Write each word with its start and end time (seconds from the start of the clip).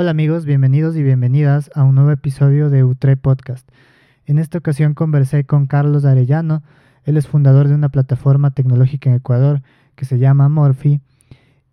Hola 0.00 0.12
amigos, 0.12 0.44
bienvenidos 0.44 0.94
y 0.94 1.02
bienvenidas 1.02 1.72
a 1.74 1.82
un 1.82 1.96
nuevo 1.96 2.12
episodio 2.12 2.70
de 2.70 2.84
UTRE 2.84 3.16
Podcast. 3.16 3.68
En 4.26 4.38
esta 4.38 4.56
ocasión 4.56 4.94
conversé 4.94 5.42
con 5.42 5.66
Carlos 5.66 6.04
Arellano, 6.04 6.62
él 7.02 7.16
es 7.16 7.26
fundador 7.26 7.66
de 7.66 7.74
una 7.74 7.88
plataforma 7.88 8.52
tecnológica 8.52 9.10
en 9.10 9.16
Ecuador 9.16 9.60
que 9.96 10.04
se 10.04 10.20
llama 10.20 10.48
Morphy 10.48 11.00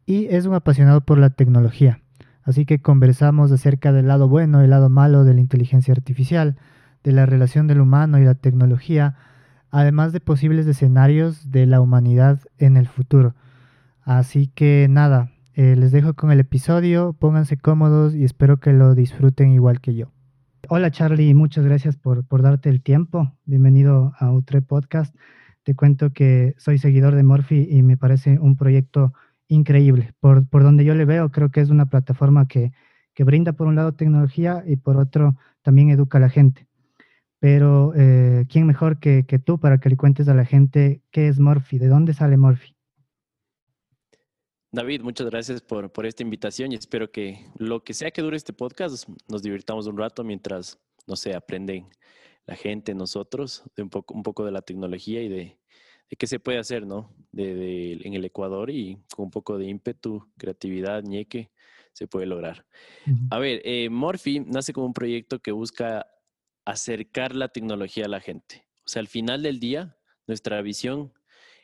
y 0.07 0.25
es 0.31 0.47
un 0.47 0.55
apasionado 0.55 1.01
por 1.01 1.19
la 1.19 1.29
tecnología. 1.29 1.99
Así 2.41 2.65
que 2.65 2.81
conversamos 2.81 3.51
acerca 3.51 3.91
del 3.91 4.07
lado 4.07 4.27
bueno 4.27 4.59
y 4.61 4.63
el 4.63 4.71
lado 4.71 4.89
malo 4.89 5.23
de 5.23 5.35
la 5.35 5.41
inteligencia 5.41 5.91
artificial, 5.91 6.57
de 7.03 7.11
la 7.11 7.27
relación 7.27 7.67
del 7.67 7.79
humano 7.79 8.17
y 8.17 8.25
la 8.25 8.33
tecnología, 8.33 9.17
además 9.69 10.13
de 10.13 10.19
posibles 10.19 10.65
escenarios 10.65 11.51
de 11.51 11.67
la 11.67 11.79
humanidad 11.79 12.39
en 12.57 12.75
el 12.75 12.87
futuro. 12.87 13.35
Así 14.01 14.47
que 14.47 14.87
nada, 14.89 15.29
eh, 15.55 15.75
les 15.77 15.91
dejo 15.91 16.13
con 16.15 16.31
el 16.31 16.41
episodio, 16.41 17.13
pónganse 17.13 17.57
cómodos 17.57 18.13
y 18.13 18.25
espero 18.25 18.59
que 18.59 18.73
lo 18.73 18.93
disfruten 18.93 19.51
igual 19.51 19.79
que 19.79 19.95
yo. 19.95 20.11
Hola 20.67 20.91
Charlie, 20.91 21.33
muchas 21.33 21.63
gracias 21.63 21.95
por, 21.95 22.27
por 22.27 22.41
darte 22.41 22.69
el 22.69 22.81
tiempo. 22.81 23.31
Bienvenido 23.45 24.13
a 24.19 24.31
Utre 24.33 24.61
Podcast. 24.61 25.15
Te 25.63 25.73
cuento 25.73 26.11
que 26.11 26.55
soy 26.57 26.77
seguidor 26.77 27.15
de 27.15 27.23
Morphy 27.23 27.67
y 27.71 27.83
me 27.83 27.95
parece 27.95 28.37
un 28.37 28.57
proyecto 28.57 29.13
increíble. 29.47 30.13
Por, 30.19 30.45
por 30.45 30.63
donde 30.63 30.83
yo 30.83 30.93
le 30.93 31.05
veo, 31.05 31.31
creo 31.31 31.49
que 31.49 31.61
es 31.61 31.69
una 31.69 31.85
plataforma 31.85 32.49
que, 32.49 32.73
que, 33.13 33.23
brinda 33.23 33.53
por 33.53 33.67
un 33.67 33.75
lado 33.75 33.93
tecnología 33.93 34.61
y 34.67 34.75
por 34.75 34.97
otro 34.97 35.37
también 35.61 35.89
educa 35.89 36.17
a 36.17 36.21
la 36.21 36.29
gente. 36.29 36.67
Pero, 37.39 37.93
eh, 37.95 38.45
¿quién 38.49 38.65
mejor 38.67 38.99
que, 38.99 39.25
que 39.25 39.39
tú 39.39 39.59
para 39.59 39.77
que 39.77 39.89
le 39.89 39.95
cuentes 39.95 40.27
a 40.27 40.33
la 40.33 40.43
gente 40.43 41.01
qué 41.11 41.29
es 41.29 41.39
Morphy? 41.39 41.77
¿De 41.77 41.87
dónde 41.87 42.13
sale 42.13 42.35
Morphy? 42.35 42.74
David, 44.75 45.03
muchas 45.03 45.29
gracias 45.29 45.61
por, 45.61 45.89
por, 45.89 46.05
esta 46.05 46.21
invitación 46.21 46.73
y 46.73 46.75
espero 46.75 47.09
que 47.09 47.45
lo 47.57 47.85
que 47.85 47.93
sea 47.93 48.11
que 48.11 48.21
dure 48.21 48.35
este 48.35 48.51
podcast 48.51 49.07
nos 49.29 49.41
divirtamos 49.41 49.87
un 49.87 49.97
rato 49.97 50.21
mientras, 50.25 50.77
no 51.07 51.15
sé, 51.15 51.33
aprenden 51.33 51.87
la 52.45 52.57
gente, 52.57 52.93
nosotros, 52.93 53.63
de 53.77 53.83
un 53.83 53.89
poco, 53.89 54.13
un 54.13 54.21
poco 54.21 54.43
de 54.43 54.51
la 54.51 54.61
tecnología 54.61 55.21
y 55.21 55.29
de, 55.29 55.57
de 56.09 56.17
qué 56.17 56.27
se 56.27 56.41
puede 56.41 56.57
hacer, 56.57 56.85
¿no? 56.85 57.15
De, 57.31 57.55
de, 57.55 57.93
en 58.03 58.15
el 58.15 58.25
Ecuador 58.25 58.69
y 58.69 59.01
con 59.15 59.25
un 59.25 59.31
poco 59.31 59.57
de 59.57 59.65
ímpetu, 59.65 60.29
creatividad, 60.37 61.03
ñeque, 61.03 61.51
se 61.93 62.09
puede 62.09 62.25
lograr. 62.25 62.65
Uh 63.07 63.11
-huh. 63.11 63.27
A 63.31 63.39
ver, 63.39 63.61
eh, 63.63 63.89
Morphy 63.89 64.41
nace 64.41 64.73
como 64.73 64.87
un 64.87 64.93
proyecto 64.93 65.39
que 65.39 65.53
busca 65.53 66.05
acercar 66.65 67.33
la 67.33 67.47
tecnología 67.47 68.05
a 68.05 68.09
la 68.09 68.19
gente. 68.19 68.67
O 68.85 68.89
sea, 68.89 68.99
al 68.99 69.07
final 69.07 69.41
del 69.41 69.61
día, 69.61 69.97
nuestra 70.27 70.61
visión 70.61 71.13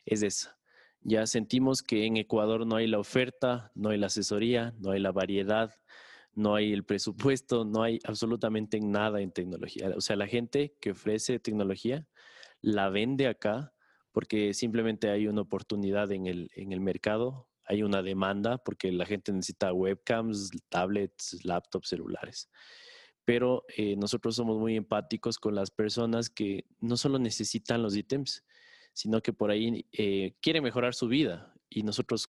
es 0.05 0.23
esa 0.23 0.60
ya 1.03 1.25
sentimos 1.25 1.81
que 1.81 2.05
en 2.05 2.17
Ecuador 2.17 2.65
no 2.65 2.75
hay 2.75 2.87
la 2.87 2.99
oferta, 2.99 3.71
no 3.75 3.89
hay 3.89 3.97
la 3.97 4.07
asesoría, 4.07 4.73
no 4.79 4.91
hay 4.91 4.99
la 4.99 5.11
variedad, 5.11 5.73
no 6.33 6.55
hay 6.55 6.71
el 6.71 6.83
presupuesto, 6.83 7.65
no 7.65 7.83
hay 7.83 7.99
absolutamente 8.03 8.79
nada 8.79 9.21
en 9.21 9.31
tecnología. 9.31 9.91
O 9.95 10.01
sea, 10.01 10.15
la 10.15 10.27
gente 10.27 10.75
que 10.79 10.91
ofrece 10.91 11.39
tecnología 11.39 12.05
la 12.61 12.89
vende 12.89 13.27
acá 13.27 13.73
porque 14.11 14.53
simplemente 14.53 15.09
hay 15.09 15.27
una 15.27 15.41
oportunidad 15.41 16.11
en 16.11 16.27
el, 16.27 16.49
en 16.55 16.71
el 16.71 16.81
mercado, 16.81 17.47
hay 17.65 17.83
una 17.83 18.01
demanda 18.01 18.57
porque 18.57 18.91
la 18.91 19.05
gente 19.05 19.31
necesita 19.31 19.73
webcams, 19.73 20.51
tablets, 20.69 21.43
laptops, 21.43 21.89
celulares. 21.89 22.49
Pero 23.23 23.63
eh, 23.77 23.95
nosotros 23.95 24.35
somos 24.35 24.57
muy 24.57 24.75
empáticos 24.75 25.37
con 25.37 25.55
las 25.55 25.71
personas 25.71 26.29
que 26.29 26.65
no 26.79 26.97
solo 26.97 27.19
necesitan 27.19 27.81
los 27.81 27.95
ítems, 27.95 28.43
sino 28.93 29.21
que 29.21 29.33
por 29.33 29.51
ahí 29.51 29.85
eh, 29.91 30.35
quiere 30.41 30.61
mejorar 30.61 30.93
su 30.93 31.07
vida 31.07 31.53
y 31.69 31.83
nosotros 31.83 32.29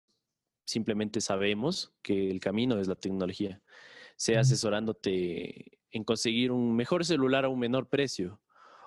simplemente 0.64 1.20
sabemos 1.20 1.92
que 2.02 2.30
el 2.30 2.40
camino 2.40 2.78
es 2.78 2.88
la 2.88 2.94
tecnología, 2.94 3.62
sea 4.16 4.40
asesorándote 4.40 5.78
en 5.90 6.04
conseguir 6.04 6.52
un 6.52 6.76
mejor 6.76 7.04
celular 7.04 7.44
a 7.44 7.48
un 7.48 7.58
menor 7.58 7.88
precio 7.88 8.40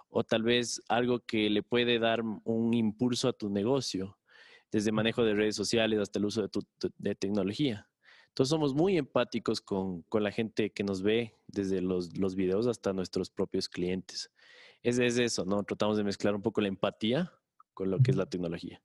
o 0.09 0.23
tal 0.23 0.43
vez 0.43 0.81
algo 0.89 1.21
que 1.21 1.49
le 1.49 1.63
puede 1.63 1.97
dar 1.97 2.21
un 2.21 2.73
impulso 2.73 3.29
a 3.29 3.33
tu 3.33 3.49
negocio, 3.49 4.17
desde 4.71 4.91
manejo 4.91 5.23
de 5.23 5.33
redes 5.33 5.55
sociales 5.55 5.99
hasta 5.99 6.19
el 6.19 6.25
uso 6.25 6.41
de, 6.41 6.49
tu, 6.49 6.61
de 6.97 7.15
tecnología. 7.15 7.89
Entonces 8.27 8.49
somos 8.49 8.73
muy 8.73 8.97
empáticos 8.97 9.59
con, 9.59 10.03
con, 10.03 10.23
la 10.23 10.31
gente 10.31 10.71
que 10.71 10.83
nos 10.83 11.01
ve, 11.01 11.37
desde 11.47 11.81
los, 11.81 12.17
los 12.17 12.35
videos 12.35 12.67
hasta 12.67 12.93
nuestros 12.93 13.29
propios 13.29 13.67
clientes. 13.67 14.31
Es, 14.83 14.99
es 14.99 15.17
eso, 15.17 15.45
¿no? 15.45 15.63
Tratamos 15.63 15.97
de 15.97 16.03
mezclar 16.03 16.35
un 16.35 16.41
poco 16.41 16.61
la 16.61 16.69
empatía 16.69 17.31
con 17.73 17.91
lo 17.91 17.99
que 17.99 18.11
es 18.11 18.17
la 18.17 18.25
tecnología. 18.25 18.81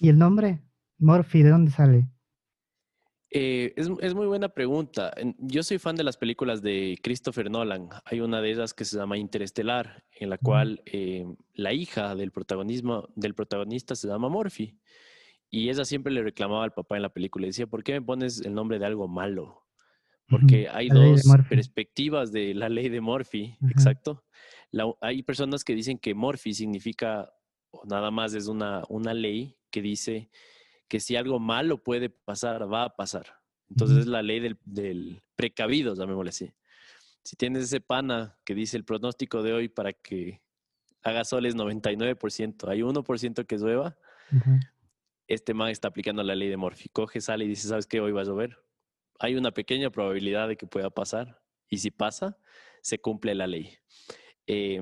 ¿Y 0.00 0.08
el 0.08 0.18
nombre? 0.18 0.62
Morphy, 0.98 1.42
¿de 1.42 1.50
dónde 1.50 1.70
sale? 1.70 2.08
Eh, 3.30 3.74
es, 3.76 3.90
es, 4.00 4.14
muy 4.14 4.26
buena 4.26 4.48
pregunta. 4.48 5.12
Yo 5.38 5.62
soy 5.62 5.78
fan 5.78 5.96
de 5.96 6.04
las 6.04 6.16
películas 6.16 6.62
de 6.62 6.98
Christopher 7.02 7.50
Nolan. 7.50 7.88
Hay 8.06 8.20
una 8.20 8.40
de 8.40 8.50
ellas 8.50 8.72
que 8.72 8.86
se 8.86 8.96
llama 8.96 9.18
Interestelar, 9.18 10.04
en 10.18 10.30
la 10.30 10.38
cual 10.38 10.82
eh, 10.86 11.26
la 11.52 11.74
hija 11.74 12.14
del, 12.14 12.32
protagonismo, 12.32 13.08
del 13.16 13.34
protagonista 13.34 13.94
se 13.94 14.08
llama 14.08 14.28
Morphy. 14.28 14.78
Y 15.50 15.68
ella 15.68 15.84
siempre 15.84 16.12
le 16.12 16.22
reclamaba 16.22 16.64
al 16.64 16.72
papá 16.72 16.96
en 16.96 17.02
la 17.02 17.12
película. 17.12 17.46
Y 17.46 17.50
decía, 17.50 17.66
¿por 17.66 17.84
qué 17.84 17.92
me 17.92 18.02
pones 18.02 18.40
el 18.40 18.54
nombre 18.54 18.78
de 18.78 18.86
algo 18.86 19.08
malo? 19.08 19.66
Porque 20.28 20.68
hay 20.68 20.88
la 20.88 21.06
dos 21.06 21.22
de 21.22 21.42
perspectivas 21.48 22.32
de 22.32 22.52
la 22.54 22.68
ley 22.68 22.90
de 22.90 23.00
Morphy, 23.00 23.56
exacto. 23.70 24.24
La, 24.70 24.84
hay 25.00 25.22
personas 25.22 25.64
que 25.64 25.74
dicen 25.74 25.98
que 25.98 26.14
Morphy 26.14 26.52
significa 26.52 27.32
o 27.70 27.84
nada 27.86 28.10
más 28.10 28.34
es 28.34 28.46
una, 28.46 28.82
una 28.88 29.14
ley 29.14 29.56
que 29.70 29.82
dice 29.82 30.30
que 30.88 31.00
si 31.00 31.16
algo 31.16 31.38
malo 31.38 31.82
puede 31.82 32.08
pasar, 32.08 32.72
va 32.72 32.84
a 32.84 32.96
pasar. 32.96 33.26
Entonces 33.68 33.98
es 33.98 34.06
la 34.06 34.22
ley 34.22 34.40
del, 34.40 34.58
del 34.64 35.22
precavido, 35.36 35.94
llamémosle 35.94 36.30
así. 36.30 36.52
Si 37.22 37.36
tienes 37.36 37.64
ese 37.64 37.80
pana 37.80 38.38
que 38.44 38.54
dice 38.54 38.76
el 38.76 38.84
pronóstico 38.84 39.42
de 39.42 39.52
hoy 39.52 39.68
para 39.68 39.92
que 39.92 40.40
haga 41.02 41.24
sol 41.24 41.44
es 41.44 41.54
99%, 41.54 42.68
hay 42.68 42.80
1% 42.80 43.46
que 43.46 43.58
llueva, 43.58 43.98
uh 44.32 44.36
-huh. 44.36 44.60
este 45.26 45.52
man 45.52 45.68
está 45.68 45.88
aplicando 45.88 46.22
la 46.22 46.34
ley 46.34 46.48
de 46.48 46.56
Morphy. 46.56 46.88
Coge, 46.88 47.20
sale 47.20 47.44
y 47.44 47.48
dice, 47.48 47.68
¿sabes 47.68 47.86
qué? 47.86 48.00
Hoy 48.00 48.12
va 48.12 48.22
a 48.22 48.24
llover. 48.24 48.58
Hay 49.18 49.36
una 49.36 49.50
pequeña 49.50 49.90
probabilidad 49.90 50.48
de 50.48 50.56
que 50.56 50.66
pueda 50.66 50.88
pasar. 50.88 51.42
Y 51.68 51.78
si 51.78 51.90
pasa, 51.90 52.38
se 52.80 52.98
cumple 52.98 53.34
la 53.34 53.46
ley. 53.46 53.76
Eh, 54.46 54.80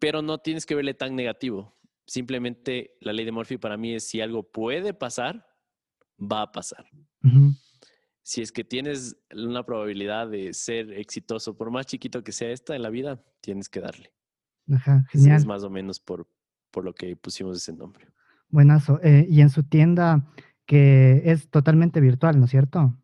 pero 0.00 0.22
no 0.22 0.38
tienes 0.38 0.66
que 0.66 0.74
verle 0.74 0.94
tan 0.94 1.14
negativo 1.14 1.74
simplemente 2.06 2.96
la 3.00 3.12
ley 3.12 3.24
de 3.24 3.32
Murphy 3.32 3.56
para 3.58 3.76
mí 3.76 3.94
es 3.94 4.06
si 4.06 4.20
algo 4.20 4.42
puede 4.42 4.94
pasar, 4.94 5.46
va 6.20 6.42
a 6.42 6.52
pasar. 6.52 6.86
Uh 7.22 7.28
-huh. 7.28 7.60
Si 8.22 8.40
es 8.40 8.52
que 8.52 8.64
tienes 8.64 9.16
una 9.34 9.64
probabilidad 9.64 10.28
de 10.28 10.54
ser 10.54 10.92
exitoso, 10.92 11.56
por 11.56 11.70
más 11.70 11.86
chiquito 11.86 12.24
que 12.24 12.32
sea 12.32 12.50
esta 12.50 12.74
en 12.74 12.82
la 12.82 12.90
vida, 12.90 13.22
tienes 13.40 13.68
que 13.68 13.80
darle. 13.80 14.12
Ajá, 14.72 15.04
genial. 15.10 15.36
Es 15.36 15.44
más 15.44 15.62
o 15.62 15.70
menos 15.70 16.00
por, 16.00 16.26
por 16.70 16.84
lo 16.84 16.94
que 16.94 17.16
pusimos 17.16 17.58
ese 17.58 17.72
nombre. 17.74 18.06
Buenazo. 18.48 18.98
Eh, 19.02 19.26
y 19.28 19.42
en 19.42 19.50
su 19.50 19.64
tienda, 19.64 20.26
que 20.64 21.22
es 21.24 21.50
totalmente 21.50 22.00
virtual, 22.00 22.38
¿no 22.38 22.46
es 22.46 22.50
cierto? 22.50 22.98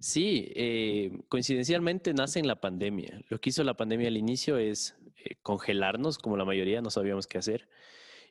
Sí, 0.00 0.50
eh, 0.56 1.22
coincidencialmente 1.28 2.12
nace 2.12 2.40
en 2.40 2.48
la 2.48 2.60
pandemia. 2.60 3.20
Lo 3.28 3.40
que 3.40 3.50
hizo 3.50 3.62
la 3.62 3.76
pandemia 3.76 4.08
al 4.08 4.16
inicio 4.16 4.58
es 4.58 4.96
eh, 5.24 5.36
congelarnos, 5.42 6.18
como 6.18 6.36
la 6.36 6.44
mayoría, 6.44 6.80
no 6.80 6.90
sabíamos 6.90 7.26
qué 7.26 7.38
hacer. 7.38 7.68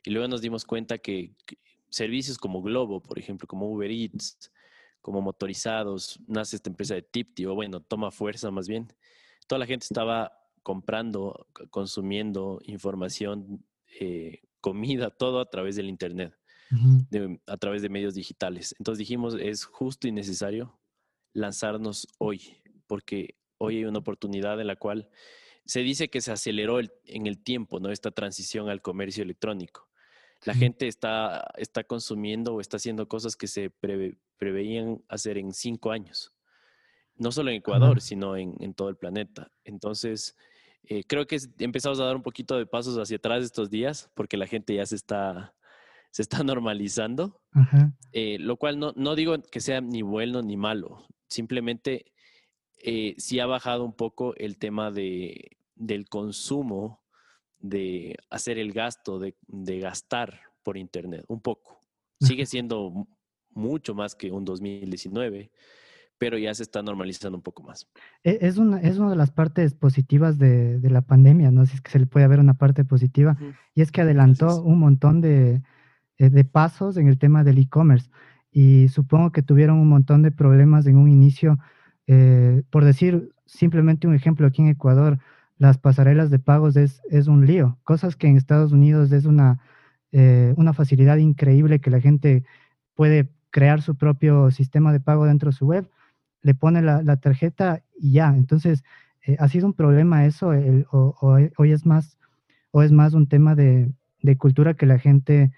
Y 0.04 0.10
luego 0.10 0.28
nos 0.28 0.40
dimos 0.40 0.64
cuenta 0.64 0.98
que, 0.98 1.34
que, 1.46 1.58
servicios 1.88 2.38
como 2.38 2.62
Globo, 2.62 3.02
por 3.02 3.18
ejemplo, 3.18 3.46
como 3.46 3.70
Uber 3.70 3.90
Eats, 3.90 4.50
como 5.00 5.20
motorizados, 5.20 6.18
nace 6.26 6.56
esta 6.56 6.70
empresa 6.70 6.94
de 6.94 7.02
Tipti, 7.02 7.44
o 7.44 7.54
bueno, 7.54 7.80
toma 7.80 8.10
fuerza 8.10 8.50
más 8.50 8.68
bien. 8.68 8.88
Toda 9.46 9.58
la 9.58 9.66
gente 9.66 9.84
estaba 9.84 10.32
comprando, 10.62 11.48
consumiendo 11.70 12.60
información, 12.64 13.64
eh, 14.00 14.40
comida, 14.60 15.10
todo 15.10 15.40
a 15.40 15.50
través 15.50 15.76
del 15.76 15.88
Internet, 15.88 16.34
uh 16.70 16.74
-huh. 16.74 17.08
de, 17.10 17.40
a 17.46 17.56
través 17.56 17.82
de 17.82 17.88
medios 17.88 18.14
digitales. 18.14 18.74
Entonces 18.78 18.98
dijimos, 19.00 19.34
es 19.34 19.64
justo 19.64 20.06
y 20.06 20.12
necesario 20.12 20.78
lanzarnos 21.34 22.06
hoy, 22.18 22.56
porque 22.86 23.34
hoy 23.58 23.78
hay 23.78 23.84
una 23.84 23.98
oportunidad 23.98 24.60
en 24.60 24.68
la 24.68 24.76
cual 24.76 25.08
se 25.64 25.80
dice 25.80 26.08
que 26.08 26.20
se 26.20 26.32
aceleró 26.32 26.78
el, 26.78 26.92
en 27.04 27.26
el 27.26 27.42
tiempo, 27.42 27.80
¿no? 27.80 27.90
Esta 27.90 28.10
transición 28.10 28.68
al 28.68 28.82
comercio 28.82 29.22
electrónico. 29.22 29.88
La 30.44 30.54
sí. 30.54 30.60
gente 30.60 30.88
está, 30.88 31.52
está 31.56 31.84
consumiendo 31.84 32.54
o 32.54 32.60
está 32.60 32.76
haciendo 32.76 33.06
cosas 33.06 33.36
que 33.36 33.46
se 33.46 33.70
preve, 33.70 34.18
preveían 34.38 35.02
hacer 35.08 35.38
en 35.38 35.52
cinco 35.52 35.92
años. 35.92 36.34
No 37.16 37.30
solo 37.30 37.50
en 37.50 37.56
Ecuador, 37.58 38.00
sino 38.00 38.36
en, 38.36 38.56
en, 38.58 38.74
todo 38.74 38.88
el 38.88 38.96
planeta. 38.96 39.52
Entonces, 39.64 40.36
eh, 40.84 41.04
creo 41.04 41.26
que 41.26 41.38
empezamos 41.58 42.00
a 42.00 42.04
dar 42.04 42.16
un 42.16 42.22
poquito 42.22 42.56
de 42.56 42.66
pasos 42.66 42.98
hacia 42.98 43.18
atrás 43.18 43.44
estos 43.44 43.70
días, 43.70 44.10
porque 44.14 44.36
la 44.36 44.46
gente 44.46 44.74
ya 44.74 44.86
se 44.86 44.96
está, 44.96 45.54
se 46.10 46.22
está 46.22 46.42
normalizando. 46.44 47.40
Eh, 48.12 48.38
lo 48.40 48.56
cual 48.56 48.78
no, 48.78 48.92
no 48.96 49.14
digo 49.14 49.40
que 49.42 49.60
sea 49.60 49.80
ni 49.80 50.02
bueno 50.02 50.42
ni 50.42 50.56
malo. 50.56 51.06
Simplemente 51.28 52.11
eh, 52.82 53.14
sí 53.18 53.40
ha 53.40 53.46
bajado 53.46 53.84
un 53.84 53.92
poco 53.92 54.34
el 54.36 54.58
tema 54.58 54.90
de, 54.90 55.56
del 55.76 56.08
consumo, 56.08 57.00
de 57.60 58.16
hacer 58.28 58.58
el 58.58 58.72
gasto, 58.72 59.18
de, 59.18 59.36
de, 59.46 59.78
gastar 59.78 60.40
por 60.62 60.76
Internet, 60.76 61.24
un 61.28 61.40
poco. 61.40 61.80
Sigue 62.20 62.46
siendo 62.46 63.06
mucho 63.50 63.94
más 63.94 64.14
que 64.14 64.32
un 64.32 64.44
2019, 64.44 65.50
pero 66.18 66.38
ya 66.38 66.54
se 66.54 66.62
está 66.62 66.82
normalizando 66.82 67.38
un 67.38 67.42
poco 67.42 67.62
más. 67.62 67.88
E, 68.24 68.38
es 68.42 68.58
una, 68.58 68.80
es 68.80 68.98
una 68.98 69.10
de 69.10 69.16
las 69.16 69.30
partes 69.30 69.74
positivas 69.74 70.38
de, 70.38 70.80
de, 70.80 70.90
la 70.90 71.02
pandemia, 71.02 71.50
¿no? 71.50 71.66
Si 71.66 71.74
es 71.74 71.80
que 71.80 71.90
se 71.90 71.98
le 71.98 72.06
puede 72.06 72.26
ver 72.26 72.40
una 72.40 72.54
parte 72.54 72.84
positiva, 72.84 73.36
y 73.74 73.82
es 73.82 73.92
que 73.92 74.00
adelantó 74.00 74.62
un 74.62 74.78
montón 74.78 75.20
de, 75.20 75.62
eh, 76.18 76.30
de 76.30 76.44
pasos 76.44 76.96
en 76.96 77.08
el 77.08 77.18
tema 77.18 77.44
del 77.44 77.58
e-commerce, 77.58 78.10
y 78.50 78.88
supongo 78.88 79.32
que 79.32 79.42
tuvieron 79.42 79.78
un 79.78 79.88
montón 79.88 80.22
de 80.22 80.30
problemas 80.30 80.86
en 80.86 80.96
un 80.96 81.08
inicio, 81.08 81.58
eh, 82.06 82.62
por 82.70 82.84
decir 82.84 83.30
simplemente 83.46 84.06
un 84.06 84.14
ejemplo, 84.14 84.46
aquí 84.46 84.62
en 84.62 84.68
Ecuador, 84.68 85.18
las 85.58 85.78
pasarelas 85.78 86.30
de 86.30 86.38
pagos 86.38 86.76
es, 86.76 87.02
es 87.10 87.28
un 87.28 87.46
lío, 87.46 87.78
cosas 87.84 88.16
que 88.16 88.26
en 88.26 88.36
Estados 88.36 88.72
Unidos 88.72 89.12
es 89.12 89.26
una, 89.26 89.60
eh, 90.10 90.54
una 90.56 90.72
facilidad 90.72 91.18
increíble 91.18 91.80
que 91.80 91.90
la 91.90 92.00
gente 92.00 92.44
puede 92.94 93.28
crear 93.50 93.82
su 93.82 93.96
propio 93.96 94.50
sistema 94.50 94.92
de 94.92 95.00
pago 95.00 95.26
dentro 95.26 95.50
de 95.50 95.56
su 95.56 95.66
web, 95.66 95.88
le 96.42 96.54
pone 96.54 96.82
la, 96.82 97.02
la 97.02 97.16
tarjeta 97.18 97.82
y 97.98 98.12
ya. 98.12 98.34
Entonces, 98.36 98.82
eh, 99.26 99.36
¿ha 99.38 99.48
sido 99.48 99.66
un 99.66 99.74
problema 99.74 100.26
eso 100.26 100.52
o, 100.90 101.38
hoy 101.56 101.72
es 101.72 101.86
más, 101.86 102.18
o 102.72 102.82
es 102.82 102.90
más 102.92 103.14
un 103.14 103.28
tema 103.28 103.54
de, 103.54 103.92
de 104.22 104.36
cultura 104.36 104.74
que 104.74 104.86
la 104.86 104.98
gente 104.98 105.52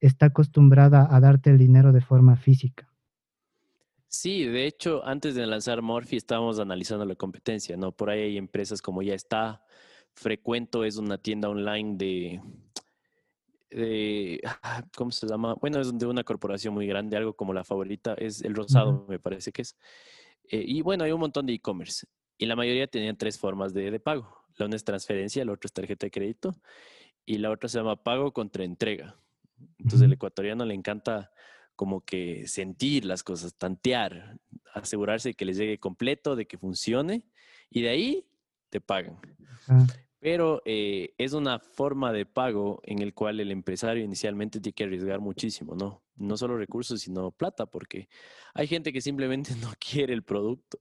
está 0.00 0.26
acostumbrada 0.26 1.08
a 1.10 1.20
darte 1.20 1.50
el 1.50 1.58
dinero 1.58 1.92
de 1.92 2.00
forma 2.00 2.36
física? 2.36 2.87
Sí, 4.08 4.44
de 4.44 4.66
hecho, 4.66 5.04
antes 5.04 5.34
de 5.34 5.46
lanzar 5.46 5.82
Morphy 5.82 6.16
estábamos 6.16 6.58
analizando 6.58 7.04
la 7.04 7.14
competencia, 7.14 7.76
¿no? 7.76 7.92
Por 7.92 8.08
ahí 8.08 8.20
hay 8.22 8.36
empresas 8.38 8.80
como 8.80 9.02
ya 9.02 9.14
está, 9.14 9.62
Frecuento 10.14 10.84
es 10.84 10.96
una 10.96 11.18
tienda 11.18 11.48
online 11.48 11.96
de, 13.70 14.40
ah, 14.44 14.82
¿cómo 14.96 15.12
se 15.12 15.28
llama? 15.28 15.54
Bueno, 15.54 15.80
es 15.80 15.96
de 15.96 16.06
una 16.06 16.24
corporación 16.24 16.74
muy 16.74 16.86
grande, 16.86 17.16
algo 17.16 17.34
como 17.34 17.52
la 17.52 17.62
favorita, 17.62 18.14
es 18.14 18.42
El 18.42 18.54
Rosado, 18.54 19.06
me 19.08 19.20
parece 19.20 19.52
que 19.52 19.62
es. 19.62 19.76
Eh, 20.50 20.64
y 20.66 20.82
bueno, 20.82 21.04
hay 21.04 21.12
un 21.12 21.20
montón 21.20 21.46
de 21.46 21.52
e-commerce 21.52 22.06
y 22.36 22.46
la 22.46 22.56
mayoría 22.56 22.88
tenían 22.88 23.16
tres 23.16 23.38
formas 23.38 23.72
de, 23.74 23.90
de, 23.90 24.00
pago. 24.00 24.44
La 24.56 24.66
una 24.66 24.74
es 24.74 24.84
transferencia, 24.84 25.44
la 25.44 25.52
otra 25.52 25.68
es 25.68 25.72
tarjeta 25.72 26.06
de 26.06 26.10
crédito 26.10 26.56
y 27.24 27.38
la 27.38 27.50
otra 27.50 27.68
se 27.68 27.78
llama 27.78 28.02
pago 28.02 28.32
contra 28.32 28.64
entrega. 28.64 29.16
Entonces, 29.78 30.02
el 30.02 30.12
ecuatoriano 30.12 30.64
le 30.64 30.74
encanta 30.74 31.30
como 31.78 32.00
que 32.00 32.48
sentir 32.48 33.04
las 33.04 33.22
cosas, 33.22 33.54
tantear, 33.54 34.36
asegurarse 34.74 35.28
de 35.28 35.34
que 35.34 35.44
les 35.44 35.56
llegue 35.56 35.78
completo, 35.78 36.34
de 36.34 36.44
que 36.44 36.58
funcione 36.58 37.22
y 37.70 37.82
de 37.82 37.88
ahí 37.88 38.26
te 38.68 38.80
pagan. 38.80 39.20
Pero 40.18 40.60
eh, 40.64 41.14
es 41.18 41.34
una 41.34 41.60
forma 41.60 42.12
de 42.12 42.26
pago 42.26 42.80
en 42.82 43.00
el 43.00 43.14
cual 43.14 43.38
el 43.38 43.52
empresario 43.52 44.02
inicialmente 44.02 44.58
tiene 44.58 44.74
que 44.74 44.82
arriesgar 44.82 45.20
muchísimo, 45.20 45.76
¿no? 45.76 46.02
No 46.16 46.36
solo 46.36 46.58
recursos, 46.58 47.00
sino 47.00 47.30
plata, 47.30 47.66
porque 47.66 48.08
hay 48.54 48.66
gente 48.66 48.92
que 48.92 49.00
simplemente 49.00 49.54
no 49.62 49.72
quiere 49.78 50.14
el 50.14 50.24
producto. 50.24 50.80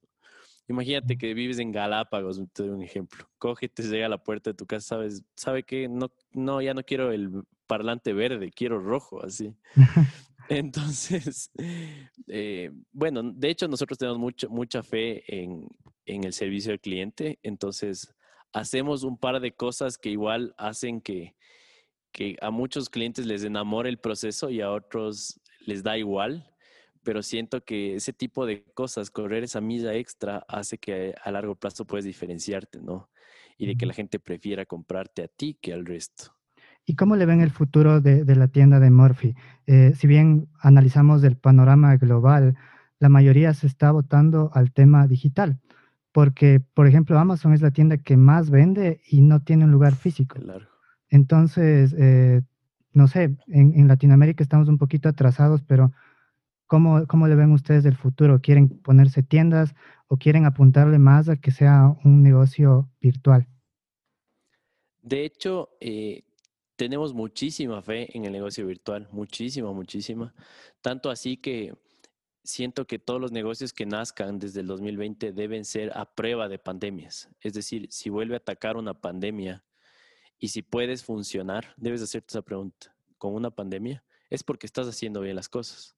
Imagínate 0.67 1.15
que 1.15 1.35
vives 1.35 1.59
en 1.59 1.71
Galápagos, 1.71 2.41
te 2.53 2.63
doy 2.63 2.71
un 2.71 2.81
ejemplo. 2.81 3.29
Coge, 3.37 3.69
te 3.69 3.83
llega 3.83 4.07
a 4.07 4.09
la 4.09 4.23
puerta 4.23 4.49
de 4.49 4.55
tu 4.55 4.65
casa, 4.65 4.87
sabes, 4.87 5.23
sabe 5.35 5.61
que 5.61 5.87
no, 5.87 6.11
no, 6.33 6.59
ya 6.59 6.73
no 6.73 6.81
quiero 6.81 7.11
el 7.11 7.43
parlante 7.67 8.13
verde, 8.13 8.49
quiero 8.49 8.79
rojo, 8.79 9.23
así. 9.23 9.55
Entonces, 10.49 11.51
eh, 12.27 12.71
bueno, 12.91 13.23
de 13.23 13.49
hecho 13.49 13.67
nosotros 13.67 13.97
tenemos 13.97 14.19
mucho, 14.19 14.49
mucha 14.49 14.83
fe 14.83 15.23
en, 15.27 15.67
el 16.05 16.33
servicio 16.33 16.71
al 16.71 16.79
cliente, 16.79 17.37
entonces 17.43 18.15
hacemos 18.53 19.03
un 19.03 19.17
par 19.17 19.41
de 19.41 19.51
cosas 19.51 19.97
que 19.97 20.09
igual 20.09 20.53
hacen 20.57 21.01
que, 21.01 21.35
que 22.13 22.37
a 22.41 22.49
muchos 22.49 22.89
clientes 22.89 23.25
les 23.25 23.43
enamore 23.43 23.89
el 23.89 23.99
proceso 23.99 24.49
y 24.49 24.61
a 24.61 24.71
otros 24.71 25.41
les 25.59 25.83
da 25.83 25.97
igual, 25.97 26.49
pero 27.03 27.21
siento 27.23 27.63
que 27.63 27.95
ese 27.95 28.13
tipo 28.13 28.45
de 28.45 28.63
cosas, 28.73 29.11
correr 29.11 29.43
esa 29.43 29.59
milla 29.59 29.93
extra, 29.95 30.45
hace 30.47 30.77
que 30.77 31.13
a 31.21 31.31
largo 31.31 31.55
plazo 31.55 31.85
puedes 31.85 32.05
diferenciarte, 32.05 32.79
¿no? 32.81 33.09
Y 33.57 33.65
de 33.65 33.75
que 33.75 33.85
la 33.85 33.93
gente 33.93 34.19
prefiera 34.19 34.65
comprarte 34.65 35.23
a 35.23 35.27
ti 35.27 35.57
que 35.59 35.73
al 35.73 35.85
resto. 35.85 36.36
¿Y 36.89 36.95
cómo 36.95 37.17
le 37.17 37.25
ven 37.25 37.41
el 37.41 37.51
futuro 37.51 37.99
de, 37.99 38.23
la 38.33 38.47
tienda 38.47 38.79
de 38.79 38.89
Murphy? 38.89 39.35
Eh, 39.65 39.91
si 39.93 40.07
bien 40.07 40.47
analizamos 40.61 41.21
el 41.25 41.35
panorama 41.35 41.97
global, 41.97 42.55
la 42.97 43.09
mayoría 43.09 43.53
se 43.53 43.67
está 43.67 43.91
votando 43.91 44.51
al 44.53 44.71
tema 44.71 45.05
digital, 45.05 45.59
porque, 46.13 46.61
por 46.61 46.87
ejemplo, 46.87 47.19
Amazon 47.19 47.51
es 47.51 47.61
la 47.61 47.71
tienda 47.71 47.97
que 47.97 48.15
más 48.15 48.49
vende 48.49 49.01
y 49.05 49.19
no 49.19 49.41
tiene 49.41 49.65
un 49.65 49.71
lugar 49.71 49.95
físico. 49.95 50.37
Entonces, 51.09 51.93
eh, 51.97 52.41
no 52.93 53.09
sé, 53.09 53.35
en, 53.47 53.87
Latinoamérica 53.89 54.41
estamos 54.41 54.69
un 54.69 54.77
poquito 54.77 55.09
atrasados, 55.09 55.61
pero 55.63 55.91
¿cómo, 56.67 57.05
¿cómo 57.05 57.27
le 57.27 57.35
ven 57.35 57.51
ustedes 57.51 57.83
el 57.83 57.97
futuro? 57.97 58.39
¿Quieren 58.39 58.69
ponerse 58.69 59.23
tiendas 59.23 59.75
o 60.07 60.15
quieren 60.15 60.45
apuntarle 60.45 60.99
más 60.99 61.27
a 61.27 61.35
que 61.35 61.51
sea 61.51 61.93
un 62.05 62.23
negocio 62.23 62.89
virtual? 63.01 63.45
De 65.01 65.25
hecho, 65.25 65.69
eh, 65.81 66.23
tenemos 66.77 67.13
muchísima 67.13 67.81
fe 67.81 68.15
en 68.15 68.25
el 68.25 68.31
negocio 68.31 68.65
virtual, 68.65 69.09
muchísima, 69.11 69.73
muchísima. 69.73 70.33
Tanto 70.81 71.09
así 71.09 71.35
que 71.35 71.73
siento 72.43 72.85
que 72.85 72.99
todos 72.99 73.19
los 73.19 73.31
negocios 73.31 73.73
que 73.73 73.85
nazcan 73.85 74.39
desde 74.39 74.61
el 74.61 74.67
2020 74.67 75.33
deben 75.33 75.65
ser 75.65 75.91
a 75.97 76.05
prueba 76.05 76.47
de 76.47 76.59
pandemias. 76.59 77.29
Es 77.41 77.53
decir, 77.53 77.87
si 77.91 78.09
vuelve 78.09 78.35
a 78.35 78.37
atacar 78.37 78.77
una 78.77 78.93
pandemia 78.93 79.65
y 80.37 80.49
si 80.49 80.61
puedes 80.61 81.03
funcionar, 81.03 81.73
debes 81.77 82.01
hacerte 82.03 82.27
esa 82.29 82.43
pregunta. 82.43 82.95
¿Con 83.17 83.33
una 83.33 83.49
pandemia? 83.49 84.03
Es 84.29 84.43
porque 84.43 84.67
estás 84.67 84.87
haciendo 84.87 85.19
bien 85.21 85.35
las 85.35 85.49
cosas. 85.49 85.95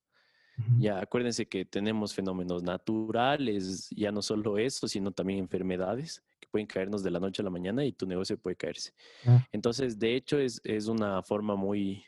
Ya 0.77 0.99
acuérdense 0.99 1.47
que 1.47 1.63
tenemos 1.63 2.13
fenómenos 2.13 2.63
naturales, 2.63 3.89
ya 3.91 4.11
no 4.11 4.21
solo 4.21 4.57
eso, 4.57 4.89
sino 4.89 5.11
también 5.11 5.39
enfermedades 5.39 6.21
pueden 6.49 6.67
caernos 6.67 7.03
de 7.03 7.11
la 7.11 7.19
noche 7.19 7.41
a 7.41 7.45
la 7.45 7.49
mañana 7.49 7.85
y 7.85 7.93
tu 7.93 8.05
negocio 8.05 8.37
puede 8.37 8.55
caerse. 8.55 8.93
Ah. 9.25 9.45
Entonces, 9.51 9.97
de 9.99 10.15
hecho, 10.15 10.37
es, 10.39 10.59
una 10.87 11.21
forma 11.23 11.55
muy 11.55 12.05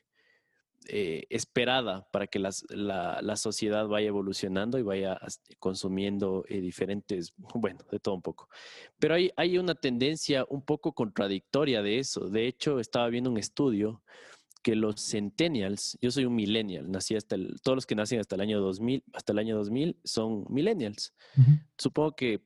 eh, 0.88 1.26
esperada 1.30 2.08
para 2.12 2.28
que 2.28 2.40
la, 2.40 2.52
sociedad 3.36 3.88
vaya 3.88 4.08
evolucionando 4.08 4.80
y 4.80 4.84
vaya 4.84 5.20
consumiendo 5.60 6.44
eh, 6.48 6.62
diferentes, 6.62 7.34
bueno, 7.56 7.80
de 7.92 8.00
todo 8.00 8.16
un 8.16 8.22
poco. 8.22 8.50
Pero 9.00 9.16
hay, 9.16 9.32
hay 9.36 9.58
una 9.58 9.76
tendencia 9.76 10.46
un 10.50 10.64
poco 10.64 10.94
contradictoria 10.94 11.82
de 11.82 12.00
eso. 12.00 12.30
De 12.30 12.48
hecho, 12.48 12.80
estaba 12.80 13.10
viendo 13.10 13.30
un 13.30 13.38
estudio 13.38 14.02
que 14.62 14.76
los 14.76 15.02
centennials, 15.02 15.98
yo 16.02 16.12
soy 16.12 16.26
un 16.26 16.36
millennial, 16.36 16.90
nací 16.90 17.16
hasta 17.16 17.36
el, 17.36 17.60
todos 17.62 17.76
los 17.76 17.86
que 17.86 17.96
nacen 17.96 18.20
hasta 18.20 18.36
el 18.36 18.42
año 18.42 18.60
2000, 18.60 19.04
hasta 19.14 19.34
el 19.34 19.40
año 19.40 19.58
2000 19.58 19.98
son 20.04 20.46
millennials. 20.50 21.14
Supongo 21.78 22.16
que 22.16 22.42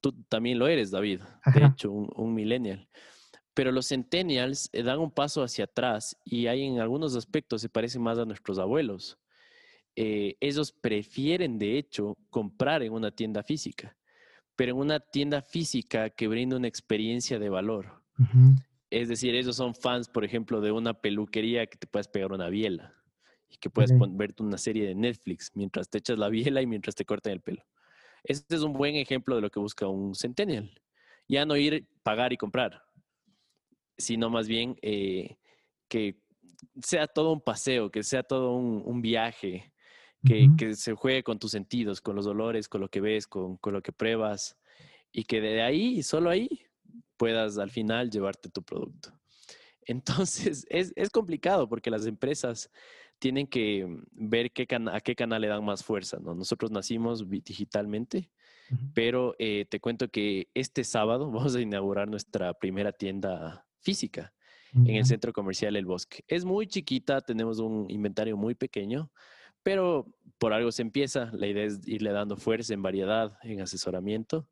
tú 0.00 0.12
también 0.28 0.58
lo 0.58 0.68
eres, 0.68 0.90
David, 0.90 1.20
de 1.54 1.64
hecho, 1.64 1.90
un, 1.92 2.34
millennial. 2.34 2.88
Pero 3.54 3.72
los 3.72 3.88
centennials 3.88 4.68
eh, 4.72 4.82
dan 4.82 4.98
un 5.00 5.10
paso 5.10 5.42
hacia 5.42 5.64
atrás 5.64 6.16
y 6.24 6.46
hay 6.46 6.64
en 6.64 6.80
algunos 6.80 7.16
aspectos 7.16 7.60
se 7.60 7.68
parecen 7.68 8.02
más 8.02 8.18
a 8.18 8.24
nuestros 8.24 8.58
abuelos. 8.58 9.18
Eh, 9.96 10.36
ellos 10.40 10.72
prefieren, 10.72 11.58
de 11.58 11.76
hecho, 11.76 12.16
comprar 12.30 12.82
en 12.82 12.92
una 12.92 13.10
tienda 13.10 13.42
física, 13.42 13.96
pero 14.56 14.72
en 14.72 14.78
una 14.78 15.00
tienda 15.00 15.42
física 15.42 16.10
que 16.10 16.28
brinda 16.28 16.56
una 16.56 16.68
experiencia 16.68 17.38
de 17.38 17.48
valor. 17.48 18.02
Es 18.90 19.08
decir, 19.08 19.34
ellos 19.34 19.56
son 19.56 19.74
fans, 19.74 20.08
por 20.08 20.24
ejemplo, 20.24 20.60
de 20.60 20.72
una 20.72 20.94
peluquería 20.94 21.66
que 21.66 21.78
te 21.78 21.86
puedes 21.86 22.08
pegar 22.08 22.32
una 22.32 22.48
biela 22.48 22.94
y 23.48 23.56
que 23.56 23.70
puedes 23.70 23.92
verte 24.12 24.42
una 24.42 24.58
serie 24.58 24.86
de 24.86 24.94
Netflix 24.94 25.50
mientras 25.54 25.88
te 25.88 25.98
echas 25.98 26.18
la 26.18 26.28
biela 26.28 26.60
y 26.62 26.66
mientras 26.66 26.94
te 26.94 27.04
cortan 27.04 27.32
el 27.32 27.40
pelo. 27.40 27.62
Este 28.24 28.56
es 28.56 28.62
un 28.62 28.72
buen 28.72 28.96
ejemplo 28.96 29.36
de 29.36 29.42
lo 29.42 29.50
que 29.50 29.60
busca 29.60 29.86
un 29.86 30.14
centennial. 30.14 30.70
Ya 31.28 31.46
no 31.46 31.56
ir, 31.56 31.86
pagar 32.02 32.32
y 32.32 32.36
comprar, 32.36 32.82
sino 33.96 34.30
más 34.30 34.48
bien 34.48 34.76
eh, 34.82 35.36
que 35.88 36.20
sea 36.82 37.06
todo 37.06 37.32
un 37.32 37.40
paseo, 37.40 37.90
que 37.90 38.02
sea 38.02 38.22
todo 38.22 38.54
un, 38.54 39.02
viaje, 39.02 39.72
que, 40.24 40.74
se 40.74 40.94
juegue 40.94 41.22
con 41.22 41.38
tus 41.38 41.52
sentidos, 41.52 42.00
con 42.00 42.16
los 42.16 42.24
dolores, 42.24 42.68
con 42.68 42.80
lo 42.80 42.88
que 42.88 43.00
ves, 43.00 43.26
con, 43.26 43.58
lo 43.62 43.82
que 43.82 43.92
pruebas, 43.92 44.56
y 45.12 45.24
que 45.24 45.40
de 45.40 45.62
ahí, 45.62 46.02
solo 46.02 46.30
ahí, 46.30 46.48
puedas 47.16 47.58
al 47.58 47.70
final 47.70 48.10
llevarte 48.10 48.48
tu 48.50 48.62
producto. 48.62 49.12
Entonces, 49.82 50.66
es, 50.70 50.92
es 50.96 51.10
complicado 51.10 51.68
porque 51.68 51.90
las 51.90 52.06
empresas 52.06 52.70
tienen 53.20 53.46
que 53.46 53.86
ver 54.12 54.50
qué 54.50 54.66
a 54.92 55.00
qué 55.00 55.14
canal 55.14 55.42
le 55.42 55.48
dan 55.48 55.64
más 55.64 55.84
fuerza. 55.84 56.18
¿no? 56.20 56.34
Nosotros 56.34 56.72
nacimos 56.72 57.28
digitalmente, 57.28 58.30
pero 58.94 59.36
eh, 59.38 59.66
te 59.68 59.78
cuento 59.78 60.08
que 60.08 60.48
este 60.54 60.82
sábado 60.82 61.26
vamos 61.30 61.54
a 61.54 61.60
inaugurar 61.60 62.08
nuestra 62.08 62.54
primera 62.54 62.90
tienda 62.92 63.64
física 63.78 64.32
en 64.72 64.96
el 64.96 65.04
centro 65.04 65.32
comercial 65.32 65.76
El 65.76 65.84
Bosque. 65.84 66.24
Es 66.28 66.44
muy 66.44 66.66
chiquita, 66.66 67.20
tenemos 67.20 67.58
un 67.58 67.90
inventario 67.90 68.36
muy 68.36 68.54
pequeño, 68.54 69.10
pero 69.62 70.06
por 70.38 70.52
algo 70.52 70.70
se 70.70 70.82
empieza. 70.82 71.30
La 71.32 71.46
idea 71.46 71.64
es 71.64 71.86
irle 71.86 72.12
dando 72.12 72.36
fuerza 72.36 72.72
en 72.72 72.82
variedad, 72.82 73.36
en 73.42 73.60
asesoramiento, 73.60 74.48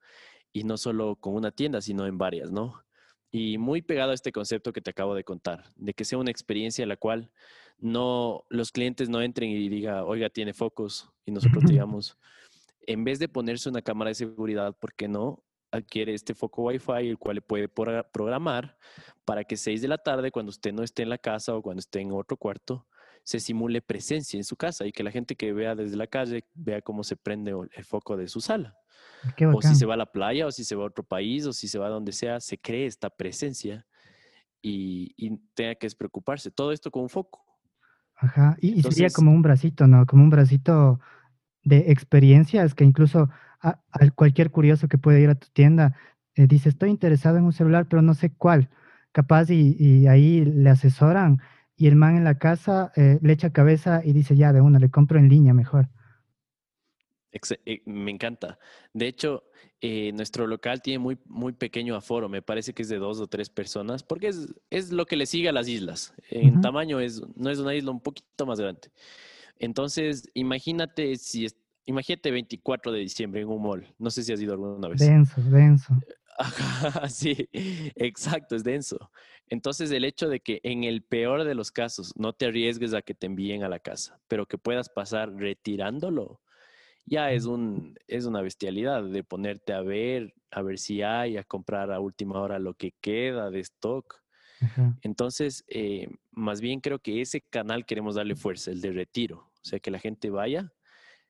y 0.52 0.64
no 0.64 0.76
solo 0.76 1.16
con 1.16 1.34
una 1.34 1.52
tienda, 1.52 1.80
sino 1.80 2.04
en 2.06 2.18
varias, 2.18 2.50
¿no? 2.50 2.82
Y 3.30 3.58
muy 3.58 3.80
pegado 3.80 4.10
a 4.10 4.14
este 4.14 4.32
concepto 4.32 4.72
que 4.72 4.80
te 4.80 4.90
acabo 4.90 5.14
de 5.14 5.22
contar, 5.22 5.64
de 5.76 5.94
que 5.94 6.04
sea 6.04 6.18
una 6.18 6.32
experiencia 6.32 6.82
en 6.82 6.88
la 6.88 6.96
cual 6.96 7.30
no 7.78 8.44
los 8.48 8.72
clientes 8.72 9.08
no 9.08 9.22
entren 9.22 9.50
y 9.50 9.68
diga, 9.68 10.04
oiga, 10.04 10.28
tiene 10.30 10.52
focos, 10.52 11.10
y 11.24 11.30
nosotros 11.30 11.64
digamos, 11.66 12.18
en 12.86 13.04
vez 13.04 13.18
de 13.18 13.28
ponerse 13.28 13.68
una 13.68 13.82
cámara 13.82 14.10
de 14.10 14.14
seguridad, 14.14 14.74
¿por 14.76 14.94
qué 14.94 15.08
no 15.08 15.44
adquiere 15.70 16.14
este 16.14 16.34
foco 16.34 16.62
Wi-Fi, 16.62 17.08
el 17.08 17.18
cual 17.18 17.36
le 17.36 17.42
puede 17.42 17.68
programar 17.68 18.78
para 19.24 19.44
que 19.44 19.56
6 19.56 19.82
de 19.82 19.88
la 19.88 19.98
tarde, 19.98 20.30
cuando 20.30 20.50
usted 20.50 20.72
no 20.72 20.82
esté 20.82 21.02
en 21.02 21.10
la 21.10 21.18
casa 21.18 21.54
o 21.54 21.62
cuando 21.62 21.80
esté 21.80 22.00
en 22.00 22.12
otro 22.12 22.36
cuarto, 22.36 22.86
se 23.22 23.40
simule 23.40 23.82
presencia 23.82 24.38
en 24.38 24.44
su 24.44 24.56
casa 24.56 24.86
y 24.86 24.92
que 24.92 25.02
la 25.02 25.10
gente 25.10 25.36
que 25.36 25.52
vea 25.52 25.74
desde 25.74 25.96
la 25.96 26.06
calle 26.06 26.44
vea 26.54 26.80
cómo 26.80 27.04
se 27.04 27.16
prende 27.16 27.52
el 27.72 27.84
foco 27.84 28.16
de 28.16 28.28
su 28.28 28.40
sala. 28.40 28.78
o 29.54 29.60
si 29.60 29.74
se 29.74 29.84
va 29.84 29.94
a 29.94 29.98
la 29.98 30.10
playa, 30.10 30.46
o 30.46 30.50
si 30.50 30.64
se 30.64 30.74
va 30.74 30.84
a 30.84 30.86
otro 30.86 31.04
país, 31.04 31.44
o 31.44 31.52
si 31.52 31.68
se 31.68 31.78
va 31.78 31.86
a 31.86 31.90
donde 31.90 32.12
sea, 32.12 32.40
se 32.40 32.56
cree 32.56 32.86
esta 32.86 33.10
presencia 33.10 33.86
y, 34.62 35.36
tenga 35.54 35.74
que 35.74 35.86
despreocuparse. 35.86 36.50
Todo 36.50 36.72
esto 36.72 36.90
con 36.90 37.02
un 37.02 37.08
foco. 37.08 37.44
Ajá, 38.20 38.56
y, 38.60 38.82
sería 38.82 39.10
como 39.10 39.30
un 39.32 39.42
bracito, 39.42 39.86
¿no? 39.86 40.04
Como 40.04 40.24
un 40.24 40.30
bracito 40.30 40.98
de 41.62 41.92
experiencias 41.92 42.74
que 42.74 42.84
incluso 42.84 43.30
a, 43.60 43.78
cualquier 44.14 44.50
curioso 44.50 44.88
que 44.88 44.98
puede 44.98 45.20
ir 45.20 45.30
a 45.30 45.34
tu 45.36 45.48
tienda 45.52 45.94
eh, 46.34 46.46
dice, 46.46 46.68
estoy 46.68 46.90
interesado 46.90 47.38
en 47.38 47.44
un 47.44 47.52
celular, 47.52 47.86
pero 47.88 48.02
no 48.02 48.14
sé 48.14 48.30
cuál. 48.30 48.70
Capaz 49.12 49.50
y, 49.50 50.06
ahí 50.06 50.44
le 50.44 50.70
asesoran 50.70 51.40
y 51.76 51.86
el 51.86 51.96
man 51.96 52.16
en 52.16 52.24
la 52.24 52.38
casa 52.38 52.92
eh, 52.96 53.18
le 53.22 53.32
echa 53.32 53.50
cabeza 53.50 54.02
y 54.04 54.12
dice, 54.12 54.36
ya, 54.36 54.52
de 54.52 54.60
una, 54.60 54.78
le 54.78 54.90
compro 54.90 55.18
en 55.18 55.28
línea 55.28 55.54
mejor. 55.54 55.88
Eh, 57.32 57.82
me 57.84 58.10
encanta. 58.10 58.58
De 58.92 59.06
hecho, 59.06 59.44
nuestro 60.14 60.46
local 60.46 60.82
tiene 60.82 60.98
muy, 60.98 61.18
muy 61.26 61.52
pequeño 61.52 61.94
aforo, 61.94 62.28
me 62.28 62.42
parece 62.42 62.72
que 62.72 62.82
es 62.82 62.88
de 62.88 62.98
dos 62.98 63.20
o 63.20 63.26
tres 63.26 63.48
personas, 63.50 64.02
porque 64.02 64.28
es, 64.28 64.54
es 64.70 64.92
lo 64.92 65.06
que 65.06 65.16
le 65.16 65.26
sigue 65.26 65.48
a 65.48 65.52
las 65.52 65.68
islas. 65.68 66.14
En 66.30 66.60
tamaño 66.60 67.00
es, 67.00 67.22
no 67.36 67.50
es 67.50 67.58
una 67.58 67.74
isla 67.74 67.90
un 67.90 68.00
poquito 68.00 68.46
más 68.46 68.58
grande. 68.58 68.90
Entonces, 69.58 70.28
imagínate 70.34 71.16
si 71.16 71.46
imagínate 71.88 72.30
24 72.30 72.92
de 72.92 73.00
diciembre 73.00 73.40
en 73.40 73.48
un 73.48 73.62
mall. 73.62 73.94
No 73.98 74.10
sé 74.10 74.22
si 74.22 74.32
has 74.32 74.40
ido 74.40 74.52
alguna 74.52 74.88
vez. 74.88 75.00
Denso, 75.00 75.40
denso. 75.42 75.98
sí, 77.08 77.48
exacto, 77.52 78.54
es 78.54 78.62
denso. 78.62 79.10
Entonces, 79.48 79.90
el 79.90 80.04
hecho 80.04 80.28
de 80.28 80.40
que 80.40 80.60
en 80.62 80.84
el 80.84 81.02
peor 81.02 81.44
de 81.44 81.54
los 81.54 81.72
casos 81.72 82.12
no 82.16 82.34
te 82.34 82.46
arriesgues 82.46 82.94
a 82.94 83.02
que 83.02 83.14
te 83.14 83.26
envíen 83.26 83.64
a 83.64 83.68
la 83.68 83.80
casa, 83.80 84.20
pero 84.28 84.46
que 84.46 84.58
puedas 84.58 84.88
pasar 84.90 85.32
retirándolo, 85.34 86.40
ya 87.08 87.32
es, 87.32 87.46
un, 87.46 87.94
es 88.06 88.26
una 88.26 88.42
bestialidad 88.42 89.02
de 89.02 89.24
ponerte 89.24 89.72
a 89.72 89.80
ver, 89.80 90.34
a 90.50 90.62
ver 90.62 90.78
si 90.78 91.02
hay, 91.02 91.36
a 91.36 91.44
comprar 91.44 91.90
a 91.90 92.00
última 92.00 92.40
hora 92.40 92.58
lo 92.58 92.74
que 92.74 92.92
queda 93.00 93.50
de 93.50 93.60
stock. 93.60 94.22
Entonces, 95.02 95.64
eh, 95.68 96.08
más 96.32 96.60
bien 96.60 96.80
creo 96.80 96.98
que 96.98 97.20
ese 97.20 97.40
canal 97.40 97.86
queremos 97.86 98.16
darle 98.16 98.34
fuerza, 98.34 98.72
el 98.72 98.80
de 98.80 98.90
retiro. 98.90 99.38
O 99.38 99.64
sea, 99.64 99.78
que 99.78 99.90
la 99.90 100.00
gente 100.00 100.30
vaya, 100.30 100.72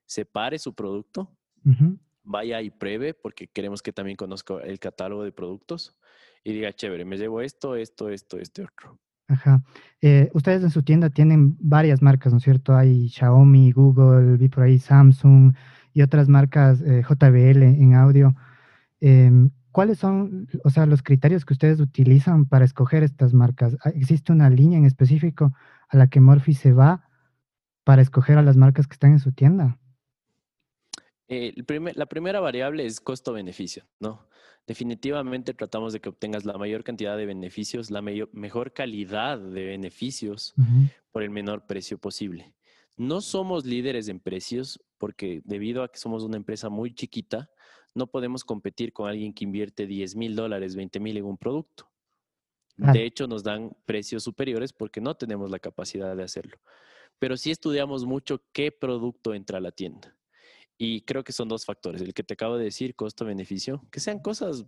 separe 0.07 0.59
su 0.59 0.75
producto, 0.75 1.37
vaya 2.23 2.63
y 2.63 2.71
pruebe, 2.71 3.13
porque 3.15 3.47
queremos 3.49 3.83
que 3.83 3.93
también 3.93 4.17
conozca 4.17 4.61
el 4.61 4.79
catálogo 4.79 5.25
de 5.25 5.33
productos 5.33 5.95
y 6.43 6.53
diga, 6.53 6.73
chévere, 6.73 7.05
me 7.05 7.19
llevo 7.19 7.43
esto, 7.43 7.77
esto, 7.77 8.09
esto, 8.09 8.39
este 8.39 8.63
otro. 8.63 8.99
Ajá. 9.29 9.63
Eh, 10.01 10.31
ustedes 10.33 10.63
en 10.63 10.71
su 10.71 10.83
tienda 10.83 11.11
tienen 11.11 11.57
varias 11.61 12.01
marcas, 12.03 12.33
¿no 12.33 12.39
es 12.39 12.45
cierto? 12.45 12.75
Hay 12.75 13.09
Xiaomi, 13.11 13.73
Google, 13.73 14.37
vi 14.39 14.49
por 14.49 14.65
ahí 14.65 14.79
Samsung 14.79 15.55
y 15.93 16.03
otras 16.03 16.29
marcas 16.29 16.81
eh, 16.81 17.03
JBL 17.03 17.63
en 17.63 17.95
audio. 17.95 18.35
Em, 19.01 19.51
¿Cuáles 19.71 19.99
son, 19.99 20.49
o 20.65 20.71
sea, 20.71 20.87
los 20.87 21.03
criterios 21.03 21.45
que 21.45 21.53
ustedes 21.53 21.79
utilizan 21.81 22.47
para 22.47 22.65
escoger 22.65 23.03
estas 23.03 23.35
marcas? 23.35 23.77
Ah, 23.85 23.91
¿Existe 23.91 24.33
una 24.33 24.51
línea 24.51 24.79
en 24.79 24.87
específico 24.87 25.53
a 25.89 25.97
la 25.97 26.09
que 26.09 26.21
Morphy 26.21 26.55
se 26.55 26.73
va 26.73 27.05
para 27.85 28.03
escoger 28.03 28.39
a 28.39 28.43
las 28.43 28.57
marcas 28.57 28.87
que 28.87 28.95
están 28.95 29.13
en 29.13 29.21
su 29.21 29.33
tienda? 29.33 29.79
Eh, 31.29 31.55
la 31.95 32.07
primera 32.07 32.41
variable 32.41 32.87
es 32.87 33.01
costo-beneficio, 33.01 33.85
¿no? 34.01 34.27
Definitivamente 34.67 35.55
tratamos 35.55 35.93
de 35.93 36.01
que 36.01 36.09
obtengas 36.09 36.45
la 36.45 36.59
mayor 36.59 36.85
cantidad 36.85 37.17
de 37.17 37.27
beneficios, 37.27 37.91
la 37.91 38.03
mejor 38.03 38.73
calidad 38.73 39.39
de 39.39 39.65
beneficios 39.65 40.55
por 41.11 41.23
el 41.23 41.31
menor 41.31 41.67
precio 41.67 41.97
posible. 41.97 42.55
No 42.97 43.21
somos 43.21 43.65
líderes 43.65 44.09
en 44.09 44.21
precios 44.21 44.79
porque 44.99 45.41
debido 45.45 45.83
a 45.83 45.89
que 45.89 45.99
somos 45.99 46.23
una 46.23 46.37
empresa 46.37 46.69
muy 46.69 46.95
chiquita, 46.95 47.51
no 47.95 48.09
podemos 48.09 48.45
competir 48.45 48.93
con 48.93 49.09
alguien 49.09 49.33
que 49.33 49.45
invierte 49.45 49.87
10 49.87 50.17
mil 50.17 50.37
dólares, 50.37 50.77
20 50.77 51.01
mil 51.01 51.17
en 51.17 51.25
un 51.25 51.39
producto. 51.39 51.91
De 52.77 53.05
hecho, 53.05 53.27
nos 53.27 53.43
dan 53.43 53.77
precios 53.87 54.23
superiores 54.23 54.73
porque 54.73 55.01
no 55.01 55.17
tenemos 55.17 55.51
la 55.51 55.59
capacidad 55.59 56.15
de 56.15 56.23
hacerlo. 56.23 56.59
Pero 57.19 57.37
sí 57.37 57.51
estudiamos 57.51 58.05
mucho 58.05 58.43
qué 58.53 58.71
producto 58.71 59.35
entra 59.35 59.59
a 59.59 59.61
la 59.61 59.73
tienda. 59.73 60.15
Y 60.79 61.03
creo 61.03 61.25
que 61.25 61.33
son 61.33 61.49
dos 61.49 61.65
factores. 61.65 62.01
El 62.01 62.15
que 62.15 62.23
te 62.23 62.35
acabo 62.35 62.57
de 62.57 62.65
decir, 62.65 62.95
costo-beneficio, 62.95 63.85
que 63.91 64.01
sean 64.01 64.21
cosas 64.21 64.65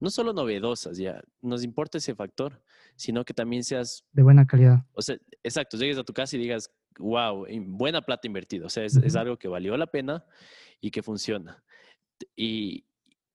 no 0.00 0.10
solo 0.10 0.32
novedosas, 0.32 0.96
ya, 0.96 1.22
nos 1.42 1.62
importa 1.62 1.98
ese 1.98 2.14
factor, 2.14 2.62
sino 2.96 3.24
que 3.24 3.34
también 3.34 3.62
seas... 3.62 4.02
De 4.12 4.22
buena 4.22 4.46
calidad. 4.46 4.86
O 4.94 5.02
sea, 5.02 5.18
exacto, 5.42 5.76
llegues 5.76 5.98
a 5.98 6.04
tu 6.04 6.14
casa 6.14 6.36
y 6.36 6.38
digas, 6.38 6.70
wow, 6.98 7.46
buena 7.66 8.00
plata 8.00 8.26
invertida. 8.26 8.66
O 8.66 8.70
sea, 8.70 8.84
es 8.84 9.16
algo 9.16 9.38
que 9.38 9.46
valió 9.46 9.76
la 9.76 9.86
pena 9.86 10.24
y 10.80 10.90
que 10.90 11.02
funciona. 11.02 11.62
Y, 12.36 12.84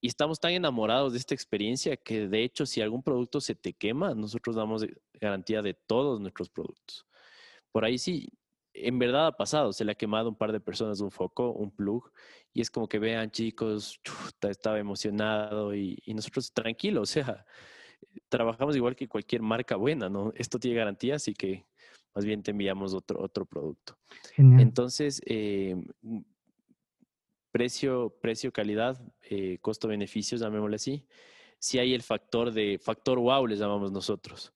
estamos 0.01 0.39
tan 0.39 0.51
enamorados 0.51 1.13
de 1.13 1.17
esta 1.17 1.33
experiencia 1.33 1.97
que 1.97 2.27
de 2.27 2.43
hecho 2.43 2.67
si 2.67 2.79
algún 2.79 3.01
producto 3.01 3.41
se 3.41 3.55
te 3.55 3.73
quema, 3.73 4.13
nosotros 4.13 4.55
damos 4.55 4.85
garantía 5.19 5.63
de 5.63 5.73
todos 5.73 6.21
nuestros 6.21 6.47
productos. 6.49 7.07
Por 7.71 7.85
ahí 7.85 7.97
sí, 7.97 8.29
en 8.75 8.99
verdad 8.99 9.27
ha 9.27 9.31
pasado, 9.31 9.71
se 9.73 9.85
le 9.85 9.93
ha 9.93 9.95
quemado 9.95 10.29
un 10.29 10.35
par 10.35 10.51
de 10.51 10.59
personas 10.59 10.99
un 10.99 11.11
foco, 11.11 11.51
un 11.51 11.71
plug, 11.71 12.11
y 12.53 12.61
es 12.61 12.69
como 12.69 12.87
que 12.87 12.99
vean 12.99 13.31
chicos, 13.31 13.99
estaba 14.41 14.79
emocionado 14.79 15.73
y, 15.75 16.01
nosotros 16.07 16.51
tranquilos, 16.53 17.09
o 17.09 17.13
sea, 17.13 17.45
trabajamos 18.29 18.75
igual 18.75 18.95
que 18.95 19.07
cualquier 19.07 19.41
marca 19.41 19.75
buena, 19.75 20.09
¿no? 20.09 20.31
Esto 20.35 20.59
tiene 20.59 20.77
garantía, 20.77 21.15
así 21.15 21.33
que 21.33 21.65
más 22.13 22.25
bien 22.25 22.43
te 22.43 22.51
enviamos 22.51 22.93
otro, 22.93 23.21
otro 23.21 23.45
producto. 23.45 23.97
Entonces, 24.37 25.21
eh, 25.25 25.75
precio, 27.51 28.15
precio, 28.21 28.51
calidad, 28.51 29.01
eh, 29.21 29.57
costo-beneficios, 29.61 30.41
llamémosle 30.41 30.75
así, 30.75 31.07
si 31.59 31.79
hay 31.79 31.93
el 31.93 32.03
factor 32.03 32.51
de, 32.51 32.79
factor 32.81 33.19
wow, 33.19 33.47
les 33.47 33.59
llamamos 33.59 33.91
nosotros. 33.91 34.53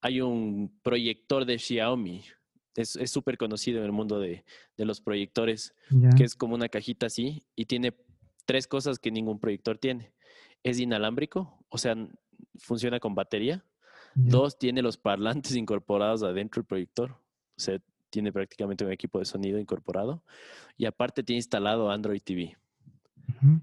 Hay 0.00 0.20
un 0.20 0.78
proyector 0.82 1.44
de 1.44 1.58
Xiaomi, 1.58 2.24
es 2.74 3.10
súper 3.10 3.36
conocido 3.36 3.78
en 3.80 3.84
el 3.84 3.92
mundo 3.92 4.18
de, 4.18 4.44
de 4.76 4.84
los 4.84 5.00
proyectores, 5.00 5.74
que 6.16 6.24
es 6.24 6.34
como 6.34 6.54
una 6.54 6.68
cajita 6.68 7.06
así 7.06 7.44
y 7.54 7.66
tiene 7.66 7.94
tres 8.44 8.66
cosas 8.66 8.98
que 8.98 9.10
ningún 9.10 9.38
proyector 9.38 9.78
tiene. 9.78 10.12
Es 10.62 10.78
inalámbrico, 10.78 11.64
o 11.68 11.78
sea, 11.78 11.96
funciona 12.58 13.00
con 13.00 13.14
batería. 13.14 13.64
Dos, 14.14 14.58
tiene 14.58 14.82
los 14.82 14.98
parlantes 14.98 15.56
incorporados 15.56 16.22
adentro 16.22 16.60
del 16.60 16.66
proyector. 16.66 17.12
O 17.12 17.60
sea, 17.60 17.80
tiene 18.10 18.32
prácticamente 18.32 18.84
un 18.84 18.92
equipo 18.92 19.18
de 19.18 19.24
sonido 19.24 19.58
incorporado 19.58 20.22
y 20.76 20.84
aparte 20.84 21.22
tiene 21.22 21.38
instalado 21.38 21.90
Android 21.90 22.20
TV. 22.22 22.56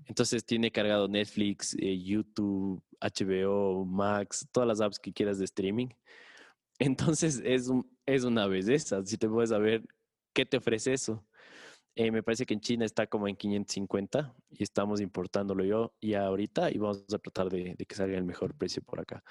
Entonces 0.08 0.44
tiene 0.44 0.72
cargado 0.72 1.08
Netflix, 1.08 1.76
eh, 1.80 2.02
YouTube, 2.02 2.82
HBO, 3.00 3.86
Max, 3.86 4.48
todas 4.52 4.68
las 4.68 4.82
apps 4.82 5.00
que 5.00 5.14
quieras 5.14 5.38
de 5.38 5.46
streaming. 5.46 5.88
Entonces 6.80 7.42
es, 7.44 7.70
es 8.06 8.24
una 8.24 8.48
belleza. 8.48 9.06
Si 9.06 9.18
te 9.18 9.28
puedes 9.28 9.50
saber 9.50 9.84
qué 10.34 10.46
te 10.46 10.58
ofrece 10.58 10.94
eso. 10.94 11.26
Eh, 11.96 12.12
me 12.12 12.24
parece 12.24 12.46
que 12.46 12.54
en 12.54 12.62
China 12.62 12.86
está 12.86 13.08
como 13.08 13.28
en 13.28 13.36
550 13.36 14.34
y 14.52 14.64
estamos 14.64 15.02
importándolo 15.02 15.66
yo 15.66 15.94
y 16.00 16.14
ahorita 16.14 16.72
y 16.72 16.78
vamos 16.78 17.04
a 17.14 17.18
tratar 17.18 17.50
de, 17.50 17.76
que 17.76 17.96
salga 17.96 18.18
el 18.18 18.24
mejor 18.24 18.56
precio 18.56 18.82
por 18.84 19.02
acá. 19.02 19.22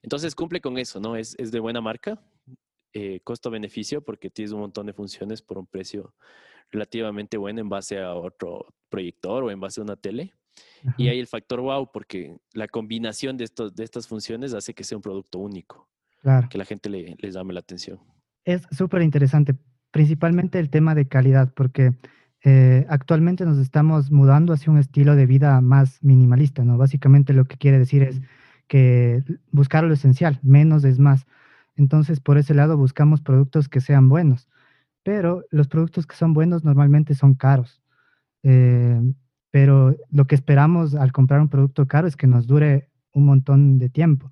Entonces 0.00 0.34
cumple 0.34 0.60
con 0.62 0.78
eso, 0.78 1.00
¿no? 1.00 1.16
Es, 1.16 1.34
es 1.38 1.52
de 1.52 1.60
buena 1.60 1.82
marca, 1.82 2.22
eh, 2.94 3.20
costo-beneficio 3.24 4.02
porque 4.02 4.30
tienes 4.30 4.52
un 4.52 4.60
montón 4.60 4.86
de 4.86 4.94
funciones 4.94 5.42
por 5.42 5.58
un 5.58 5.66
precio 5.66 6.14
relativamente 6.70 7.36
bueno 7.36 7.60
en 7.60 7.68
base 7.68 8.00
a 8.00 8.14
otro 8.14 8.72
proyector 8.88 9.44
o 9.44 9.50
en 9.50 9.60
base 9.60 9.80
a 9.80 9.84
una 9.84 9.96
tele. 9.96 10.32
Y 10.96 11.08
hay 11.08 11.18
el 11.18 11.26
factor 11.26 11.60
wow 11.60 11.90
porque 11.92 12.38
la 12.52 12.68
combinación 12.68 13.36
de, 13.36 13.44
estos, 13.44 13.74
de 13.74 13.82
estas 13.84 14.06
funciones 14.06 14.54
hace 14.54 14.72
que 14.72 14.84
sea 14.84 14.96
un 14.96 15.02
producto 15.02 15.40
único, 15.40 15.88
que 16.50 16.58
la 16.58 16.64
gente 16.64 16.88
le, 16.88 17.16
les 17.18 17.34
llame 17.34 17.52
la 17.52 17.60
atención. 17.60 17.98
Es 18.44 18.66
súper 18.70 19.02
interesante, 19.02 19.54
principalmente 19.90 20.58
el 20.58 20.70
tema 20.70 20.94
de 20.94 21.06
calidad, 21.06 21.52
porque 21.54 21.92
eh, 22.44 22.84
actualmente 22.90 23.46
nos 23.46 23.58
estamos 23.58 24.10
mudando 24.10 24.52
hacia 24.52 24.70
un 24.70 24.78
estilo 24.78 25.16
de 25.16 25.26
vida 25.26 25.60
más 25.60 26.02
minimalista, 26.02 26.64
¿no? 26.64 26.76
Básicamente 26.76 27.32
lo 27.32 27.46
que 27.46 27.56
quiere 27.56 27.78
decir 27.78 28.02
es 28.02 28.20
que 28.68 29.22
buscar 29.50 29.84
lo 29.84 29.94
esencial, 29.94 30.40
menos 30.42 30.84
es 30.84 30.98
más. 30.98 31.26
Entonces, 31.76 32.20
por 32.20 32.36
ese 32.36 32.54
lado 32.54 32.76
buscamos 32.76 33.22
productos 33.22 33.68
que 33.68 33.80
sean 33.80 34.08
buenos, 34.08 34.48
pero 35.02 35.44
los 35.50 35.68
productos 35.68 36.06
que 36.06 36.16
son 36.16 36.34
buenos 36.34 36.64
normalmente 36.64 37.14
son 37.14 37.34
caros. 37.34 37.82
Eh, 38.42 39.00
pero 39.50 39.96
lo 40.10 40.26
que 40.26 40.34
esperamos 40.34 40.94
al 40.94 41.12
comprar 41.12 41.40
un 41.40 41.48
producto 41.48 41.86
caro 41.86 42.06
es 42.06 42.16
que 42.16 42.26
nos 42.26 42.46
dure 42.46 42.90
un 43.12 43.24
montón 43.24 43.78
de 43.78 43.88
tiempo. 43.88 44.30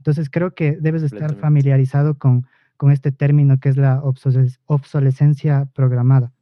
Entonces, 0.00 0.30
creo 0.30 0.54
que 0.54 0.78
debes 0.80 1.02
estar 1.02 1.34
familiarizado 1.34 2.16
con, 2.16 2.46
con 2.78 2.90
este 2.90 3.12
término 3.12 3.60
que 3.60 3.68
es 3.68 3.76
la 3.76 4.00
obsolescencia 4.02 5.68
programada. 5.74 6.32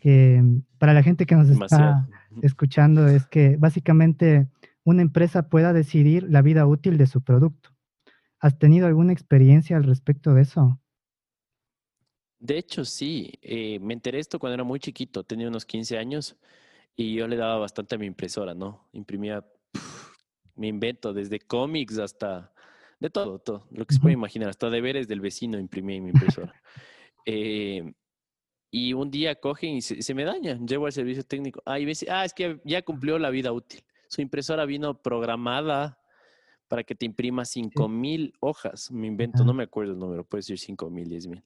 que 0.00 0.42
para 0.78 0.94
la 0.94 1.02
gente 1.02 1.26
que 1.26 1.34
nos 1.34 1.50
está 1.50 2.08
escuchando 2.40 3.06
es 3.06 3.26
que 3.26 3.58
básicamente 3.58 4.48
una 4.82 5.02
empresa 5.02 5.50
pueda 5.50 5.74
decidir 5.74 6.22
la 6.22 6.40
vida 6.40 6.66
útil 6.66 6.96
de 6.96 7.06
su 7.06 7.20
producto. 7.20 7.68
¿Has 8.38 8.58
tenido 8.58 8.86
alguna 8.86 9.12
experiencia 9.12 9.76
al 9.76 9.84
respecto 9.84 10.32
de 10.32 10.40
eso? 10.40 10.80
De 12.38 12.56
hecho, 12.56 12.86
sí. 12.86 13.34
Eh, 13.42 13.78
me 13.80 13.92
enteré 13.92 14.20
esto 14.20 14.38
cuando 14.38 14.54
era 14.54 14.64
muy 14.64 14.80
chiquito, 14.80 15.24
tenía 15.24 15.48
unos 15.48 15.66
15 15.66 15.98
años 15.98 16.38
y 16.96 17.14
yo 17.16 17.28
le 17.28 17.36
daba 17.36 17.58
bastante 17.58 17.96
a 17.96 17.98
mi 17.98 18.06
impresora, 18.06 18.54
¿no? 18.54 18.88
Imprimía 18.94 19.44
mi 20.54 20.68
invento, 20.68 21.12
desde 21.12 21.38
cómics 21.38 21.98
hasta 21.98 22.50
de 23.00 23.10
todo, 23.10 23.38
todo, 23.38 23.66
lo 23.70 23.86
que 23.86 23.94
se 23.94 24.00
puede 24.00 24.12
imaginar, 24.12 24.50
hasta 24.50 24.68
deberes 24.70 25.08
del 25.08 25.20
vecino 25.20 25.58
imprimía 25.58 25.96
en 25.96 26.04
mi 26.04 26.10
impresora. 26.10 26.54
Eh, 27.26 27.92
y 28.70 28.92
un 28.92 29.10
día 29.10 29.34
cogen 29.34 29.76
y 29.76 29.82
se, 29.82 30.14
me 30.14 30.24
daña. 30.24 30.58
Llevo 30.64 30.86
al 30.86 30.92
servicio 30.92 31.24
técnico. 31.24 31.62
Ah, 31.66 31.78
y 31.78 31.84
dice, 31.84 32.06
ah, 32.08 32.24
es 32.24 32.32
que 32.32 32.60
ya 32.64 32.82
cumplió 32.82 33.18
la 33.18 33.30
vida 33.30 33.52
útil. 33.52 33.82
Su 34.08 34.22
impresora 34.22 34.64
vino 34.64 35.02
programada 35.02 35.98
para 36.68 36.84
que 36.84 36.94
te 36.94 37.04
imprima 37.04 37.44
5000 37.44 38.34
hojas. 38.40 38.90
Me 38.92 39.08
invento, 39.08 39.44
no 39.44 39.52
me 39.52 39.64
acuerdo 39.64 39.92
el 39.92 39.98
número, 39.98 40.24
puede 40.24 40.42
ser 40.42 40.58
5000, 40.58 41.08
10000. 41.08 41.44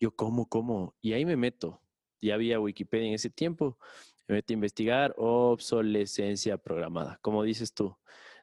Yo, 0.00 0.10
¿cómo, 0.10 0.48
cómo? 0.48 0.94
Y 1.00 1.12
ahí 1.12 1.24
me 1.24 1.36
meto. 1.36 1.80
Ya 2.20 2.34
había 2.34 2.58
Wikipedia 2.58 3.06
en 3.06 3.14
ese 3.14 3.30
tiempo. 3.30 3.78
Me 4.26 4.34
meto 4.34 4.52
a 4.52 4.54
investigar 4.54 5.14
obsolescencia 5.16 6.58
programada. 6.58 7.18
Como 7.22 7.44
dices 7.44 7.72
tú, 7.72 7.96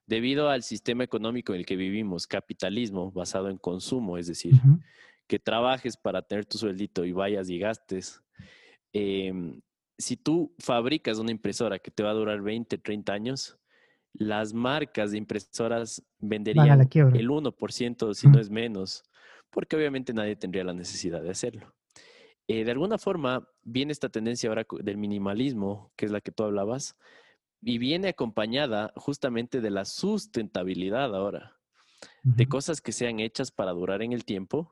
debido 0.05 0.49
al 0.49 0.63
sistema 0.63 1.03
económico 1.03 1.53
en 1.53 1.59
el 1.59 1.65
que 1.65 1.75
vivimos, 1.75 2.27
capitalismo 2.27 3.11
basado 3.11 3.49
en 3.49 3.57
consumo, 3.57 4.17
es 4.17 4.27
decir, 4.27 4.53
que 5.27 5.39
trabajes 5.39 5.97
para 5.97 6.21
tener 6.21 6.45
tu 6.45 6.57
sueldito 6.57 7.05
y 7.05 7.11
vayas 7.11 7.49
y 7.49 7.59
gastes. 7.59 8.21
Em, 8.91 9.61
si 9.97 10.17
tú 10.17 10.53
fabricas 10.59 11.19
una 11.19 11.31
impresora 11.31 11.79
que 11.79 11.91
te 11.91 12.03
va 12.03 12.11
a 12.11 12.13
durar 12.13 12.41
20, 12.41 12.77
30 12.77 13.13
años, 13.13 13.57
las 14.13 14.53
marcas 14.53 15.11
de 15.11 15.17
impresoras 15.17 16.03
venderían 16.19 16.81
el 16.81 17.29
1%, 17.29 18.13
si 18.13 18.27
no 18.27 18.39
es 18.39 18.49
menos, 18.49 19.03
porque 19.49 19.75
obviamente 19.75 20.13
nadie 20.13 20.35
tendría 20.35 20.63
la 20.63 20.73
necesidad 20.73 21.21
de 21.21 21.31
hacerlo. 21.31 21.73
Eh, 22.47 22.65
de 22.65 22.71
alguna 22.71 22.97
forma, 22.97 23.47
viene 23.63 23.91
esta 23.91 24.09
tendencia 24.09 24.49
ahora 24.49 24.65
del 24.81 24.97
minimalismo, 24.97 25.91
que 25.95 26.05
es 26.05 26.11
la 26.11 26.19
que 26.19 26.31
tú 26.31 26.43
hablabas, 26.43 26.97
y 27.63 27.77
viene 27.77 28.09
acompañada 28.09 28.91
justamente 28.95 29.61
de 29.61 29.71
la 29.71 29.85
sustentabilidad 29.85 31.15
ahora, 31.15 31.57
de 32.23 32.47
cosas 32.47 32.81
que 32.81 32.91
sean 32.91 33.19
hechas 33.19 33.51
para 33.51 33.71
durar 33.71 34.01
en 34.01 34.13
el 34.13 34.25
tiempo 34.25 34.71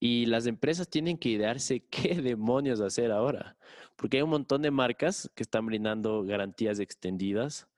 y 0.00 0.24
las 0.26 0.46
empresas 0.46 0.88
tienen 0.88 1.18
que 1.18 1.28
idearse 1.28 1.84
qué 1.90 2.14
demonios 2.22 2.80
hacer 2.80 3.12
ahora, 3.12 3.56
porque 3.96 4.16
hay 4.16 4.22
un 4.22 4.30
montón 4.30 4.62
de 4.62 4.70
marcas 4.70 5.30
que 5.34 5.42
están 5.42 5.66
brindando 5.66 6.24
garantías 6.24 6.80
extendidas. 6.80 7.68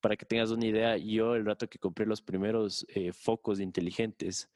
Para 0.00 0.16
que 0.16 0.26
tengas 0.26 0.50
una 0.50 0.66
idea, 0.66 0.96
yo 0.96 1.34
el 1.34 1.44
rato 1.44 1.68
que 1.68 1.78
compré 1.78 2.06
los 2.06 2.22
primeros 2.22 2.86
eh, 2.88 3.12
focos 3.12 3.60
inteligentes, 3.60 4.50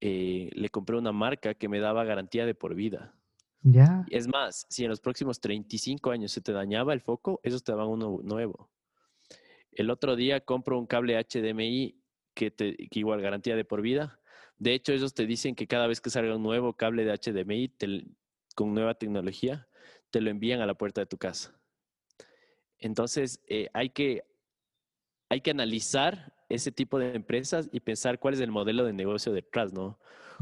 eh, 0.00 0.50
le 0.52 0.68
compré 0.68 0.96
una 0.96 1.12
marca 1.12 1.54
que 1.54 1.68
me 1.68 1.80
daba 1.80 2.04
garantía 2.04 2.46
de 2.46 2.54
por 2.54 2.74
vida. 2.74 3.14
Ya. 3.62 4.04
Es 4.10 4.28
más, 4.28 4.66
si 4.68 4.84
en 4.84 4.90
los 4.90 5.00
próximos 5.00 5.40
35 5.40 6.10
años 6.10 6.32
se 6.32 6.42
te 6.42 6.52
dañaba 6.52 6.92
el 6.92 7.00
foco, 7.00 7.40
esos 7.42 7.64
te 7.64 7.72
daban 7.72 7.88
uno 7.88 8.20
nuevo. 8.22 8.70
El 9.76 9.90
otro 9.90 10.16
día 10.16 10.40
compro 10.40 10.78
un 10.78 10.86
cable 10.86 11.22
HDMI 11.22 12.00
que, 12.34 12.50
te, 12.50 12.76
que 12.76 12.98
igual 12.98 13.20
garantía 13.20 13.56
de 13.56 13.64
por 13.64 13.82
vida 13.82 14.20
de 14.58 14.74
hecho, 14.74 14.92
ellos 14.92 15.14
te 15.14 15.26
dicen 15.26 15.54
que 15.54 15.66
cada 15.66 15.86
vez 15.86 16.00
que 16.00 16.10
salga 16.10 16.36
un 16.36 16.42
nuevo 16.42 16.74
cable 16.74 17.04
de 17.04 17.12
HDMI 17.12 17.72
con 18.54 18.72
nueva 18.72 18.94
tecnología, 18.94 19.68
te 20.10 20.20
lo 20.20 20.30
envían 20.30 20.60
a 20.60 20.66
la 20.66 20.74
puerta 20.74 21.00
de 21.00 21.06
tu 21.06 21.18
casa. 21.18 21.58
Entonces, 22.78 23.40
eh, 23.48 23.68
hay, 23.72 23.90
que, 23.90 24.24
hay 25.28 25.40
que 25.40 25.50
analizar 25.50 26.32
ese 26.48 26.70
tipo 26.70 26.98
de 26.98 27.14
empresas 27.14 27.68
y 27.72 27.80
pensar 27.80 28.18
cuál 28.18 28.34
es 28.34 28.40
el 28.40 28.50
modelo 28.50 28.84
de 28.84 28.92
negocio 28.92 29.32
detrás, 29.32 29.72
¿no? 29.72 29.98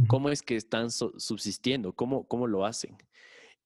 ¿Cómo 0.09 0.31
es 0.31 0.43
que 0.43 0.57
están 0.57 0.91
subsistiendo? 0.91 1.93
¿Cómo, 1.93 2.27
¿Cómo 2.27 2.47
lo 2.47 2.65
hacen? 2.65 2.97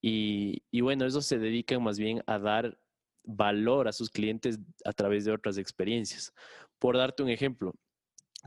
Y, 0.03 0.63
y 0.71 0.81
bueno, 0.81 1.07
eso 1.07 1.23
se 1.23 1.39
dedican 1.39 1.83
más 1.83 1.99
bien 1.99 2.23
a 2.27 2.39
dar 2.39 2.79
valor 3.27 3.89
a 3.89 3.93
sus 3.93 4.09
clientes 4.09 4.59
a 4.85 4.93
través 4.93 5.25
de 5.25 5.33
otras 5.33 5.59
experiencias. 5.59 6.33
Por 6.79 6.97
darte 6.97 7.23
un 7.23 7.29
ejemplo, 7.29 7.75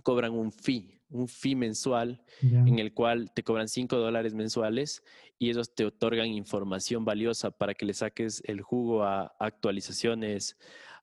cobran 0.04 0.32
un 0.34 0.52
fee 0.52 1.00
un 1.10 1.28
fee 1.28 1.56
mensual 1.56 2.24
en 2.42 2.80
el 2.80 2.94
cual 2.94 3.32
te 3.34 3.44
cobran 3.44 3.68
5 3.68 3.98
dólares 3.98 4.34
mensuales 4.34 5.04
y 5.40 5.50
ellos 5.50 5.74
te 5.74 5.86
otorgan 5.86 6.28
información 6.28 7.04
valiosa 7.04 7.52
para 7.52 7.74
que 7.74 7.86
le 7.86 7.94
saques 7.94 8.44
el 8.46 8.62
jugo 8.62 9.04
a 9.04 9.34
actualizaciones, 9.40 10.58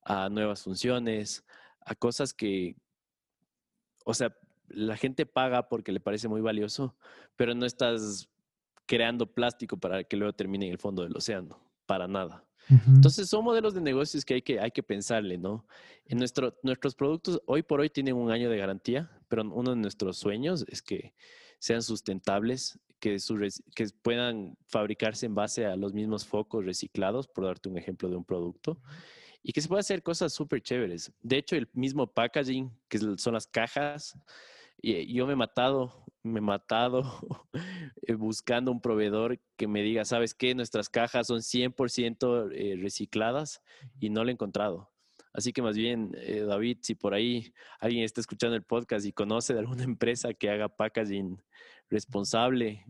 a 0.05 0.29
nuevas 0.29 0.63
funciones, 0.63 1.45
a 1.81 1.95
cosas 1.95 2.33
que, 2.33 2.77
o 4.05 4.15
sea, 4.15 4.37
la 4.69 4.97
gente 4.97 5.27
paga 5.27 5.69
porque 5.69 5.93
le 5.93 6.01
parece 6.01 6.29
muy 6.29 6.41
valioso, 6.41 6.97
pero 7.35 7.55
no 7.55 7.67
estás 7.67 8.29
creando 8.87 9.27
plástico 9.27 9.77
para 9.77 10.05
que 10.05 10.17
luego 10.17 10.33
termine 10.33 10.67
en 10.67 10.73
el 10.73 10.79
fondo 10.79 11.03
del 11.03 11.17
océano, 11.17 11.61
para 11.87 12.07
nada. 12.07 12.46
Entonces 12.69 13.29
son 13.29 13.45
modelos 13.45 13.75
de 13.75 13.81
negocios 13.81 14.25
que 14.25 14.35
hay 14.35 14.43
que, 14.43 14.59
hay 14.59 14.71
que 14.71 14.83
pensarle, 14.83 15.39
¿no? 15.39 15.67
En 16.07 16.19
nuestro, 16.19 16.59
nuestros 16.63 16.95
productos 16.95 17.41
hoy 17.47 17.63
por 17.63 17.81
hoy 17.81 17.91
tienen 17.91 18.17
un 18.17 18.31
año 18.31 18.51
de 18.51 18.57
garantía, 18.57 19.11
pero 19.29 19.43
uno 19.43 19.71
de 19.71 19.77
nuestros 19.77 20.19
sueños 20.19 20.65
es 20.69 20.83
que 20.83 21.15
sean 21.59 21.83
sustentables, 21.83 22.79
que, 22.99 23.19
que 23.75 23.87
puedan 24.03 24.57
fabricarse 24.67 25.27
en 25.27 25.35
base 25.35 25.67
a 25.67 25.77
los 25.77 25.93
mismos 25.93 26.27
focos 26.27 26.65
reciclados, 26.65 27.29
por 27.29 27.45
darte 27.45 27.69
un 27.69 27.79
ejemplo 27.79 28.09
de 28.09 28.17
un 28.17 28.25
producto, 28.25 28.81
y 29.43 29.53
que 29.53 29.61
se 29.61 29.69
pueda 29.69 29.81
hacer 29.81 30.03
cosas 30.03 30.33
súper 30.33 30.61
chéveres. 30.61 31.13
De 31.23 31.39
hecho, 31.39 31.57
el 31.57 31.69
mismo 31.73 32.07
packaging, 32.07 32.71
que 32.89 32.99
son 33.17 33.35
las 33.35 33.47
cajas, 33.47 34.19
y 34.81 35.13
yo 35.13 35.27
me 35.27 35.33
he 35.33 35.37
matado, 35.37 36.05
me 36.23 36.39
he 36.39 36.43
matado 36.43 37.03
eh, 38.03 38.15
buscando 38.15 38.71
un 38.71 38.81
proveedor 38.81 39.41
que 39.57 39.67
me 39.67 39.83
diga, 39.83 40.05
¿sabes 40.05 40.35
qué? 40.35 40.55
Nuestras 40.55 40.89
cajas 40.89 41.27
son 41.27 41.41
100% 41.41 42.51
eh, 42.53 42.77
recicladas 42.81 43.63
y 43.99 44.11
no 44.11 44.25
lo 44.25 44.31
he 44.31 44.33
encontrado. 44.33 44.91
Así 45.33 45.53
que 45.53 45.61
más 45.61 45.77
bien, 45.77 46.13
eh, 46.19 46.41
David, 46.41 46.79
si 46.81 46.95
por 46.95 47.15
ahí 47.15 47.53
alguien 47.79 48.05
está 48.05 48.21
escuchando 48.21 48.57
el 48.57 48.63
podcast 48.63 49.05
y 49.05 49.13
conoce 49.13 49.53
de 49.53 49.61
alguna 49.61 49.85
empresa 49.85 50.35
que 50.35 50.51
haga 50.51 50.69
packaging 50.69 51.43
responsable, 51.91 52.85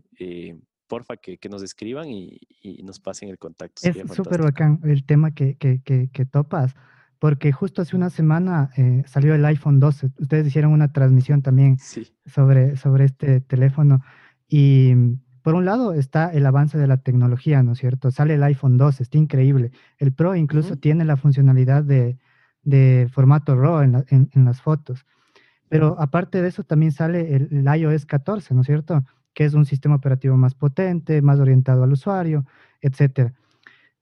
porfa 0.87 1.17
que, 1.17 1.37
nos 1.49 1.61
escriban 1.61 2.09
y, 2.09 2.39
nos 2.83 2.99
pasen 2.99 3.29
el 3.29 3.37
contacto. 3.37 3.81
Es 3.87 3.97
súper 4.15 4.41
bacán 4.41 4.79
el 4.83 5.05
tema 5.05 5.33
que, 5.33 5.55
que, 5.55 5.81
que 5.81 6.25
topas 6.25 6.73
porque 7.19 7.51
justo 7.51 7.81
hace 7.81 7.95
una 7.95 8.09
semana 8.09 8.69
eh, 8.77 9.03
salió 9.07 9.33
el 9.33 9.43
iPhone 9.45 9.79
12. 9.79 10.11
Ustedes 10.19 10.47
hicieron 10.47 10.71
una 10.71 10.91
transmisión 10.91 11.41
también 11.41 11.77
sobre, 12.25 12.77
sobre 12.77 13.05
este 13.05 13.41
teléfono. 13.41 14.01
Y 14.47 14.93
mm, 14.95 15.19
por 15.41 15.55
un 15.55 15.65
lado 15.65 15.93
está 15.93 16.31
el 16.31 16.45
avance 16.45 16.77
de 16.77 16.87
la 16.87 16.97
tecnología, 16.97 17.63
¿no 17.63 17.71
es 17.71 17.79
cierto? 17.79 18.11
Sale 18.11 18.35
el 18.35 18.43
iPhone 18.43 18.77
12, 18.77 19.03
está 19.03 19.17
increíble. 19.17 19.71
El 19.97 20.13
Pro 20.13 20.35
incluso 20.35 20.77
tiene 20.77 21.05
la 21.05 21.17
funcionalidad 21.17 21.83
de, 21.83 22.17
formato 23.11 23.55
RAW 23.55 24.03
en, 24.09 24.45
las 24.45 24.61
fotos. 24.61 25.05
Pero 25.69 25.99
aparte 25.99 26.41
de 26.41 26.49
eso 26.49 26.63
también 26.63 26.91
sale 26.91 27.35
el, 27.35 27.49
el, 27.51 27.79
iOS 27.79 28.05
14, 28.05 28.53
¿no 28.53 28.61
es 28.61 28.67
cierto? 28.67 29.03
Que 29.33 29.45
es 29.45 29.53
un 29.53 29.65
sistema 29.65 29.95
operativo 29.95 30.37
más 30.37 30.53
potente, 30.53 31.21
más 31.21 31.39
orientado 31.39 31.83
al 31.83 31.91
usuario, 31.91 32.45
etcétera. 32.81 33.33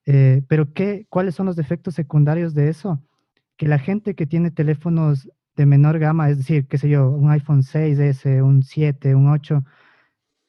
Eh, 0.06 0.44
pero 0.48 0.74
¿qué, 0.74 1.08
¿cuáles 1.10 1.36
son 1.36 1.48
los 1.48 1.58
efectos 1.58 1.96
secundarios 1.96 2.54
de 2.54 2.70
eso? 2.70 3.02
Que 3.58 3.68
la 3.68 3.80
gente 3.80 4.16
que 4.16 4.26
tiene 4.26 4.52
teléfonos 4.52 5.30
de 5.56 5.66
menor 5.66 6.00
gama, 6.00 6.30
es 6.30 6.38
decir, 6.38 6.68
qué 6.68 6.78
sé 6.78 6.90
yo, 6.90 7.10
un 7.10 7.32
iPhone 7.32 7.64
6S, 7.64 8.44
un 8.44 8.64
7, 8.64 9.16
un 9.16 9.30
8, 9.30 9.64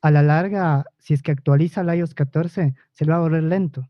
a 0.02 0.10
la 0.10 0.22
larga, 0.22 0.84
si 0.98 1.14
es 1.14 1.22
que 1.22 1.32
actualiza 1.32 1.80
el 1.80 1.94
iOS 1.98 2.14
14, 2.14 2.74
se 2.92 3.04
le 3.04 3.10
va 3.10 3.18
a 3.18 3.20
volver 3.20 3.44
lento. 3.44 3.88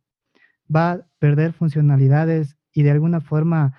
Va 0.74 0.92
a 0.92 1.06
perder 1.18 1.52
funcionalidades 1.52 2.56
y 2.72 2.82
de 2.82 2.90
alguna 2.90 3.20
forma 3.20 3.74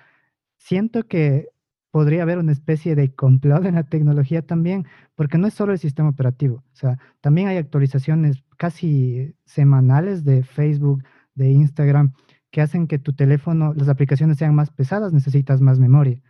siento 0.56 1.06
que 1.06 1.48
podría 1.90 2.22
haber 2.22 2.38
una 2.38 2.52
especie 2.52 2.94
de 2.94 3.14
complot 3.14 3.64
en 3.64 3.76
la 3.76 3.84
tecnología 3.84 4.42
también, 4.42 4.86
porque 5.14 5.38
no 5.38 5.46
es 5.46 5.54
solo 5.54 5.72
el 5.72 5.78
sistema 5.78 6.10
operativo, 6.10 6.56
o 6.56 6.76
sea, 6.76 6.98
también 7.20 7.48
hay 7.48 7.56
actualizaciones 7.56 8.44
casi 8.56 9.34
semanales 9.46 10.24
de 10.24 10.42
Facebook, 10.42 11.02
de 11.38 11.50
Instagram 11.50 12.12
que 12.50 12.60
hacen 12.60 12.86
que 12.86 12.98
tu 12.98 13.14
teléfono, 13.14 13.74
las 13.74 13.88
aplicaciones 13.88 14.38
sean 14.38 14.54
más 14.54 14.70
pesadas, 14.70 15.12
necesitas 15.12 15.60
más 15.60 15.78
memoria, 15.78 16.20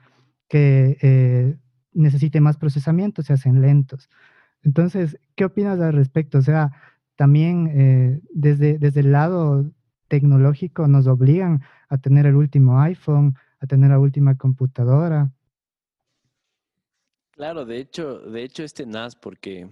que 0.48 0.98
eh, 1.02 1.56
necesite 1.92 2.40
más 2.40 2.56
procesamiento, 2.56 3.22
se 3.22 3.32
hacen 3.32 3.60
lentos. 3.60 4.08
Entonces, 4.62 5.18
¿qué 5.36 5.44
opinas 5.44 5.80
al 5.80 5.92
respecto? 5.92 6.38
O 6.38 6.42
sea, 6.42 6.72
también 7.16 7.70
eh, 7.74 8.20
desde, 8.30 8.78
desde 8.78 9.00
el 9.00 9.12
lado 9.12 9.70
tecnológico 10.08 10.88
nos 10.88 11.06
obligan 11.06 11.62
a 11.88 11.98
tener 11.98 12.26
el 12.26 12.34
último 12.34 12.80
iPhone, 12.80 13.34
a 13.60 13.66
tener 13.66 13.90
la 13.90 13.98
última 13.98 14.36
computadora. 14.36 15.30
Claro, 17.32 17.64
de 17.64 17.78
hecho, 17.78 18.18
de 18.18 18.42
hecho 18.42 18.64
este 18.64 18.84
NAS, 18.84 19.14
porque 19.14 19.70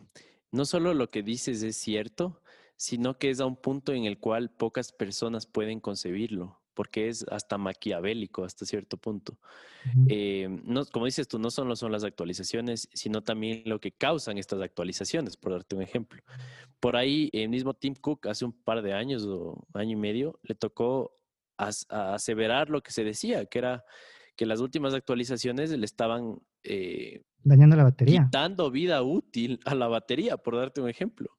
no 0.53 0.65
solo 0.65 0.95
lo 0.95 1.11
que 1.11 1.23
dices 1.23 1.63
es 1.63 1.77
cierto, 1.77 2.41
sino 2.77 3.19
que 3.19 3.31
es 3.31 3.41
a 3.41 3.47
un 3.47 3.57
punto 3.57 3.93
en 3.93 4.05
el 4.05 4.19
cual 4.19 4.51
pocas 4.51 4.93
personas 4.93 5.47
pueden 5.47 5.81
concebirlo, 5.81 6.61
porque 6.75 7.09
es 7.09 7.25
hasta 7.31 7.57
maquiavélico 7.57 8.45
hasta 8.45 8.67
cierto 8.67 8.99
punto. 8.99 9.39
Eh, 10.09 10.49
no, 10.65 10.85
como 10.85 11.07
dices 11.07 11.27
tú, 11.27 11.39
no 11.39 11.51
solo 11.51 11.75
son 11.75 11.91
las 11.91 12.05
actualizaciones, 12.05 12.89
sino 12.93 13.23
también 13.23 13.63
lo 13.65 13.81
que 13.81 13.93
causan 13.93 14.37
estas 14.37 14.61
actualizaciones, 14.61 15.37
por 15.37 15.53
darte 15.53 15.75
un 15.75 15.83
ejemplo. 15.83 16.23
Por 16.79 16.97
ahí, 16.97 17.31
el 17.33 17.49
mismo 17.49 17.73
Tim 17.73 17.95
Cook, 17.95 18.27
hace 18.27 18.45
un 18.45 18.53
par 18.53 18.83
de 18.83 18.93
años 18.93 19.25
o 19.25 19.67
año 19.73 19.93
y 19.93 20.01
medio, 20.01 20.39
le 20.43 20.55
tocó 20.55 21.17
aseverar 21.57 22.69
lo 22.69 22.83
que 22.83 22.93
se 22.93 23.05
decía, 23.05 23.47
que 23.47 23.59
era 23.59 23.85
que 24.37 24.45
las 24.45 24.61
últimas 24.61 24.93
actualizaciones 24.93 25.71
le 25.71 25.87
estaban 25.87 26.39
eh, 26.63 27.23
dañando 27.43 27.75
la 27.77 27.85
batería. 27.85 28.25
Quitando 28.25 28.71
vida 28.71 29.03
útil 29.03 29.61
a 29.65 29.75
la 29.75 29.89
batería, 29.89 30.37
por 30.37 30.57
darte 30.57 30.83
un 30.83 30.91
ejemplo 30.91 31.31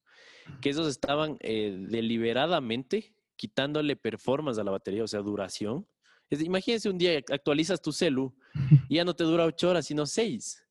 que 0.61 0.69
esos 0.69 0.87
estaban 0.87 1.37
eh, 1.39 1.75
deliberadamente 1.89 3.13
quitándole 3.35 3.95
performance 3.95 4.57
a 4.57 4.63
la 4.63 4.71
batería, 4.71 5.03
o 5.03 5.07
sea, 5.07 5.21
duración. 5.21 5.87
imagínense 6.29 6.89
un 6.89 6.97
día 6.97 7.17
actualizas 7.31 7.81
tu 7.81 7.91
celu 7.91 8.35
y 8.89 8.95
ya 8.95 9.05
no 9.05 9.15
te 9.15 9.23
dura 9.23 9.45
ocho 9.45 9.69
horas, 9.69 9.85
sino 9.85 10.05
seis. 10.05 10.63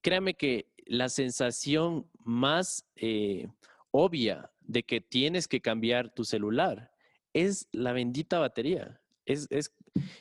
Créame 0.00 0.34
que 0.34 0.70
la 0.86 1.08
sensación 1.08 2.08
más 2.18 2.86
eh, 2.94 3.48
obvia 3.90 4.50
de 4.60 4.82
que 4.84 5.00
tienes 5.00 5.48
que 5.48 5.60
cambiar 5.60 6.14
tu 6.14 6.24
celular 6.24 6.92
es 7.32 7.68
la 7.72 7.92
bendita 7.92 8.38
batería. 8.38 9.00
Es, 9.24 9.46
es, 9.50 9.74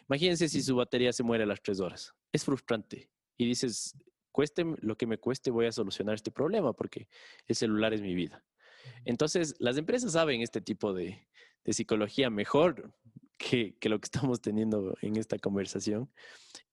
imagínense 0.07 0.49
si 0.49 0.61
su 0.61 0.75
batería 0.75 1.13
se 1.13 1.23
muere 1.23 1.43
a 1.43 1.47
las 1.47 1.61
tres 1.61 1.79
horas. 1.79 2.13
Es 2.31 2.43
frustrante. 2.43 3.09
Y 3.37 3.45
dices, 3.45 3.95
cueste 4.35 4.65
lo 4.81 4.97
que 4.97 5.07
me 5.07 5.17
cueste, 5.17 5.49
voy 5.49 5.65
a 5.65 5.71
solucionar 5.71 6.15
este 6.15 6.29
problema 6.29 6.73
porque 6.73 7.07
el 7.47 7.55
celular 7.55 7.93
es 7.93 8.01
mi 8.01 8.13
vida. 8.13 8.43
Entonces, 9.05 9.55
las 9.59 9.77
empresas 9.77 10.11
saben 10.11 10.41
este 10.41 10.59
tipo 10.59 10.93
de, 10.93 11.25
psicología 11.67 12.29
mejor 12.29 12.93
que, 13.37 13.77
lo 13.83 13.97
que 13.99 14.05
estamos 14.05 14.41
teniendo 14.41 14.97
en 15.01 15.15
esta 15.15 15.39
conversación 15.39 16.11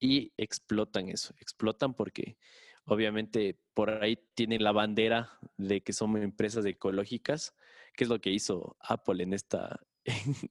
y 0.00 0.32
explotan 0.36 1.08
eso, 1.08 1.34
explotan 1.38 1.94
porque 1.94 2.36
obviamente 2.84 3.60
por 3.74 3.90
ahí 4.02 4.18
tienen 4.34 4.64
la 4.64 4.72
bandera 4.72 5.38
de 5.56 5.82
que 5.82 5.92
son 5.92 6.16
empresas 6.16 6.66
ecológicas, 6.66 7.54
que 7.94 8.04
es 8.04 8.10
lo 8.10 8.20
que 8.20 8.30
hizo 8.30 8.76
Apple 8.80 9.22
en 9.22 9.34
esta, 9.34 9.80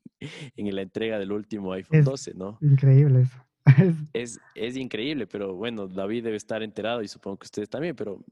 en, 0.56 0.76
la 0.76 0.82
entrega 0.82 1.20
del 1.20 1.34
último 1.34 1.74
iPhone 1.74 2.06
12, 2.06 2.36
¿no? 2.36 2.58
Increíble 2.62 3.24
eso. 3.24 3.46
es, 4.14 4.40
es 4.56 4.78
increíble, 4.78 5.28
pero 5.28 5.56
bueno, 5.56 5.88
David 5.88 6.24
debe 6.24 6.38
estar 6.38 6.64
enterado 6.64 7.02
y 7.02 7.08
supongo 7.08 7.38
que 7.38 7.46
ustedes 7.46 7.70
también, 7.70 7.96
pero 7.96 8.24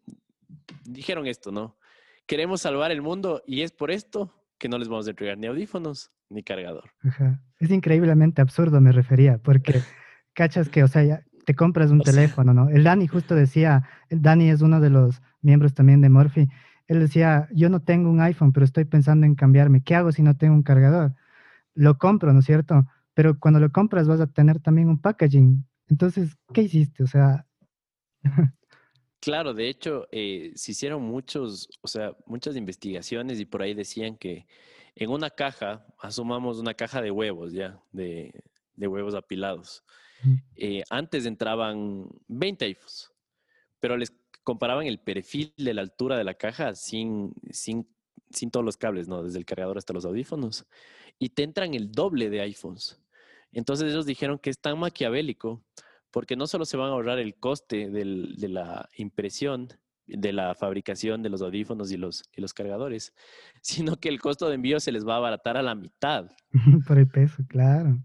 dijeron 0.86 1.28
esto, 1.28 1.52
¿no? 1.52 1.78
Queremos 2.26 2.62
salvar 2.62 2.92
el 2.92 3.02
mundo 3.02 3.42
y 3.46 3.62
es 3.62 3.72
por 3.72 3.92
esto 3.92 4.34
que 4.58 4.70
no 4.70 4.78
les 4.78 4.88
vamos 4.88 5.08
a 5.08 5.12
entregar 5.12 5.38
ni 5.38 5.48
audífonos 5.48 6.12
ni 6.30 6.44
cargador. 6.44 6.92
Es 7.60 7.72
increíblemente 7.72 8.42
absurdo, 8.42 8.82
me 8.82 8.92
refería, 8.92 9.40
porque 9.40 9.82
cachas 10.34 10.70
que, 10.70 10.84
o 10.84 10.88
sea, 10.88 11.04
ya 11.04 11.24
te 11.46 11.56
compras 11.56 11.90
un 11.90 12.02
teléfono, 12.02 12.54
¿no? 12.54 12.70
El 12.70 12.84
Dani 12.84 13.08
justo 13.08 13.34
decía, 13.34 13.88
el 14.10 14.22
Dani 14.22 14.50
es 14.50 14.62
uno 14.62 14.80
de 14.80 14.92
los 14.92 15.22
miembros 15.42 15.74
también 15.74 16.02
de 16.02 16.10
Morphy, 16.10 16.48
él 16.88 17.00
decía, 17.00 17.48
yo 17.52 17.70
no 17.70 17.82
tengo 17.82 18.10
un 18.10 18.20
iPhone, 18.20 18.52
pero 18.52 18.66
estoy 18.66 18.86
pensando 18.86 19.26
en 19.26 19.36
cambiarme, 19.36 19.82
¿qué 19.82 19.96
hago 19.96 20.12
si 20.12 20.24
no 20.24 20.36
tengo 20.36 20.56
un 20.56 20.64
cargador? 20.64 21.14
Lo 21.76 21.98
compro, 21.98 22.34
¿no 22.34 22.40
es 22.40 22.46
cierto? 22.46 22.88
Pero 23.20 23.38
cuando 23.38 23.60
lo 23.60 23.70
compras 23.70 24.08
vas 24.08 24.22
a 24.22 24.28
tener 24.28 24.62
también 24.62 24.88
un 24.88 24.98
packaging. 24.98 25.68
Entonces, 25.90 26.38
¿qué 26.54 26.62
hiciste? 26.62 27.04
O 27.04 27.08
sea... 27.08 27.46
Claro, 29.20 29.54
de 29.54 29.68
hecho, 29.68 30.08
eh, 30.14 30.54
se 30.56 30.72
hicieron 30.72 31.02
muchos, 31.02 31.68
o 31.82 31.90
sea, 31.90 32.16
muchas 32.26 32.56
investigaciones 32.56 33.42
y 33.42 33.46
por 33.46 33.62
ahí 33.62 33.74
decían 33.74 34.16
que 34.16 34.48
en 34.96 35.10
una 35.10 35.30
caja, 35.30 35.86
asumamos 36.00 36.60
una 36.60 36.74
caja 36.74 37.02
de 37.02 37.12
huevos 37.12 37.52
ya, 37.52 37.84
de, 37.92 38.34
huevos 38.78 39.16
apilados, 39.16 39.84
eh, 40.56 40.84
antes 40.90 41.26
entraban 41.26 42.08
20 42.30 42.64
iPhones, 42.64 43.12
pero 43.82 43.98
les 43.98 44.14
comparaban 44.46 44.86
el 44.88 45.02
perfil 45.02 45.54
de 45.58 45.74
la 45.74 45.82
altura 45.82 46.18
de 46.18 46.24
la 46.24 46.36
caja 46.36 46.74
sin, 46.74 47.34
sin, 47.52 47.86
sin 48.30 48.50
todos 48.50 48.66
los 48.66 48.78
cables, 48.78 49.10
¿no? 49.10 49.24
Desde 49.24 49.40
el 49.40 49.46
cargador 49.46 49.78
hasta 49.78 49.92
los 49.92 50.06
audífonos. 50.06 50.66
Y 51.20 51.32
te 51.32 51.44
entran 51.44 51.74
el 51.74 51.92
doble 51.92 52.30
de 52.30 52.40
iPhones. 52.40 52.98
Entonces 53.52 53.92
ellos 53.92 54.06
dijeron 54.06 54.38
que 54.40 54.50
es 54.50 54.60
tan 54.60 54.80
maquiavélico 54.80 55.64
porque 56.12 56.36
no 56.36 56.48
solo 56.48 56.66
se 56.66 56.78
van 56.78 56.90
a 56.90 56.94
ahorrar 56.94 57.20
el 57.20 57.36
coste 57.36 57.90
de 57.90 58.50
la 58.50 58.90
impresión, 58.96 59.70
de 60.08 60.34
la 60.34 60.56
fabricación 60.56 61.22
de 61.22 61.30
los 61.30 61.42
audífonos 61.42 61.92
y 61.92 61.98
los, 61.98 62.24
y 62.36 62.42
los 62.42 62.54
cargadores, 62.54 63.14
sino 63.62 63.96
que 63.98 64.10
el 64.10 64.20
costo 64.20 64.48
de 64.48 64.56
envío 64.56 64.80
se 64.80 64.92
les 64.92 65.08
va 65.08 65.16
a 65.16 65.18
abaratar 65.18 65.58
a 65.58 65.62
la 65.62 65.76
mitad. 65.76 66.32
Por 66.88 66.98
el 66.98 67.08
peso, 67.08 67.44
claro. 67.48 68.00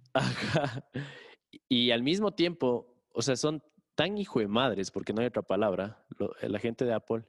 Y 1.68 1.90
al 1.92 2.02
mismo 2.02 2.32
tiempo, 2.32 2.94
o 3.12 3.22
sea, 3.22 3.36
son 3.36 3.62
tan 3.94 4.18
hijo 4.18 4.40
de 4.40 4.48
madres, 4.48 4.90
porque 4.90 5.12
no 5.12 5.20
hay 5.20 5.28
otra 5.28 5.42
palabra, 5.42 6.04
la 6.40 6.58
gente 6.58 6.84
de 6.84 6.92
Apple, 6.92 7.24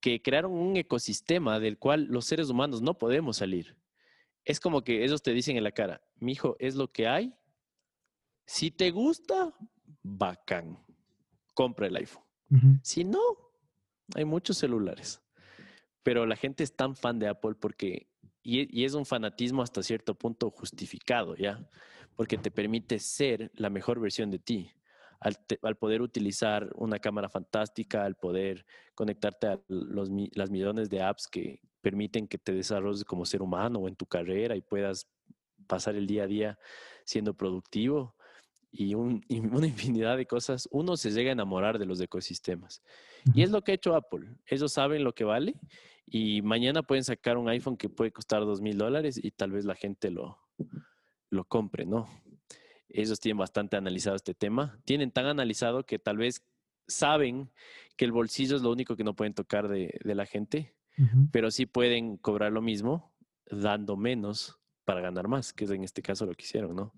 que 0.00 0.20
crearon 0.20 0.52
un 0.52 0.76
ecosistema 0.76 1.60
del 1.60 1.78
cual 1.78 2.06
los 2.06 2.24
seres 2.24 2.50
humanos 2.50 2.82
no 2.82 2.98
podemos 2.98 3.36
salir 3.36 3.76
es 4.44 4.60
como 4.60 4.82
que 4.82 5.04
ellos 5.04 5.22
te 5.22 5.32
dicen 5.32 5.56
en 5.56 5.64
la 5.64 5.72
cara, 5.72 6.02
mi 6.16 6.32
hijo, 6.32 6.56
es 6.58 6.74
lo 6.74 6.92
que 6.92 7.06
hay. 7.06 7.34
Si 8.46 8.70
te 8.70 8.90
gusta, 8.90 9.54
bacán, 10.02 10.78
compra 11.54 11.86
el 11.86 11.96
iPhone. 11.96 12.24
Si 12.82 13.04
no, 13.04 13.20
hay 14.14 14.24
muchos 14.24 14.58
celulares. 14.58 15.22
Pero 16.02 16.26
la 16.26 16.34
gente 16.34 16.64
es 16.64 16.74
tan 16.74 16.96
fan 16.96 17.18
de 17.18 17.28
Apple 17.28 17.54
porque, 17.60 18.08
y, 18.42 18.84
es 18.84 18.94
un 18.94 19.06
fanatismo 19.06 19.62
hasta 19.62 19.82
cierto 19.82 20.16
punto 20.16 20.50
justificado, 20.50 21.36
¿ya? 21.36 21.64
Porque 22.16 22.38
te 22.38 22.50
permite 22.50 22.98
ser 22.98 23.52
la 23.54 23.70
mejor 23.70 24.00
versión 24.00 24.30
de 24.30 24.40
ti. 24.40 24.72
Al, 25.20 25.76
poder 25.76 26.00
utilizar 26.00 26.70
una 26.74 26.98
cámara 26.98 27.28
fantástica, 27.28 28.04
al 28.04 28.16
poder 28.16 28.64
conectarte 28.94 29.46
a 29.48 29.60
los, 29.68 30.10
las 30.32 30.50
millones 30.50 30.88
de 30.88 31.02
apps 31.02 31.28
que, 31.28 31.60
permiten 31.80 32.28
que 32.28 32.38
te 32.38 32.52
desarrolles 32.52 33.04
como 33.04 33.24
ser 33.24 33.42
humano 33.42 33.80
o 33.80 33.88
en 33.88 33.96
tu 33.96 34.06
carrera 34.06 34.56
y 34.56 34.60
puedas 34.60 35.06
pasar 35.66 35.94
el 35.94 36.06
día 36.06 36.24
a 36.24 36.26
día 36.26 36.58
siendo 37.04 37.34
productivo 37.34 38.14
y, 38.72 38.94
una 38.94 39.20
infinidad 39.66 40.16
de 40.16 40.26
cosas, 40.26 40.68
uno 40.70 40.96
se 40.96 41.10
llega 41.10 41.30
a 41.30 41.32
enamorar 41.32 41.78
de 41.78 41.86
los 41.86 42.00
ecosistemas. 42.00 42.82
Y 43.34 43.42
es 43.42 43.50
lo 43.50 43.62
que 43.62 43.72
ha 43.72 43.74
hecho 43.74 43.94
Apple. 43.94 44.28
Ellos 44.46 44.72
saben 44.72 45.04
lo 45.04 45.14
que 45.14 45.24
vale 45.24 45.54
y 46.06 46.42
mañana 46.42 46.82
pueden 46.82 47.04
sacar 47.04 47.36
un 47.36 47.48
iPhone 47.48 47.76
que 47.76 47.88
puede 47.88 48.12
costar 48.12 48.40
dos 48.44 48.60
mil 48.60 48.78
dólares 48.78 49.20
y 49.22 49.30
tal 49.30 49.52
vez 49.52 49.64
la 49.64 49.74
gente 49.74 50.10
lo, 50.10 50.38
lo 51.30 51.44
compre, 51.44 51.86
¿no? 51.86 52.08
Ellos 52.88 53.20
tienen 53.20 53.38
bastante 53.38 53.76
analizado 53.76 54.16
este 54.16 54.34
tema. 54.34 54.80
Tienen 54.84 55.12
tan 55.12 55.26
analizado 55.26 55.84
que 55.84 55.98
tal 55.98 56.16
vez 56.16 56.42
saben 56.88 57.52
que 57.96 58.04
el 58.04 58.12
bolsillo 58.12 58.56
es 58.56 58.62
lo 58.62 58.72
único 58.72 58.96
que 58.96 59.04
no 59.04 59.14
pueden 59.14 59.34
tocar 59.34 59.68
de, 59.68 60.00
de 60.02 60.14
la 60.14 60.26
gente 60.26 60.74
pero 61.30 61.50
sí 61.50 61.66
pueden 61.66 62.16
cobrar 62.16 62.52
lo 62.52 62.62
mismo 62.62 63.12
dando 63.50 63.96
menos 63.96 64.58
para 64.84 65.00
ganar 65.00 65.28
más, 65.28 65.52
que 65.52 65.64
es 65.64 65.70
en 65.70 65.84
este 65.84 66.02
caso 66.02 66.26
lo 66.26 66.34
que 66.34 66.44
hicieron, 66.44 66.74
¿no? 66.74 66.92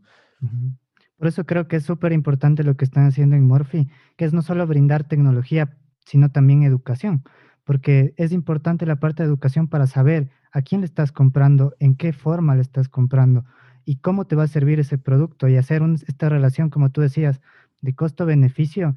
Por 1.16 1.28
eso 1.28 1.44
creo 1.44 1.68
que 1.68 1.76
es 1.76 1.84
súper 1.84 2.12
importante 2.12 2.64
lo 2.64 2.76
que 2.76 2.84
están 2.84 3.06
haciendo 3.06 3.36
en 3.36 3.46
Morphy, 3.46 3.88
que 4.16 4.24
es 4.24 4.32
no 4.32 4.42
solo 4.42 4.66
brindar 4.66 5.04
tecnología, 5.04 5.76
sino 6.04 6.30
también 6.30 6.62
educación, 6.62 7.22
porque 7.64 8.14
es 8.16 8.32
importante 8.32 8.86
la 8.86 8.96
parte 8.96 9.22
de 9.22 9.28
educación 9.28 9.68
para 9.68 9.86
saber 9.86 10.30
a 10.52 10.62
quién 10.62 10.80
le 10.80 10.86
estás 10.86 11.12
comprando, 11.12 11.74
en 11.78 11.96
qué 11.96 12.12
forma 12.12 12.54
le 12.54 12.62
estás 12.62 12.88
comprando 12.88 13.44
y 13.84 13.96
cómo 13.96 14.26
te 14.26 14.36
va 14.36 14.44
a 14.44 14.48
servir 14.48 14.80
ese 14.80 14.98
producto 14.98 15.48
y 15.48 15.56
hacer 15.56 15.82
esta 16.06 16.28
relación, 16.28 16.70
como 16.70 16.90
tú 16.90 17.00
decías, 17.00 17.40
de 17.80 17.94
costo-beneficio 17.94 18.96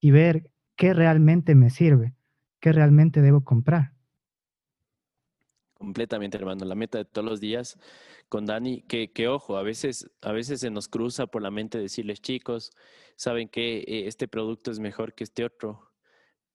y 0.00 0.10
ver 0.10 0.50
qué 0.76 0.94
realmente 0.94 1.54
me 1.54 1.70
sirve, 1.70 2.14
qué 2.60 2.72
realmente 2.72 3.20
debo 3.20 3.44
comprar. 3.44 3.92
Completamente, 5.82 6.38
hermano. 6.38 6.64
La 6.64 6.76
meta 6.76 6.98
de 6.98 7.04
todos 7.04 7.28
los 7.28 7.40
días 7.40 7.76
con 8.28 8.46
Dani, 8.46 8.82
que, 8.82 9.10
que, 9.10 9.26
ojo, 9.26 9.56
a 9.56 9.64
veces, 9.64 10.08
a 10.20 10.30
veces 10.30 10.60
se 10.60 10.70
nos 10.70 10.86
cruza 10.86 11.26
por 11.26 11.42
la 11.42 11.50
mente 11.50 11.76
decirles, 11.76 12.22
chicos, 12.22 12.70
saben 13.16 13.48
que 13.48 13.78
eh, 13.78 14.06
este 14.06 14.28
producto 14.28 14.70
es 14.70 14.78
mejor 14.78 15.12
que 15.12 15.24
este 15.24 15.44
otro, 15.44 15.90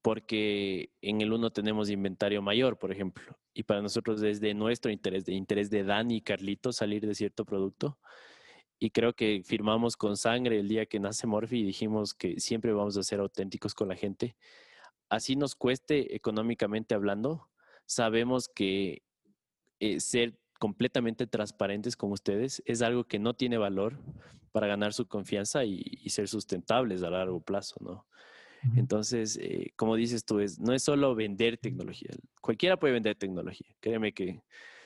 porque 0.02 0.94
en 1.02 1.20
el 1.20 1.34
uno 1.34 1.52
tenemos 1.52 1.90
inventario 1.90 2.42
mayor, 2.42 2.80
por 2.80 2.94
ejemplo. 2.94 3.38
Y 3.54 3.64
para 3.64 3.82
nosotros 3.82 4.24
es 4.24 4.40
de 4.40 4.54
nuestro 4.54 4.92
interés, 4.94 5.26
de 5.26 5.34
interés 5.34 5.70
de 5.70 5.84
Dani 5.84 6.16
y 6.16 6.22
Carlito 6.22 6.72
salir 6.72 7.06
de 7.06 7.14
cierto 7.14 7.44
producto. 7.44 8.00
Y 8.80 8.92
creo 8.92 9.12
que 9.12 9.42
firmamos 9.44 9.98
con 9.98 10.16
sangre 10.16 10.58
el 10.58 10.70
día 10.70 10.86
que 10.86 11.02
nace 11.02 11.28
Morphy 11.28 11.60
y 11.60 11.66
dijimos 11.66 12.14
que 12.14 12.40
siempre 12.40 12.72
vamos 12.72 12.96
a 12.96 13.04
ser 13.04 13.20
auténticos 13.20 13.74
con 13.74 13.90
la 13.90 13.98
gente. 13.98 14.38
Así 15.10 15.36
nos 15.36 15.54
cueste 15.56 16.16
económicamente 16.16 16.96
hablando, 16.96 17.50
sabemos 17.86 18.48
que 18.48 19.02
eh, 19.80 20.00
ser 20.00 20.38
completamente 20.60 21.28
transparentes 21.28 21.96
con 21.96 22.12
ustedes 22.12 22.64
es 22.66 22.82
algo 22.82 23.04
que 23.04 23.20
no 23.20 23.36
tiene 23.36 23.58
valor 23.58 24.00
para 24.52 24.68
ganar 24.68 24.94
su 24.94 25.08
confianza 25.08 25.66
y, 25.66 25.84
ser 26.10 26.28
sustentables 26.28 27.04
a 27.04 27.10
largo 27.10 27.40
plazo, 27.42 27.76
¿no? 27.80 28.08
Entonces, 28.76 29.38
eh, 29.40 29.72
como 29.76 29.96
dices 29.96 30.26
tú, 30.26 30.40
es, 30.40 30.60
no 30.60 30.74
es 30.74 30.84
solo 30.84 31.14
vender 31.14 31.58
tecnología. 31.58 32.10
Cualquiera 32.42 32.76
puede 32.78 32.94
vender 32.94 33.16
tecnología. 33.16 33.68
Créeme 33.80 34.14
que 34.14 34.42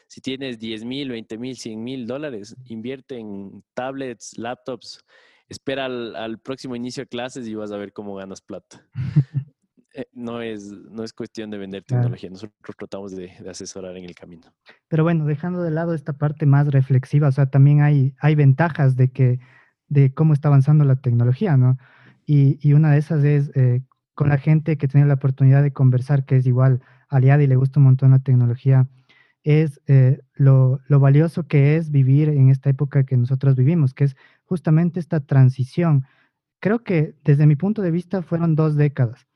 si 0.07 0.19
tienes 0.19 0.59
10 0.59 0.83
mil, 0.83 1.09
20 1.09 1.37
mil, 1.37 1.55
100 1.55 1.81
mil 1.81 2.05
dólares, 2.05 2.55
invierte 2.65 3.17
en 3.17 3.63
tablets, 3.73 4.37
laptops, 4.37 4.99
espera 5.47 5.85
al, 5.85 6.37
próximo 6.39 6.75
inicio 6.75 7.03
de 7.03 7.07
clases 7.07 7.47
y 7.47 7.55
vas 7.55 7.71
a 7.71 7.77
ver 7.77 7.93
cómo 7.93 8.15
ganas 8.15 8.41
plata. 8.41 8.85
Eh, 9.93 10.05
no, 10.13 10.41
es, 10.41 10.71
no 10.71 11.03
es 11.03 11.11
cuestión 11.11 11.49
de 11.49 11.57
vender 11.57 11.83
tecnología, 11.83 12.29
nosotros 12.29 12.75
tratamos 12.77 13.15
de, 13.15 13.31
asesorar 13.49 13.97
en 13.97 14.05
el 14.05 14.15
camino. 14.15 14.43
Pero 14.87 15.03
bueno, 15.03 15.25
dejando 15.25 15.61
de 15.61 15.71
lado 15.71 15.93
esta 15.93 16.13
parte 16.13 16.45
más 16.45 16.67
reflexiva, 16.67 17.27
o 17.27 17.31
sea, 17.31 17.47
también 17.47 17.81
hay, 17.81 18.13
hay 18.19 18.35
ventajas 18.35 18.95
de, 18.95 19.11
que, 19.11 19.39
de 19.89 20.13
cómo 20.13 20.33
está 20.33 20.47
avanzando 20.47 20.85
la 20.85 20.95
tecnología, 20.95 21.57
¿no? 21.57 21.77
Y, 22.25 22.71
una 22.71 22.91
de 22.91 22.99
esas 22.99 23.23
es 23.25 23.51
eh, 23.55 23.81
con 24.13 24.29
la 24.29 24.37
gente 24.37 24.77
que 24.77 24.87
tiene 24.87 25.07
la 25.07 25.15
oportunidad 25.15 25.61
de 25.63 25.73
conversar, 25.73 26.25
que 26.25 26.37
es 26.37 26.45
igual 26.45 26.81
aliada 27.09 27.43
y 27.43 27.47
le 27.47 27.57
gusta 27.57 27.79
un 27.79 27.85
montón 27.85 28.11
la 28.11 28.19
tecnología, 28.19 28.87
es 29.43 29.81
eh, 29.87 30.21
lo, 30.33 30.79
valioso 30.87 31.47
que 31.47 31.75
es 31.75 31.91
vivir 31.91 32.29
en 32.29 32.49
esta 32.49 32.69
época 32.69 33.03
que 33.03 33.17
nosotros 33.17 33.55
vivimos, 33.55 33.93
que 33.93 34.05
es 34.05 34.15
justamente 34.45 35.01
esta 35.01 35.19
transición. 35.19 36.05
Creo 36.61 36.83
que 36.83 37.15
desde 37.25 37.47
mi 37.47 37.57
punto 37.57 37.81
de 37.81 37.91
vista 37.91 38.21
fueron 38.21 38.55
dos 38.55 38.77
décadas 38.77 39.27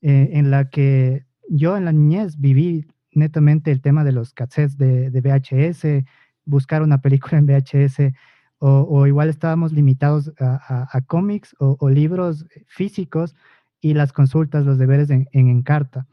eh, 0.00 0.30
en 0.32 0.50
la 0.50 0.70
que 0.70 1.26
yo 1.48 1.76
en 1.76 1.84
la 1.84 1.92
niñez 1.92 2.38
viví 2.38 2.86
netamente 3.12 3.70
el 3.70 3.80
tema 3.80 4.04
de 4.04 4.12
los 4.12 4.32
cassettes 4.32 4.76
de, 4.76 5.10
VHS, 5.10 6.04
buscar 6.44 6.82
una 6.82 7.00
película 7.00 7.38
en 7.38 7.46
VHS, 7.46 8.14
o, 8.60 9.06
igual 9.06 9.28
estábamos 9.28 9.72
limitados 9.72 10.32
a, 10.40 11.00
cómics 11.06 11.54
o, 11.60 11.88
libros 11.88 12.44
físicos 12.66 13.36
y 13.80 13.94
las 13.94 14.12
consultas, 14.12 14.66
los 14.66 14.78
deberes 14.78 15.10
en, 15.10 15.28
en, 15.32 15.48
en 15.48 15.62
carta. 15.62 16.06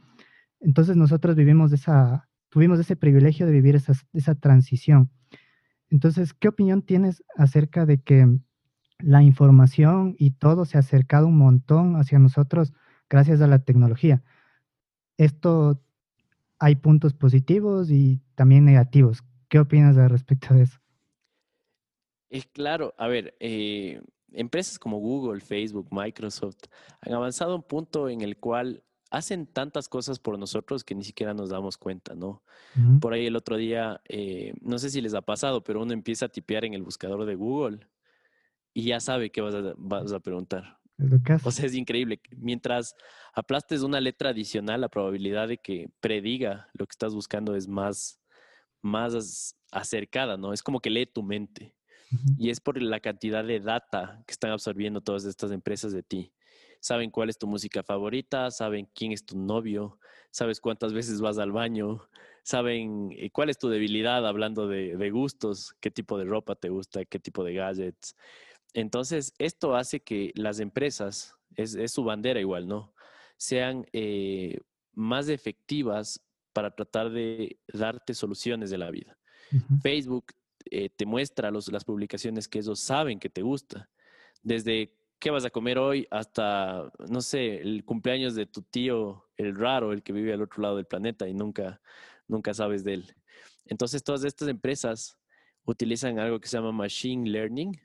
Entonces 0.60 0.95
nosotros 0.95 1.36
vivimos 1.36 1.71
esa, 1.74 2.28
tuvimos 2.50 2.80
ese 2.80 2.95
privilegio 2.95 3.45
de 3.45 3.52
vivir 3.52 3.76
esa, 3.76 3.93
esa 4.13 4.36
transición. 4.36 5.10
Entonces, 5.89 6.34
¿qué 6.34 6.48
opinión 6.48 6.82
tienes 6.82 7.24
acerca 7.36 7.86
de 7.86 8.02
que 8.02 8.28
la 9.00 9.21
información 9.24 10.15
y 10.17 10.32
todo 10.32 10.65
se 10.65 10.78
ha 10.78 10.80
acercado 10.80 11.28
un 11.28 11.38
montón 11.38 11.95
hacia 11.95 12.19
nosotros 12.19 12.74
gracias 13.09 13.41
a 13.41 13.47
la 13.47 13.59
tecnología? 13.59 14.23
Esto 15.17 15.81
hay 16.59 16.75
puntos 16.75 17.13
positivos 17.13 17.89
y 17.91 18.21
también 18.35 18.65
negativos. 18.65 19.23
¿Qué 19.49 19.59
opinas 19.59 19.97
al 19.97 20.09
respecto 20.09 20.53
de 20.53 20.63
eso? 20.63 20.79
Es 22.29 22.45
claro, 22.47 22.93
a 22.97 23.07
ver, 23.07 23.35
eh, 23.39 24.01
empresas 24.31 24.79
como 24.79 24.99
Google, 24.99 25.41
Facebook, 25.41 25.87
Microsoft 25.91 26.63
han 27.01 27.13
avanzado 27.13 27.53
a 27.53 27.55
un 27.55 27.63
punto 27.63 28.09
en 28.09 28.21
el 28.21 28.37
cual 28.37 28.83
hacen 29.11 29.47
tantas 29.47 29.87
cosas 29.87 30.19
por 30.19 30.37
nosotros 30.37 30.83
que 30.83 30.95
ni 30.95 31.03
siquiera 31.03 31.33
nos 31.33 31.49
damos 31.49 31.77
cuenta, 31.77 32.15
¿no? 32.15 32.43
Por 32.99 33.13
ahí 33.13 33.27
el 33.27 33.35
otro 33.37 33.55
día, 33.55 34.01
eh, 34.09 34.53
no 34.61 34.77
sé 34.77 34.89
si 34.89 34.99
les 34.99 35.13
ha 35.13 35.21
pasado, 35.21 35.63
pero 35.63 35.81
uno 35.81 35.93
empieza 35.93 36.25
a 36.25 36.29
tipear 36.29 36.65
en 36.65 36.73
el 36.73 36.81
buscador 36.81 37.25
de 37.25 37.35
Google 37.35 37.87
y 38.73 38.83
ya 38.83 38.99
sabe 38.99 39.29
qué 39.29 39.39
vas 39.39 39.55
a, 39.55 39.73
vas 39.77 40.11
a 40.11 40.19
preguntar. 40.19 40.79
O 41.43 41.51
sea, 41.51 41.65
es 41.65 41.75
increíble. 41.75 42.21
Mientras 42.38 42.95
aplastes 43.34 43.81
una 43.81 43.99
letra 43.99 44.29
adicional, 44.29 44.81
la 44.81 44.89
probabilidad 44.89 45.47
de 45.47 45.58
que 45.58 45.89
prediga 45.99 46.69
lo 46.73 46.86
que 46.86 46.91
estás 46.91 47.13
buscando 47.13 47.55
es 47.55 47.67
más, 47.67 48.19
más 48.81 49.55
acercada, 49.71 50.38
¿no? 50.38 50.53
Es 50.53 50.63
como 50.63 50.79
que 50.79 50.89
lee 50.89 51.05
tu 51.05 51.23
mente. 51.23 51.75
Y 52.38 52.49
es 52.49 52.62
por 52.62 52.81
la 52.81 53.01
cantidad 53.01 53.43
de 53.43 53.60
data 53.60 54.23
que 54.25 54.31
están 54.31 54.51
absorbiendo 54.51 55.01
todas 55.01 55.25
estas 55.25 55.51
empresas 55.51 55.91
de 55.91 56.01
ti 56.01 56.31
saben 56.86 57.10
cuál 57.10 57.29
es 57.29 57.39
tu 57.39 57.47
música 57.47 57.81
favorita, 57.81 58.51
saben 58.51 58.88
quién 58.93 59.12
es 59.12 59.25
tu 59.25 59.36
novio, 59.36 59.97
sabes 60.29 60.62
cuántas 60.62 60.93
veces 60.93 61.19
vas 61.19 61.39
al 61.39 61.51
baño, 61.51 62.08
saben 62.43 63.10
eh, 63.17 63.31
cuál 63.31 63.49
es 63.49 63.58
tu 63.58 63.69
debilidad 63.69 64.27
hablando 64.27 64.67
de, 64.67 65.10
gustos, 65.10 65.75
qué 65.79 65.89
tipo 65.89 66.15
de 66.19 66.25
ropa 66.25 66.53
te 66.53 66.69
gusta, 66.69 67.03
qué 67.05 67.17
tipo 67.17 67.43
de 67.43 67.55
gadgets. 67.55 68.15
Entonces, 68.75 69.33
esto 69.38 69.77
hace 69.77 70.01
que 70.01 70.33
las 70.35 70.59
empresas, 70.59 71.33
es, 71.55 71.77
su 71.91 72.03
bandera 72.03 72.41
igual, 72.41 72.67
¿no? 72.67 72.93
Sean 73.38 73.85
eh, 73.93 74.59
más 74.93 75.29
efectivas 75.29 76.21
para 76.51 76.71
tratar 76.71 77.09
de 77.09 77.57
darte 77.73 78.13
soluciones 78.13 78.69
de 78.69 78.77
la 78.77 78.91
vida. 78.91 79.17
Facebook 79.81 80.33
eh, 80.65 80.89
te 80.89 81.05
muestra 81.05 81.51
las 81.51 81.85
publicaciones 81.85 82.49
que 82.49 82.59
ellos 82.59 82.81
saben 82.81 83.17
que 83.17 83.29
te 83.29 83.41
gusta. 83.43 83.89
Desde 84.43 84.93
qué 85.19 85.31
vas 85.31 85.45
a 85.45 85.51
comer 85.51 85.77
hoy 85.77 86.05
hasta, 86.11 86.91
no 87.09 87.21
sé, 87.21 87.61
el 87.61 87.85
cumpleaños 87.85 88.35
de 88.35 88.45
tu 88.45 88.61
tío, 88.61 89.29
el 89.38 89.55
raro, 89.55 89.93
el 89.93 90.03
que 90.03 90.11
vive 90.11 90.33
al 90.33 90.41
otro 90.41 90.61
lado 90.61 90.75
del 90.75 90.85
planeta 90.85 91.29
y 91.29 91.33
nunca, 91.33 91.79
nunca 92.27 92.53
sabes 92.53 92.83
de 92.83 92.95
él. 92.95 93.15
Entonces, 93.67 94.03
todas 94.03 94.25
estas 94.25 94.49
empresas 94.49 95.17
utilizan 95.65 96.19
algo 96.19 96.39
que 96.39 96.47
se 96.47 96.58
llama 96.58 96.71
Machine 96.71 97.30
Learning 97.30 97.80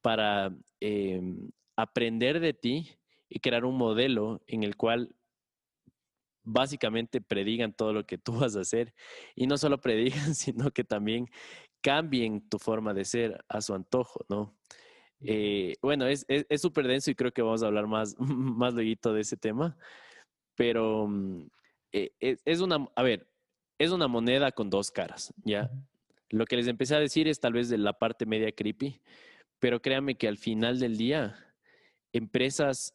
para 0.00 0.54
em, 0.80 1.50
aprender 1.76 2.40
de 2.40 2.54
ti 2.54 2.90
y 3.28 3.40
crear 3.40 3.64
un 3.64 3.76
modelo 3.76 4.42
en 4.46 4.62
el 4.62 4.76
cual 4.76 5.14
básicamente 6.44 7.20
predigan 7.20 7.72
todo 7.72 7.92
lo 7.92 8.06
que 8.06 8.18
tú 8.18 8.32
vas 8.32 8.56
a 8.56 8.60
hacer. 8.60 8.94
Y 9.34 9.46
no 9.46 9.58
solo 9.58 9.78
predigan, 9.78 10.34
sino 10.34 10.70
que 10.70 10.84
también 10.84 11.28
cambien 11.80 12.48
tu 12.48 12.58
forma 12.58 12.94
de 12.94 13.04
ser 13.04 13.44
a 13.48 13.60
su 13.60 13.74
antojo, 13.74 14.24
¿no? 14.28 14.56
Eh, 15.20 15.74
bueno, 15.82 16.06
es 16.06 16.24
súper 16.60 16.86
denso 16.86 17.10
y 17.10 17.16
creo 17.16 17.32
que 17.32 17.42
vamos 17.42 17.62
a 17.62 17.66
hablar 17.66 17.88
más, 17.88 18.14
más 18.18 18.74
luego 18.74 19.12
de 19.12 19.20
ese 19.20 19.36
tema, 19.36 19.76
pero 20.54 21.08
mm, 21.08 21.48
eh, 21.92 22.12
e, 22.20 22.36
es, 22.44 22.60
una, 22.60 22.88
a 22.94 23.02
ver, 23.02 23.28
es 23.78 23.90
una 23.90 24.08
moneda 24.08 24.52
con 24.52 24.70
dos 24.70 24.90
caras, 24.90 25.32
¿ya? 25.44 25.70
Lo 26.30 26.44
que 26.44 26.56
les 26.56 26.66
empecé 26.66 26.94
a 26.94 27.00
decir 27.00 27.28
es 27.28 27.40
tal 27.40 27.52
vez 27.52 27.68
de 27.68 27.78
la 27.78 27.94
parte 27.94 28.26
media 28.26 28.52
creepy, 28.52 29.00
pero 29.58 29.80
créanme 29.80 30.16
que 30.16 30.28
al 30.28 30.38
final 30.38 30.78
del 30.78 30.96
día, 30.96 31.36
empresas 32.12 32.94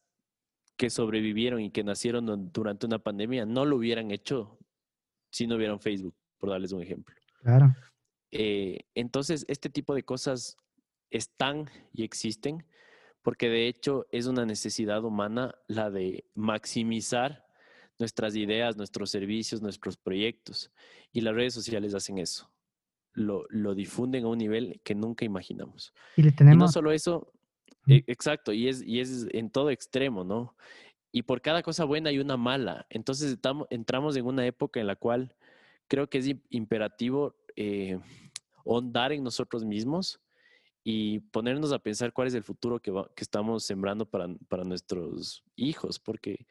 que 0.77 0.89
sobrevivieron 0.89 1.61
y 1.61 1.71
que 1.71 1.83
nacieron 1.83 2.51
durante 2.51 2.85
una 2.85 2.99
pandemia 2.99 3.45
no 3.45 3.65
lo 3.65 3.77
hubieran 3.77 4.11
hecho 4.11 4.57
si 5.31 5.47
no 5.47 5.55
hubieran 5.55 5.79
Facebook, 5.79 6.15
por 6.37 6.49
darles 6.49 6.71
un 6.71 6.81
ejemplo. 6.81 7.15
Claro. 7.41 7.75
Eh, 8.31 8.81
entonces, 8.93 9.45
este 9.47 9.69
tipo 9.69 9.95
de 9.95 10.03
cosas 10.03 10.57
están 11.09 11.69
y 11.91 12.03
existen, 12.03 12.65
porque 13.23 13.49
de 13.49 13.67
hecho 13.67 14.05
es 14.11 14.27
una 14.27 14.45
necesidad 14.45 15.03
humana 15.03 15.55
la 15.67 15.89
de 15.89 16.25
maximizar 16.35 17.47
nuestras 17.97 18.35
ideas, 18.35 18.77
nuestros 18.77 19.09
servicios, 19.09 19.61
nuestros 19.61 19.97
proyectos. 19.97 20.71
Y 21.11 21.21
las 21.21 21.33
redes 21.33 21.53
sociales 21.53 21.93
hacen 21.95 22.17
eso. 22.19 22.52
Lo, 23.13 23.75
difunden 23.75 24.25
a 24.25 24.27
un 24.27 24.37
nivel 24.37 24.81
que 24.83 24.95
nunca 24.95 25.25
imaginamos. 25.25 25.93
Y, 26.15 26.23
le 26.23 26.31
tenemos... 26.31 26.57
no 26.57 26.67
solo 26.67 26.91
eso, 26.91 27.31
e, 27.87 28.03
exacto, 28.07 28.53
y 28.53 28.67
es, 28.67 28.81
y 28.81 28.99
es 28.99 29.27
en 29.31 29.49
todo 29.49 29.69
extremo, 29.69 30.23
¿no? 30.23 30.55
Y 31.11 31.23
por 31.23 31.41
cada 31.41 31.61
cosa 31.61 31.85
buena 31.85 32.09
hay 32.09 32.19
una 32.19 32.37
mala. 32.37 32.87
Entonces 32.89 33.31
estamos, 33.31 33.67
entramos 33.69 34.15
en 34.15 34.25
una 34.25 34.45
época 34.45 34.79
en 34.79 34.87
la 34.87 34.95
cual 34.95 35.35
creo 35.87 36.09
que 36.09 36.17
es 36.17 36.35
imperativo 36.49 37.35
eh, 37.55 37.99
hondar 38.63 39.11
en 39.11 39.23
nosotros 39.23 39.63
mismos 39.63 40.19
y 40.83 41.19
ponernos 41.19 41.71
a 41.71 41.79
pensar 41.79 42.11
cuál 42.13 42.27
es 42.27 42.33
el 42.33 42.43
futuro 42.43 42.79
que, 42.79 42.91
que 42.91 43.23
estamos 43.23 43.63
sembrando 43.63 44.05
para, 44.05 44.27
para, 44.49 44.63
nuestros 44.63 45.43
hijos, 45.55 45.99
porque 45.99 46.45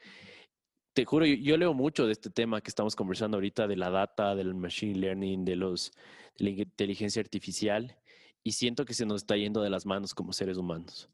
te 0.93 1.05
juro, 1.05 1.25
yo, 1.25 1.57
leo 1.57 1.73
mucho 1.73 2.05
de 2.05 2.11
este 2.11 2.29
tema 2.29 2.61
que 2.61 2.69
estamos 2.69 2.95
conversando 2.95 3.37
ahorita, 3.37 3.67
de 3.67 3.75
la 3.75 3.89
data, 3.89 4.35
del 4.35 4.53
machine 4.53 4.99
learning, 4.99 5.43
de, 5.43 5.55
los, 5.55 5.91
de 6.37 6.45
la 6.45 6.49
inteligencia 6.51 7.21
artificial, 7.21 7.95
y 8.43 8.51
siento 8.51 8.85
que 8.85 8.93
se 8.93 9.05
nos 9.05 9.21
está 9.21 9.35
yendo 9.35 9.61
de 9.61 9.69
las 9.69 9.85
manos 9.85 10.13
como 10.13 10.33
seres 10.33 10.57
humanos. 10.57 11.09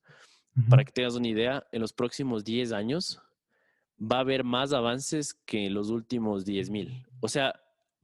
Para 0.69 0.83
que 0.83 0.91
tengas 0.91 1.15
una 1.15 1.27
idea, 1.27 1.65
en 1.71 1.79
los 1.79 1.93
próximos 1.93 2.43
10 2.43 2.73
años 2.73 3.21
va 3.99 4.17
a 4.17 4.21
haber 4.21 4.43
más 4.43 4.73
avances 4.73 5.33
que 5.45 5.67
en 5.67 5.73
los 5.73 5.89
últimos 5.89 6.45
10.000. 6.45 7.05
O 7.21 7.29
sea, 7.29 7.53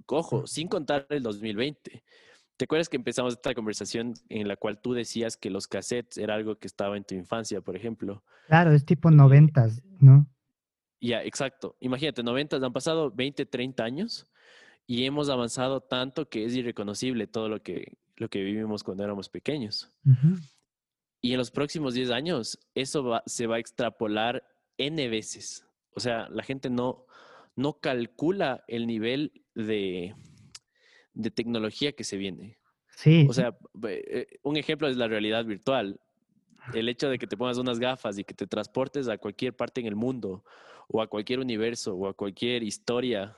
cojo, 0.06 0.48
sin 0.48 0.70
contar 0.70 1.06
el 1.10 1.24
2020. 1.24 2.04
¿Te 2.56 2.64
acuerdas 2.64 2.88
que 2.88 2.96
empezamos 2.96 3.34
esta 3.34 3.54
conversación 3.54 4.14
en 4.30 4.48
la 4.48 4.56
cual 4.56 4.80
tú 4.80 4.94
decías 4.94 5.36
que 5.36 5.50
los 5.50 5.68
cassettes 5.68 6.18
era 6.18 6.36
algo 6.36 6.58
que 6.58 6.68
estaba 6.68 6.96
en 6.96 7.04
tu 7.04 7.16
infancia, 7.16 7.60
por 7.60 7.76
ejemplo? 7.76 8.24
Claro, 8.48 8.72
es 8.72 8.86
tipo 8.86 9.12
noventas, 9.12 9.82
¿no? 10.00 10.28
Ya, 11.00 11.24
exacto. 11.24 11.76
Imagínate, 11.80 12.24
noventas, 12.24 12.64
han 12.64 12.74
pasado 12.74 13.12
20, 13.12 13.46
30 13.46 13.84
años 13.84 14.28
y 14.88 15.06
hemos 15.06 15.30
avanzado 15.30 15.82
tanto 15.82 16.30
que 16.30 16.46
es 16.46 16.56
irreconocible 16.56 17.28
todo 17.28 17.50
lo 17.50 17.62
que, 17.62 17.98
lo 18.18 18.30
que 18.30 18.44
vivimos 18.44 18.84
cuando 18.84 19.04
éramos 19.04 19.30
pequeños. 19.30 19.92
Y 21.22 21.32
en 21.32 21.38
los 21.38 21.52
próximos 21.52 21.94
10 21.94 22.12
años, 22.12 22.60
eso 22.76 23.22
se 23.26 23.48
va 23.48 23.56
a 23.56 23.60
extrapolar 23.60 24.44
N 24.78 25.08
veces. 25.10 25.68
O 25.96 26.00
sea, 26.00 26.30
la 26.30 26.44
gente 26.44 26.70
no, 26.70 27.06
no 27.56 27.80
calcula 27.80 28.64
el 28.68 28.86
nivel 28.86 29.44
de, 29.56 30.16
de 31.14 31.32
tecnología 31.32 31.94
que 31.94 32.04
se 32.04 32.18
viene. 32.18 32.60
Sí. 32.90 33.26
O 33.30 33.34
sea, 33.34 33.58
eh, 33.88 34.28
un 34.44 34.58
ejemplo 34.58 34.88
es 34.88 34.98
la 34.98 35.08
realidad 35.08 35.46
virtual. 35.46 36.00
el 36.74 36.90
hecho 36.90 37.10
de 37.10 37.18
que 37.18 37.28
te 37.28 37.38
pongas 37.38 37.58
unas 37.58 37.80
gafas 37.80 38.18
y 38.18 38.24
que 38.24 38.34
te 38.34 38.48
transportes 38.48 39.08
a 39.08 39.18
cualquier 39.18 39.56
parte 39.56 39.82
en 39.82 39.88
el 39.88 39.96
mundo 39.96 40.44
o 40.88 41.02
a 41.02 41.08
cualquier 41.08 41.40
universo 41.40 41.96
o 41.96 42.08
a 42.08 42.14
cualquier 42.14 42.64
historia 42.64 43.36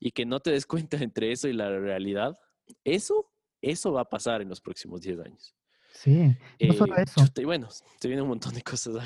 y 0.00 0.10
que 0.12 0.24
no 0.26 0.40
te 0.40 0.50
des 0.50 0.66
cuenta 0.66 0.96
entre 1.02 1.32
eso 1.32 1.48
y 1.48 1.52
la 1.52 1.70
realidad, 1.78 2.38
eso, 2.84 3.30
eso 3.62 3.92
va 3.92 4.02
a 4.02 4.08
pasar 4.08 4.42
en 4.42 4.48
los 4.48 4.60
próximos 4.60 5.00
10 5.00 5.18
años. 5.20 5.54
Sí, 5.92 6.36
no 6.60 6.72
solo 6.74 6.96
Eh, 6.96 7.02
eso. 7.04 7.24
y 7.36 7.44
bueno, 7.44 7.68
te 7.98 8.06
viene 8.08 8.22
un 8.22 8.28
montón 8.28 8.54
de 8.54 8.62
cosas. 8.62 8.96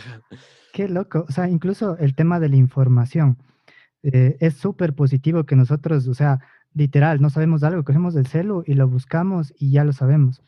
Qué 0.75 0.89
loco. 0.89 1.25
O 1.29 1.33
sea, 1.33 1.49
incluso 1.49 1.97
el 1.99 2.15
tema 2.15 2.39
de 2.41 2.49
la 2.51 2.57
información. 2.57 3.39
eh, 4.03 4.37
es 4.41 4.55
súper 4.55 4.95
positivo 4.95 5.45
que 5.45 5.55
nosotros, 5.55 6.09
o 6.09 6.15
sea, 6.15 6.41
literal, 6.75 7.21
no 7.23 7.31
sabemos 7.31 7.63
algo, 7.63 7.85
cogemos 7.85 8.17
el 8.17 8.27
celu 8.27 8.65
y 8.67 8.75
lo 8.75 8.89
buscamos 8.89 9.55
y 9.57 9.71
ya 9.71 9.85
lo 9.85 9.93
sabemos. 9.93 10.43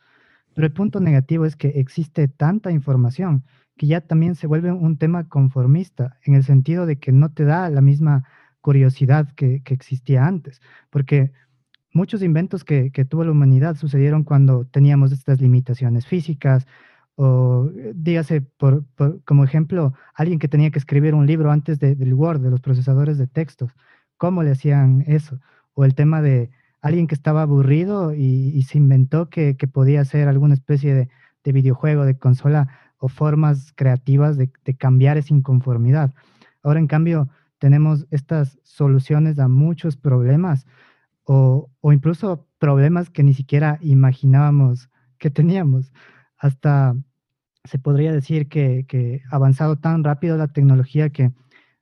Pero 0.55 0.67
el 0.67 0.73
punto 0.73 0.99
negativo 1.01 1.45
es 1.47 1.55
que 1.57 1.69
existe 1.69 2.27
tanta 2.29 2.73
información 2.73 3.45
que 3.77 3.87
ya 3.87 4.01
también 4.01 4.35
se 4.37 4.47
vuelve 4.47 4.73
un 4.73 4.99
tema 4.99 5.29
conformista, 5.29 6.19
en 6.25 6.35
el 6.35 6.45
sentido 6.45 6.87
de 6.87 6.97
que 6.99 7.13
no 7.13 7.33
te 7.33 7.45
da 7.45 7.69
la 7.71 7.81
misma 7.81 8.25
curiosidad 8.61 9.29
que, 9.35 9.63
que 9.63 9.75
existía 9.75 10.27
antes, 10.27 10.61
porque 10.91 11.33
muchos 11.93 12.23
inventos 12.23 12.65
que, 12.65 12.91
que 12.91 13.05
tuvo 13.05 13.25
la 13.25 13.31
humanidad 13.33 13.77
sucedieron 13.77 14.25
cuando 14.25 14.65
teníamos 14.67 15.13
estas 15.13 15.41
limitaciones 15.41 16.07
físicas, 16.07 16.67
o 17.17 17.71
eh, 17.77 17.93
dígase, 17.95 18.41
por, 18.43 18.85
por- 18.97 19.23
como 19.25 19.45
ejemplo, 19.45 19.95
alguien 20.15 20.39
que 20.39 20.49
tenía 20.49 20.71
que 20.71 20.79
escribir 20.79 21.15
un 21.15 21.27
libro 21.27 21.51
antes 21.51 21.79
de- 21.79 21.95
del 21.95 22.15
Word, 22.15 22.41
de 22.41 22.51
los 22.51 22.61
procesadores 22.61 23.19
de 23.19 23.27
textos, 23.29 23.73
¿cómo 24.17 24.43
le 24.43 24.51
hacían 24.53 25.05
eso? 25.07 25.41
O 25.75 25.85
el 25.85 25.95
tema 25.95 26.23
de 26.23 26.51
alguien 26.81 27.07
que 27.07 27.15
estaba 27.15 27.43
aburrido 27.43 28.13
y, 28.15 28.51
y 28.55 28.63
se 28.65 28.79
inventó 28.79 29.31
que, 29.31 29.57
que 29.57 29.69
podía 29.69 30.01
hacer 30.01 30.29
alguna 30.29 30.55
especie 30.55 30.95
de, 30.95 31.09
de 31.45 31.53
videojuego, 31.53 32.05
de 32.05 32.19
consola 32.19 32.69
o 33.05 33.09
formas 33.09 33.71
creativas 33.75 34.39
de, 34.39 34.51
cambiar 34.79 35.19
esa 35.19 35.35
inconformidad. 35.35 36.15
Ahora, 36.63 36.81
en 36.81 36.87
cambio, 36.87 37.29
tenemos 37.59 38.07
estas 38.11 38.59
soluciones 38.63 39.39
a 39.39 39.47
muchos 39.47 39.99
problemas 39.99 40.67
o, 41.25 41.71
incluso 41.83 42.49
problemas 42.59 43.11
que 43.11 43.23
ni 43.23 43.35
siquiera 43.35 43.79
imaginábamos 43.83 44.89
que 45.19 45.29
teníamos. 45.29 45.93
Hasta 46.39 46.97
se 47.65 47.79
podría 47.79 48.11
decir 48.11 48.49
que, 48.49 48.87
que 48.89 49.21
ha 49.31 49.37
avanzado 49.37 49.77
tan 49.77 50.03
rápido 50.03 50.39
la 50.39 50.49
tecnología 50.49 51.11
que, 51.11 51.31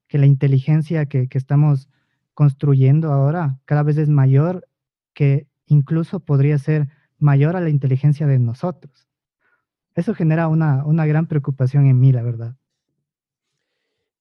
que 0.08 0.18
la 0.18 0.26
inteligencia 0.26 1.06
que, 1.06 1.28
que 1.28 1.38
estamos 1.38 1.88
construyendo 2.34 3.12
ahora 3.12 3.60
cada 3.64 3.84
vez 3.84 3.96
es 3.96 4.08
mayor, 4.08 4.66
que 5.14 5.46
incluso 5.66 6.18
podría 6.18 6.58
ser 6.58 6.88
mayor 7.20 7.54
a 7.54 7.60
la 7.60 7.70
inteligencia 7.70 8.26
de 8.26 8.40
nosotros. 8.40 9.11
Eso 9.94 10.14
genera 10.14 10.48
una, 10.48 10.84
una 10.84 11.06
gran 11.06 11.26
preocupación 11.26 11.86
en 11.86 12.00
mí, 12.00 12.12
la 12.12 12.22
verdad. 12.22 12.56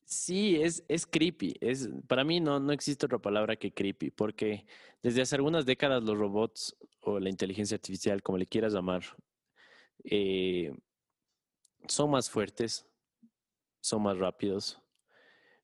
Sí, 0.05 0.61
es, 0.61 0.83
es 0.89 1.05
creepy. 1.05 1.55
Es, 1.61 1.89
para 2.07 2.25
mí 2.25 2.41
no, 2.41 2.59
no 2.59 2.73
existe 2.73 3.05
otra 3.05 3.19
palabra 3.19 3.55
que 3.55 3.73
creepy, 3.73 4.11
porque 4.11 4.65
desde 5.01 5.21
hace 5.21 5.35
algunas 5.35 5.65
décadas 5.65 6.03
los 6.03 6.17
robots 6.17 6.75
o 6.99 7.17
la 7.17 7.29
inteligencia 7.29 7.75
artificial, 7.75 8.21
como 8.21 8.37
le 8.37 8.45
quieras 8.45 8.73
llamar, 8.73 9.03
eh, 10.03 10.73
son 11.87 12.11
más 12.11 12.29
fuertes, 12.29 12.85
son 13.79 14.03
más 14.03 14.17
rápidos, 14.17 14.81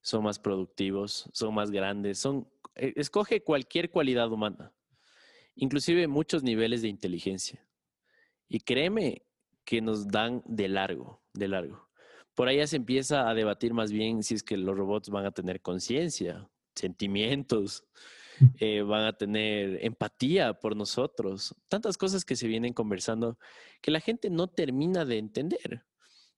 son 0.02 0.24
más 0.24 0.40
productivos, 0.40 1.30
son 1.34 1.54
más 1.54 1.70
grandes, 1.70 2.18
son, 2.18 2.48
eh, 2.76 2.94
escoge 2.96 3.44
cualquier 3.44 3.92
cualidad 3.92 4.32
humana, 4.32 4.72
inclusive 5.56 6.08
muchos 6.08 6.42
niveles 6.42 6.82
de 6.82 6.88
inteligencia. 6.88 7.68
Y 8.48 8.62
créeme 8.62 9.27
que 9.68 9.82
nos 9.82 10.08
dan 10.08 10.42
de 10.46 10.70
largo, 10.70 11.22
de 11.34 11.50
largo. 11.50 11.90
Por 12.34 12.48
ahí 12.48 12.56
ya 12.56 12.68
se 12.68 12.78
empieza 12.78 13.30
a 13.30 13.34
debatir 13.34 13.74
más 13.74 13.92
bien 13.92 14.24
si 14.24 14.34
es 14.34 14.42
que 14.42 14.56
los 14.56 14.78
robots 14.78 15.10
van 15.10 15.26
a 15.26 15.32
tener 15.32 15.62
conciencia, 15.62 16.50
sentimientos, 16.74 17.84
eh, 18.60 18.82
van 18.82 19.04
a 19.04 19.18
tener 19.18 19.84
empatía 19.84 20.54
por 20.54 20.78
nosotros. 20.78 21.54
Tantas 21.68 21.98
cosas 21.98 22.24
que 22.24 22.38
se 22.38 22.48
vienen 22.48 22.72
conversando 22.72 23.38
que 23.82 23.92
la 23.92 24.00
gente 24.00 24.30
no 24.30 24.48
termina 24.48 25.04
de 25.04 25.18
entender. 25.18 25.84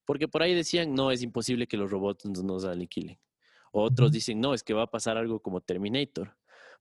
Porque 0.06 0.28
por 0.28 0.42
ahí 0.42 0.56
decían, 0.56 0.96
no, 0.96 1.12
es 1.12 1.22
imposible 1.22 1.68
que 1.68 1.78
los 1.78 1.92
robots 1.92 2.26
nos, 2.26 2.66
aniquilen. 2.66 3.20
Otros 3.72 4.12
dicen, 4.12 4.42
no, 4.42 4.56
es 4.56 4.64
que 4.64 4.74
va 4.74 4.84
a 4.84 4.90
pasar 4.90 5.18
algo 5.18 5.40
como 5.40 5.62
Terminator. 5.62 6.36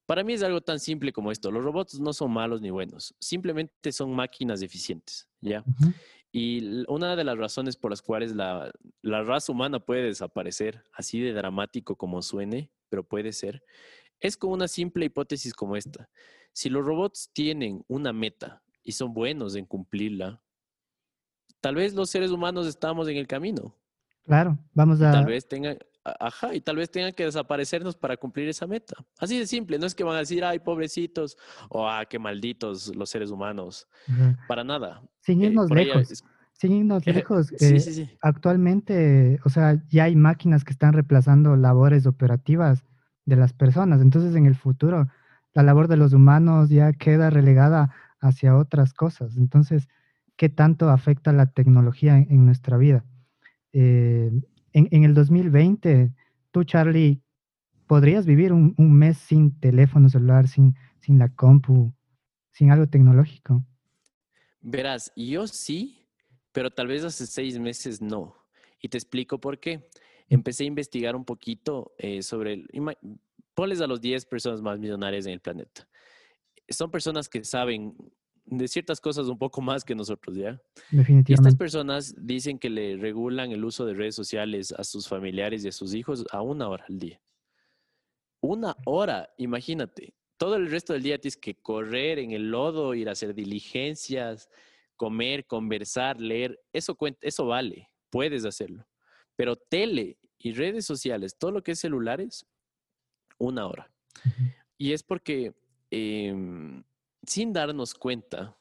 Para 0.07 0.25
mí 0.25 0.33
es 0.33 0.43
algo 0.43 0.63
tan 0.63 0.81
simple 0.81 1.13
como 1.13 1.31
esto. 1.31 1.51
Los 1.51 1.63
robots 1.63 2.01
no 2.01 2.15
son 2.15 2.33
malos 2.33 2.63
ni 2.63 2.71
buenos, 2.71 3.15
simplemente 3.21 3.93
son 3.93 4.15
máquinas 4.15 4.63
eficientes, 4.63 5.29
¿ya? 5.43 5.63
Y 6.31 6.85
una 6.89 7.17
de 7.17 7.25
las 7.25 7.39
razones 7.39 7.77
por 7.77 7.91
las 7.91 8.03
cuales 8.03 8.35
la, 8.35 8.71
la 9.03 9.23
raza 9.23 9.51
humana 9.53 9.81
puede 9.81 10.03
desaparecer, 10.03 10.85
así 10.93 11.21
de 11.21 11.33
dramático 11.33 11.97
como 11.97 12.21
suene, 12.23 12.71
pero 12.91 13.03
puede 13.03 13.33
ser, 13.33 13.63
es 14.21 14.37
con 14.37 14.51
una 14.51 14.69
simple 14.69 15.07
hipótesis 15.07 15.55
como 15.55 15.77
esta. 15.77 16.11
Si 16.53 16.69
los 16.69 16.85
robots 16.85 17.31
tienen 17.33 17.85
una 17.89 18.13
meta 18.13 18.63
y 18.83 18.93
son 18.93 19.15
buenos 19.15 19.55
en 19.55 19.65
cumplirla, 19.65 20.43
tal 21.61 21.77
vez 21.77 21.95
los 21.95 22.11
seres 22.11 22.31
humanos 22.31 22.67
estamos 22.67 23.09
en 23.09 23.17
el 23.17 23.27
camino. 23.27 23.75
Claro, 24.25 24.59
vamos 24.75 25.01
a... 25.01 25.11
tal 25.13 25.25
vez 25.27 25.49
tengan, 25.49 25.77
a- 25.77 25.87
ajá, 26.05 26.55
y 26.55 26.61
tal 26.61 26.77
vez 26.77 26.91
tengan 26.91 27.13
que 27.13 27.25
desaparecernos 27.25 27.97
para 27.97 28.17
cumplir 28.17 28.49
esa 28.49 28.67
meta. 28.67 28.95
Así 29.19 29.39
de 29.39 29.47
simple, 29.47 29.79
no 29.79 29.87
es 29.87 29.95
que 29.95 30.05
van 30.05 30.17
a 30.17 30.21
decir, 30.21 30.45
ay, 30.45 30.59
pobrecitos, 30.59 31.37
o 31.69 31.89
ah, 31.89 32.05
qué 32.07 32.19
malditos 32.19 32.95
los 32.97 33.11
seres 33.11 33.31
humanos. 33.31 33.87
Para 34.47 34.65
nada. 34.65 35.03
Sin 35.21 35.43
Eh, 35.43 35.47
irnos 35.47 35.71
lejos, 35.71 36.11
es- 36.11 36.25
sin 36.53 36.73
irnos 36.73 37.07
lejos, 37.07 37.47
sí, 37.57 37.77
eh, 37.77 37.81
sí, 37.81 37.93
sí. 37.95 38.19
actualmente, 38.23 39.39
o 39.45 39.49
sea, 39.49 39.81
ya 39.89 40.05
hay 40.05 40.17
máquinas 40.17 40.65
que 40.65 40.73
están 40.73 40.93
reemplazando 40.93 41.55
labores 41.57 42.07
operativas 42.07 42.85
de 43.27 43.37
las 43.37 43.53
personas. 43.53 44.01
Entonces, 44.01 44.35
en 44.35 44.47
el 44.47 44.57
futuro, 44.57 45.07
la 45.55 45.63
labor 45.63 45.89
de 45.89 45.97
los 45.97 46.13
humanos 46.15 46.69
ya 46.71 46.93
queda 46.93 47.31
relegada 47.31 47.95
hacia 48.21 48.57
otras 48.57 48.93
cosas. 48.95 49.37
Entonces, 49.37 49.89
¿qué 50.37 50.49
tanto 50.49 50.89
afecta 50.89 51.33
la 51.33 51.47
tecnología 51.53 52.17
en, 52.17 52.27
en 52.31 52.47
nuestra 52.47 52.77
vida? 52.77 53.05
Eh, 53.73 54.31
en, 54.73 55.05
el 55.05 55.15
2020, 55.15 56.13
tú, 56.51 56.65
Charlie, 56.65 57.23
¿podrías 57.87 58.27
vivir 58.27 58.53
un, 58.53 58.75
mes 58.79 59.19
sin 59.19 59.59
teléfono 59.59 60.09
celular, 60.09 60.49
sin, 60.49 60.75
sin 61.01 61.19
la 61.19 61.29
compu, 61.29 61.93
sin 62.51 62.71
algo 62.71 62.87
tecnológico? 62.87 63.65
Verás, 64.61 65.13
yo 65.17 65.47
sí, 65.47 66.07
pero 66.53 66.71
tal 66.71 66.89
vez 66.89 67.05
hace 67.05 67.27
seis 67.27 67.59
meses 67.59 68.01
no. 68.03 68.35
Y 68.81 68.89
te 68.89 68.99
explico 68.99 69.41
por 69.41 69.59
qué. 69.59 69.89
Empecé 70.29 70.65
a 70.65 70.67
investigar 70.67 71.17
un 71.17 71.25
poquito 71.25 71.95
eh, 71.99 72.23
sobre, 72.23 72.53
el, 72.53 72.69
ponles 73.55 73.81
a 73.81 73.87
los 73.87 74.01
10 74.01 74.27
personas 74.27 74.61
más 74.61 74.79
millonarias 74.79 75.27
en 75.27 75.33
el 75.33 75.41
planeta. 75.41 75.89
Son 76.69 76.91
personas 76.91 77.29
que 77.29 77.43
saben 77.45 77.97
de 78.51 78.69
ciertas 78.69 79.01
cosas 79.01 79.29
un 79.29 79.39
poco 79.39 79.61
más 79.61 79.85
que 79.85 79.95
nosotros, 79.95 80.37
¿ya? 80.37 80.51
Y 80.51 80.55
estas 80.55 80.99
Definitivamente. 80.99 81.57
personas 81.57 82.15
dicen 82.19 82.59
que 82.59 82.71
le 82.71 82.97
regulan 82.97 83.53
el 83.53 83.65
uso 83.65 83.85
de 83.85 83.95
redes 83.95 84.15
sociales 84.15 84.73
a 84.73 84.85
sus 84.85 85.09
familiares 85.09 85.65
y 85.65 85.69
a 85.69 85.73
sus 85.73 85.95
hijos 85.95 86.25
a 86.31 86.43
una 86.43 86.69
hora 86.69 86.85
al 86.89 86.99
día. 86.99 87.21
Una 88.41 88.77
hora, 88.87 89.31
imagínate. 89.37 90.15
Todo 90.37 90.57
el 90.57 90.71
resto 90.71 90.93
del 90.93 91.03
día 91.03 91.19
tienes 91.19 91.37
que 91.37 91.57
correr 91.57 92.19
en 92.19 92.31
el 92.31 92.51
lodo, 92.51 92.95
ir 92.95 93.09
a 93.09 93.13
hacer 93.13 93.35
diligencias, 93.35 94.49
comer, 94.97 95.47
conversar, 95.47 96.21
leer. 96.21 96.61
Eso 96.73 96.95
cuenta, 96.95 97.27
eso 97.27 97.47
vale, 97.47 97.91
puedes 98.11 98.45
hacerlo. 98.45 98.87
Pero 99.35 99.57
tele 99.57 100.19
y 100.39 100.53
redes 100.53 100.87
sociales, 100.87 101.37
todo 101.37 101.51
lo 101.51 101.63
que 101.63 101.73
es 101.73 101.81
celulares, 101.81 102.47
una 103.39 103.67
hora. 103.67 103.91
Ujú. 104.25 104.45
Y 104.79 104.93
es 104.93 105.03
porque 105.03 105.55
em, 105.91 106.85
sin 107.29 107.53
darnos 107.53 107.95
cuenta, 107.95 108.57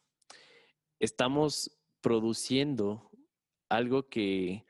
estamos 1.00 1.72
produciendo 2.02 3.10
algo 3.70 4.08
que, 4.10 4.66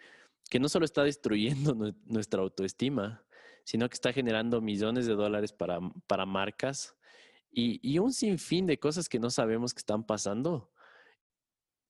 que 0.49 0.59
no 0.59 0.69
solo 0.69 0.85
está 0.85 1.03
destruyendo 1.03 1.75
nue- 1.75 1.95
nuestra 2.05 2.41
autoestima, 2.41 3.23
sino 3.63 3.89
que 3.89 3.95
está 3.95 4.13
generando 4.13 4.61
millones 4.61 5.05
de 5.05 5.15
dólares 5.15 5.51
para, 5.51 5.79
para 6.07 6.25
marcas 6.25 6.95
y, 7.51 7.79
y 7.81 7.99
un 7.99 8.13
sinfín 8.13 8.65
de 8.65 8.79
cosas 8.79 9.09
que 9.09 9.19
no 9.19 9.29
sabemos 9.29 9.73
que 9.73 9.79
están 9.79 10.05
pasando. 10.05 10.71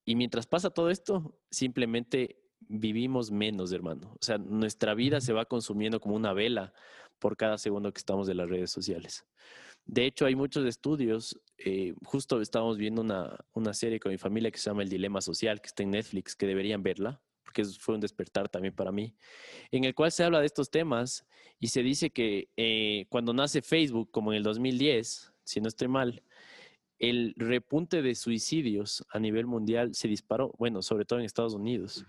Y 0.05 0.15
mientras 0.15 0.47
pasa 0.47 0.69
todo 0.69 0.89
esto, 0.89 1.37
simplemente 1.51 2.41
vivimos 2.59 3.29
menos, 3.29 3.71
hermano. 3.71 4.13
O 4.13 4.23
sea, 4.23 4.37
nuestra 4.37 4.93
vida 4.93 5.21
se 5.21 5.33
va 5.33 5.45
consumiendo 5.45 5.99
como 5.99 6.15
una 6.15 6.33
vela 6.33 6.73
por 7.19 7.35
cada 7.35 7.57
segundo 7.57 7.91
que 7.91 7.99
estamos 7.99 8.25
de 8.27 8.35
las 8.35 8.49
redes 8.49 8.71
sociales. 8.71 9.25
De 9.87 10.05
hecho, 10.05 10.25
hay 10.25 10.35
muchos 10.35 10.65
estudios. 10.65 11.39
eh, 11.57 11.95
justo 12.03 12.39
estábamos 12.41 12.77
viendo 12.77 13.01
una, 13.01 13.35
una 13.53 13.73
serie 13.73 13.99
con 13.99 14.11
mi 14.11 14.17
familia 14.17 14.51
que 14.51 14.59
se 14.59 14.69
llama 14.69 14.83
El 14.83 14.89
Dilema 14.89 15.21
Social, 15.21 15.59
que 15.59 15.67
está 15.67 15.83
en 15.83 15.91
Netflix, 15.91 16.35
que 16.35 16.45
deberían 16.45 16.83
verla, 16.83 17.21
porque 17.43 17.63
fue 17.65 17.95
un 17.95 18.01
despertar 18.01 18.49
también 18.49 18.75
para 18.75 18.91
mí, 18.91 19.15
en 19.71 19.85
el 19.85 19.95
cual 19.95 20.11
se 20.11 20.23
habla 20.23 20.39
de 20.39 20.45
estos 20.45 20.69
temas 20.69 21.25
y 21.59 21.69
se 21.69 21.81
dice 21.81 22.11
que 22.11 22.49
eh, 22.57 23.07
cuando 23.09 23.33
nace 23.33 23.61
Facebook, 23.61 24.11
como 24.11 24.33
en 24.33 24.37
el 24.37 24.43
2010, 24.43 25.33
si 25.43 25.61
no 25.61 25.67
estoy 25.67 25.87
mal, 25.87 26.21
el 26.99 27.33
repunte 27.37 28.01
de 28.01 28.13
suicidios 28.15 29.05
a 29.09 29.19
nivel 29.19 29.45
mundial 29.45 29.95
se 29.95 30.07
disparó, 30.07 30.53
bueno, 30.59 30.81
sobre 30.81 31.05
todo 31.05 31.19
en 31.19 31.25
Estados 31.25 31.53
Unidos, 31.53 32.05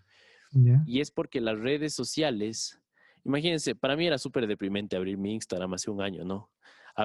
Y 0.86 1.00
es 1.00 1.10
porque 1.10 1.40
las 1.40 1.58
redes 1.58 1.94
sociales, 1.94 2.80
imagínense, 3.24 3.74
para 3.74 3.96
mí 3.96 4.06
era 4.06 4.18
súper 4.18 4.46
deprimente 4.46 4.96
abrir 4.96 5.18
mi 5.18 5.34
Instagram 5.34 5.74
hace 5.74 5.90
un 5.90 6.00
año, 6.00 6.24
¿no? 6.24 6.50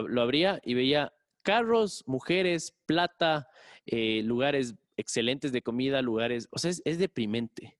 Lo 0.01 0.21
abría 0.21 0.59
y 0.63 0.73
veía 0.73 1.13
carros, 1.41 2.03
mujeres, 2.07 2.73
plata, 2.85 3.47
eh, 3.85 4.21
lugares 4.23 4.75
excelentes 4.97 5.51
de 5.51 5.61
comida, 5.61 6.01
lugares, 6.01 6.47
o 6.51 6.59
sea, 6.59 6.71
es, 6.71 6.97
deprimente, 6.97 7.77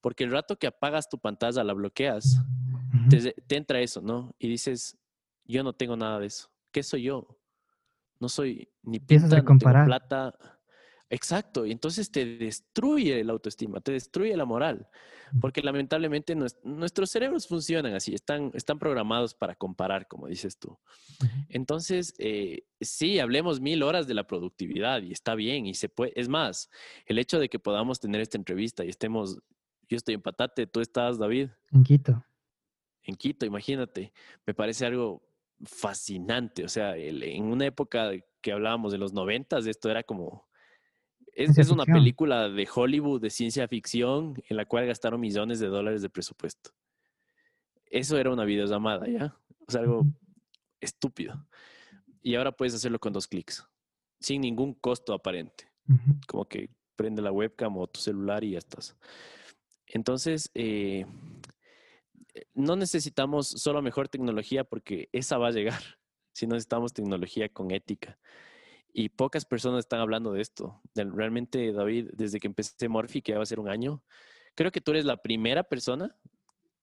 porque 0.00 0.24
el 0.24 0.30
rato 0.30 0.56
que 0.56 0.66
apagas 0.66 1.08
tu 1.08 1.18
pantalla, 1.18 1.64
la 1.64 1.72
bloqueas, 1.72 2.42
te, 3.08 3.32
te 3.32 3.56
entra 3.56 3.80
eso, 3.80 4.00
¿no? 4.00 4.34
Y 4.38 4.48
dices, 4.48 4.96
yo 5.44 5.62
no 5.62 5.72
tengo 5.72 5.96
nada 5.96 6.18
de 6.18 6.26
eso. 6.26 6.50
¿Qué 6.72 6.82
soy 6.82 7.02
yo? 7.02 7.38
No 8.18 8.28
soy 8.28 8.68
ni 8.82 8.98
pinta, 8.98 9.40
no 9.40 9.56
tengo 9.56 9.84
plata. 9.84 10.34
Exacto, 11.08 11.64
y 11.64 11.70
entonces 11.70 12.10
te 12.10 12.24
destruye 12.24 13.22
la 13.22 13.32
autoestima, 13.32 13.80
te 13.80 13.92
destruye 13.92 14.36
la 14.36 14.44
moral, 14.44 14.88
porque 15.40 15.62
lamentablemente 15.62 16.36
nuestros 16.64 17.10
cerebros 17.10 17.46
funcionan 17.46 17.94
así, 17.94 18.12
están, 18.12 18.50
están 18.54 18.80
programados 18.80 19.32
para 19.32 19.54
comparar, 19.54 20.08
como 20.08 20.26
dices 20.26 20.58
tú. 20.58 20.76
Entonces, 21.48 22.12
eh, 22.18 22.64
sí, 22.80 23.20
hablemos 23.20 23.60
mil 23.60 23.84
horas 23.84 24.08
de 24.08 24.14
la 24.14 24.26
productividad 24.26 25.00
y 25.02 25.12
está 25.12 25.36
bien, 25.36 25.66
y 25.66 25.74
se 25.74 25.88
puede, 25.88 26.12
es 26.16 26.28
más, 26.28 26.70
el 27.06 27.20
hecho 27.20 27.38
de 27.38 27.48
que 27.48 27.60
podamos 27.60 28.00
tener 28.00 28.20
esta 28.20 28.36
entrevista 28.36 28.84
y 28.84 28.88
estemos, 28.88 29.38
yo 29.88 29.96
estoy 29.96 30.16
en 30.16 30.22
Patate, 30.22 30.66
tú 30.66 30.80
estás, 30.80 31.18
David. 31.18 31.50
En 31.70 31.84
Quito. 31.84 32.24
En 33.02 33.14
Quito, 33.14 33.46
imagínate, 33.46 34.12
me 34.44 34.54
parece 34.54 34.84
algo 34.84 35.22
fascinante, 35.62 36.64
o 36.64 36.68
sea, 36.68 36.96
en 36.96 37.44
una 37.44 37.66
época 37.66 38.10
que 38.40 38.50
hablábamos 38.50 38.90
de 38.90 38.98
los 38.98 39.12
noventas, 39.12 39.66
esto 39.66 39.88
era 39.88 40.02
como 40.02 40.45
es, 41.36 41.70
una 41.70 41.84
película 41.84 42.48
de 42.48 42.66
Hollywood 42.72 43.20
de 43.20 43.30
ciencia 43.30 43.68
ficción 43.68 44.42
en 44.48 44.56
la 44.56 44.64
cual 44.64 44.86
gastaron 44.86 45.20
millones 45.20 45.60
de 45.60 45.66
dólares 45.66 46.00
de 46.00 46.08
presupuesto. 46.08 46.70
Eso 47.84 48.18
era 48.18 48.32
una 48.32 48.44
videollamada, 48.44 49.06
¿ya? 49.06 49.36
O 49.66 49.70
sea, 49.70 49.82
algo 49.82 50.06
estúpido. 50.80 51.46
Y 52.22 52.34
ahora 52.34 52.52
puedes 52.52 52.74
hacerlo 52.74 52.98
con 52.98 53.12
dos 53.12 53.28
clics, 53.28 53.66
sin 54.18 54.40
ningún 54.40 54.74
costo 54.74 55.12
aparente. 55.12 55.70
Como 56.26 56.46
que 56.46 56.70
prende 56.96 57.22
la 57.22 57.30
webcam 57.30 57.76
o 57.76 57.86
tu 57.86 58.00
celular 58.00 58.42
y 58.42 58.52
ya 58.52 58.58
estás. 58.58 58.96
Entonces, 59.86 60.50
eh, 60.54 61.06
no 62.54 62.76
necesitamos 62.76 63.46
solo 63.46 63.82
mejor 63.82 64.08
tecnología 64.08 64.64
porque 64.64 65.08
esa 65.12 65.38
va 65.38 65.48
a 65.48 65.52
llegar, 65.52 65.82
si 66.32 66.46
necesitamos 66.46 66.92
tecnología 66.92 67.48
con 67.50 67.70
ética. 67.70 68.18
Y 68.98 69.10
pocas 69.10 69.44
personas 69.44 69.80
están 69.80 70.00
hablando 70.00 70.32
de 70.32 70.40
esto. 70.40 70.80
Realmente, 70.94 71.70
David, 71.70 72.12
desde 72.14 72.40
que 72.40 72.46
empecé 72.46 72.88
Morphy, 72.88 73.20
que 73.20 73.32
ya 73.32 73.36
va 73.36 73.42
a 73.42 73.46
ser 73.46 73.60
un 73.60 73.68
año, 73.68 74.02
creo 74.54 74.72
que 74.72 74.80
tú 74.80 74.92
eres 74.92 75.04
la 75.04 75.18
primera 75.18 75.64
persona 75.64 76.16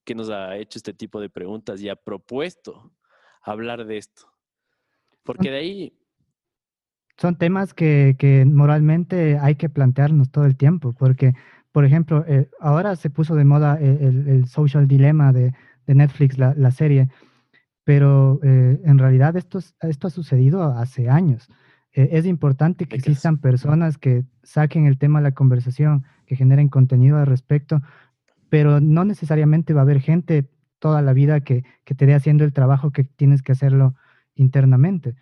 que 0.04 0.14
nos 0.14 0.30
ha 0.30 0.56
hecho 0.58 0.78
este 0.78 0.94
tipo 0.94 1.20
de 1.20 1.32
preguntas 1.32 1.82
y 1.82 1.90
ha 1.90 1.96
propuesto 1.96 2.94
hablar 3.42 3.86
de 3.88 3.98
esto. 3.98 4.32
Porque 5.24 5.50
de 5.50 5.58
ahí... 5.58 6.00
Son 7.18 7.36
temas 7.36 7.74
que, 7.74 8.16
que 8.20 8.46
moralmente 8.46 9.40
hay 9.40 9.56
que 9.56 9.70
plantearnos 9.70 10.30
todo 10.30 10.46
el 10.46 10.56
tiempo, 10.56 10.94
porque, 10.94 11.34
por 11.72 11.84
ejemplo, 11.84 12.24
eh, 12.28 12.48
ahora 12.60 12.96
se 12.96 13.10
puso 13.10 13.34
de 13.34 13.44
moda 13.44 13.80
el, 13.82 14.46
social 14.46 14.88
dilemma 14.88 15.34
de, 15.34 15.52
de 15.88 15.96
Netflix, 15.96 16.38
la, 16.38 16.54
la, 16.56 16.70
serie, 16.70 17.10
pero 17.84 18.40
eh, 18.44 18.80
en 18.86 19.00
realidad 19.00 19.36
esto, 19.36 19.58
esto 19.82 20.06
ha 20.06 20.12
sucedido 20.12 20.62
hace 20.62 21.10
años. 21.10 21.50
Eh, 21.94 22.10
es 22.12 22.26
importante 22.26 22.86
que 22.86 22.96
existan 22.96 23.38
personas 23.38 23.98
que 23.98 24.26
saquen 24.44 24.86
el 24.86 24.98
tema 24.98 25.20
a 25.20 25.22
la 25.22 25.34
conversación, 25.34 26.04
que 26.26 26.36
generen 26.36 26.70
contenido 26.70 27.18
al 27.18 27.28
respecto, 27.28 27.82
pero 28.50 28.80
no 28.80 29.06
necesariamente 29.06 29.74
va 29.74 29.82
a 29.82 29.84
haber 29.84 30.00
gente 30.00 30.50
toda 30.80 31.02
la 31.02 31.14
vida 31.14 31.42
que, 31.42 31.64
te 31.86 32.06
dé 32.06 32.14
haciendo 32.14 32.44
el 32.44 32.54
trabajo 32.54 32.92
que 32.92 33.04
tienes 33.04 33.42
que 33.42 33.52
hacerlo 33.54 33.96
internamente. 34.36 35.16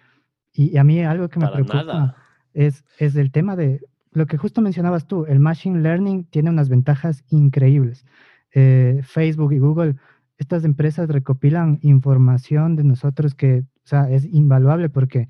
Y, 0.54 0.78
a 0.78 0.84
mí 0.84 1.02
algo 1.02 1.30
que 1.30 1.40
me 1.40 1.48
preocupa 1.48 2.16
es, 2.54 2.84
es 2.98 3.16
el 3.16 3.32
tema 3.32 3.56
de 3.56 3.82
lo 4.12 4.26
que 4.26 4.38
justo 4.38 4.62
mencionabas 4.62 5.08
tú, 5.08 5.26
el 5.26 5.40
machine 5.40 5.80
learning 5.80 6.26
tiene 6.26 6.50
unas 6.50 6.70
ventajas 6.70 7.24
increíbles. 7.30 8.06
Eh, 8.54 9.02
Facebook 9.04 9.54
y 9.54 9.60
Google, 9.60 9.96
estas 10.38 10.66
empresas 10.66 11.08
recopilan 11.08 11.80
información 11.82 12.76
de 12.76 12.84
nosotros 12.84 13.36
que, 13.36 13.60
o 13.60 13.88
sea, 13.88 14.10
es 14.10 14.26
invaluable 14.26 14.90
porque 14.90 15.30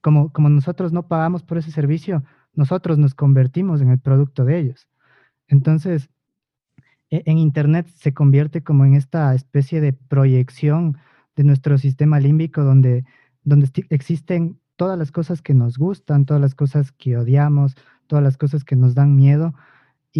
como, 0.00 0.30
nosotros 0.48 0.92
no 0.92 1.06
pagamos 1.08 1.42
por 1.42 1.58
ese 1.58 1.70
servicio, 1.70 2.24
nosotros 2.54 2.98
nos 2.98 3.14
convertimos 3.14 3.80
en 3.80 3.90
el 3.90 3.98
producto 3.98 4.44
de 4.44 4.58
ellos. 4.58 4.88
Entonces, 5.48 6.10
e, 7.10 7.22
en 7.26 7.38
Internet 7.38 7.88
se 7.94 8.14
convierte 8.14 8.62
como 8.62 8.84
en 8.84 8.94
esta 8.94 9.34
especie 9.34 9.80
de 9.80 9.92
proyección 9.92 10.98
de 11.36 11.44
nuestro 11.44 11.78
sistema 11.78 12.20
límbico 12.20 12.64
donde, 12.64 13.04
donde 13.44 13.68
existen 13.90 14.58
todas 14.76 14.98
las 14.98 15.12
cosas 15.12 15.42
que 15.42 15.54
nos 15.54 15.78
gustan, 15.78 16.24
todas 16.24 16.40
las 16.40 16.54
cosas 16.54 16.92
que 16.92 17.16
odiamos, 17.16 17.76
todas 18.06 18.22
las 18.22 18.36
cosas 18.36 18.64
que 18.64 18.76
nos 18.76 18.94
dan 18.94 19.14
miedo, 19.16 19.54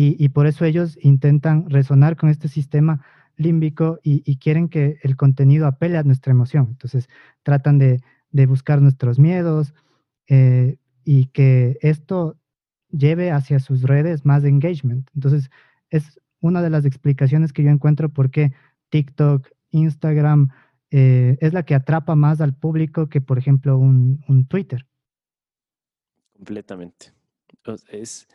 y, 0.00 0.28
por 0.28 0.46
eso 0.46 0.64
ellos 0.64 0.96
intentan 1.02 1.68
resonar 1.68 2.16
con 2.16 2.28
este 2.28 2.46
sistema 2.46 3.00
límbico 3.36 3.98
y, 4.04 4.22
y, 4.24 4.36
quieren 4.36 4.68
que 4.68 5.00
el 5.02 5.16
contenido 5.16 5.66
apele 5.66 5.98
a 5.98 6.04
nuestra 6.04 6.30
emoción. 6.30 6.68
Entonces 6.70 7.08
tratan 7.42 7.78
de, 7.78 8.00
de 8.30 8.46
buscar 8.46 8.80
nuestros 8.82 9.18
miedos 9.18 9.74
eh, 10.26 10.76
y 11.04 11.26
que 11.26 11.78
esto 11.80 12.38
lleve 12.90 13.30
hacia 13.30 13.58
sus 13.60 13.82
redes 13.82 14.24
más 14.24 14.44
engagement. 14.44 15.08
Entonces, 15.14 15.50
es 15.90 16.20
una 16.40 16.62
de 16.62 16.70
las 16.70 16.84
explicaciones 16.84 17.52
que 17.52 17.62
yo 17.62 17.70
encuentro 17.70 18.08
por 18.08 18.30
qué 18.30 18.52
TikTok, 18.90 19.48
Instagram 19.70 20.50
eh, 20.90 21.36
es 21.40 21.52
la 21.52 21.64
que 21.64 21.74
atrapa 21.74 22.14
más 22.14 22.40
al 22.40 22.54
público 22.54 23.08
que, 23.08 23.20
por 23.20 23.38
ejemplo, 23.38 23.78
un, 23.78 24.24
un 24.28 24.46
Twitter. 24.46 24.86
Completamente. 26.32 27.12
Es, 27.90 28.28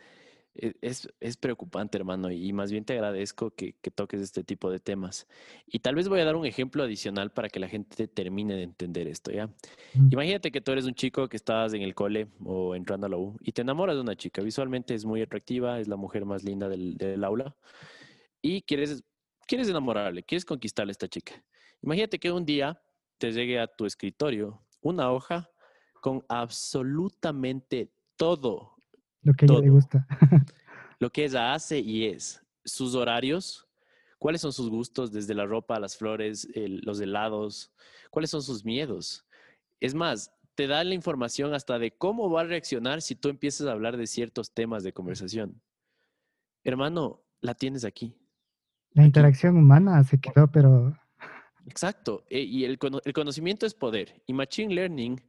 e, 0.54 0.74
es, 0.80 1.36
preocupante, 1.36 1.98
hermano, 1.98 2.30
y 2.30 2.52
más 2.52 2.70
bien 2.70 2.84
te 2.84 2.92
agradezco 2.92 3.50
que, 3.50 3.74
toques 3.94 4.20
este 4.20 4.44
tipo 4.44 4.70
de 4.70 4.80
temas. 4.80 5.26
Y 5.66 5.80
tal 5.80 5.94
vez 5.94 6.08
voy 6.08 6.20
a 6.20 6.24
dar 6.24 6.36
un 6.36 6.46
ejemplo 6.46 6.82
adicional 6.82 7.30
para 7.30 7.48
que 7.48 7.60
la 7.60 7.68
gente 7.68 8.06
termine 8.08 8.54
de 8.54 8.62
entender 8.62 9.08
esto, 9.08 9.30
¿ya? 9.30 9.48
Imagínate 10.10 10.50
que 10.50 10.60
tú 10.60 10.72
eres 10.72 10.84
un 10.84 10.94
chico 10.94 11.28
que 11.28 11.36
estás 11.36 11.74
en 11.74 11.82
el 11.82 11.94
cole 11.94 12.28
o 12.44 12.74
entrando 12.74 13.06
a 13.06 13.10
la 13.10 13.16
U 13.16 13.36
y 13.40 13.52
te 13.52 13.62
enamoras 13.62 13.96
de 13.96 14.02
una 14.02 14.16
chica. 14.16 14.42
Visualmente 14.42 14.94
es 14.94 15.04
muy 15.04 15.22
atractiva, 15.22 15.80
es 15.80 15.88
la 15.88 15.96
mujer 15.96 16.24
más 16.24 16.44
linda 16.44 16.68
del, 16.68 16.96
del 16.96 17.24
aula 17.24 17.56
y 18.40 18.60
quieres, 18.62 19.02
quieres 19.46 19.68
enamorarle, 19.68 20.22
quieres 20.22 20.44
conquistarle 20.44 20.90
a 20.90 20.92
esta 20.92 21.08
chica. 21.08 21.42
Imagínate 21.80 22.18
que 22.18 22.30
un 22.30 22.44
día 22.44 22.80
te 23.18 23.32
llegue 23.32 23.58
a 23.58 23.66
tu 23.66 23.86
escritorio 23.86 24.62
una 24.82 25.10
hoja 25.10 25.50
con 26.02 26.22
absolutamente 26.28 27.90
todo 28.16 28.73
lo 29.24 29.34
que 29.34 29.46
a 29.46 29.48
ella 29.48 29.60
le 29.60 29.70
gusta. 29.70 30.06
lo 30.98 31.10
que 31.10 31.24
ella 31.24 31.54
hace 31.54 31.80
y 31.80 32.06
es. 32.06 32.42
Sus 32.64 32.94
horarios, 32.94 33.66
cuáles 34.18 34.40
son 34.40 34.52
sus 34.52 34.70
gustos, 34.70 35.12
desde 35.12 35.34
la 35.34 35.44
ropa, 35.44 35.80
las 35.80 35.96
flores, 35.96 36.48
los 36.54 37.00
helados, 37.00 37.72
cuáles 38.10 38.30
son 38.30 38.42
sus 38.42 38.64
miedos. 38.64 39.26
Es 39.80 39.94
más, 39.94 40.32
te 40.54 40.66
da 40.66 40.84
la 40.84 40.94
información 40.94 41.52
hasta 41.52 41.78
de 41.78 41.90
cómo 41.90 42.30
va 42.30 42.42
a 42.42 42.44
reaccionar 42.44 43.02
si 43.02 43.16
tú 43.16 43.28
empiezas 43.28 43.66
a 43.66 43.72
hablar 43.72 43.96
de 43.96 44.06
ciertos 44.06 44.52
temas 44.52 44.82
de 44.82 44.92
conversación. 44.92 45.60
Hermano, 46.62 47.22
la 47.40 47.54
tienes 47.54 47.84
aquí. 47.84 48.16
La 48.92 49.04
interacción 49.04 49.56
humana 49.56 50.02
se 50.04 50.18
quedó, 50.18 50.50
pero... 50.50 50.96
Exacto. 51.66 52.24
E, 52.28 52.40
y 52.40 52.64
el, 52.64 52.78
el 53.04 53.12
conocimiento 53.12 53.66
es 53.66 53.74
poder. 53.74 54.22
Y 54.26 54.32
Machine 54.32 54.74
Learning 54.74 55.20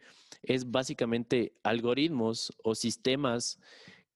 es 0.44 0.70
básicamente 0.70 1.54
algoritmos 1.64 2.54
o 2.64 2.76
sistemas 2.76 3.60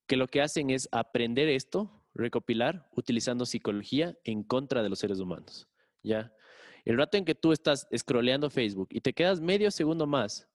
que 0.07 0.17
lo 0.17 0.27
que 0.27 0.41
hacen 0.41 0.69
es 0.69 0.89
aprender 0.91 1.47
esto, 1.49 1.91
recopilar, 2.13 2.89
utilizando 2.95 3.45
psicología 3.45 4.17
en 4.23 4.43
contra 4.43 4.83
de 4.83 4.89
los 4.89 4.99
seres 4.99 5.19
humanos. 5.19 5.67
¿Ya? 6.03 6.33
El 6.85 6.97
rato 6.97 7.17
en 7.17 7.25
que 7.25 7.35
tú 7.35 7.51
estás 7.51 7.87
scrolleando 7.95 8.49
Facebook 8.49 8.89
y 8.91 9.01
te 9.01 9.13
quedas 9.13 9.39
medio 9.39 9.69
segundo 9.71 10.07
más 10.07 10.47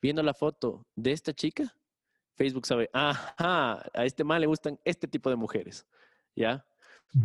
viendo 0.00 0.22
la 0.22 0.34
foto 0.34 0.86
de 0.94 1.12
esta 1.12 1.32
chica, 1.32 1.74
Facebook 2.34 2.66
sabe, 2.66 2.88
ajá, 2.92 3.84
a 3.92 4.04
este 4.04 4.22
mal 4.24 4.40
le 4.40 4.46
gustan 4.46 4.78
este 4.84 5.08
tipo 5.08 5.28
de 5.28 5.36
mujeres, 5.36 5.86
¿ya? 6.36 6.64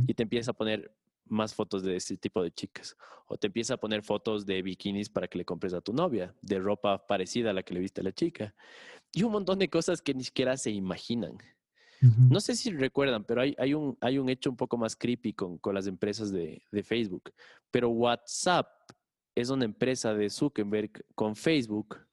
Y 0.07 0.13
te 0.13 0.23
empieza 0.23 0.51
a 0.51 0.53
poner 0.53 0.91
más 1.25 1.53
fotos 1.53 1.83
de 1.83 1.95
ese 1.95 2.17
tipo 2.17 2.43
de 2.43 2.51
chicas. 2.51 2.95
O 3.27 3.37
te 3.37 3.47
empieza 3.47 3.75
a 3.75 3.77
poner 3.77 4.03
fotos 4.03 4.45
de 4.45 4.61
bikinis 4.61 5.09
para 5.09 5.27
que 5.27 5.37
le 5.37 5.45
compres 5.45 5.73
a 5.73 5.81
tu 5.81 5.93
novia, 5.93 6.35
de 6.41 6.59
ropa 6.59 7.05
parecida 7.07 7.51
a 7.51 7.53
la 7.53 7.63
que 7.63 7.73
le 7.73 7.79
viste 7.79 8.01
a 8.01 8.03
la 8.03 8.11
chica. 8.11 8.53
Y 9.11 9.23
un 9.23 9.31
montón 9.31 9.59
de 9.59 9.69
cosas 9.69 10.01
que 10.01 10.13
ni 10.13 10.23
siquiera 10.23 10.57
se 10.57 10.71
imaginan. 10.71 11.37
No 12.29 12.41
sé 12.41 12.57
si 12.57 12.69
recuerdan, 12.69 13.23
pero 13.23 13.39
hay, 13.39 13.55
hay, 13.57 13.73
un, 13.73 13.97
hay 14.01 14.17
un 14.17 14.27
hecho 14.27 14.49
un 14.49 14.57
poco 14.57 14.75
más 14.75 14.93
creepy 14.93 15.31
con, 15.31 15.57
con 15.57 15.73
las 15.73 15.87
empresas 15.87 16.33
de, 16.33 16.61
de, 16.69 16.83
Facebook. 16.83 17.31
Pero 17.71 17.91
WhatsApp 17.91 18.67
es 19.35 19.49
una 19.49 19.63
empresa 19.63 20.13
de 20.13 20.29
Zuckerberg 20.29 20.91
con 21.15 21.33
Facebook, 21.37 22.05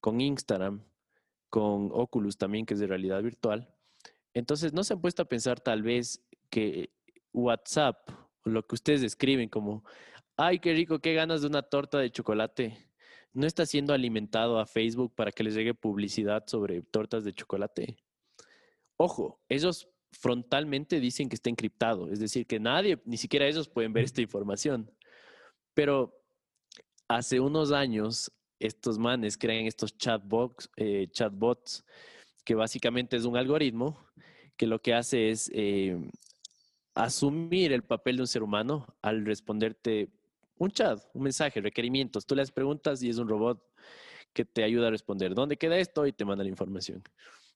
con 0.00 0.20
Instagram, 0.20 0.82
con 1.48 1.90
Oculus 1.92 2.36
también, 2.36 2.66
que 2.66 2.74
es 2.74 2.80
de 2.80 2.88
realidad 2.88 3.22
virtual. 3.22 3.72
Entonces, 4.34 4.72
¿no 4.72 4.82
se 4.82 4.94
han 4.94 5.00
puesto 5.00 5.22
a 5.22 5.28
pensar 5.28 5.60
tal 5.60 5.82
vez 5.82 6.24
que 6.48 6.90
WhatsApp, 7.32 8.10
lo 8.44 8.66
que 8.66 8.74
ustedes 8.74 9.02
escriben 9.02 9.48
como, 9.48 9.84
ay, 10.36 10.58
qué 10.58 10.72
rico, 10.74 11.00
qué 11.00 11.14
ganas 11.14 11.42
de 11.42 11.48
una 11.48 11.62
torta 11.62 11.98
de 11.98 12.10
chocolate, 12.10 12.76
no 13.32 13.46
está 13.46 13.66
siendo 13.66 13.92
alimentado 13.92 14.58
a 14.58 14.66
Facebook 14.66 15.14
para 15.14 15.30
que 15.30 15.44
les 15.44 15.54
llegue 15.54 15.74
publicidad 15.74 16.44
sobre 16.46 16.82
tortas 16.82 17.24
de 17.24 17.32
chocolate. 17.32 17.96
Ojo, 18.96 19.40
ellos 19.48 19.88
frontalmente 20.12 20.98
dicen 20.98 21.28
que 21.28 21.36
está 21.36 21.50
encriptado, 21.50 22.10
es 22.10 22.18
decir, 22.18 22.46
que 22.46 22.58
nadie, 22.58 23.00
ni 23.04 23.16
siquiera 23.16 23.46
ellos 23.46 23.68
pueden 23.68 23.92
ver 23.92 24.04
esta 24.04 24.20
información. 24.20 24.90
Pero 25.74 26.20
hace 27.08 27.40
unos 27.40 27.72
años, 27.72 28.32
estos 28.58 28.98
manes 28.98 29.38
crean 29.38 29.66
estos 29.66 29.96
chatbots, 29.96 30.68
eh, 30.76 31.08
chatbots 31.10 31.84
que 32.44 32.54
básicamente 32.54 33.16
es 33.16 33.24
un 33.24 33.36
algoritmo 33.36 33.98
que 34.56 34.66
lo 34.66 34.82
que 34.82 34.94
hace 34.94 35.30
es 35.30 35.50
eh, 35.54 35.96
asumir 36.94 37.72
el 37.72 37.82
papel 37.82 38.16
de 38.16 38.22
un 38.22 38.28
ser 38.28 38.42
humano 38.42 38.86
al 39.02 39.24
responderte 39.24 40.08
un 40.58 40.70
chat, 40.70 41.00
un 41.14 41.22
mensaje, 41.22 41.60
requerimientos. 41.60 42.26
Tú 42.26 42.34
les 42.34 42.50
preguntas 42.50 43.02
y 43.02 43.08
es 43.08 43.18
un 43.18 43.28
robot 43.28 43.62
que 44.32 44.44
te 44.44 44.62
ayuda 44.62 44.88
a 44.88 44.90
responder. 44.90 45.34
¿Dónde 45.34 45.56
queda 45.56 45.78
esto? 45.78 46.06
Y 46.06 46.12
te 46.12 46.24
manda 46.24 46.44
la 46.44 46.50
información. 46.50 47.02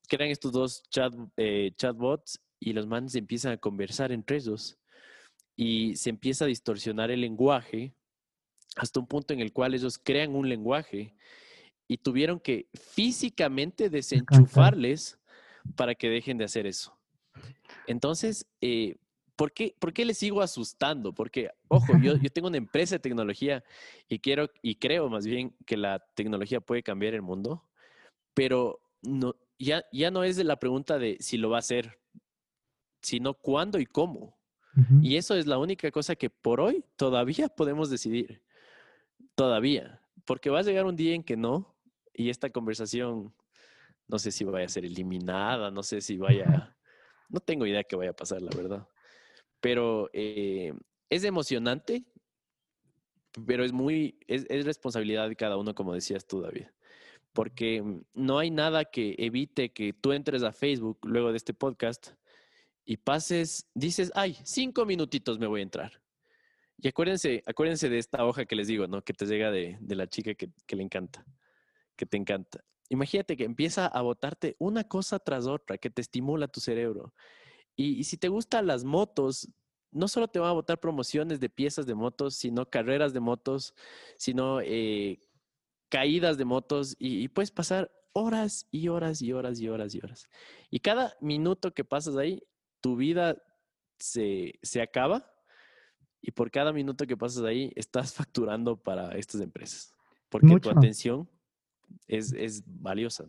Crean 0.09 0.31
estos 0.31 0.53
dos 0.53 0.83
chat, 0.89 1.15
eh, 1.37 1.73
chatbots 1.77 2.41
y 2.59 2.73
los 2.73 2.87
manes 2.87 3.15
empiezan 3.15 3.53
a 3.53 3.57
conversar 3.59 4.13
entre 4.13 4.39
ellos 4.39 4.79
y 5.57 5.97
se 5.97 6.11
empieza 6.11 6.45
a 6.45 6.49
distorsionar 6.49 7.11
el 7.11 7.21
lenguaje 7.21 7.95
hasta 8.77 9.01
un 9.01 9.07
punto 9.07 9.35
en 9.35 9.41
el 9.41 9.53
cual 9.53 9.75
ellos 9.75 9.99
crean 10.03 10.35
un 10.35 10.49
lenguaje 10.49 11.15
y 11.87 11.99
tuvieron 11.99 12.41
que 12.41 12.69
físicamente 12.75 13.91
desenchufarles 13.91 15.19
para 15.77 15.95
que 15.95 16.09
dejen 16.09 16.39
de 16.39 16.45
hacer 16.45 16.67
eso. 16.67 16.97
Entonces, 17.87 18.47
eh, 18.61 18.97
¿por, 19.37 19.53
qué, 19.53 19.75
¿por 19.79 19.93
qué 19.93 20.05
les 20.05 20.19
sigo 20.19 20.43
asustando? 20.43 21.13
Porque, 21.13 21.51
ojo, 21.69 21.93
yo, 22.03 22.17
yo 22.17 22.31
tengo 22.33 22.49
una 22.49 22.57
empresa 22.57 22.97
de 22.97 23.01
tecnología 23.01 23.65
y 24.09 24.19
quiero 24.19 24.51
y 24.63 24.77
creo 24.77 25.09
más 25.09 25.27
bien 25.27 25.55
que 25.67 25.77
la 25.77 26.05
tecnología 26.15 26.61
puede 26.61 26.83
cambiar 26.83 27.15
el 27.15 27.23
mundo, 27.23 27.65
pero 28.35 28.81
no, 29.03 29.37
ya, 29.59 29.85
ya 29.93 30.11
no 30.11 30.25
es 30.25 30.37
de 30.37 30.45
la 30.45 30.59
pregunta 30.59 30.99
de 30.99 31.17
si 31.21 31.37
lo 31.37 31.51
va 31.51 31.57
a 31.57 31.61
hacer, 31.61 31.99
sino 33.03 33.35
cuándo 33.35 33.79
y 33.79 33.87
cómo. 33.87 34.37
Y 35.03 35.19
eso 35.19 35.37
es 35.37 35.47
la 35.47 35.57
única 35.57 35.89
cosa 35.93 36.17
que 36.17 36.31
por 36.31 36.61
hoy 36.61 36.85
todavía 36.97 37.49
podemos 37.57 37.91
decidir. 37.91 38.43
Todavía. 39.37 40.01
Porque 40.25 40.51
va 40.51 40.61
a 40.61 40.63
llegar 40.63 40.85
un 40.85 40.97
día 40.97 41.15
en 41.15 41.23
que 41.23 41.37
no, 41.37 41.77
y 42.13 42.29
esta 42.29 42.51
conversación 42.51 43.33
no 44.09 44.19
sé 44.19 44.33
si 44.33 44.45
vaya 44.45 44.67
a 44.67 44.69
ser 44.69 44.85
eliminada, 44.85 45.71
no 45.71 45.83
sé 45.83 46.01
si 46.01 46.17
vaya, 46.17 46.77
no 47.29 47.41
tengo 47.41 47.67
idea 47.67 47.85
qué 47.85 47.97
vaya 47.97 48.11
a 48.11 48.17
pasar, 48.17 48.43
la 48.43 48.55
verdad. 48.57 48.89
Pero 49.65 50.11
eh, 50.13 50.75
es 51.09 51.25
emocionante, 51.25 52.05
pero 53.47 53.65
es 53.65 53.73
muy, 53.73 54.19
es, 54.27 54.45
es, 54.51 54.67
responsabilidad 54.67 55.27
de 55.27 55.37
cada 55.37 55.57
uno, 55.57 55.75
como 55.75 55.95
decías 55.95 56.27
tú, 56.27 56.43
David. 56.43 56.67
Porque 57.33 57.83
no 58.13 58.39
hay 58.39 58.51
nada 58.51 58.85
que 58.85 59.15
evite 59.17 59.73
que 59.73 59.95
tú 59.95 60.13
entres 60.13 60.43
a 60.43 60.53
Facebook 60.53 60.99
luego 61.03 61.31
de 61.31 61.39
este 61.39 61.55
podcast 61.55 62.09
y 62.85 62.99
pases, 62.99 63.67
dices, 63.73 64.13
ay, 64.15 64.37
cinco 64.45 64.85
minutitos 64.85 65.39
me 65.39 65.47
voy 65.47 65.61
a 65.61 65.63
entrar. 65.63 66.03
Y 66.77 66.89
acuérdense, 66.89 67.43
acuérdense 67.47 67.89
de 67.89 67.97
esta 67.97 68.27
hoja 68.27 68.45
que 68.45 68.57
les 68.57 68.67
digo, 68.67 68.87
¿no? 68.87 69.01
Que 69.01 69.15
te 69.15 69.25
llega 69.25 69.51
de, 69.51 69.79
de 69.81 69.95
la 69.97 70.07
chica 70.09 70.35
que, 70.35 70.51
que 70.67 70.77
le 70.77 70.83
encanta, 70.83 71.25
que 71.97 72.05
te 72.05 72.19
encanta. 72.19 72.63
Imagínate 72.91 73.35
que 73.35 73.45
empieza 73.45 73.87
a 73.87 74.03
botarte 74.03 74.57
una 74.59 74.85
cosa 74.85 75.19
tras 75.21 75.47
otra 75.47 75.79
que 75.79 75.89
te 75.89 76.03
estimula 76.03 76.49
tu 76.49 76.61
cerebro. 76.61 77.15
Y, 77.77 78.05
si 78.05 78.17
te 78.17 78.29
gustan 78.29 78.67
las 78.67 78.85
motos, 78.85 79.49
no 79.91 80.09
solo 80.09 80.29
te 80.29 80.39
van 80.39 80.51
a 80.51 80.55
botar 80.55 80.81
promociones 80.81 81.41
de 81.41 81.49
piezas 81.49 81.87
de 81.87 81.95
motos, 81.95 82.37
sino 82.37 82.69
carreras 82.69 83.13
de 83.13 83.21
motos, 83.21 83.75
sino 84.17 84.61
eh, 84.61 85.21
caídas 85.89 86.39
de 86.39 86.45
motos 86.45 86.97
y, 86.99 87.29
puedes 87.29 87.51
pasar 87.51 87.91
horas 88.13 88.67
y 88.71 88.89
horas 88.89 89.23
y 89.23 89.33
horas 89.33 89.61
y 89.61 89.69
horas 89.69 89.95
y 89.95 89.99
horas. 89.99 90.29
Y 90.71 90.81
cada 90.81 91.17
minuto 91.21 91.75
que 91.75 91.85
pasas 91.85 92.17
ahí, 92.17 92.43
tu 92.81 92.97
vida 92.97 93.43
se, 93.99 94.59
se 94.63 94.83
acaba 94.83 95.31
y 96.21 96.31
por 96.31 96.51
cada 96.51 96.73
minuto 96.73 97.07
que 97.07 97.17
pasas 97.17 97.45
ahí 97.45 97.73
estás 97.77 98.15
facturando 98.15 98.77
para 98.77 99.17
estas 99.17 99.41
empresas. 99.41 99.95
Porque 100.29 100.59
tu 100.59 100.71
atención 100.71 101.29
es, 102.09 102.33
es 102.33 102.63
valiosa, 102.67 103.27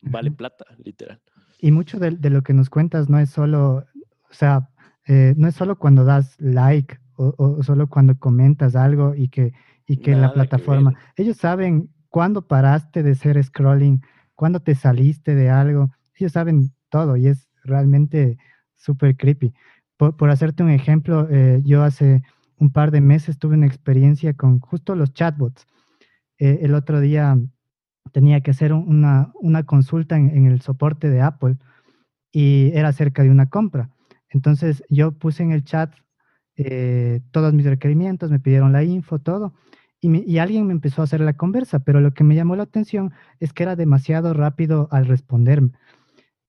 vale 0.00 0.30
plata, 0.30 0.64
literal. 0.78 1.20
Y 1.58 1.70
mucho 1.72 1.98
de, 1.98 2.10
de, 2.12 2.30
lo 2.30 2.42
que 2.42 2.52
nos 2.52 2.70
cuentas 2.70 3.08
no 3.08 3.18
es 3.18 3.30
solo, 3.30 3.86
o 4.30 4.34
sea, 4.34 4.68
eh, 5.06 5.34
no 5.36 5.48
es 5.48 5.54
solo 5.54 5.78
cuando 5.78 6.04
das 6.04 6.36
like 6.40 6.98
o, 7.16 7.34
o, 7.38 7.62
solo 7.62 7.88
cuando 7.88 8.18
comentas 8.18 8.76
algo 8.76 9.14
y 9.14 9.28
que, 9.28 9.52
y 9.86 9.98
que 9.98 10.14
la 10.14 10.32
plataforma, 10.32 10.94
ellos 11.16 11.36
saben 11.36 11.88
cuándo 12.08 12.46
paraste 12.46 13.02
de 13.02 13.14
ser 13.14 13.42
scrolling, 13.42 14.02
cuándo 14.34 14.60
te 14.60 14.74
saliste 14.74 15.34
de 15.34 15.48
algo, 15.48 15.90
ellos 16.14 16.32
saben 16.32 16.72
todo 16.90 17.16
y 17.16 17.28
es 17.28 17.48
realmente 17.64 18.38
súper 18.74 19.16
creepy. 19.16 19.54
Por, 19.96 20.16
por, 20.16 20.30
hacerte 20.30 20.62
un 20.62 20.70
ejemplo, 20.70 21.28
eh, 21.30 21.62
yo 21.64 21.82
hace 21.82 22.22
un 22.58 22.70
par 22.70 22.90
de 22.90 23.00
meses 23.00 23.38
tuve 23.38 23.54
una 23.54 23.66
experiencia 23.66 24.34
con 24.34 24.60
justo 24.60 24.94
los 24.94 25.12
chatbots. 25.12 25.66
Eh, 26.38 26.60
el 26.62 26.74
otro 26.74 27.00
día 27.00 27.38
tenía 28.16 28.40
que 28.40 28.50
hacer 28.50 28.72
una, 28.72 29.30
una 29.34 29.64
consulta 29.64 30.16
en, 30.16 30.46
el 30.46 30.62
soporte 30.62 31.10
de 31.10 31.20
Apple 31.20 31.58
y 32.32 32.70
era 32.72 32.88
acerca 32.88 33.22
de 33.22 33.28
una 33.28 33.50
compra. 33.50 33.90
Entonces 34.30 34.82
yo 34.88 35.12
puse 35.12 35.42
en 35.42 35.52
el 35.52 35.64
chat 35.64 35.92
eh, 36.56 37.20
todos 37.30 37.52
mis 37.52 37.66
requerimientos, 37.66 38.30
me 38.30 38.40
pidieron 38.40 38.72
la 38.72 38.82
info, 38.84 39.18
todo, 39.18 39.52
y, 40.00 40.32
y, 40.32 40.38
alguien 40.38 40.66
me 40.66 40.72
empezó 40.72 41.02
a 41.02 41.04
hacer 41.04 41.20
la 41.20 41.34
conversa, 41.34 41.80
pero 41.80 42.00
lo 42.00 42.14
que 42.14 42.24
me 42.24 42.34
llamó 42.34 42.56
la 42.56 42.62
atención 42.62 43.12
es 43.38 43.52
que 43.52 43.64
era 43.64 43.76
demasiado 43.76 44.32
rápido 44.32 44.88
al 44.92 45.04
responderme. 45.04 45.72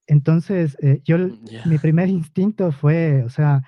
Entonces, 0.05 0.77
eh, 0.81 1.01
yo, 1.03 1.17
mi 1.65 1.77
primer 1.79 2.07
instinto 2.07 2.71
fue, 2.71 3.23
o 3.25 3.29
sea, 3.29 3.63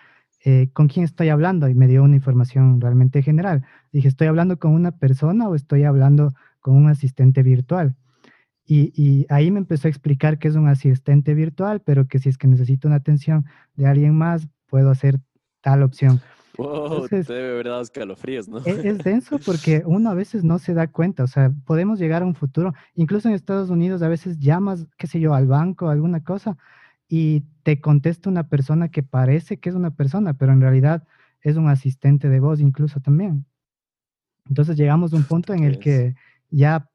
eh, 0.45 0.69
¿con 0.71 0.87
quién 0.87 1.03
estoy 1.03 1.27
hablando? 1.27 1.67
Y 1.67 1.75
me 1.75 1.87
dio 1.87 2.03
una 2.03 2.15
información 2.15 2.79
realmente 2.79 3.21
general. 3.21 3.65
Dije, 3.91 4.07
¿estoy 4.07 4.27
hablando 4.27 4.57
con 4.57 4.71
una 4.71 4.91
persona 4.91 5.49
o 5.49 5.55
estoy 5.55 5.83
hablando 5.83 6.33
con 6.59 6.75
un 6.75 6.87
asistente 6.87 7.43
virtual. 7.43 7.95
Y, 8.71 9.25
ahí 9.29 9.49
me 9.49 9.57
empezó 9.57 9.87
a 9.87 9.89
explicar 9.89 10.37
que 10.37 10.47
es 10.47 10.53
un 10.53 10.67
asistente 10.67 11.33
virtual, 11.33 11.81
pero 11.81 12.07
que 12.07 12.19
si 12.19 12.29
es 12.29 12.37
que 12.37 12.45
necesito 12.45 12.87
una 12.87 12.97
atención 12.97 13.45
de 13.75 13.87
alguien 13.87 14.15
más, 14.15 14.47
puedo 14.67 14.91
hacer 14.91 15.19
tal 15.61 15.81
opción. 15.81 16.21
Wow, 16.55 17.07
te 17.07 17.23
debe 17.23 17.55
verdad 17.55 17.81
escalofríos, 17.81 18.47
¿no? 18.47 18.59
Es, 18.59 18.85
es, 18.85 18.97
denso 19.03 19.39
porque 19.43 19.81
uno 19.85 20.11
a 20.11 20.13
veces 20.13 20.43
no 20.43 20.59
se 20.59 20.75
da 20.75 20.85
cuenta, 20.85 21.23
o 21.23 21.27
sea, 21.27 21.51
podemos 21.65 21.97
llegar 21.97 22.21
a 22.21 22.27
un 22.27 22.35
futuro, 22.35 22.75
incluso 22.93 23.27
en 23.27 23.33
Estados 23.33 23.71
Unidos 23.71 24.03
a 24.03 24.07
veces 24.07 24.37
llamas, 24.37 24.85
qué 24.97 25.07
sé 25.07 25.19
yo, 25.19 25.33
al 25.33 25.47
banco, 25.47 25.89
alguna 25.89 26.23
cosa, 26.23 26.55
y 27.07 27.45
te 27.63 27.81
contesta 27.81 28.29
una 28.29 28.49
persona 28.49 28.89
que 28.89 29.01
parece 29.01 29.57
que 29.57 29.69
es 29.69 29.75
una 29.75 29.91
persona, 29.91 30.35
pero 30.35 30.51
en 30.51 30.61
realidad 30.61 31.07
es 31.41 31.55
un 31.55 31.69
asistente 31.69 32.29
de 32.29 32.39
voz 32.39 32.59
incluso 32.59 32.99
también. 32.99 33.45
Entonces 34.47 34.77
llegamos 34.77 35.13
a 35.13 35.15
un 35.15 35.23
punto 35.23 35.53
en 35.53 35.63
el 35.63 35.79
que 35.79 36.15
ya 36.49 36.89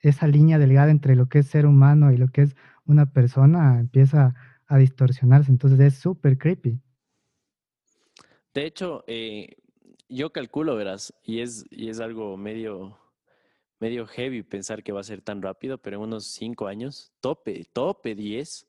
esa 0.00 0.26
línea 0.26 0.58
delgada 0.58 0.90
entre 0.90 1.16
lo 1.16 1.28
que 1.28 1.40
es 1.40 1.46
ser 1.46 1.66
humano 1.66 2.12
y 2.12 2.16
lo 2.16 2.28
que 2.28 2.42
es 2.42 2.56
una 2.84 3.12
persona 3.12 3.80
empieza 3.80 4.34
a 4.66 4.78
distorsionarse. 4.78 5.50
Entonces 5.50 5.80
es 5.80 5.94
súper 5.94 6.38
creepy. 6.38 6.80
De 8.54 8.64
hecho, 8.64 9.04
eh, 9.06 9.56
yo 10.08 10.30
calculo, 10.32 10.76
verás, 10.76 11.12
y 11.22 11.40
es, 11.40 11.64
y 11.70 11.88
es 11.88 12.00
algo 12.00 12.36
medio, 12.36 12.98
medio 13.80 14.06
heavy 14.06 14.42
pensar 14.42 14.82
que 14.82 14.92
va 14.92 15.00
a 15.00 15.04
ser 15.04 15.20
tan 15.20 15.42
rápido, 15.42 15.78
pero 15.78 15.96
en 15.96 16.04
unos 16.04 16.26
cinco 16.26 16.66
años, 16.66 17.12
tope, 17.20 17.66
tope 17.72 18.14
10, 18.14 18.66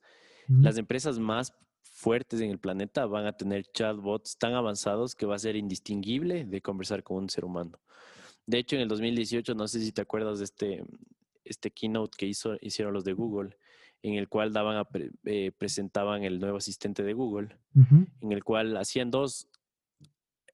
las 0.49 0.78
empresas 0.78 1.20
más 1.20 1.53
fuertes 1.82 2.39
en 2.39 2.51
el 2.51 2.60
planeta 2.60 3.05
van 3.05 3.26
a 3.26 3.36
tener 3.36 3.66
chatbots 3.74 4.38
tan 4.38 4.53
avanzados 4.53 5.14
que 5.14 5.26
va 5.26 5.36
a 5.36 5.39
ser 5.39 5.58
indistinguible 5.58 6.45
de 6.45 6.62
conversar 6.62 7.03
con 7.03 7.18
un 7.18 7.30
ser 7.30 7.43
humano. 7.43 7.80
De 8.48 8.58
hecho, 8.58 8.78
en 8.78 8.84
el 8.84 8.88
2018, 8.88 9.54
no 9.56 9.68
sé 9.68 9.82
si 9.82 9.91
te 9.91 10.02
acuerdas 10.02 10.39
de 10.39 10.45
este, 10.45 10.84
este 11.43 11.70
keynote 11.70 12.18
que 12.18 12.26
hizo, 12.26 12.58
hicieron 12.62 12.93
los 12.93 13.04
de 13.04 13.12
Google, 13.14 13.58
en 14.02 14.16
el 14.16 14.30
cual 14.30 14.54
daban 14.54 14.86
eh, 15.26 15.52
presentaban 15.58 16.24
el 16.24 16.39
nuevo 16.39 16.58
asistente 16.58 17.04
de 17.04 17.14
Google, 17.14 17.50
en 18.22 18.32
el 18.32 18.43
cual 18.43 18.78
hacían 18.78 19.12
dos, 19.12 19.50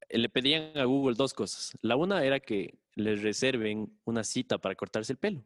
le 0.09 0.27
pedían 0.27 0.75
a 0.75 0.85
Google 0.85 1.15
dos 1.15 1.33
cosas. 1.33 1.71
La 1.81 1.95
una 1.95 2.23
era 2.23 2.39
que 2.39 2.79
les 2.95 3.21
reserven 3.21 3.95
una 4.05 4.23
cita 4.23 4.57
para 4.57 4.75
cortarse 4.75 5.13
el 5.13 5.19
pelo. 5.19 5.45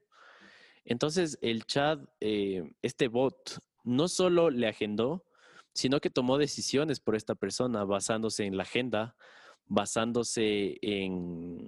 Entonces, 0.86 1.38
el 1.41 1.66
chat, 1.66 2.00
eh, 2.22 2.72
este 2.82 3.10
bot, 3.10 3.60
no 3.84 4.08
solo 4.08 4.50
le 4.50 4.68
agendó, 4.68 5.26
sino 5.74 6.00
que 6.00 6.10
tomó 6.10 6.38
decisiones 6.38 7.02
por 7.02 7.16
esta 7.16 7.36
persona 7.36 7.84
basándose 7.84 8.45
en 8.45 8.56
la 8.56 8.64
agenda, 8.64 9.16
basándose 9.66 10.78
en 10.82 11.68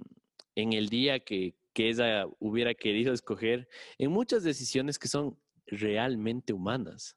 en 0.60 0.72
el 0.72 0.88
día 0.88 1.20
que, 1.20 1.54
que 1.72 1.88
ella 1.88 2.26
hubiera 2.38 2.74
querido 2.74 3.12
escoger, 3.12 3.68
en 3.98 4.10
muchas 4.10 4.42
decisiones 4.42 4.98
que 4.98 5.08
son 5.08 5.36
realmente 5.70 6.52
humanas. 6.52 7.16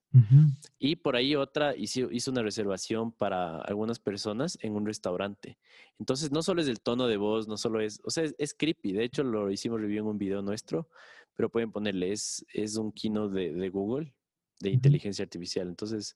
Y 0.78 0.96
por 0.98 1.16
ahí 1.16 1.36
otra 1.36 1.76
hizo, 1.76 2.12
hizo, 2.12 2.32
una 2.32 2.44
reservación 2.44 3.12
para 3.12 3.60
algunas 3.62 4.00
personas 4.00 4.58
en 4.62 4.76
un 4.76 4.86
restaurante. 4.86 5.58
Entonces, 6.00 6.32
no 6.32 6.44
solo 6.44 6.62
es 6.62 6.68
el 6.68 6.82
tono 6.82 7.08
de 7.08 7.18
voz, 7.18 7.48
no 7.48 7.58
solo 7.58 7.82
es, 7.82 8.00
o 8.04 8.12
sea, 8.12 8.26
es, 8.38 8.54
creepy. 8.54 8.94
De 8.94 9.04
hecho, 9.04 9.24
lo 9.24 9.50
hicimos 9.50 9.82
review 9.82 10.04
en 10.04 10.10
un 10.12 10.18
video 10.18 10.42
nuestro, 10.42 10.88
pero 11.36 11.50
pueden 11.50 11.72
ponerle, 11.72 12.12
es, 12.12 12.46
es 12.54 12.78
un 12.78 12.92
kino 12.92 13.28
de, 13.28 13.54
de 13.54 13.70
Google, 13.70 14.14
de 14.60 14.70
inteligencia 14.70 15.24
artificial. 15.24 15.68
Entonces, 15.68 16.16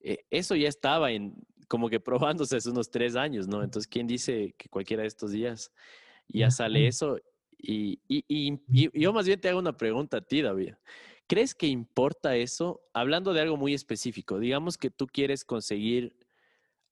eh, 0.00 0.24
eso 0.30 0.54
ya 0.54 0.68
estaba 0.68 1.10
en, 1.10 1.34
como 1.68 1.88
que 1.88 2.00
probándose 2.44 2.56
hace 2.56 2.70
unos 2.70 2.90
tres 2.90 3.16
años, 3.16 3.48
¿no? 3.48 3.62
Entonces, 3.62 3.88
¿quién 3.88 4.06
dice 4.06 4.54
que 4.58 4.68
cualquiera 4.68 5.02
de 5.02 5.08
estos 5.08 5.30
días 5.32 5.72
ya 6.38 6.50
sale 6.50 6.86
eso? 6.86 7.18
Y, 7.58 8.00
y, 8.08 8.24
y, 8.28 9.00
yo 9.00 9.12
más 9.12 9.26
bien 9.26 9.40
te 9.40 9.48
hago 9.48 9.58
una 9.58 9.76
pregunta 9.76 10.18
a 10.18 10.20
ti, 10.20 10.42
David. 10.42 10.74
¿Crees 11.28 11.54
que 11.54 11.66
importa 11.66 12.36
eso? 12.36 12.82
Hablando 12.92 13.32
de 13.32 13.40
algo 13.40 13.56
muy 13.56 13.72
específico, 13.74 14.38
digamos 14.38 14.76
que 14.76 14.90
tú 14.90 15.06
quieres 15.06 15.44
conseguir 15.44 16.16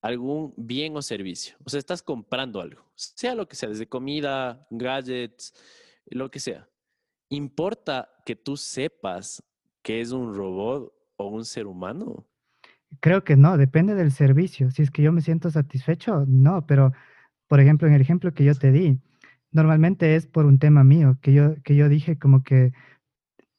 algún 0.00 0.54
bien 0.56 0.96
o 0.96 1.02
servicio. 1.02 1.56
O 1.64 1.70
sea, 1.70 1.78
estás 1.78 2.02
comprando 2.02 2.60
algo, 2.60 2.84
sea 2.94 3.34
lo 3.34 3.48
que 3.48 3.56
sea, 3.56 3.68
desde 3.68 3.88
comida, 3.88 4.66
gadgets, 4.70 5.52
lo 6.06 6.30
que 6.30 6.40
sea. 6.40 6.68
¿Importa 7.28 8.08
que 8.24 8.34
tú 8.36 8.56
sepas 8.56 9.42
que 9.82 10.00
es 10.00 10.12
un 10.12 10.34
robot 10.34 10.92
o 11.16 11.26
un 11.26 11.44
ser 11.44 11.66
humano? 11.66 12.26
Creo 13.00 13.22
que 13.22 13.36
no, 13.36 13.56
depende 13.56 13.94
del 13.94 14.10
servicio. 14.10 14.70
Si 14.70 14.82
es 14.82 14.90
que 14.90 15.02
yo 15.02 15.12
me 15.12 15.20
siento 15.20 15.50
satisfecho, 15.50 16.24
no, 16.26 16.66
pero 16.66 16.92
por 17.46 17.60
ejemplo, 17.60 17.88
en 17.88 17.94
el 17.94 18.00
ejemplo 18.00 18.32
que 18.32 18.44
yo 18.44 18.54
te 18.54 18.70
di, 18.70 18.98
normalmente 19.52 20.16
es 20.16 20.26
por 20.26 20.46
un 20.46 20.58
tema 20.58 20.84
mío, 20.84 21.18
que 21.20 21.32
yo, 21.32 21.54
que 21.62 21.76
yo 21.76 21.88
dije 21.88 22.18
como 22.18 22.42
que 22.42 22.72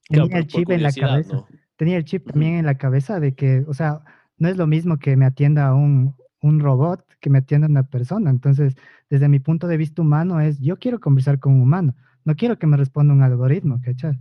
tenía 0.07 0.37
el 0.37 0.47
chip 0.47 0.69
en 0.69 0.83
la 0.83 0.91
cabeza. 0.91 1.45
Tenía 1.75 1.97
el 1.97 2.05
chip 2.05 2.27
también 2.27 2.55
en 2.55 2.65
la 2.65 2.77
cabeza 2.77 3.19
de 3.19 3.33
que, 3.33 3.63
o 3.67 3.73
sea, 3.73 4.03
no 4.37 4.47
es 4.47 4.57
lo 4.57 4.67
mismo 4.67 4.97
que 4.99 5.15
me 5.17 5.25
atienda 5.25 5.73
un, 5.73 6.15
un 6.41 6.59
robot 6.59 7.05
que 7.19 7.29
me 7.29 7.39
atienda 7.39 7.67
una 7.67 7.83
persona. 7.83 8.29
Entonces, 8.29 8.75
desde 9.09 9.29
mi 9.29 9.39
punto 9.39 9.67
de 9.67 9.77
vista 9.77 10.01
humano 10.01 10.41
es, 10.41 10.59
yo 10.59 10.77
quiero 10.77 10.99
conversar 10.99 11.39
con 11.39 11.53
un 11.53 11.61
humano, 11.61 11.95
no 12.23 12.35
quiero 12.35 12.57
que 12.59 12.67
me 12.67 12.77
responda 12.77 13.13
un 13.13 13.23
algoritmo, 13.23 13.79
¿cachai? 13.83 14.19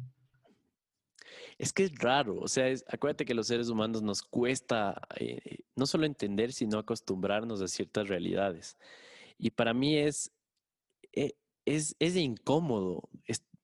Es 1.58 1.74
que 1.74 1.84
es 1.84 1.98
raro, 1.98 2.38
o 2.38 2.48
sea, 2.48 2.72
acuérdate 2.88 3.26
que 3.26 3.34
los 3.34 3.46
seres 3.46 3.68
humanos 3.68 4.02
nos 4.02 4.22
cuesta 4.22 5.02
eh, 5.16 5.58
no 5.76 5.84
solo 5.84 6.06
entender, 6.06 6.52
sino 6.52 6.78
acostumbrarnos 6.78 7.60
a 7.60 7.68
ciertas 7.68 8.08
realidades. 8.08 8.78
Y 9.36 9.50
para 9.50 9.74
mí 9.74 9.98
es, 9.98 10.32
eh, 11.12 11.34
es, 11.76 11.96
es 11.98 12.16
incómodo 12.16 13.08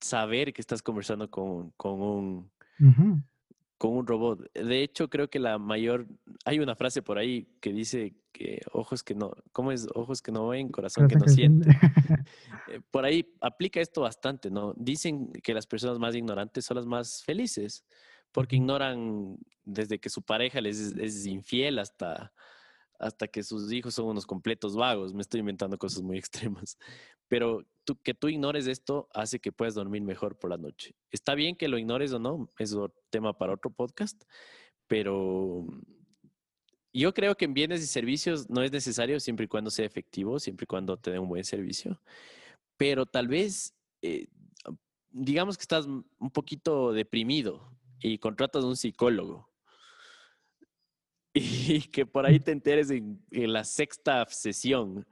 saber 0.00 0.52
que 0.52 0.60
estás 0.60 0.82
conversando 0.82 1.30
con, 1.30 1.70
con 1.70 2.00
un, 2.00 2.50
con 3.78 3.92
un 3.92 4.06
robot. 4.06 4.52
De 4.52 4.82
hecho, 4.82 5.08
creo 5.08 5.28
que 5.28 5.38
la 5.38 5.58
mayor, 5.58 6.06
hay 6.44 6.58
una 6.58 6.76
frase 6.76 7.02
por 7.02 7.18
ahí 7.18 7.48
que 7.60 7.72
dice 7.72 8.14
que 8.32 8.60
ojos 8.72 9.02
que 9.02 9.14
no, 9.14 9.32
¿cómo 9.52 9.72
es? 9.72 9.86
Ojos 9.94 10.22
que 10.22 10.32
no 10.32 10.48
ven, 10.48 10.68
corazón 10.68 11.08
que 11.08 11.16
no 11.16 11.28
siente. 11.28 11.68
Eh, 12.68 12.80
por 12.90 13.04
ahí 13.04 13.32
aplica 13.40 13.80
esto 13.80 14.00
bastante, 14.00 14.50
¿no? 14.50 14.74
Dicen 14.76 15.30
que 15.30 15.54
las 15.54 15.68
personas 15.68 16.00
más 16.00 16.16
ignorantes 16.16 16.64
son 16.64 16.76
las 16.76 16.86
más 16.86 17.22
felices, 17.22 17.84
porque 18.32 18.56
ignoran 18.56 19.38
desde 19.64 20.00
que 20.00 20.10
su 20.10 20.22
pareja 20.22 20.60
les 20.60 20.80
es 20.80 21.26
infiel 21.26 21.78
hasta 21.78 22.32
hasta 22.98 23.28
que 23.28 23.42
sus 23.42 23.70
hijos 23.72 23.94
son 23.94 24.06
unos 24.06 24.26
completos 24.26 24.76
vagos. 24.76 25.14
Me 25.14 25.22
estoy 25.22 25.40
inventando 25.40 25.78
cosas 25.78 26.02
muy 26.02 26.18
extremas. 26.18 26.78
Pero 27.28 27.64
tú, 27.84 27.96
que 28.02 28.14
tú 28.14 28.28
ignores 28.28 28.66
esto 28.66 29.08
hace 29.12 29.40
que 29.40 29.52
puedas 29.52 29.74
dormir 29.74 30.02
mejor 30.02 30.38
por 30.38 30.50
la 30.50 30.58
noche. 30.58 30.94
Está 31.10 31.34
bien 31.34 31.56
que 31.56 31.68
lo 31.68 31.78
ignores 31.78 32.12
o 32.12 32.18
no, 32.18 32.50
es 32.58 32.72
un 32.72 32.92
tema 33.10 33.36
para 33.36 33.54
otro 33.54 33.70
podcast, 33.70 34.22
pero 34.86 35.66
yo 36.92 37.12
creo 37.12 37.36
que 37.36 37.46
en 37.46 37.54
bienes 37.54 37.82
y 37.82 37.86
servicios 37.86 38.48
no 38.48 38.62
es 38.62 38.70
necesario 38.70 39.18
siempre 39.20 39.44
y 39.44 39.48
cuando 39.48 39.70
sea 39.70 39.84
efectivo, 39.84 40.38
siempre 40.38 40.64
y 40.64 40.66
cuando 40.66 40.96
te 40.96 41.10
dé 41.10 41.18
un 41.18 41.28
buen 41.28 41.44
servicio. 41.44 42.00
Pero 42.76 43.06
tal 43.06 43.28
vez, 43.28 43.74
eh, 44.02 44.28
digamos 45.10 45.56
que 45.56 45.62
estás 45.62 45.86
un 45.86 46.30
poquito 46.32 46.92
deprimido 46.92 47.72
y 48.00 48.18
contratas 48.18 48.62
a 48.62 48.68
un 48.68 48.76
psicólogo 48.76 49.48
y 51.38 51.82
que 51.82 52.06
por 52.06 52.24
ahí 52.24 52.40
te 52.40 52.52
enteres 52.52 52.90
en, 52.90 53.20
la 53.30 53.64
sexta 53.64 54.24
sesión 54.26 55.06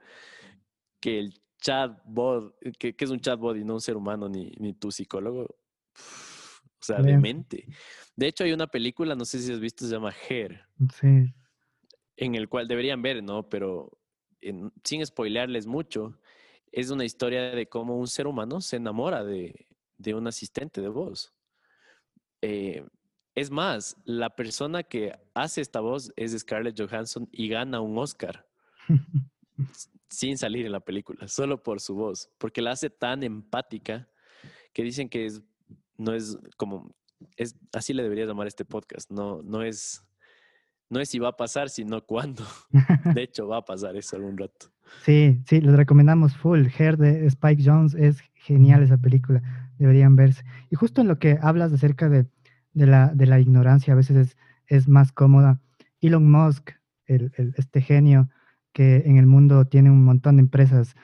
que 0.99 1.19
el 1.19 1.39
chatbot, 1.61 2.55
que, 2.79 2.95
que, 2.95 3.05
es 3.05 3.11
un 3.11 3.19
chatbot 3.19 3.55
y 3.57 3.63
no 3.63 3.75
un 3.75 3.81
ser 3.81 3.95
humano 3.95 4.27
ni, 4.27 4.51
ni 4.57 4.73
tu 4.73 4.91
psicólogo, 4.91 5.43
o 5.43 6.83
sea, 6.83 7.01
demente. 7.01 7.67
De 8.15 8.27
hecho, 8.27 8.43
hay 8.43 8.53
una 8.53 8.67
película, 8.67 9.15
no 9.15 9.25
sé 9.25 9.39
si 9.39 9.51
has 9.51 9.59
visto, 9.59 9.85
se 9.85 9.91
llama 9.91 10.13
Hair. 10.29 10.61
Sí. 10.99 11.33
En 12.17 12.35
el 12.35 12.49
cual 12.49 12.67
deberían 12.67 13.01
ver, 13.01 13.23
¿no? 13.23 13.47
Pero 13.49 13.99
sin 14.83 15.05
spoilearles 15.05 15.67
mucho, 15.67 16.19
es 16.71 16.89
una 16.89 17.05
historia 17.05 17.51
de 17.51 17.67
cómo 17.67 17.97
un 17.97 18.07
ser 18.07 18.27
humano 18.27 18.61
se 18.61 18.77
enamora 18.77 19.23
de, 19.23 19.67
de 19.97 20.13
un 20.13 20.27
asistente 20.27 20.81
de 20.81 20.89
voz. 20.89 21.33
Eh, 22.41 22.85
es 23.35 23.51
más, 23.51 23.97
la 24.05 24.29
persona 24.35 24.83
que 24.83 25.13
hace 25.33 25.61
esta 25.61 25.81
voz 25.81 26.11
es 26.15 26.37
Scarlett 26.37 26.79
Johansson 26.79 27.27
y 27.31 27.49
gana 27.49 27.81
un 27.81 27.97
Oscar 27.97 28.45
sin 30.07 30.37
salir 30.37 30.65
en 30.65 30.71
la 30.71 30.79
película, 30.79 31.27
solo 31.27 31.61
por 31.61 31.81
su 31.81 31.95
voz, 31.95 32.29
porque 32.37 32.61
la 32.61 32.71
hace 32.71 32.89
tan 32.89 33.23
empática 33.23 34.07
que 34.71 34.83
dicen 34.83 35.09
que 35.09 35.25
es, 35.25 35.41
no 35.97 36.13
es 36.13 36.37
como, 36.55 36.95
es, 37.35 37.57
así 37.73 37.93
le 37.93 38.03
debería 38.03 38.25
llamar 38.25 38.47
este 38.47 38.63
podcast, 38.63 39.11
no, 39.11 39.41
no 39.43 39.63
es, 39.63 40.05
no 40.89 41.01
es 41.01 41.09
si 41.09 41.19
va 41.19 41.29
a 41.29 41.37
pasar, 41.37 41.69
sino 41.69 42.05
cuándo. 42.05 42.43
De 43.15 43.23
hecho, 43.23 43.47
va 43.47 43.57
a 43.57 43.65
pasar 43.65 43.97
eso 43.97 44.15
algún 44.15 44.37
rato. 44.37 44.67
Sí, 45.03 45.41
sí, 45.47 45.59
les 45.59 45.75
recomendamos 45.75 46.37
full. 46.37 46.67
Hair 46.77 46.97
de 46.97 47.25
Spike 47.25 47.63
Jones 47.65 47.95
es 47.95 48.21
genial 48.35 48.83
esa 48.83 48.97
película, 48.97 49.41
deberían 49.77 50.15
verse. 50.15 50.43
Y 50.69 50.75
justo 50.75 51.01
en 51.01 51.07
lo 51.07 51.17
que 51.17 51.39
hablas 51.41 51.73
acerca 51.73 52.07
de 52.07 52.27
de 52.75 52.85
la, 52.85 53.07
de 53.15 53.25
la 53.25 53.39
ignorancia 53.39 53.93
a 53.93 53.95
veces 53.95 54.17
es, 54.17 54.37
es 54.67 54.87
más 54.87 55.11
cómoda. 55.11 55.59
Elon 56.01 56.29
Musk, 56.29 56.71
el, 57.07 57.31
este 57.57 57.81
genio 57.81 58.29
que 58.73 58.97
en 59.05 59.17
el 59.17 59.25
mundo 59.25 59.65
tiene 59.65 59.89
un 59.89 60.03
montón 60.03 60.35
de 60.35 60.41
empresas, 60.41 60.95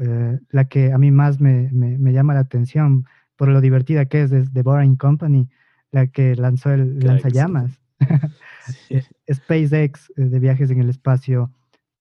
eh, 0.00 0.38
la 0.50 0.68
que 0.68 0.92
a 0.92 0.98
mí 0.98 1.10
más 1.10 1.40
me, 1.40 1.70
me, 1.72 2.12
llama 2.12 2.34
la 2.34 2.40
atención 2.40 3.06
por 3.36 3.48
lo 3.48 3.60
divertida 3.60 4.06
que 4.06 4.22
es, 4.22 4.32
es 4.32 4.52
The 4.52 4.62
Boring 4.62 4.96
Company, 4.96 5.48
la 5.92 6.08
que 6.08 6.34
lanzó 6.34 6.70
el 6.72 6.98
lanzallamas. 6.98 7.80
SpaceX 9.32 10.10
eh, 10.16 10.24
de 10.24 10.38
viajes 10.38 10.70
en 10.70 10.80
el 10.80 10.90
espacio, 10.90 11.52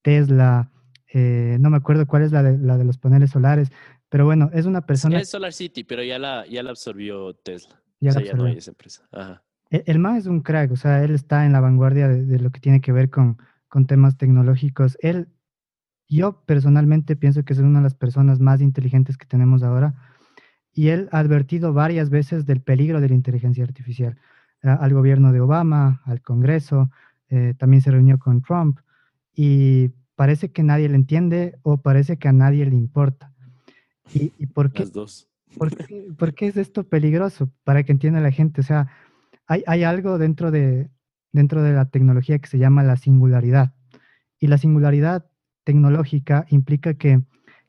Tesla, 0.02 0.72
eh, 1.14 1.58
no 1.60 1.70
me 1.70 1.78
acuerdo 1.78 2.06
cuál 2.08 2.24
es 2.24 2.32
la 2.32 2.44
de, 2.44 2.58
la 2.58 2.78
de 2.78 2.86
los 2.86 2.98
paneles 2.98 3.32
solares, 3.32 3.72
pero 4.10 4.26
bueno, 4.26 4.50
es 4.54 4.66
una 4.66 4.82
persona... 4.82 5.20
Es 5.20 5.30
Solar 5.30 5.54
City, 5.54 5.84
pero 5.84 6.04
ya 6.04 6.18
la, 6.18 6.46
ya 6.48 6.64
la 6.64 6.72
absorbió 6.72 7.34
Tesla. 7.34 7.79
Ya, 8.00 8.14
no 8.36 8.46
hay 8.46 8.58
esa 8.58 8.72
empresa. 8.72 9.04
E, 9.70 9.84
el, 9.86 10.00
MA 10.00 10.18
es 10.18 10.26
un 10.26 10.42
crack, 10.42 10.72
o 10.72 10.76
sea, 10.76 11.04
él 11.04 11.12
está 11.12 11.46
en 11.46 11.54
la 11.54 11.60
vanguardia 11.60 12.08
de, 12.08 12.40
lo 12.40 12.52
que 12.52 12.60
tiene 12.60 12.82
que 12.82 12.92
ver 12.92 13.10
con, 13.10 13.38
con, 13.68 13.86
temas 13.86 14.18
tecnológicos. 14.18 14.98
Él, 15.02 15.28
yo 16.08 16.42
personalmente 16.46 17.16
pienso 17.16 17.44
que 17.44 17.54
es 17.54 17.60
una 17.60 17.80
de 17.80 17.84
las 17.84 17.96
personas 17.96 18.40
más 18.40 18.62
inteligentes 18.62 19.18
que 19.18 19.26
tenemos 19.26 19.64
ahora 19.64 19.96
y 20.74 20.90
él 20.90 21.10
ha 21.12 21.20
advertido 21.20 21.74
varias 21.74 22.10
veces 22.10 22.46
del 22.46 22.62
peligro 22.62 23.02
de 23.02 23.10
la 23.10 23.16
inteligencia 23.16 23.64
artificial 23.64 24.18
al 24.62 24.94
gobierno 24.94 25.32
de 25.32 25.42
Obama, 25.42 26.02
al 26.06 26.22
Congreso, 26.22 26.90
eh, 27.30 27.54
también 27.58 27.82
se 27.82 27.92
reunió 27.92 28.20
con 28.20 28.42
Trump 28.42 28.80
y 29.34 29.90
parece 30.16 30.52
que 30.52 30.64
nadie 30.64 30.90
le 30.90 30.96
entiende 30.96 31.58
o 31.62 31.78
parece 31.82 32.18
que 32.18 32.28
a 32.28 32.34
nadie 32.34 32.66
le 32.66 32.76
importa. 32.76 33.34
¿Y, 34.14 34.34
y 34.38 34.48
por 34.48 34.72
qué? 34.72 34.84
Las 34.84 34.94
dos. 34.94 35.29
¿Por 35.58 36.34
qué, 36.36 36.48
es 36.48 36.58
esto 36.58 36.88
peligroso? 36.88 37.52
Para 37.64 37.84
que 37.84 37.92
entienda 37.92 38.20
la 38.22 38.32
gente. 38.32 38.62
O 38.62 38.64
sea, 38.64 38.88
hay, 39.48 39.84
algo 39.84 40.18
dentro 40.18 40.52
de, 40.52 40.90
dentro 41.32 41.64
de 41.64 41.74
la 41.74 41.86
tecnología 41.86 42.40
que 42.40 42.48
se 42.48 42.60
llama 42.60 42.84
la 42.84 42.98
singularidad. 42.98 43.74
Y 44.40 44.48
la 44.48 44.58
singularidad 44.58 45.26
tecnológica 45.64 46.46
implica 46.50 46.94
que, 46.94 47.22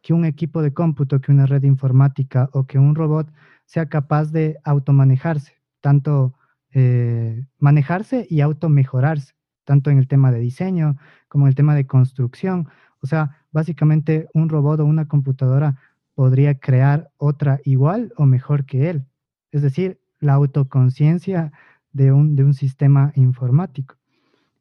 que 0.02 0.12
un 0.12 0.24
equipo 0.24 0.62
de 0.62 0.72
cómputo, 0.72 1.20
que 1.20 1.32
una 1.32 1.46
red 1.46 1.62
informática 1.64 2.50
o 2.52 2.66
que 2.66 2.78
un 2.78 2.94
robot 2.94 3.32
sea 3.64 3.88
capaz 3.88 4.30
de 4.30 4.58
automanejarse, 4.64 5.54
tanto 5.80 6.34
eh, 6.72 7.46
manejarse 7.58 8.26
y 8.28 8.40
automejorarse, 8.40 9.34
tanto 9.64 9.90
en 9.90 9.98
el 9.98 10.08
tema 10.08 10.30
de 10.32 10.38
diseño 10.40 10.96
como 11.28 11.46
en 11.46 11.48
el 11.48 11.54
tema 11.54 11.74
de 11.74 11.86
construcción. 11.86 12.68
O 13.02 13.06
sea, 13.06 13.44
básicamente 13.52 14.28
un 14.34 14.48
robot 14.48 14.80
o 14.80 14.84
una 14.84 15.08
computadora 15.08 15.76
podría 16.20 16.58
crear 16.58 17.10
otra 17.16 17.62
igual 17.64 18.12
o 18.18 18.26
mejor 18.26 18.66
que 18.66 18.90
él. 18.90 19.06
Es 19.52 19.62
decir, 19.62 20.02
la 20.18 20.34
autoconciencia 20.34 21.50
de 21.92 22.12
un, 22.12 22.36
de 22.36 22.44
un 22.44 22.52
sistema 22.52 23.10
informático. 23.16 23.96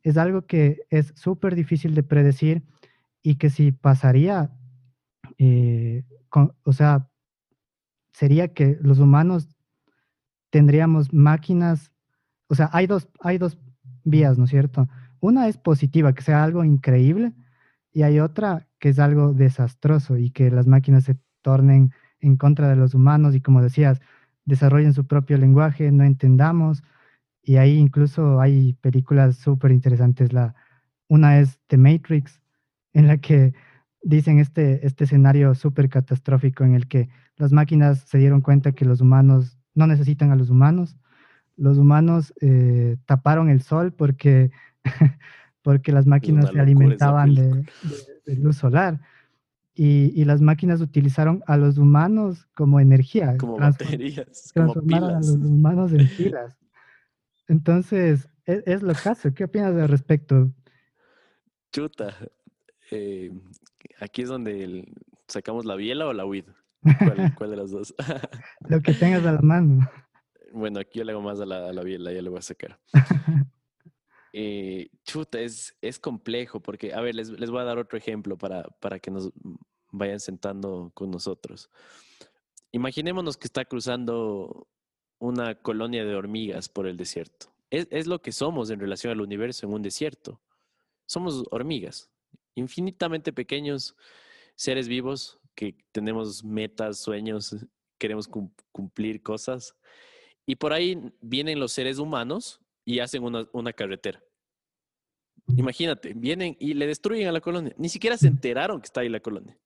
Es 0.02 0.16
algo 0.16 0.46
que 0.46 0.84
es 0.90 1.12
súper 1.18 1.56
difícil 1.56 1.96
de 1.96 2.04
predecir 2.04 2.64
y 3.22 3.36
que 3.36 3.50
si 3.50 3.74
pasaría, 3.74 4.54
eh, 5.38 6.06
o 6.64 6.72
sea, 6.72 7.10
sería 8.14 8.54
que 8.54 8.78
los 8.80 9.00
humanos 9.00 9.50
tendríamos 10.52 11.12
máquinas 11.12 11.92
o 12.48 12.56
sea, 12.56 12.70
hay 12.72 12.88
dos, 12.88 13.10
hay 13.20 13.38
dos 13.38 13.58
vías, 14.06 14.38
¿no 14.38 14.46
es 14.46 14.50
cierto? 14.50 14.88
Una 15.20 15.50
es 15.50 15.58
positiva, 15.58 16.14
que 16.14 16.22
sea 16.22 16.42
algo 16.42 16.64
increíble, 16.64 17.34
y 17.92 18.04
hay 18.04 18.22
otra 18.22 18.66
que 18.80 18.88
es 18.88 19.00
algo 19.00 19.34
desastroso 19.34 20.16
y 20.16 20.30
que 20.32 20.52
las 20.52 20.68
máquinas 20.68 21.04
se 21.04 21.18
tornen 21.42 21.94
en 22.20 22.38
contra 22.38 22.70
de 22.70 22.76
los 22.76 22.94
humanos 22.94 23.36
y 23.36 23.42
como 23.42 23.62
decías, 23.62 24.02
desarrollen 24.46 24.94
su 24.94 25.06
propio 25.06 25.38
lenguaje, 25.38 25.92
no 25.92 26.04
entendamos. 26.04 26.84
Y 27.42 27.58
ahí 27.58 27.78
incluso 27.78 28.40
hay 28.42 28.74
películas 28.74 29.38
súper 29.38 29.72
interesantes. 29.72 30.34
La, 30.34 30.56
una 31.08 31.40
es 31.40 31.60
The 31.68 31.78
Matrix, 31.78 32.42
en 32.94 33.08
la 33.08 33.18
que 33.18 33.54
dicen 34.02 34.40
este, 34.40 34.86
este 34.86 35.04
escenario 35.04 35.56
súper 35.56 35.90
catastrófico 35.90 36.64
en 36.64 36.76
el 36.76 36.88
que 36.88 37.10
las 37.36 37.52
máquinas 37.52 38.00
se 38.00 38.18
dieron 38.18 38.42
cuenta 38.42 38.74
que 38.74 38.86
los 38.86 39.02
humanos 39.02 39.58
no 39.76 39.88
necesitan 39.88 40.32
a 40.32 40.36
los 40.36 40.50
humanos. 40.50 40.98
Los 41.56 41.78
humanos 41.78 42.34
eh, 42.42 42.98
taparon 43.06 43.50
el 43.50 43.62
sol 43.62 43.94
porque, 43.94 44.52
porque 45.62 45.92
las 45.92 46.06
máquinas 46.06 46.50
se 46.52 46.60
alimentaban 46.60 47.36
de, 47.36 47.66
luz 48.38 48.58
solar. 48.58 49.00
Y, 49.82 50.26
las 50.26 50.42
máquinas 50.42 50.82
utilizaron 50.82 51.42
a 51.48 51.56
los 51.56 51.78
humanos 51.78 52.46
como 52.54 52.82
energía. 52.82 53.38
Como 53.38 53.58
baterías. 53.58 54.52
Transformaron 54.54 55.12
a 55.12 55.20
los 55.20 55.30
humanos 55.30 55.94
en 55.94 56.10
pilas. 56.18 56.58
Entonces, 57.48 58.28
es, 58.44 58.62
es 58.66 58.82
lo 58.82 58.94
caso. 58.94 59.34
¿Qué 59.34 59.46
opinas 59.46 59.74
al 59.74 59.88
respecto? 59.88 60.52
Chuta. 61.72 62.14
Eh, 62.92 63.32
aquí 64.02 64.24
es 64.24 64.28
donde 64.28 64.92
sacamos 65.30 65.64
la 65.64 65.78
biela 65.78 66.08
o 66.08 66.14
la 66.14 66.26
weed. 66.26 66.44
¿Cuál, 67.38 67.52
de 67.52 67.56
las 67.56 67.72
dos? 67.72 67.96
Lo 68.68 68.82
que 68.82 68.94
tengas 68.94 69.26
a 69.26 69.32
la 69.32 69.42
mano. 69.42 69.90
Bueno, 70.52 70.82
aquí 70.82 71.00
yo 71.00 71.06
le 71.06 71.14
hago 71.14 71.22
más 71.22 71.40
a 71.40 71.46
la, 71.46 71.70
a 71.70 71.84
biela, 71.84 72.12
ya 72.12 72.22
le 72.22 72.30
voy 72.30 72.40
a 72.40 72.42
sacar. 72.42 72.78
Eh, 74.34 74.90
chuta, 75.06 75.40
es, 75.40 75.76
es 75.82 76.00
complejo 76.00 76.60
porque, 76.60 76.94
a 76.94 77.02
ver, 77.02 77.16
les, 77.16 77.30
les 77.30 77.50
voy 77.50 77.62
a 77.62 77.64
dar 77.64 77.78
otro 77.78 77.98
ejemplo 77.98 78.38
para, 78.38 78.64
para 78.80 79.00
que 79.00 79.10
nos 79.10 79.32
vayan 79.92 80.20
sentando 80.20 80.92
con 80.94 81.12
nosotros. 81.12 81.70
Imaginémonos 82.72 83.38
que 83.38 83.48
está 83.48 83.66
cruzando 83.66 84.68
una 85.20 85.56
colonia 85.56 86.06
de 86.06 86.16
hormigas 86.16 86.70
por 86.70 86.88
el 86.88 86.98
desierto. 86.98 87.48
Es, 87.70 87.88
es, 87.92 88.08
lo 88.08 88.22
que 88.22 88.32
somos 88.32 88.70
en 88.70 88.80
relación 88.80 89.12
al 89.12 89.22
universo 89.22 89.66
en 89.66 89.74
un 89.74 89.82
desierto. 89.82 90.40
Somos 91.06 91.44
hormigas, 91.52 92.10
infinitamente 92.56 93.34
pequeños 93.34 93.96
seres 94.56 94.88
vivos 94.88 95.40
que 95.56 95.76
tenemos 95.92 96.44
metas, 96.44 97.00
sueños, 97.00 97.56
queremos 97.98 98.28
cumplir 98.72 99.22
cosas. 99.22 99.76
Y 100.46 100.56
por 100.56 100.74
ahí 100.74 100.98
vienen 101.22 101.60
los 101.60 101.74
seres 101.74 102.00
humanos 102.00 102.60
y 102.86 103.00
hacen 103.00 103.24
una, 103.24 103.74
carretera. 103.74 104.24
Imagínate, 105.56 106.14
vienen 106.16 106.58
y 106.60 106.74
le 106.74 106.88
destruyen 106.88 107.28
a 107.28 107.32
la 107.32 107.42
colonia. 107.42 107.74
Ni 107.78 107.90
siquiera 107.90 108.18
se 108.18 108.28
enteraron 108.28 108.82
que 108.82 108.86
está 108.86 109.02
ahí 109.02 109.10
la 109.10 109.20
colonia. 109.20 109.58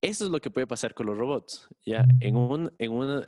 Eso 0.00 0.24
es 0.24 0.30
lo 0.30 0.40
que 0.40 0.50
puede 0.50 0.66
pasar 0.66 0.94
con 0.94 1.06
los 1.06 1.18
robots. 1.18 1.68
Ya 1.84 2.06
en 2.20 2.36
un, 2.36 2.72
en 2.78 2.92
una, 2.92 3.26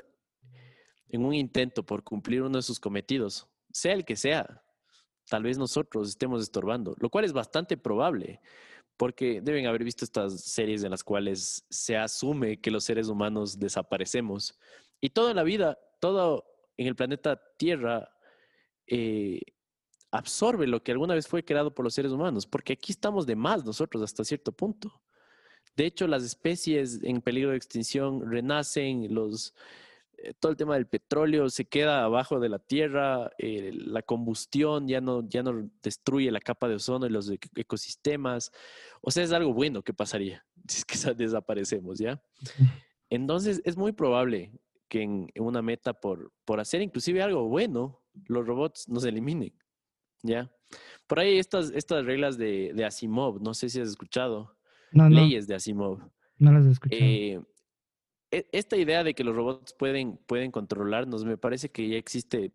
en 1.09 1.25
un 1.25 1.35
intento 1.35 1.85
por 1.85 2.05
cumplir 2.05 2.43
uno 2.43 2.59
de 2.59 2.63
sus 2.63 2.79
cometidos, 2.79 3.49
sea 3.73 3.95
el 3.95 4.05
que 4.05 4.17
sea, 4.17 4.63
tal 5.29 5.43
vez 5.43 5.59
nosotros 5.59 6.09
estemos 6.09 6.43
estorbando, 6.43 6.95
lo 6.99 7.11
cual 7.11 7.25
es 7.25 7.33
bastante 7.33 7.77
probable, 7.77 8.41
porque 8.97 9.41
deben 9.41 9.67
haber 9.67 9.83
visto 9.83 10.05
estas 10.05 10.43
series 10.43 10.85
en 10.85 10.91
las 10.91 11.03
cuales 11.03 11.65
se 11.71 11.97
asume 11.97 12.61
que 12.61 12.71
los 12.71 12.85
seres 12.85 13.09
humanos 13.09 13.59
desaparecemos. 13.59 14.59
Y 15.01 15.11
toda 15.11 15.33
la 15.33 15.43
vida, 15.43 15.79
todo 16.01 16.45
en 16.77 16.87
el 16.87 16.97
planeta 16.97 17.41
Tierra 17.57 18.11
eh, 18.87 19.41
absorbe 20.11 20.67
lo 20.67 20.83
que 20.83 20.93
alguna 20.93 21.15
vez 21.15 21.27
fue 21.27 21.45
creado 21.45 21.75
por 21.75 21.85
los 21.85 21.95
seres 21.95 22.13
humanos, 22.13 22.47
porque 22.47 22.75
aquí 22.75 22.93
estamos 22.93 23.27
de 23.27 23.37
más 23.37 23.65
nosotros 23.65 24.03
hasta 24.03 24.25
cierto 24.25 24.53
punto. 24.53 25.01
De 25.77 25.87
hecho, 25.87 26.07
las 26.07 26.23
especies 26.23 27.01
en 27.03 27.21
peligro 27.21 27.51
de 27.51 27.57
extinción 27.57 28.31
renacen, 28.31 29.15
los, 29.15 29.55
eh, 30.23 30.35
todo 30.39 30.53
el 30.53 30.59
tema 30.59 30.75
del 30.75 30.87
petróleo 30.87 31.49
se 31.49 31.65
queda 31.65 32.05
abajo 32.05 32.41
de 32.41 32.49
la 32.49 32.59
tierra, 32.59 33.31
eh, 33.39 33.71
la 33.73 34.03
combustión 34.03 34.87
ya 34.87 35.01
no, 35.01 35.27
ya 35.27 35.43
no 35.43 35.71
destruye 35.83 36.31
la 36.31 36.41
capa 36.41 36.69
de 36.69 36.75
ozono 36.75 37.07
y 37.07 37.11
los 37.11 37.33
ecosistemas. 37.55 38.53
O 39.01 39.11
sea, 39.11 39.25
es 39.25 39.33
algo 39.33 39.55
bueno 39.55 39.83
que 39.83 39.95
pasaría 39.95 40.45
si 40.69 40.79
es 40.79 40.85
que 40.85 41.15
desaparecemos, 41.15 41.99
¿ya? 41.99 42.23
Entonces, 43.09 43.63
es 43.65 43.77
muy 43.77 43.93
probable 43.93 44.53
que 44.89 45.03
en, 45.03 45.29
una 45.37 45.63
meta 45.63 45.95
por, 45.95 46.33
por 46.45 46.61
hacer 46.61 46.83
inclusive 46.83 47.23
algo 47.23 47.49
bueno, 47.49 48.03
los 48.27 48.47
robots 48.47 48.89
nos 48.89 49.05
eliminen, 49.05 49.55
¿ya? 50.23 50.51
Por 51.07 51.21
ahí 51.21 51.39
estas, 51.39 51.71
estas 51.71 52.05
reglas 52.05 52.37
de, 52.37 52.73
de 52.75 52.85
Asimov, 52.85 53.41
no 53.41 53.55
sé 53.55 53.71
si 53.71 53.81
has 53.81 53.89
escuchado, 53.89 54.55
leyes 54.93 55.47
de 55.47 55.55
Asimov. 55.55 56.01
No 56.39 56.53
las 56.53 56.67
he 56.67 56.71
escuchado. 56.71 57.03
Eh, 57.03 57.41
e, 58.31 58.47
esta 58.53 58.77
idea 58.77 59.05
de 59.05 59.15
que 59.15 59.25
los 59.25 59.35
robots 59.35 59.75
pueden, 59.75 60.19
pueden 60.27 60.51
controlarnos 60.51 61.25
me 61.25 61.37
parece 61.37 61.71
que 61.71 61.89
ya 61.89 61.97
existe 61.97 62.53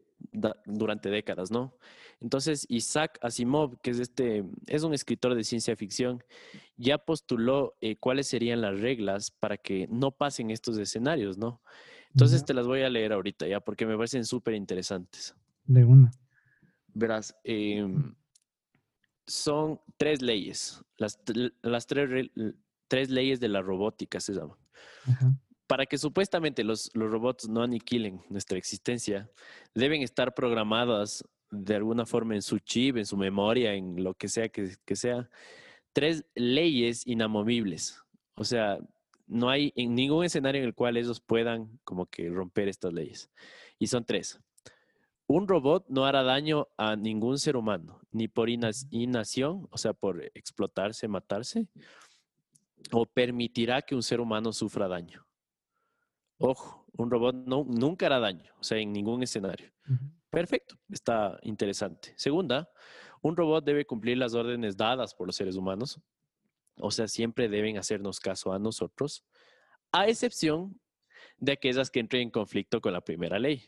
durante 0.66 1.10
décadas, 1.10 1.52
¿no? 1.52 1.78
Entonces, 2.22 2.66
Isaac 2.70 3.20
Asimov, 3.22 3.80
que 3.82 3.92
es, 3.92 4.00
este, 4.00 4.46
es 4.68 4.84
un 4.84 4.94
escritor 4.94 5.36
de 5.36 5.44
ciencia 5.44 5.76
ficción, 5.76 6.24
ya 6.78 6.98
postuló 6.98 7.76
eh, 7.82 7.98
cuáles 7.98 8.28
serían 8.28 8.62
las 8.62 8.80
reglas 8.80 9.32
para 9.32 9.58
que 9.58 9.88
no 9.92 10.12
pasen 10.12 10.52
estos 10.52 10.78
escenarios, 10.78 11.38
¿no? 11.38 11.62
Entonces 12.12 12.46
te 12.46 12.54
las 12.54 12.66
voy 12.66 12.82
a 12.82 12.90
leer 12.90 13.12
ahorita 13.12 13.46
ya, 13.46 13.60
porque 13.60 13.86
me 13.86 13.98
parecen 13.98 14.24
súper 14.24 14.54
interesantes. 14.54 15.36
De 15.66 15.84
una. 15.84 16.12
Verás, 16.94 17.36
em, 17.44 18.16
son 19.28 19.80
tres 19.98 20.22
leyes, 20.22 20.82
las, 20.98 21.20
las 21.62 21.88
tres, 21.88 22.30
tres 22.88 23.10
leyes 23.10 23.40
de 23.40 23.50
la 23.50 23.62
robótica 23.62 24.20
se 24.20 24.34
llaman. 24.34 24.58
Ajá 25.06 25.36
para 25.68 25.86
que 25.86 25.98
supuestamente 25.98 26.64
los, 26.64 26.92
robots 26.94 27.48
no 27.50 27.64
aniquilen 27.64 28.22
nuestra 28.30 28.58
existencia, 28.58 29.30
deben 29.74 30.02
estar 30.02 30.34
programadas 30.34 31.24
de 31.52 31.76
alguna 31.76 32.06
forma 32.06 32.36
en 32.36 32.42
su 32.42 32.60
chip, 32.60 32.98
en 32.98 33.06
su 33.06 33.18
memoria, 33.18 33.74
en 33.74 34.04
lo 34.04 34.14
que 34.14 34.28
sea 34.28 34.50
que, 34.50 34.96
sea, 34.96 35.30
tres 35.94 36.26
leyes 36.36 37.06
inamovibles. 37.08 38.00
O 38.36 38.44
sea, 38.44 38.78
no 39.28 39.50
hay 39.50 39.74
en 39.76 39.96
ningún 39.96 40.26
escenario 40.26 40.62
en 40.62 40.68
el 40.68 40.76
cual 40.76 40.98
ellos 40.98 41.20
puedan 41.20 41.80
como 41.84 42.06
que 42.06 42.30
romper 42.30 42.68
estas 42.68 42.94
leyes. 42.94 43.32
Y 43.80 43.88
son 43.88 44.06
tres. 44.06 44.40
Un 45.28 45.48
robot 45.48 45.86
no 45.90 46.06
hará 46.06 46.24
daño 46.24 46.68
a 46.78 46.96
ningún 46.96 47.40
ser 47.40 47.58
humano, 47.58 48.00
ni 48.12 48.28
por 48.28 48.50
inacción, 48.50 49.68
o 49.72 49.78
sea, 49.78 49.94
por 49.94 50.24
explotarse, 50.36 51.08
matarse, 51.08 51.68
o 52.92 53.06
permitirá 53.06 53.82
que 53.82 53.96
un 53.96 54.04
ser 54.04 54.22
humano 54.22 54.54
sufra 54.54 54.88
daño. 54.88 55.26
Ojo, 56.38 56.86
un 56.94 57.10
robot 57.10 57.36
no, 57.36 57.66
nunca 57.68 58.06
hará 58.06 58.20
daño, 58.20 58.54
o 58.60 58.64
sea, 58.64 58.78
en 58.78 58.92
ningún 58.92 59.24
escenario. 59.24 59.72
Perfecto, 60.30 60.76
está 60.90 61.40
interesante. 61.42 62.14
Segunda, 62.18 62.70
un 63.22 63.36
robot 63.36 63.66
debe 63.66 63.86
cumplir 63.86 64.18
las 64.18 64.36
órdenes 64.36 64.78
dadas 64.78 65.16
por 65.16 65.28
los 65.28 65.36
seres 65.36 65.56
humanos, 65.56 66.00
o 66.78 66.92
sea, 66.92 67.08
siempre 67.08 67.50
deben 67.50 67.78
hacernos 67.78 68.20
caso 68.20 68.54
a 68.54 68.60
nosotros, 68.60 69.24
a 69.92 70.08
excepción 70.08 70.80
de 71.38 71.54
aquellas 71.54 71.90
que 71.90 72.00
entren 72.00 72.24
en 72.24 72.30
conflicto 72.32 72.82
con 72.82 72.94
la 72.94 73.02
primera 73.02 73.40
ley. 73.40 73.64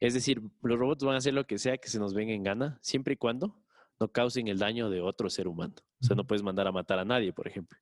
Es 0.00 0.14
decir, 0.14 0.42
los 0.62 0.78
robots 0.78 1.04
van 1.04 1.14
a 1.14 1.18
hacer 1.18 1.34
lo 1.34 1.46
que 1.46 1.58
sea 1.58 1.78
que 1.78 1.88
se 1.88 1.98
nos 1.98 2.14
venga 2.14 2.32
en 2.32 2.42
gana, 2.42 2.78
siempre 2.82 3.14
y 3.14 3.16
cuando 3.16 3.56
no 3.98 4.08
causen 4.08 4.48
el 4.48 4.58
daño 4.58 4.90
de 4.90 5.00
otro 5.00 5.30
ser 5.30 5.48
humano. 5.48 5.74
O 6.00 6.04
sea, 6.04 6.16
no 6.16 6.26
puedes 6.26 6.42
mandar 6.42 6.66
a 6.66 6.72
matar 6.72 6.98
a 6.98 7.04
nadie, 7.04 7.32
por 7.32 7.48
ejemplo. 7.48 7.78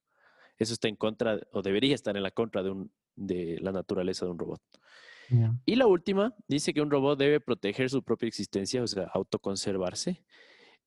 Eso 0.59 0.73
está 0.73 0.89
en 0.89 0.97
contra, 0.97 1.41
o 1.53 1.62
debería 1.62 1.95
estar 1.95 2.17
en 2.17 2.23
la 2.23 2.31
contra 2.31 2.62
de 2.62 2.71
un, 2.71 2.93
de 3.17 3.59
la 3.61 3.73
naturaleza 3.73 4.25
de 4.25 4.31
un 4.31 4.39
robot. 4.39 4.62
Y 5.65 5.77
la 5.77 5.87
última 5.87 6.35
dice 6.47 6.75
que 6.75 6.83
un 6.83 6.91
robot 6.91 7.19
debe 7.19 7.41
proteger 7.41 7.89
su 7.89 8.03
propia 8.03 8.29
existencia, 8.29 8.83
o 8.83 8.87
sea, 8.87 9.05
autoconservarse, 9.15 10.23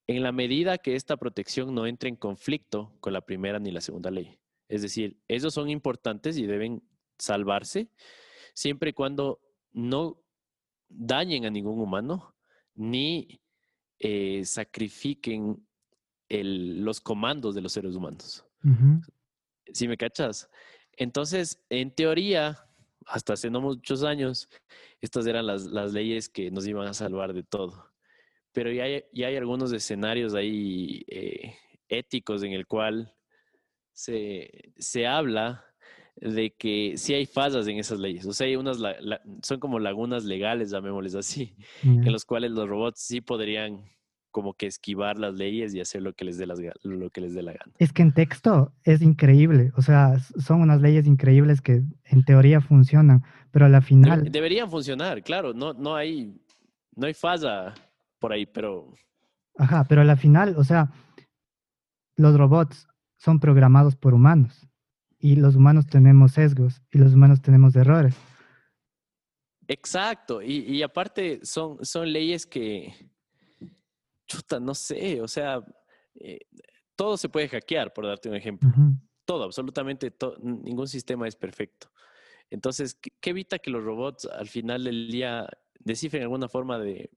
en 0.05 0.23
la 0.23 0.31
medida 0.31 0.77
que 0.77 0.95
esta 0.95 1.17
protección 1.17 1.73
no 1.73 1.87
entre 1.87 2.07
en 2.07 2.15
conflicto 2.15 2.95
con 2.99 3.13
la 3.13 3.21
primera 3.21 3.59
ni 3.59 3.71
la 3.71 3.81
segunda 3.81 4.11
ley. 4.11 4.39
Es 4.69 4.81
decir, 4.81 5.17
esos 5.27 5.53
son 5.53 5.69
importantes 5.69 6.37
y 6.37 6.45
deben 6.45 6.83
salvarse 7.17 7.89
siempre 8.53 8.91
y 8.91 8.93
cuando 8.93 9.41
no 9.73 10.21
dañen 10.89 11.45
a 11.45 11.49
ningún 11.49 11.79
humano 11.79 12.35
ni 12.75 13.39
eh, 13.99 14.43
sacrifiquen 14.45 15.65
los 16.29 16.99
comandos 16.99 17.55
de 17.55 17.61
los 17.61 17.71
seres 17.71 17.95
humanos. 17.95 18.45
Si 19.73 19.87
me 19.87 19.97
cachas? 19.97 20.49
Entonces, 20.97 21.63
en 21.69 21.91
teoría, 21.91 22.57
hasta 23.05 23.33
hace 23.33 23.49
no 23.49 23.61
muchos 23.61 24.03
años, 24.03 24.49
estas 24.99 25.25
eran 25.25 25.47
las, 25.47 25.93
leyes 25.93 26.27
que 26.27 26.51
nos 26.51 26.67
iban 26.67 26.87
a 26.87 26.93
salvar 26.93 27.33
de 27.33 27.43
todo. 27.43 27.91
Pero 28.51 28.71
ya 28.71 28.83
hay, 28.83 29.03
hay 29.13 29.35
algunos 29.35 29.71
escenarios 29.71 30.33
ahí 30.33 31.05
eh, 31.07 31.55
éticos 31.87 32.43
en 32.43 32.53
el 32.53 32.67
cual 32.67 33.13
se, 33.97 35.07
habla 35.07 35.65
de 36.21 36.51
que 36.51 36.93
sí 36.97 37.13
hay 37.13 37.25
fallas 37.25 37.67
en 37.67 37.77
esas 37.77 37.99
leyes. 37.99 38.25
O 38.25 38.33
sea, 38.33 38.47
hay 38.47 38.55
unas, 38.55 38.79
son 39.41 39.59
como 39.59 39.79
lagunas 39.79 40.23
legales, 40.23 40.71
llamémosles 40.71 41.15
así, 41.15 41.55
en 41.83 42.11
los 42.11 42.25
cuales 42.25 42.51
los 42.51 42.67
robots 42.67 42.99
sí 42.99 43.21
podrían 43.21 43.85
como 44.31 44.53
que 44.53 44.67
esquivar 44.67 45.17
las 45.17 45.33
leyes 45.33 45.73
y 45.73 45.79
hacer 45.79 46.03
lo 46.03 46.13
que 46.13 46.25
les 46.25 46.37
dé 46.37 46.45
las, 46.45 46.59
lo 46.83 47.09
que 47.09 47.21
les 47.21 47.33
dé 47.33 47.41
la 47.41 47.53
gana. 47.53 47.73
Es 47.79 47.91
que 47.91 48.03
en 48.03 48.13
texto 48.13 48.71
es 48.83 49.01
increíble, 49.01 49.71
o 49.75 49.81
sea, 49.81 50.19
son 50.19 50.61
unas 50.61 50.79
leyes 50.81 51.07
increíbles 51.07 51.61
que 51.61 51.81
en 52.03 52.23
teoría 52.23 52.61
funcionan, 52.61 53.23
pero 53.51 53.65
a 53.65 53.69
la 53.69 53.81
final 53.81 54.29
deberían 54.29 54.69
funcionar, 54.69 55.23
claro, 55.23 55.53
no 55.53 55.73
no 55.73 55.95
hay 55.95 56.35
no 56.95 57.07
hay 57.07 57.15
falla 57.15 57.73
por 58.19 58.31
ahí, 58.31 58.45
pero 58.45 58.93
Ajá, 59.57 59.85
pero 59.85 60.01
a 60.01 60.05
la 60.05 60.17
final, 60.17 60.55
o 60.55 60.63
sea, 60.63 60.91
los 62.15 62.37
robots 62.37 62.87
son 63.17 63.39
programados 63.39 63.95
por 63.95 64.13
humanos 64.13 64.67
y 65.19 65.35
los 65.35 65.55
humanos 65.55 65.87
tenemos 65.87 66.33
sesgos 66.33 66.81
y 66.91 66.97
los 66.97 67.13
humanos 67.13 67.41
tenemos 67.41 67.75
errores. 67.75 68.15
Exacto, 69.67 70.41
y, 70.41 70.59
y 70.59 70.81
aparte 70.81 71.41
son, 71.43 71.83
son 71.83 72.11
leyes 72.11 72.45
que, 72.45 72.93
chuta, 74.27 74.59
no 74.59 74.73
sé, 74.73 75.21
o 75.21 75.27
sea, 75.27 75.61
eh, 76.15 76.39
todo 76.95 77.17
se 77.17 77.29
puede 77.29 77.49
hackear, 77.49 77.93
por 77.93 78.05
darte 78.05 78.29
un 78.29 78.35
ejemplo. 78.35 78.69
Todo, 79.25 79.43
absolutamente 79.43 80.11
todo, 80.11 80.37
ningún 80.41 80.87
sistema 80.87 81.27
es 81.27 81.35
perfecto. 81.35 81.91
Entonces, 82.49 82.95
¿qué, 82.95 83.29
evita 83.29 83.59
que 83.59 83.69
los 83.69 83.83
robots 83.83 84.25
al 84.25 84.47
final 84.47 84.83
del 84.83 85.11
día 85.11 85.47
descifren 85.79 86.23
alguna 86.23 86.47
forma 86.47 86.79
de 86.79 87.11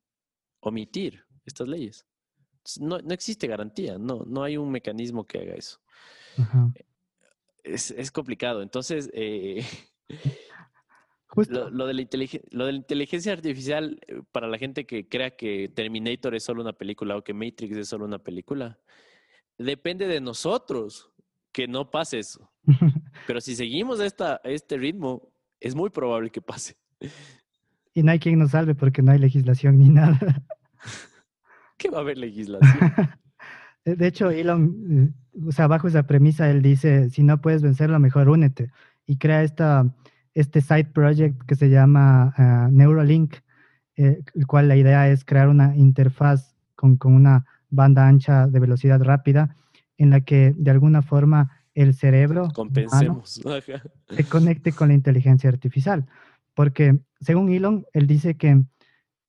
omitir 0.60 1.24
estas 1.44 1.68
leyes? 1.68 2.06
No, 2.78 2.98
no 2.98 3.14
existe 3.14 3.46
garantía, 3.46 3.96
no, 3.96 4.24
no 4.26 4.42
hay 4.42 4.56
un 4.56 4.70
mecanismo 4.70 5.26
que 5.26 5.38
haga 5.38 5.54
eso. 5.54 5.80
Es, 7.64 7.90
es, 7.90 8.10
complicado. 8.10 8.62
Entonces, 8.62 9.10
eh, 9.12 9.64
lo, 11.48 11.86
de 11.86 11.94
la 11.94 12.06
lo, 12.50 12.66
de 12.66 12.72
la 12.72 12.78
inteligencia 12.78 13.32
artificial, 13.32 13.98
eh, 14.06 14.22
para 14.32 14.48
la 14.48 14.58
gente 14.58 14.86
que 14.86 15.08
crea 15.08 15.36
que 15.36 15.68
Terminator 15.68 16.34
es 16.34 16.44
solo 16.44 16.62
una 16.62 16.72
película 16.72 17.16
o 17.16 17.24
que 17.24 17.34
Matrix 17.34 17.76
es 17.76 17.88
solo 17.88 18.04
una 18.04 18.18
película, 18.18 18.78
depende 19.58 20.06
de 20.06 20.20
nosotros 20.20 21.10
que 21.52 21.68
no 21.68 21.90
pase 21.90 22.18
eso. 22.18 22.50
Pero 23.26 23.40
si 23.40 23.54
seguimos 23.54 24.00
esta, 24.00 24.40
este 24.44 24.76
ritmo, 24.78 25.32
es 25.60 25.74
muy 25.74 25.90
probable 25.90 26.30
que 26.30 26.42
pase. 26.42 26.76
Y 27.92 28.04
no 28.04 28.12
hay 28.12 28.20
quien 28.20 28.38
nos 28.38 28.52
salve 28.52 28.76
porque 28.76 29.02
no 29.02 29.10
hay 29.10 29.18
legislación 29.18 29.76
ni 29.80 29.88
nada. 29.88 30.44
¿Qué 31.76 31.90
va 31.90 31.98
a 31.98 32.00
haber 32.02 32.18
legislación? 32.18 32.92
De 33.84 34.06
hecho, 34.06 34.30
Elon, 34.30 35.12
eh, 35.34 35.48
o 35.48 35.52
sea, 35.52 35.66
bajo 35.66 35.88
esa 35.88 36.06
premisa, 36.06 36.50
él 36.50 36.62
dice, 36.62 37.10
si 37.10 37.22
no 37.22 37.40
puedes 37.40 37.62
vencerlo, 37.62 37.98
mejor 37.98 38.28
únete. 38.28 38.70
Y 39.06 39.16
crea 39.16 39.42
esta 39.42 39.90
este 40.34 40.60
side 40.60 40.86
project 40.86 41.42
que 41.44 41.56
se 41.56 41.68
llama 41.70 42.32
ah, 42.36 42.68
Neuralink, 42.70 43.36
eh, 43.96 44.22
el 44.34 44.46
cual 44.46 44.68
la 44.68 44.76
idea 44.76 45.08
es 45.08 45.24
crear 45.24 45.48
una 45.48 45.76
interfaz 45.76 46.54
con, 46.76 46.96
con, 46.96 47.14
una 47.14 47.44
banda 47.68 48.06
ancha 48.06 48.46
de 48.46 48.60
velocidad 48.60 49.02
rápida 49.02 49.56
en 49.98 50.10
la 50.10 50.20
que 50.22 50.54
de 50.56 50.70
alguna 50.70 51.02
forma 51.02 51.50
el 51.74 51.94
cerebro 51.94 52.48
Compensemos. 52.54 53.40
se 54.08 54.24
conecte 54.24 54.72
con 54.72 54.88
la 54.88 54.94
inteligencia 54.94 55.50
artificial. 55.50 56.06
Porque 56.54 56.98
según 57.20 57.50
Elon, 57.50 57.86
él 57.92 58.06
dice 58.06 58.36
que 58.36 58.62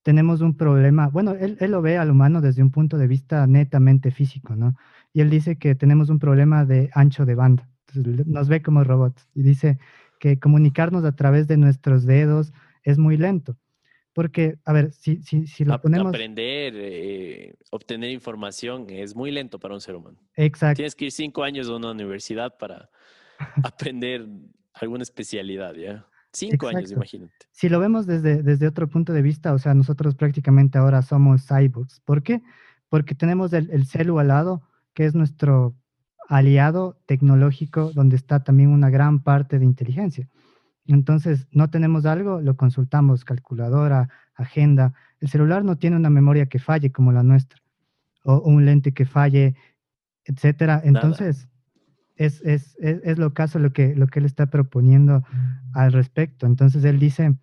tenemos 0.04 0.42
un 0.42 0.58
problema, 0.58 1.08
bueno, 1.08 1.32
él, 1.32 1.58
él, 1.60 1.72
lo 1.72 1.82
ve 1.82 1.98
al 1.98 2.10
humano 2.10 2.42
desde 2.42 2.64
un 2.64 2.72
punto 2.72 2.98
de 2.98 3.08
vista 3.08 3.46
netamente 3.48 4.12
físico, 4.12 4.56
¿no? 4.56 4.76
Y 5.14 5.22
él 5.22 5.30
dice 5.30 5.58
que 5.58 5.76
tenemos 5.76 6.10
un 6.10 6.20
problema 6.20 6.66
de 6.66 6.90
ancho 6.94 7.26
de 7.26 7.36
banda. 7.36 7.70
Entonces, 7.88 8.26
nos 8.26 8.48
ve 8.48 8.62
como 8.62 8.84
robots 8.84 9.28
y 9.36 9.44
dice, 9.44 9.78
que 10.22 10.40
comunicarnos 10.40 11.04
a 11.04 11.16
través 11.16 11.48
de 11.48 11.58
nuestros 11.58 12.06
dedos 12.06 12.54
es 12.84 12.98
muy 13.00 13.18
lento. 13.18 13.58
Porque, 14.14 14.60
a 14.66 14.74
ver, 14.74 14.92
si, 14.92 15.22
si, 15.24 15.48
si 15.48 15.66
lo 15.66 15.82
ponemos... 15.82 16.10
Aprender, 16.10 16.74
eh, 16.76 17.56
obtener 17.72 18.12
información 18.12 18.86
es 18.90 19.16
muy 19.16 19.32
lento 19.32 19.58
para 19.58 19.74
un 19.74 19.82
ser 19.82 19.96
humano. 19.96 20.20
Exacto. 20.36 20.76
Tienes 20.76 20.96
que 20.96 21.06
ir 21.06 21.12
cinco 21.12 21.44
años 21.44 21.70
a 21.70 21.76
una 21.76 21.92
universidad 21.92 22.56
para 22.58 22.90
aprender 23.64 24.28
alguna 24.74 25.02
especialidad, 25.02 25.74
¿ya? 25.74 26.06
Cinco 26.34 26.68
años, 26.68 26.92
imagínate. 26.92 27.34
Si 27.52 27.70
lo 27.70 27.80
vemos 27.80 28.06
desde, 28.06 28.42
desde 28.42 28.68
otro 28.68 28.88
punto 28.88 29.14
de 29.14 29.22
vista, 29.22 29.54
o 29.54 29.60
sea, 29.60 29.74
nosotros 29.74 30.16
prácticamente 30.16 30.78
ahora 30.78 31.02
somos 31.02 31.46
cyborgs. 31.46 32.00
¿Por 32.02 32.24
qué? 32.24 32.42
Porque 32.90 33.16
tenemos 33.16 33.52
el, 33.54 33.70
el 33.72 33.86
celu 33.86 34.20
al 34.20 34.30
lado, 34.30 34.62
que 34.94 35.06
es 35.06 35.16
nuestro 35.16 35.76
aliado 36.28 36.98
tecnológico 37.06 37.92
donde 37.94 38.16
está 38.16 38.44
también 38.44 38.70
una 38.70 38.90
gran 38.90 39.22
parte 39.22 39.60
de 39.60 39.66
inteligencia. 39.66 40.30
Entonces, 40.86 41.48
no 41.52 41.70
tenemos 41.70 42.06
algo, 42.06 42.42
lo 42.42 42.56
consultamos, 42.56 43.26
calculadora, 43.26 44.10
agenda. 44.36 44.94
El 45.20 45.30
celular 45.30 45.64
no 45.64 45.78
tiene 45.78 45.98
una 45.98 46.10
memoria 46.10 46.48
que 46.48 46.60
falle 46.60 46.92
como 46.92 47.12
la 47.12 47.24
nuestra, 47.24 47.62
o 48.24 48.40
un 48.40 48.66
lente 48.66 48.94
que 48.94 49.06
falle, 49.06 49.56
etcétera. 50.26 50.82
Entonces, 50.84 51.50
es, 52.16 52.42
es, 52.42 52.78
es, 52.80 53.18
lo 53.18 53.34
caso 53.34 53.60
lo 53.60 53.74
que, 53.74 53.96
lo 53.96 54.08
que 54.08 54.20
él 54.20 54.26
está 54.26 54.48
proponiendo 54.48 55.24
al 55.74 55.92
respecto. 55.92 56.46
Entonces, 56.46 56.84
él 56.84 57.00
dice 57.00 57.36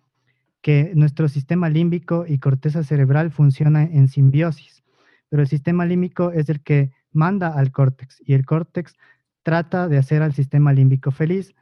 que 0.61 0.91
nuestro 0.95 1.27
sistema 1.27 1.69
límbico 1.69 2.25
y 2.27 2.39
corteza 2.39 2.83
cerebral 2.83 3.31
funciona 3.31 3.83
en 3.83 4.07
simbiosis, 4.07 4.83
pero 5.29 5.41
el 5.41 5.47
sistema 5.47 5.85
límbico 5.85 6.31
es 6.31 6.49
el 6.49 6.61
que 6.61 6.91
manda 7.11 7.49
al 7.49 7.71
córtex 7.71 8.21
y 8.25 8.33
el 8.33 8.45
córtex 8.45 8.95
trata 9.43 9.87
de 9.87 9.97
hacer 9.97 10.21
al 10.21 10.33
sistema 10.33 10.73
límbico 10.73 11.11
feliz 11.11 11.55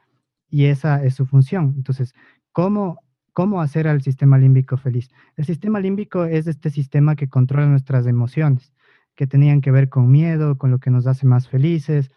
y 0.49 0.66
esa 0.66 1.03
es 1.03 1.16
su 1.16 1.26
función. 1.26 1.74
Entonces, 1.78 2.14
¿cómo, 2.51 2.99
cómo 3.34 3.62
hacer 3.62 3.88
al 3.88 4.01
sistema 4.01 4.38
límbico 4.38 4.78
feliz? 4.78 5.10
El 5.36 5.45
sistema 5.45 5.80
límbico 5.80 6.26
es 6.26 6.47
este 6.47 6.70
sistema 6.70 7.16
que 7.16 7.30
controla 7.30 7.68
nuestras 7.68 8.08
emociones, 8.08 8.74
que 9.16 9.28
tenían 9.28 9.62
que 9.62 9.72
ver 9.72 9.89
con 9.89 10.10
miedo, 10.10 10.58
con 10.58 10.72
lo 10.72 10.80
que 10.80 10.89
nos 10.89 11.08
hace 11.08 11.26
más 11.26 11.47
felices, 11.47 12.12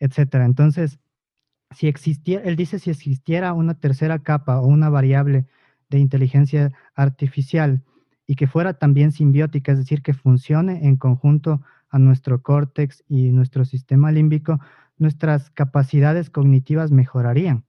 etcétera. 0.00 0.44
Entonces, 0.44 0.98
si 1.70 1.86
existiera, 1.86 2.42
él 2.44 2.56
dice 2.56 2.78
si 2.78 2.90
existiera 2.90 3.52
una 3.52 3.74
tercera 3.74 4.18
capa 4.18 4.60
o 4.60 4.66
una 4.66 4.88
variable 4.88 5.46
de 5.88 5.98
inteligencia 5.98 6.72
artificial 6.94 7.82
y 8.26 8.36
que 8.36 8.46
fuera 8.46 8.74
también 8.74 9.12
simbiótica, 9.12 9.72
es 9.72 9.78
decir, 9.78 10.02
que 10.02 10.14
funcione 10.14 10.86
en 10.86 10.96
conjunto 10.96 11.62
a 11.88 11.98
nuestro 11.98 12.42
córtex 12.42 13.04
y 13.08 13.30
nuestro 13.30 13.64
sistema 13.64 14.12
límbico, 14.12 14.60
nuestras 14.98 15.50
capacidades 15.50 16.30
cognitivas 16.30 16.92
mejorarían. 16.92 17.64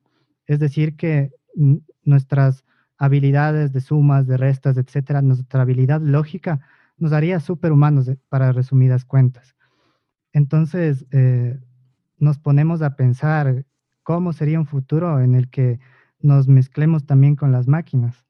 Es 0.45 0.59
decir, 0.59 0.95
que 0.95 1.31
nuestras 2.03 2.63
habilidades 2.97 3.73
de 3.73 3.81
sumas, 3.81 4.27
de 4.27 4.37
restas, 4.37 4.77
etcétera, 4.77 5.21
nuestra 5.21 5.63
habilidad 5.63 6.01
lógica 6.01 6.59
nos 6.97 7.13
haría 7.13 7.39
superhumanos 7.39 8.11
para 8.29 8.51
resumidas 8.51 9.05
cuentas. 9.05 9.55
Entonces, 10.33 11.07
eh, 11.11 11.59
nos 12.21 12.37
ponemos 12.37 12.81
a 12.81 12.95
pensar 12.95 13.65
cómo 14.03 14.31
sería 14.31 14.59
un 14.59 14.67
futuro 14.67 15.19
en 15.21 15.35
el 15.35 15.49
que 15.49 15.79
nos 16.19 16.47
mezclemos 16.47 17.05
también 17.05 17.35
con 17.35 17.51
las 17.51 17.67
máquinas. 17.67 18.25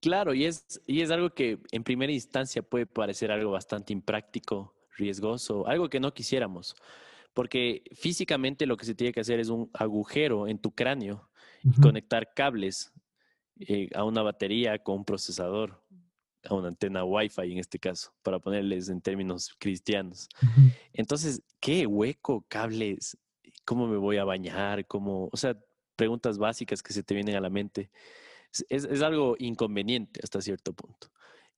Claro, 0.00 0.34
y 0.34 0.44
es, 0.44 0.80
y 0.86 1.00
es 1.00 1.10
algo 1.10 1.30
que 1.30 1.60
en 1.72 1.84
primera 1.84 2.12
instancia 2.12 2.62
puede 2.62 2.86
parecer 2.86 3.30
algo 3.32 3.52
bastante 3.52 3.92
impráctico, 3.92 4.74
riesgoso, 4.96 5.66
algo 5.66 5.88
que 5.88 6.00
no 6.00 6.12
quisiéramos, 6.12 6.76
porque 7.32 7.82
físicamente 7.94 8.66
lo 8.66 8.76
que 8.76 8.86
se 8.86 8.94
tiene 8.94 9.12
que 9.12 9.20
hacer 9.20 9.40
es 9.40 9.48
un 9.48 9.70
agujero 9.72 10.48
en 10.48 10.58
tu 10.58 10.72
cráneo 10.72 11.30
y 11.62 11.80
conectar 11.80 12.32
cables 12.34 12.92
eh, 13.60 13.88
a 13.94 14.04
una 14.04 14.22
batería 14.22 14.78
con 14.78 14.98
un 14.98 15.04
procesador, 15.04 15.82
a 16.44 16.54
una 16.54 16.68
antena 16.68 17.04
Wi-Fi 17.04 17.52
en 17.52 17.58
este 17.58 17.78
caso, 17.78 18.12
para 18.22 18.38
ponerles 18.38 18.88
en 18.88 19.00
términos 19.00 19.54
cristianos. 19.58 20.28
Entonces, 20.92 21.42
¿qué 21.60 21.86
hueco, 21.86 22.44
cables? 22.48 23.16
¿Cómo 23.64 23.86
me 23.86 23.96
voy 23.96 24.18
a 24.18 24.24
bañar? 24.24 24.86
¿Cómo? 24.86 25.28
O 25.32 25.36
sea, 25.36 25.56
preguntas 25.96 26.38
básicas 26.38 26.82
que 26.82 26.92
se 26.92 27.02
te 27.02 27.14
vienen 27.14 27.34
a 27.34 27.40
la 27.40 27.50
mente 27.50 27.90
es, 28.68 29.02
algo 29.02 29.36
inconveniente 29.38 30.20
hasta 30.22 30.40
cierto 30.40 30.72
punto. 30.72 31.08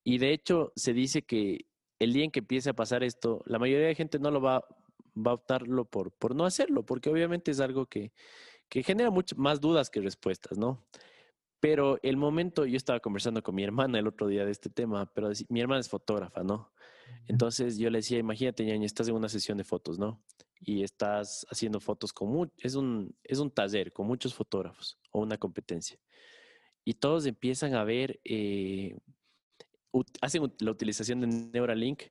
Y 0.02 0.18
de 0.18 0.32
hecho, 0.32 0.72
se 0.76 0.92
dice 0.92 1.22
que 1.22 1.66
el 1.98 2.12
día 2.12 2.24
en 2.24 2.30
que 2.30 2.40
empiece 2.40 2.70
a 2.70 2.74
pasar 2.74 3.04
esto, 3.04 3.42
la 3.46 3.58
mayoría 3.58 3.86
de 3.86 3.94
gente 3.94 4.18
no 4.18 4.30
lo 4.30 4.40
va, 4.40 4.64
va 5.14 5.32
a 5.32 5.34
optarlo 5.34 5.84
por, 5.84 6.12
por 6.12 6.34
no 6.34 6.46
hacerlo, 6.46 6.84
porque 6.84 7.10
obviamente 7.10 7.50
es 7.50 7.60
algo 7.60 7.86
que, 7.86 8.12
que 8.68 8.82
genera 8.82 9.10
muchas 9.10 9.38
más 9.38 9.60
dudas 9.60 9.90
que 9.90 10.00
respuestas, 10.00 10.56
¿no? 10.56 10.82
Pero 11.60 11.98
el 12.02 12.16
momento, 12.16 12.64
yo 12.64 12.76
estaba 12.76 13.00
conversando 13.00 13.42
con 13.42 13.54
mi 13.54 13.62
hermana 13.62 13.98
el 13.98 14.06
otro 14.06 14.26
día 14.26 14.44
de 14.44 14.50
este 14.50 14.70
tema, 14.70 15.12
pero 15.14 15.30
mi 15.48 15.60
hermana 15.60 15.80
es 15.80 15.88
fotógrafa, 15.88 16.42
¿no? 16.42 16.72
Entonces 17.26 17.76
yo 17.76 17.90
le 17.90 17.98
decía, 17.98 18.18
imagínate, 18.18 18.64
ñaña, 18.64 18.86
estás 18.86 19.08
en 19.08 19.14
una 19.14 19.28
sesión 19.28 19.58
de 19.58 19.64
fotos, 19.64 19.98
¿no? 19.98 20.22
Y 20.58 20.82
estás 20.82 21.46
haciendo 21.50 21.80
fotos 21.80 22.12
con, 22.12 22.50
es 22.58 22.74
un, 22.74 23.14
es 23.24 23.38
un 23.38 23.50
taller 23.50 23.92
con 23.92 24.06
muchos 24.06 24.34
fotógrafos 24.34 24.98
o 25.10 25.20
una 25.20 25.36
competencia 25.36 25.98
y 26.84 26.94
todos 26.94 27.26
empiezan 27.26 27.74
a 27.74 27.84
ver, 27.84 28.20
eh, 28.24 28.98
hacen 30.20 30.52
la 30.60 30.70
utilización 30.70 31.20
de 31.20 31.26
Neuralink 31.26 32.02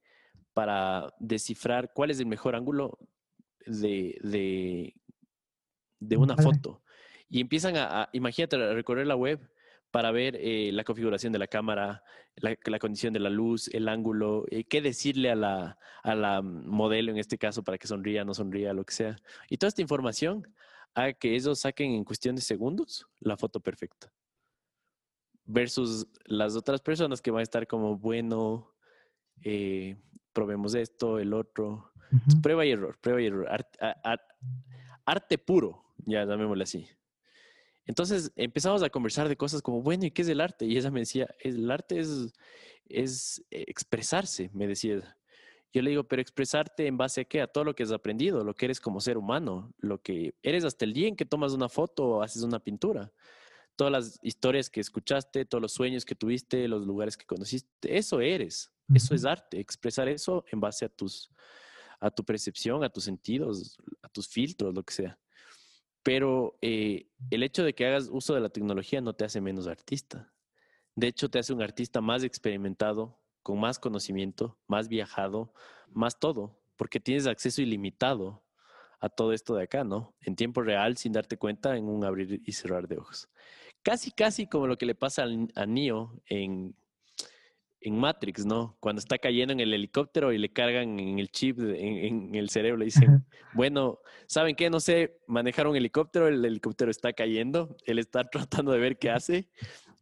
para 0.53 1.13
descifrar 1.19 1.91
cuál 1.93 2.11
es 2.11 2.19
el 2.19 2.25
mejor 2.27 2.55
ángulo 2.55 2.97
de, 3.65 4.93
de 5.99 6.17
una 6.17 6.35
foto. 6.37 6.81
Y 7.29 7.41
empiezan 7.41 7.77
a, 7.77 8.09
imagínate, 8.11 8.55
a 8.55 8.73
recorrer 8.73 9.07
la 9.07 9.15
web 9.15 9.39
para 9.91 10.11
ver 10.11 10.35
eh, 10.39 10.71
la 10.71 10.83
configuración 10.83 11.33
de 11.33 11.39
la 11.39 11.47
cámara, 11.47 12.03
la, 12.35 12.79
condición 12.79 13.13
de 13.13 13.19
la 13.19 13.29
luz, 13.29 13.69
el 13.73 13.87
ángulo, 13.87 14.45
eh, 14.49 14.63
qué 14.63 14.81
decirle 14.81 15.31
a 15.31 15.35
la, 15.35 15.77
a 16.03 16.15
la 16.15 16.41
modelo 16.41 17.11
en 17.11 17.17
este 17.17 17.37
caso 17.37 17.63
para 17.63 17.77
que 17.77 17.87
sonría, 17.87 18.23
no 18.23 18.33
sonría, 18.33 18.73
lo 18.73 18.83
que 18.83 18.93
sea. 18.93 19.15
Y 19.49 19.57
toda 19.57 19.69
esta 19.69 19.81
información 19.81 20.47
haga 20.93 21.13
que 21.13 21.35
ellos 21.35 21.59
saquen 21.59 21.91
en 21.91 22.03
cuestión 22.03 22.35
de 22.35 22.41
segundos 22.41 23.07
la 23.19 23.37
foto 23.37 23.59
perfecta. 23.59 24.11
Versus 25.45 26.07
las 26.25 26.55
otras 26.55 26.81
personas 26.81 27.21
que 27.21 27.31
van 27.31 27.39
a 27.39 27.43
estar 27.43 27.65
como, 27.65 27.97
bueno, 27.97 28.75
eh, 29.43 29.97
probemos 30.33 30.75
esto, 30.75 31.19
el 31.19 31.33
otro. 31.33 31.91
Prueba 32.41 32.65
y 32.65 32.71
error, 32.71 32.97
prueba 32.99 33.21
y 33.21 33.27
error. 33.27 33.47
arte 35.05 35.37
puro, 35.37 35.83
ya 36.05 36.25
llamémosle 36.25 36.63
así. 36.63 36.87
Entonces 37.89 38.31
empezamos 38.35 38.83
a 38.83 38.89
conversar 38.91 39.27
de 39.27 39.35
cosas 39.35 39.63
como, 39.63 39.81
bueno, 39.81 40.05
¿y 40.05 40.11
qué 40.11 40.21
es 40.21 40.27
el 40.27 40.41
arte? 40.41 40.63
Y 40.63 40.77
ella 40.77 40.91
me 40.91 40.99
decía, 40.99 41.27
el 41.39 41.71
arte 41.71 41.99
es, 41.99 42.31
es 42.87 43.43
expresarse, 43.49 44.51
me 44.53 44.67
decía. 44.67 45.17
Yo 45.73 45.81
le 45.81 45.89
digo, 45.89 46.03
pero 46.03 46.21
expresarte 46.21 46.85
en 46.85 46.97
base 46.97 47.21
a 47.21 47.25
qué? 47.25 47.41
A 47.41 47.47
todo 47.47 47.63
lo 47.63 47.73
que 47.73 47.81
has 47.81 47.91
aprendido, 47.91 48.43
lo 48.43 48.53
que 48.53 48.65
eres 48.65 48.79
como 48.79 49.01
ser 49.01 49.17
humano, 49.17 49.73
lo 49.79 50.03
que 50.03 50.35
eres 50.43 50.65
hasta 50.65 50.85
el 50.85 50.93
día 50.93 51.07
en 51.07 51.15
que 51.15 51.25
tomas 51.25 51.51
una 51.53 51.67
foto 51.67 52.05
o 52.05 52.21
haces 52.21 52.43
una 52.43 52.59
pintura. 52.59 53.11
Todas 53.75 53.91
las 53.91 54.19
historias 54.21 54.69
que 54.69 54.81
escuchaste, 54.81 55.45
todos 55.45 55.61
los 55.63 55.71
sueños 55.71 56.05
que 56.05 56.13
tuviste, 56.13 56.67
los 56.67 56.85
lugares 56.85 57.17
que 57.17 57.25
conociste, 57.25 57.97
eso 57.97 58.21
eres. 58.21 58.71
Eso 58.93 59.15
es 59.15 59.25
arte, 59.25 59.59
expresar 59.59 60.07
eso 60.07 60.45
en 60.51 60.59
base 60.59 60.85
a 60.85 60.89
tus 60.89 61.31
a 61.99 62.11
tu 62.11 62.23
percepción, 62.23 62.83
a 62.83 62.89
tus 62.89 63.03
sentidos, 63.03 63.79
a 64.03 64.09
tus 64.09 64.27
filtros, 64.27 64.75
lo 64.75 64.83
que 64.83 64.93
sea. 64.93 65.19
Pero 66.09 66.57
eh, 66.63 67.05
el 67.29 67.43
hecho 67.43 67.63
de 67.63 67.75
que 67.75 67.85
hagas 67.85 68.09
uso 68.11 68.33
de 68.33 68.41
la 68.41 68.49
tecnología 68.49 68.99
no 68.99 69.13
te 69.13 69.25
hace 69.25 69.41
menos 69.41 69.67
artista. 69.67 70.33
De 70.95 71.05
hecho, 71.05 71.29
te 71.29 71.37
hace 71.37 71.53
un 71.53 71.61
artista 71.61 72.01
más 72.01 72.23
experimentado, 72.23 73.19
con 73.43 73.59
más 73.59 73.77
conocimiento, 73.77 74.57
más 74.65 74.87
viajado, 74.87 75.53
más 75.91 76.17
todo, 76.17 76.59
porque 76.77 76.99
tienes 76.99 77.27
acceso 77.27 77.61
ilimitado 77.61 78.43
a 78.99 79.09
todo 79.09 79.33
esto 79.33 79.53
de 79.53 79.65
acá, 79.65 79.83
¿no? 79.83 80.15
En 80.21 80.35
tiempo 80.35 80.63
real, 80.63 80.97
sin 80.97 81.11
darte 81.11 81.37
cuenta, 81.37 81.77
en 81.77 81.87
un 81.87 82.03
abrir 82.03 82.41
y 82.43 82.53
cerrar 82.53 82.87
de 82.87 82.97
ojos. 82.97 83.29
Casi, 83.83 84.09
casi 84.09 84.47
como 84.47 84.65
lo 84.65 84.79
que 84.79 84.87
le 84.87 84.95
pasa 84.95 85.27
a 85.53 85.65
Neo 85.67 86.19
en 86.25 86.75
en 87.81 87.97
Matrix, 87.97 88.45
¿no? 88.45 88.77
Cuando 88.79 88.99
está 88.99 89.17
cayendo 89.17 89.53
en 89.53 89.59
el 89.59 89.73
helicóptero 89.73 90.33
y 90.33 90.37
le 90.37 90.51
cargan 90.51 90.99
en 90.99 91.19
el 91.19 91.29
chip, 91.29 91.59
en, 91.59 92.35
el 92.35 92.49
cerebro, 92.49 92.77
le 92.77 92.85
dicen, 92.85 93.25
bueno, 93.53 93.99
¿saben 94.27 94.55
qué? 94.55 94.69
No 94.69 94.79
sé 94.79 95.17
manejar 95.27 95.67
un 95.67 95.75
helicóptero, 95.75 96.27
el 96.27 96.43
helicóptero 96.43 96.91
está 96.91 97.13
cayendo, 97.13 97.77
él 97.85 97.99
está 97.99 98.23
tratando 98.29 98.71
de 98.71 98.79
ver 98.79 98.97
qué 98.97 99.09
hace. 99.09 99.49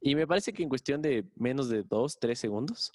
Y 0.01 0.15
me 0.15 0.27
parece 0.27 0.53
que 0.53 0.63
en 0.63 0.69
cuestión 0.69 1.01
de 1.01 1.25
menos 1.35 1.69
de 1.69 1.83
dos, 1.83 2.19
tres 2.19 2.39
segundos, 2.39 2.91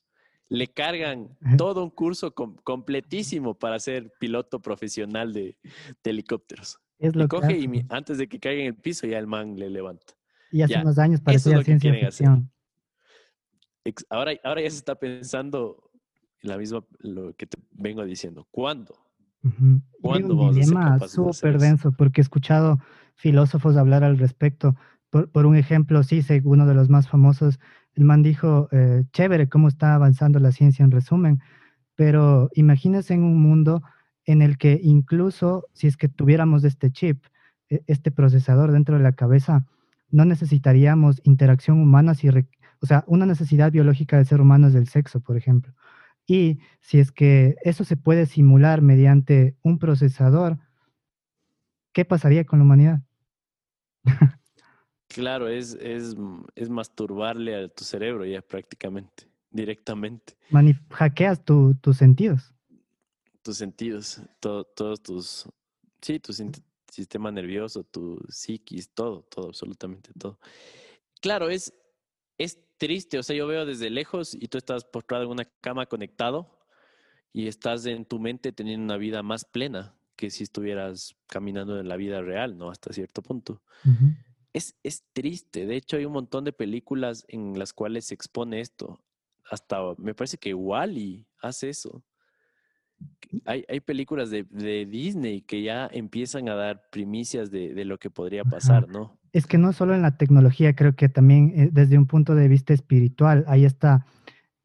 le 0.48 0.68
cargan 0.68 1.36
todo 1.56 1.82
un 1.82 1.90
curso 1.90 2.34
completísimo 2.34 3.54
para 3.54 3.78
ser 3.78 4.12
piloto 4.18 4.60
profesional 4.60 5.32
de, 5.32 5.56
helicópteros. 6.04 6.78
Es 6.98 7.16
lo 7.16 7.26
coge 7.26 7.58
y 7.58 7.86
antes 7.88 8.18
de 8.18 8.28
que 8.28 8.38
caiga 8.38 8.60
en 8.62 8.68
el 8.68 8.76
piso 8.76 9.06
ya 9.06 9.18
el 9.18 9.26
man 9.26 9.56
le 9.56 9.70
levanta. 9.70 10.14
Y 10.52 10.62
hace 10.62 10.78
unos 10.78 10.98
años 10.98 11.20
parecía 11.20 11.62
ciencia 11.62 11.94
ficción 11.94 12.52
ahora, 14.10 14.32
ahora 14.44 14.62
ya 14.62 14.70
se 14.70 14.76
está 14.76 14.94
pensando 14.94 15.90
en 16.40 16.50
la 16.50 16.58
misma, 16.58 16.84
lo 17.00 17.34
que 17.34 17.46
te 17.46 17.58
vengo 17.72 18.04
diciendo. 18.04 18.46
¿Cuándo? 18.50 18.94
¿Cuándo 20.00 20.36
vamos 20.36 20.56
a 20.76 20.98
ser 21.00 21.08
súper 21.08 21.58
denso, 21.58 21.92
porque 21.92 22.20
he 22.20 22.22
escuchado 22.22 22.78
filósofos 23.16 23.76
hablar 23.76 24.04
al 24.04 24.18
respecto. 24.18 24.76
Por, 25.10 25.46
un 25.46 25.56
ejemplo, 25.56 26.02
sí, 26.02 26.22
uno 26.44 26.66
de 26.66 26.74
los 26.74 26.88
más 26.88 27.08
famosos, 27.08 27.60
el 27.94 28.04
man 28.04 28.22
dijo, 28.22 28.68
eh, 28.72 29.04
chévere, 29.12 29.48
cómo 29.48 29.68
está 29.68 29.94
avanzando 29.94 30.38
la 30.38 30.52
ciencia 30.52 30.84
en 30.84 30.90
resumen, 30.90 31.40
pero 31.94 32.48
imagínense 32.54 33.12
en 33.12 33.22
un 33.22 33.40
mundo 33.40 33.82
en 34.24 34.40
el 34.40 34.56
que 34.56 34.80
incluso 34.82 35.66
si 35.74 35.86
es 35.86 35.96
que 35.96 36.08
tuviéramos 36.08 36.64
este 36.64 36.90
chip, 36.90 37.24
e, 37.68 37.82
este 37.86 38.10
procesador 38.10 38.72
dentro 38.72 38.96
de 38.96 39.02
la 39.02 39.12
cabeza, 39.12 39.66
no 40.08 40.24
necesitaríamos 40.24 41.20
interacción 41.24 41.80
humana 41.80 42.14
si, 42.14 42.28
o 42.82 42.86
sea, 42.86 43.04
una 43.06 43.26
necesidad 43.26 43.70
biológica 43.70 44.16
del 44.16 44.26
ser 44.26 44.40
humano 44.40 44.66
es 44.66 44.74
del 44.74 44.88
sexo, 44.88 45.20
por 45.20 45.36
ejemplo. 45.36 45.72
Y 46.26 46.58
si 46.80 46.98
es 46.98 47.12
que 47.12 47.56
eso 47.62 47.84
se 47.84 47.96
puede 47.96 48.26
simular 48.26 48.82
mediante 48.82 49.56
un 49.62 49.78
procesador, 49.78 50.58
¿qué 51.92 52.04
pasaría 52.04 52.44
con 52.44 52.58
la 52.58 52.64
humanidad? 52.64 53.02
claro, 55.06 55.48
es, 55.48 55.74
es, 55.74 56.16
es, 56.56 56.68
masturbarle 56.68 57.54
a 57.54 57.68
tu 57.68 57.84
cerebro 57.84 58.24
ya 58.24 58.42
prácticamente, 58.42 59.28
directamente. 59.50 60.36
hackeas 60.90 61.44
tus 61.44 61.96
sentidos. 61.96 62.52
Tus 63.42 63.58
sentidos, 63.58 64.20
todos 64.40 65.02
tus, 65.02 65.48
sí, 66.00 66.18
tu 66.18 66.32
sistema 66.88 67.30
nervioso, 67.30 67.84
tu 67.84 68.18
psiquis, 68.28 68.92
todo, 68.92 69.22
todo, 69.22 69.48
absolutamente 69.48 70.10
todo. 70.18 70.40
Claro, 71.20 71.48
es 71.48 71.72
triste. 72.82 73.16
O 73.16 73.22
sea, 73.22 73.36
yo 73.36 73.46
veo 73.46 73.64
desde 73.64 73.90
lejos 73.90 74.34
y 74.34 74.48
tú 74.48 74.58
estás 74.58 74.84
postrado 74.84 75.22
en 75.22 75.30
una 75.30 75.44
cama 75.60 75.86
conectado 75.86 76.58
y 77.32 77.46
estás 77.46 77.86
en 77.86 78.04
tu 78.04 78.18
mente 78.18 78.50
teniendo 78.50 78.82
una 78.82 78.96
vida 78.96 79.22
más 79.22 79.44
plena 79.44 79.94
que 80.16 80.30
si 80.30 80.42
estuvieras 80.42 81.14
caminando 81.28 81.78
en 81.78 81.86
la 81.86 81.94
vida 81.94 82.22
real, 82.22 82.58
¿no? 82.58 82.70
Hasta 82.70 82.92
cierto 82.92 83.22
punto. 83.22 83.62
es, 84.52 84.74
es 84.82 85.04
triste. 85.12 85.64
De 85.64 85.76
hecho, 85.76 85.96
hay 85.96 86.06
un 86.06 86.12
montón 86.12 86.42
de 86.42 86.52
películas 86.52 87.24
en 87.28 87.56
las 87.56 87.72
cuales 87.72 88.06
se 88.06 88.14
expone 88.14 88.60
esto. 88.60 89.00
Hasta 89.48 89.78
me 89.98 90.12
parece 90.12 90.38
que 90.38 90.52
Wally 90.52 91.24
hace 91.40 91.68
eso. 91.68 92.02
Hay, 93.44 93.64
hay 93.68 93.78
películas 93.78 94.30
de, 94.30 94.42
de, 94.50 94.86
Disney 94.86 95.42
que 95.42 95.62
ya 95.62 95.88
empiezan 95.92 96.48
a 96.48 96.56
dar 96.56 96.90
primicias 96.90 97.52
de, 97.52 97.74
de 97.74 97.84
lo 97.84 97.98
que 97.98 98.10
podría 98.10 98.42
pasar, 98.44 98.88
¿no? 98.88 99.21
Es 99.32 99.46
que 99.46 99.58
no 99.58 99.72
solo 99.72 99.94
en 99.94 100.02
la 100.02 100.16
tecnología, 100.16 100.74
creo 100.74 100.94
que 100.94 101.08
también 101.08 101.52
eh, 101.56 101.68
desde 101.72 101.98
un 101.98 102.06
punto 102.06 102.34
de 102.34 102.48
vista 102.48 102.74
espiritual 102.74 103.44
hay 103.48 103.64
esta 103.64 104.06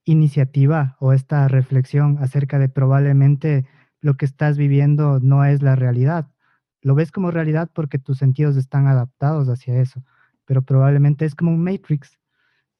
iniciativa 0.03 0.95
o 0.99 1.13
esta 1.13 1.47
reflexión 1.47 2.17
acerca 2.19 2.59
de 2.59 2.69
probablemente 2.69 3.65
lo 4.01 4.15
que 4.15 4.25
estás 4.25 4.57
viviendo 4.57 5.19
no 5.19 5.43
es 5.45 5.61
la 5.61 5.75
realidad. 5.75 6.29
Lo 6.81 6.95
ves 6.95 7.11
como 7.11 7.31
realidad 7.31 7.69
porque 7.73 7.99
tus 7.99 8.17
sentidos 8.17 8.55
están 8.55 8.87
adaptados 8.87 9.49
hacia 9.49 9.81
eso, 9.81 10.03
pero 10.45 10.61
probablemente 10.61 11.25
es 11.25 11.35
como 11.35 11.51
un 11.51 11.63
Matrix. 11.63 12.17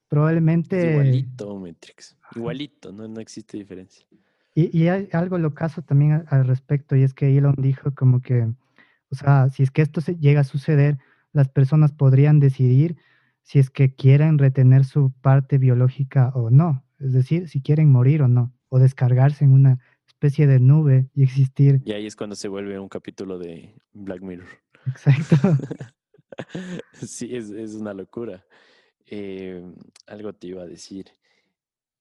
Probablemente... 0.08 0.92
igualito 0.92 1.52
un 1.52 1.62
Matrix, 1.64 2.16
igualito, 2.34 2.92
no, 2.92 3.08
no 3.08 3.20
existe 3.20 3.58
diferencia. 3.58 4.06
Y, 4.54 4.88
hay 4.88 5.08
algo 5.12 5.38
lo 5.38 5.54
caso 5.54 5.82
también 5.82 6.24
al 6.26 6.44
respecto, 6.44 6.96
y 6.96 7.04
es 7.04 7.14
que 7.14 7.36
Elon 7.36 7.54
dijo 7.58 7.94
como 7.94 8.20
que, 8.20 8.48
o 9.08 9.14
sea, 9.14 9.50
si 9.50 9.62
es 9.62 9.70
que 9.70 9.82
esto 9.82 10.00
se 10.00 10.16
llega 10.16 10.40
a 10.40 10.44
suceder, 10.44 10.98
las 11.32 11.48
personas 11.48 11.92
podrían 11.92 12.40
decidir 12.40 12.96
si 13.42 13.58
es 13.58 13.70
que 13.70 13.94
quieren 13.94 14.38
retener 14.38 14.84
su 14.84 15.12
parte 15.22 15.58
biológica 15.58 16.32
o 16.34 16.50
no, 16.50 16.84
es 16.98 17.12
decir, 17.12 17.48
si 17.48 17.62
quieren 17.62 17.90
morir 17.90 18.22
o 18.22 18.28
no, 18.28 18.52
o 18.68 18.78
descargarse 18.78 19.44
en 19.44 19.52
una 19.52 19.78
especie 20.06 20.46
de 20.46 20.60
nube 20.60 21.08
y 21.14 21.22
existir. 21.22 21.80
Y 21.84 21.92
ahí 21.92 22.06
es 22.06 22.16
cuando 22.16 22.36
se 22.36 22.48
vuelve 22.48 22.78
un 22.78 22.88
capítulo 22.88 23.38
de 23.38 23.74
Black 23.92 24.20
Mirror. 24.20 24.48
Exacto. 24.86 25.36
sí, 26.92 27.34
es, 27.34 27.74
una 27.74 27.94
locura. 27.94 28.44
Eh, 29.06 29.64
algo 30.06 30.32
te 30.32 30.48
iba 30.48 30.62
a 30.62 30.66
decir. 30.66 31.06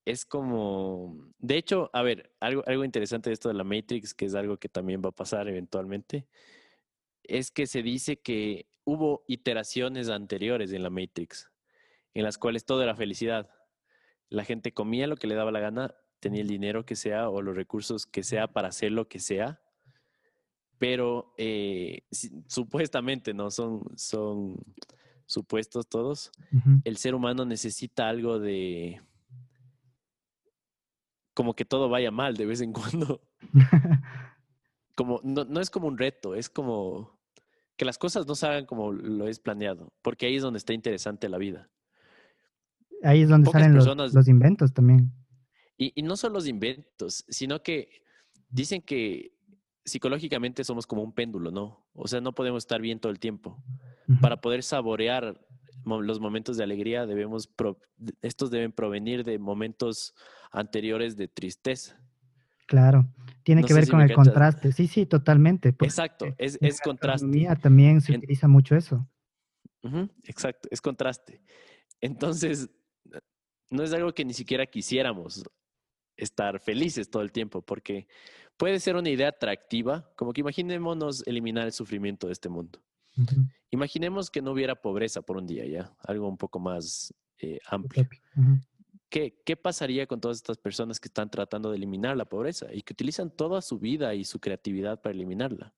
Es 0.04 0.26
como, 0.26 1.16
de 1.38 1.58
hecho, 1.58 1.90
a 1.94 2.02
ver, 2.02 2.32
algo, 2.40 2.64
algo 2.66 2.84
interesante 2.84 3.30
de 3.30 3.36
esto 3.36 3.50
de 3.50 3.56
la 3.56 3.64
Matrix, 3.64 4.14
que 4.14 4.26
es 4.26 4.36
algo 4.36 4.58
que 4.58 4.70
también 4.70 5.02
va 5.04 5.10
a 5.10 5.16
pasar 5.16 5.48
eventualmente, 5.48 6.28
es 7.24 7.52
que 7.52 7.68
se 7.68 7.84
dice 7.84 8.18
que 8.18 8.68
hubo 8.88 9.26
iteraciones 9.28 10.08
anteriores 10.08 10.72
en 10.72 10.82
la 10.82 10.90
Matrix, 10.90 11.52
en 12.14 12.24
las 12.24 12.38
cuales 12.38 12.64
todo 12.64 12.82
era 12.82 12.96
felicidad. 12.96 13.50
La 14.30 14.46
gente 14.46 14.74
comía 14.74 15.08
lo 15.08 15.18
que 15.18 15.28
le 15.28 15.36
daba 15.36 15.52
la 15.52 15.60
gana, 15.60 15.94
tenía 16.22 16.42
el 16.42 16.48
dinero 16.48 16.86
que 16.86 16.96
sea 16.96 17.30
o 17.30 17.42
los 17.42 17.54
recursos 17.54 18.06
que 18.06 18.24
sea 18.24 18.48
para 18.48 18.70
hacer 18.70 18.94
lo 18.94 19.10
que 19.10 19.20
sea, 19.20 19.62
pero 20.78 21.34
eh, 21.38 22.04
supuestamente, 22.48 23.34
¿no? 23.34 23.52
Son, 23.52 23.84
son 23.98 24.56
supuestos 25.26 25.90
todos. 25.90 26.32
El 26.86 26.96
ser 26.96 27.14
humano 27.14 27.44
necesita 27.44 28.08
algo 28.08 28.40
de... 28.40 29.02
como 31.34 31.56
que 31.56 31.66
todo 31.66 31.90
vaya 31.90 32.12
mal 32.12 32.38
de 32.38 32.46
vez 32.46 32.62
en 32.62 32.72
cuando. 32.72 33.22
como, 34.96 35.20
no, 35.26 35.44
no 35.44 35.60
es 35.60 35.70
como 35.70 35.90
un 35.90 35.98
reto, 35.98 36.36
es 36.36 36.48
como 36.48 37.17
que 37.78 37.86
las 37.86 37.98
cosas 37.98 38.28
no 38.28 38.36
salgan 38.36 38.66
como 38.66 38.92
lo 38.92 39.28
es 39.28 39.40
planeado, 39.40 39.94
porque 40.02 40.26
ahí 40.26 40.36
es 40.36 40.42
donde 40.42 40.58
está 40.58 40.74
interesante 40.74 41.30
la 41.30 41.38
vida. 41.38 41.70
Ahí 43.04 43.22
es 43.22 43.30
donde 43.30 43.50
salen 43.52 43.76
los, 43.76 44.28
inventos 44.28 44.74
también. 44.74 45.14
Y, 45.78 46.02
no 46.02 46.18
son 46.18 46.34
los 46.34 46.48
inventos, 46.48 47.24
sino 47.30 47.62
que 47.62 47.90
dicen 48.50 48.82
que 48.82 49.32
psicológicamente 49.86 50.64
somos 50.64 50.88
como 50.88 51.04
un 51.04 51.14
péndulo, 51.14 51.52
¿no? 51.52 51.88
O 51.94 52.08
sea, 52.08 52.20
no 52.20 52.34
podemos 52.34 52.64
estar 52.64 52.82
bien 52.82 53.00
todo 53.00 53.12
el 53.12 53.20
tiempo. 53.20 53.64
Para 54.22 54.42
poder 54.42 54.64
saborear 54.64 55.40
los 55.86 56.20
momentos 56.20 56.58
de 56.58 56.64
alegría, 56.64 57.06
debemos 57.06 57.46
pro- 57.46 57.80
estos 58.22 58.50
deben 58.50 58.72
provenir 58.72 59.24
de 59.24 59.38
momentos 59.38 60.16
anteriores 60.52 61.16
de 61.16 61.28
tristeza. 61.28 62.02
Claro, 62.68 63.08
tiene 63.44 63.62
No 63.62 63.68
que 63.68 63.74
ver 63.74 63.86
si 63.86 63.92
con 63.92 64.02
el 64.02 64.10
cachas. 64.10 64.26
contraste. 64.26 64.72
Sí, 64.74 64.88
sí, 64.88 65.06
totalmente. 65.06 65.70
Exacto, 65.80 66.26
es, 66.38 66.60
en 66.62 66.68
es 66.68 66.80
contraste. 66.82 67.26
gastronomía 67.26 67.56
también 67.56 68.02
se 68.02 68.12
En- 68.14 68.20
utiliza 68.20 68.48
mucho 68.48 68.76
eso. 68.76 69.10
Exacto, 70.26 70.68
es 70.70 70.82
contraste. 70.82 71.42
Entonces, 72.02 72.70
no 73.72 73.84
es 73.84 73.94
algo 73.94 74.14
que 74.14 74.26
ni 74.26 74.34
siquiera 74.34 74.66
quisiéramos 74.66 75.44
estar 76.18 76.60
felices 76.60 77.10
todo 77.10 77.22
el 77.22 77.32
tiempo, 77.32 77.62
porque 77.62 78.08
puede 78.58 78.80
ser 78.82 78.96
una 78.98 79.10
idea 79.10 79.30
atractiva, 79.30 80.12
como 80.18 80.34
que 80.34 80.42
imaginémonos 80.42 81.26
eliminar 81.26 81.66
el 81.68 81.72
sufrimiento 81.74 82.28
de 82.28 82.34
este 82.34 82.50
mundo. 82.50 82.84
Imaginemos 83.72 84.30
que 84.30 84.42
no 84.42 84.52
hubiera 84.52 84.76
pobreza 84.76 85.22
por 85.22 85.38
un 85.38 85.48
día, 85.48 85.66
¿ya? 85.66 85.94
Algo 86.04 86.28
un 86.28 86.38
poco 86.38 86.60
más 86.60 87.14
eh, 87.40 87.60
amplio. 87.68 88.08
¿Qué, 89.10 89.42
¿Qué 89.46 89.56
pasaría 89.56 90.06
con 90.06 90.20
todas 90.20 90.38
estas 90.38 90.58
personas 90.58 91.00
que 91.00 91.08
están 91.08 91.30
tratando 91.30 91.70
de 91.72 91.78
eliminar 91.78 92.18
la 92.18 92.26
pobreza 92.26 92.68
y 92.74 92.82
que 92.82 92.94
utilizan 92.94 93.32
toda 93.32 93.62
su 93.62 93.80
vida 93.80 94.14
y 94.16 94.26
su 94.26 94.40
creatividad 94.40 95.02
para 95.02 95.14
eliminarla? 95.16 95.74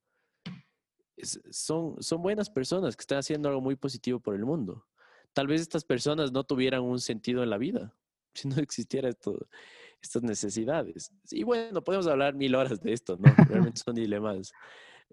Es- 1.15 1.39
son, 1.51 2.01
son 2.01 2.21
buenas 2.21 2.49
personas 2.49 2.95
que 2.95 3.01
están 3.01 3.19
haciendo 3.19 3.49
algo 3.49 3.61
muy 3.61 3.75
positivo 3.75 4.19
por 4.19 4.36
el 4.36 4.45
mundo. 4.45 4.88
Tal 5.34 5.47
vez 5.47 5.61
estas 5.61 5.86
personas 5.86 6.32
no 6.32 6.43
tuvieran 6.43 6.82
un 6.82 6.99
sentido 6.99 7.43
en 7.43 7.49
la 7.51 7.57
vida 7.57 7.95
si 8.34 8.47
no 8.47 8.55
existiera 8.57 9.09
esto, 9.09 9.47
estas 10.01 10.23
necesidades. 10.23 11.11
Y 11.30 11.43
bueno, 11.43 11.84
podemos 11.84 12.07
hablar 12.07 12.34
mil 12.36 12.55
horas 12.55 12.82
de 12.82 12.93
esto, 12.93 13.17
¿no? 13.17 13.27
Realmente 13.47 13.82
son 13.82 13.95
dilemas, 13.95 14.51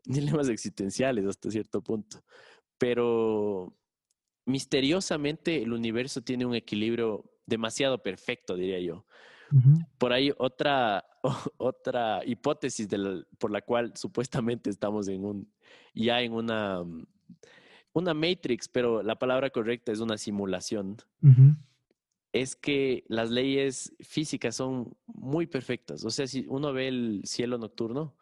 dilemas 0.05 0.49
existenciales 0.49 1.27
hasta 1.27 1.51
cierto 1.51 1.83
punto. 1.83 2.23
Pero 2.79 3.77
misteriosamente 4.47 5.63
el 5.63 5.73
universo 5.73 6.23
tiene 6.23 6.47
un 6.47 6.55
equilibrio 6.55 7.31
demasiado 7.47 8.03
perfecto, 8.03 8.57
diría 8.57 8.81
yo. 8.81 9.07
Por 9.99 10.13
ahí 10.13 10.33
otra, 10.39 11.05
otra 11.57 12.23
hipótesis 12.27 12.89
de 12.89 12.99
la- 12.99 13.25
por 13.39 13.51
la 13.51 13.63
cual 13.63 13.93
supuestamente 13.97 14.69
estamos 14.71 15.09
en 15.09 15.25
un, 15.25 15.53
ya 15.95 16.21
en 16.21 16.33
una, 16.33 16.83
mm, 16.83 17.07
una 17.95 18.13
matrix, 18.15 18.69
pero 18.69 19.03
la 19.03 19.19
palabra 19.19 19.49
correcta 19.51 19.93
es 19.93 20.01
una 20.01 20.19
simulación, 20.19 20.97
es 22.33 22.55
que 22.57 23.05
las 23.09 23.31
leyes 23.31 23.95
físicas 24.01 24.55
son 24.57 24.95
muy 25.07 25.47
perfectas. 25.47 26.05
O 26.05 26.11
sea, 26.11 26.27
si 26.27 26.45
uno 26.49 26.73
ve 26.75 26.89
el 26.89 27.23
cielo 27.25 27.57
nocturno, 27.57 28.15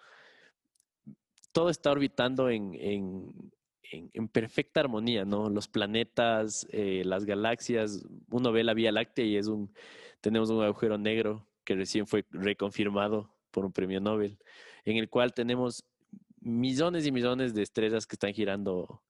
todo 1.52 1.70
está 1.70 1.90
orbitando 1.90 2.48
en, 2.50 2.74
en- 2.74 3.52
en- 3.94 4.10
en 4.12 4.28
perfecta 4.28 4.80
armonía, 4.80 5.24
¿no? 5.24 5.48
Los 5.50 5.68
planetas, 5.68 6.66
eh, 6.70 7.02
las 7.04 7.24
galaxias, 7.24 8.04
uno 8.30 8.52
ve 8.52 8.64
la 8.64 8.74
Vía 8.74 8.92
Láctea 8.92 9.24
y 9.24 9.36
es 9.36 9.46
un, 9.46 9.72
tenemos 10.20 10.50
un 10.50 10.62
agujero 10.62 10.98
negro 10.98 11.46
que 11.64 11.74
recién 11.74 12.06
fue 12.06 12.24
reconfirmado 12.30 13.30
por 13.50 13.64
un 13.64 13.72
premio 13.72 14.00
Nobel, 14.00 14.38
en 14.84 14.96
el 14.96 15.08
cual 15.08 15.32
tenemos 15.32 15.84
millones 16.40 17.06
y 17.06 17.12
millones 17.12 17.54
de 17.54 17.62
estrellas 17.62 18.06
que 18.06 18.16
están 18.16 18.34
girando 18.34 19.02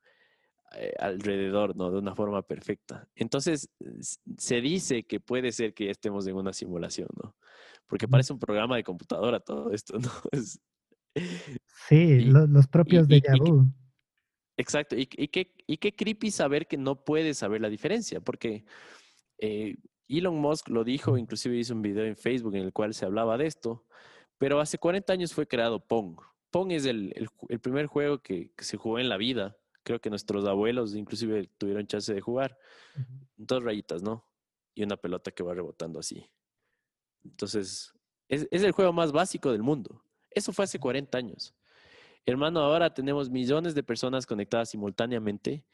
eh, 0.76 0.93
alrededor, 0.99 1.76
¿no? 1.76 1.91
De 1.91 1.99
una 1.99 2.14
forma 2.16 2.43
perfecta. 2.43 3.09
Entonces, 3.14 3.68
se 4.39 4.61
dice 4.61 5.05
que 5.05 5.20
puede 5.20 5.53
ser 5.53 5.72
que 5.72 5.85
ya 5.87 5.91
estemos 5.93 6.26
en 6.26 6.35
una 6.37 6.53
simulación, 6.53 7.09
¿no? 7.22 7.37
Porque 7.87 8.09
parece 8.09 8.32
un 8.32 8.39
programa 8.41 8.74
de 8.76 8.82
computadora 8.82 9.39
todo 9.41 9.70
esto, 9.72 9.99
¿no? 9.99 10.11
Es- 10.32 10.61
Sí, 11.89 11.95
y, 11.97 12.20
los 12.24 12.66
propios 12.66 13.07
y- 13.09 13.20
déjà 13.20 13.37
y 13.37 13.41
que- 13.41 13.51
vu. 13.51 13.66
Exacto, 14.57 14.96
y, 14.96 15.09
y 15.16 15.28
qué, 15.28 15.55
y 15.66 15.76
qué 15.78 15.94
creepy 15.94 16.30
saber 16.30 16.66
que 16.66 16.76
no 16.76 17.05
puedes 17.05 17.38
saber 17.38 17.61
la 17.61 17.68
diferencia, 17.68 18.20
porque 18.20 18.64
eh, 19.38 19.76
Elon 20.09 20.36
Musk 20.36 20.68
lo 20.68 20.84
dijo, 20.84 21.16
inclusive 21.18 21.57
hizo 21.57 21.74
un 21.74 21.82
video 21.82 22.05
en 22.05 22.16
Facebook 22.16 22.55
en 22.55 22.62
el 22.62 22.72
cual 22.72 22.94
se 22.94 23.05
hablaba 23.05 23.36
de 23.38 23.46
esto, 23.46 23.84
pero 24.38 24.61
hace 24.61 24.78
40 24.78 25.12
años 25.12 25.32
fue 25.32 25.46
creado 25.46 25.80
Pong. 25.86 26.18
Pong 26.50 26.72
es 26.72 26.84
el, 26.86 27.12
el 27.16 27.28
ju- 27.28 27.46
el 27.48 27.61
primer 27.61 27.86
juego 27.86 28.18
que, 28.22 28.52
que 28.57 28.64
se 28.64 28.76
jugó 28.76 28.98
en 28.98 29.09
la 29.09 29.16
vida. 29.16 29.57
Creo 29.82 30.00
que 30.00 30.11
nuestros 30.11 30.46
abuelos 30.46 30.94
inclusive 30.94 31.48
tuvieron 31.59 31.86
chance 31.86 32.12
de 32.12 32.20
jugar. 32.20 32.59
Dos 33.36 33.62
rayitas, 33.64 34.02
¿no? 34.02 34.24
Y 34.74 34.82
una 34.82 34.96
pelota 34.96 35.30
que 35.30 35.42
va 35.42 35.55
rebotando 35.55 35.98
así. 35.98 36.30
Entonces, 37.24 37.92
es, 38.28 38.46
es 38.50 38.62
el 38.62 38.72
juego 38.72 38.92
más 38.92 39.12
básico 39.12 39.50
del 39.52 39.62
mundo. 39.62 40.02
Eso 40.30 40.52
fue 40.52 40.64
hace 40.64 40.78
40 40.78 41.18
años. 41.18 41.55
Hermano, 42.27 42.61
ahora 42.61 42.93
tenemos 42.95 43.29
millones 43.31 43.75
de 43.75 43.83
personas 43.83 44.27
conectadas 44.27 44.70
simultáneamente 44.70 45.64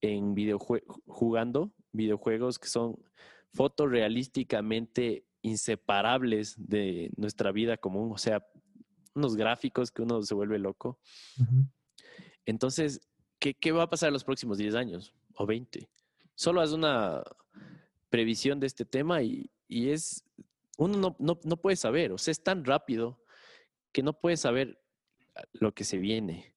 en 0.00 0.34
videojue- 0.34 0.82
jugando 1.06 1.70
videojuegos 1.92 2.58
que 2.58 2.68
son 2.68 2.96
fotorrealísticamente 3.52 5.24
inseparables 5.42 6.54
de 6.58 7.10
nuestra 7.16 7.52
vida 7.52 7.76
común, 7.76 8.12
o 8.12 8.18
sea, 8.18 8.44
unos 9.14 9.36
gráficos 9.36 9.90
que 9.90 10.02
uno 10.02 10.22
se 10.22 10.34
vuelve 10.34 10.58
loco. 10.58 10.98
Entonces, 12.46 13.00
¿qué, 13.38 13.54
qué 13.54 13.70
va 13.72 13.84
a 13.84 13.90
pasar 13.90 14.08
en 14.08 14.14
los 14.14 14.24
próximos 14.24 14.58
10 14.58 14.74
años 14.74 15.14
o 15.34 15.46
20? 15.46 15.88
Solo 16.34 16.60
haz 16.60 16.72
una 16.72 17.22
previsión 18.08 18.58
de 18.58 18.66
este 18.66 18.84
tema 18.84 19.22
y, 19.22 19.50
y 19.68 19.90
es, 19.90 20.24
uno 20.78 20.96
no, 20.98 21.16
no, 21.18 21.38
no 21.44 21.56
puede 21.56 21.76
saber, 21.76 22.12
o 22.12 22.18
sea, 22.18 22.32
es 22.32 22.42
tan 22.42 22.64
rápido 22.64 23.22
que 23.92 24.02
no 24.02 24.14
puede 24.18 24.36
saber 24.36 24.81
lo 25.52 25.72
que 25.72 25.84
se 25.84 25.98
viene. 25.98 26.54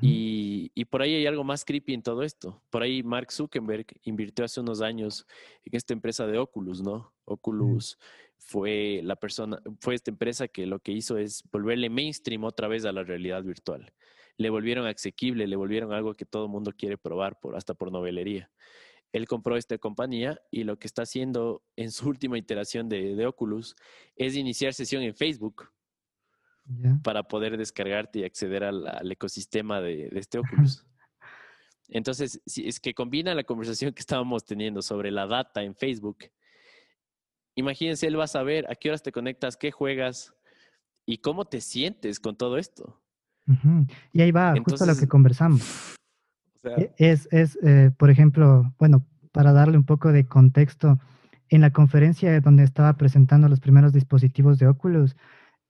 Y 0.00 0.84
por 0.86 1.02
ahí 1.02 1.14
hay 1.14 1.26
algo 1.26 1.44
más 1.44 1.64
creepy 1.64 1.94
en 1.94 2.02
todo 2.02 2.22
esto. 2.22 2.62
Por 2.70 2.82
ahí 2.82 3.02
Mark 3.02 3.30
Zuckerberg 3.30 3.86
invirtió 4.02 4.44
hace 4.44 4.60
unos 4.60 4.80
años 4.82 5.26
en 5.64 5.76
esta 5.76 5.92
empresa 5.92 6.26
de 6.26 6.38
Oculus, 6.38 6.82
¿no? 6.82 7.14
Oculus 7.24 7.98
fue 8.38 9.00
la 9.02 9.16
persona, 9.16 9.60
fue 9.80 9.94
esta 9.94 10.10
empresa 10.10 10.48
que 10.48 10.66
lo 10.66 10.80
que 10.80 10.92
hizo 10.92 11.18
es 11.18 11.42
volverle 11.50 11.88
mainstream 11.88 12.44
otra 12.44 12.68
vez 12.68 12.84
a 12.84 12.92
la 12.92 13.04
realidad 13.04 13.42
virtual. 13.42 13.92
Le 14.36 14.50
volvieron 14.50 14.86
asequible, 14.86 15.46
le 15.46 15.56
volvieron 15.56 15.92
algo 15.92 16.14
que 16.14 16.26
todo 16.26 16.46
el 16.46 16.50
mundo 16.50 16.72
quiere 16.76 16.98
probar 16.98 17.38
por, 17.40 17.56
hasta 17.56 17.74
por 17.74 17.90
novelería. 17.90 18.50
Él 19.12 19.26
compró 19.26 19.56
esta 19.56 19.78
compañía 19.78 20.40
y 20.50 20.64
lo 20.64 20.78
que 20.78 20.86
está 20.86 21.02
haciendo 21.02 21.62
en 21.76 21.90
su 21.90 22.08
última 22.08 22.38
iteración 22.38 22.88
de, 22.88 23.14
de 23.14 23.26
Oculus 23.26 23.76
es 24.16 24.36
iniciar 24.36 24.74
sesión 24.74 25.02
en 25.02 25.14
Facebook 25.14 25.70
Para 27.02 27.22
poder 27.22 27.56
descargarte 27.56 28.20
y 28.20 28.24
acceder 28.24 28.64
al, 28.64 28.86
al 28.86 29.12
ecosistema 29.12 29.80
de, 29.80 30.08
de 30.10 30.18
este 30.18 30.38
Oculus. 30.38 30.84
Entonces, 31.88 32.40
si 32.46 32.66
es 32.66 32.80
que 32.80 32.94
combina 32.94 33.34
la 33.34 33.44
conversación 33.44 33.92
que 33.92 34.00
estábamos 34.00 34.44
teniendo 34.44 34.82
sobre 34.82 35.10
la 35.10 35.26
data 35.26 35.62
en 35.62 35.74
Facebook, 35.74 36.18
imagínense, 37.54 38.06
él 38.06 38.18
va 38.18 38.24
a 38.24 38.28
saber 38.28 38.66
a 38.70 38.74
qué 38.74 38.88
horas 38.88 39.02
te 39.02 39.12
conectas, 39.12 39.56
qué 39.56 39.70
juegas 39.70 40.34
y 41.06 41.18
cómo 41.18 41.44
te 41.44 41.60
sientes 41.60 42.18
con 42.18 42.36
todo 42.36 42.58
esto. 42.58 43.00
Y 44.12 44.20
ahí 44.20 44.32
va, 44.32 44.50
justo 44.50 44.72
lo 44.72 44.78
que 44.78 44.82
Entonces, 44.82 45.08
conversamos. 45.08 45.96
O 46.56 46.58
sea, 46.60 46.76
E- 46.78 46.92
Es, 46.98 47.28
es 47.30 47.56
eh, 47.62 47.92
por 47.96 48.10
ejemplo, 48.10 48.74
bueno, 48.78 49.06
para 49.30 49.52
darle 49.52 49.76
un 49.78 49.84
poco 49.84 50.10
de 50.10 50.26
contexto, 50.26 50.98
en 51.48 51.60
la 51.60 51.70
conferencia 51.70 52.40
donde 52.40 52.64
estaba 52.64 52.94
presentando 52.94 53.48
los 53.48 53.60
primeros 53.60 53.92
dispositivos 53.92 54.58
de 54.58 54.66
Oculus, 54.66 55.16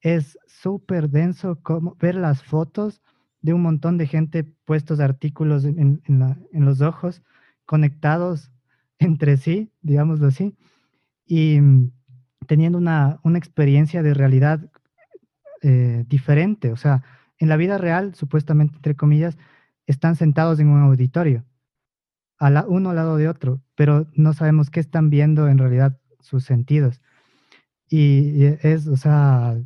es 0.00 0.38
súper 0.46 1.10
denso 1.10 1.60
como 1.62 1.96
ver 1.96 2.14
las 2.16 2.42
fotos 2.42 3.02
de 3.40 3.54
un 3.54 3.62
montón 3.62 3.98
de 3.98 4.06
gente 4.06 4.44
puestos 4.44 5.00
artículos 5.00 5.64
en, 5.64 6.02
en- 6.06 6.64
los 6.64 6.80
ojos, 6.80 7.22
conectados 7.66 8.52
entre 8.98 9.36
sí, 9.36 9.72
digámoslo 9.82 10.28
así, 10.28 10.56
y 11.26 11.60
mm, 11.60 11.92
teniendo 12.46 12.78
una, 12.78 13.20
una 13.24 13.38
experiencia 13.38 14.02
de 14.02 14.14
realidad 14.14 14.70
eh, 15.62 16.04
diferente. 16.08 16.72
O 16.72 16.76
sea, 16.76 17.02
en 17.38 17.48
la 17.48 17.56
vida 17.56 17.78
real, 17.78 18.14
supuestamente, 18.14 18.76
entre 18.76 18.96
comillas, 18.96 19.36
están 19.86 20.16
sentados 20.16 20.58
en 20.60 20.68
un 20.68 20.82
auditorio, 20.82 21.44
a 22.38 22.50
la, 22.50 22.66
uno 22.68 22.90
al 22.90 22.96
lado 22.96 23.16
de 23.16 23.28
otro, 23.28 23.62
pero 23.74 24.08
no 24.14 24.32
sabemos 24.32 24.70
qué 24.70 24.80
están 24.80 25.10
viendo 25.10 25.48
en 25.48 25.58
realidad 25.58 25.98
sus 26.20 26.44
sentidos. 26.44 27.00
Y 27.88 28.44
es, 28.62 28.86
o 28.88 28.96
sea, 28.96 29.56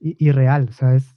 i- 0.00 0.16
irreal, 0.18 0.68
o 0.70 0.72
sea, 0.72 0.94
es... 0.96 1.16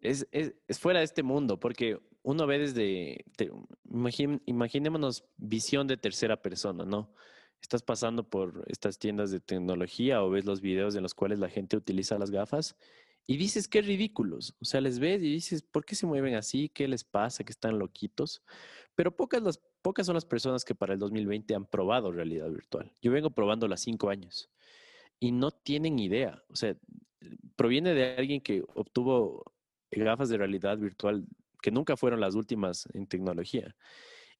es, 0.00 0.26
es, 0.32 0.78
fuera 0.78 1.00
de 1.00 1.04
este 1.04 1.22
mundo, 1.22 1.58
porque 1.58 1.98
uno 2.22 2.46
ve 2.46 2.58
desde, 2.58 3.24
te- 3.36 3.50
imagin- 3.84 4.42
imaginémonos 4.46 5.24
visión 5.36 5.86
de 5.86 5.96
tercera 5.96 6.40
persona, 6.42 6.84
¿no? 6.84 7.12
Estás 7.60 7.82
pasando 7.82 8.28
por 8.28 8.64
estas 8.68 8.98
tiendas 8.98 9.30
de 9.30 9.40
tecnología 9.40 10.22
o 10.22 10.30
ves 10.30 10.44
los 10.44 10.60
videos 10.60 10.94
en 10.94 11.02
los 11.02 11.14
cuales 11.14 11.40
la 11.40 11.48
gente 11.48 11.76
utiliza 11.76 12.18
las 12.18 12.30
gafas 12.30 12.76
y 13.26 13.36
dices 13.36 13.66
qué 13.66 13.82
ridículos. 13.82 14.54
O 14.60 14.64
sea, 14.64 14.80
les 14.80 15.00
ves 15.00 15.22
y 15.22 15.32
dices, 15.32 15.62
¿por 15.62 15.84
qué 15.84 15.96
se 15.96 16.06
mueven 16.06 16.34
así? 16.36 16.68
¿Qué 16.68 16.86
les 16.86 17.02
pasa? 17.02 17.42
¿Que 17.44 17.50
están 17.52 17.78
loquitos? 17.78 18.42
Pero 18.94 19.14
pocas, 19.16 19.42
las, 19.42 19.60
pocas 19.82 20.06
son 20.06 20.14
las 20.14 20.24
personas 20.24 20.64
que 20.64 20.74
para 20.76 20.92
el 20.94 21.00
2020 21.00 21.54
han 21.54 21.66
probado 21.66 22.12
realidad 22.12 22.48
virtual. 22.50 22.92
Yo 23.02 23.10
vengo 23.10 23.30
probando 23.30 23.66
las 23.66 23.80
cinco 23.80 24.08
años. 24.08 24.50
Y 25.20 25.32
no 25.32 25.50
tienen 25.50 25.98
idea. 25.98 26.42
O 26.48 26.56
sea, 26.56 26.76
proviene 27.56 27.94
de 27.94 28.16
alguien 28.16 28.40
que 28.40 28.64
obtuvo 28.74 29.44
gafas 29.90 30.28
de 30.28 30.38
realidad 30.38 30.78
virtual 30.78 31.24
que 31.60 31.70
nunca 31.70 31.96
fueron 31.96 32.20
las 32.20 32.34
últimas 32.34 32.88
en 32.94 33.06
tecnología. 33.06 33.74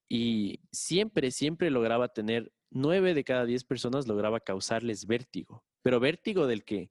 Y 0.09 0.61
siempre, 0.73 1.31
siempre 1.31 1.71
lograba 1.71 2.09
tener, 2.09 2.53
nueve 2.71 3.15
de 3.15 3.25
cada 3.25 3.45
diez 3.45 3.65
personas 3.65 4.07
lograba 4.07 4.41
causarles 4.41 5.07
vértigo, 5.07 5.65
pero 5.83 6.01
vértigo 6.01 6.47
del 6.47 6.65
que 6.65 6.91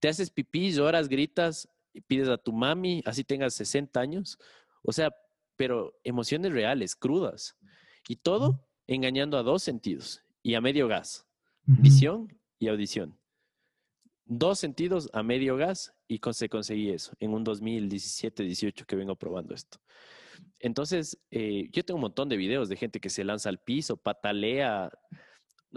te 0.00 0.08
haces 0.08 0.30
pipí, 0.30 0.72
lloras, 0.72 1.08
gritas, 1.08 1.68
y 1.92 2.02
pides 2.02 2.28
a 2.28 2.36
tu 2.36 2.52
mami, 2.52 3.02
así 3.06 3.24
tengas 3.24 3.54
60 3.54 3.98
años. 3.98 4.38
O 4.82 4.92
sea, 4.92 5.14
pero 5.56 5.98
emociones 6.04 6.52
reales, 6.52 6.94
crudas. 6.94 7.56
Y 8.06 8.16
todo 8.16 8.68
engañando 8.86 9.38
a 9.38 9.42
dos 9.42 9.62
sentidos 9.62 10.22
y 10.42 10.54
a 10.54 10.60
medio 10.60 10.88
gas, 10.88 11.26
visión 11.64 12.28
y 12.58 12.68
audición. 12.68 13.18
Dos 14.28 14.58
sentidos 14.58 15.08
a 15.12 15.22
medio 15.22 15.56
gas 15.56 15.94
y 16.08 16.20
se 16.32 16.48
conseguí 16.48 16.90
eso 16.90 17.12
en 17.20 17.32
un 17.32 17.44
2017-18 17.44 18.84
que 18.84 18.96
vengo 18.96 19.14
probando 19.14 19.54
esto. 19.54 19.78
Entonces, 20.58 21.18
eh, 21.30 21.68
yo 21.70 21.84
tengo 21.84 21.96
un 21.96 22.02
montón 22.02 22.28
de 22.28 22.36
videos 22.36 22.68
de 22.68 22.76
gente 22.76 23.00
que 23.00 23.08
se 23.08 23.24
lanza 23.24 23.48
al 23.48 23.58
piso, 23.58 23.96
patalea, 23.96 24.90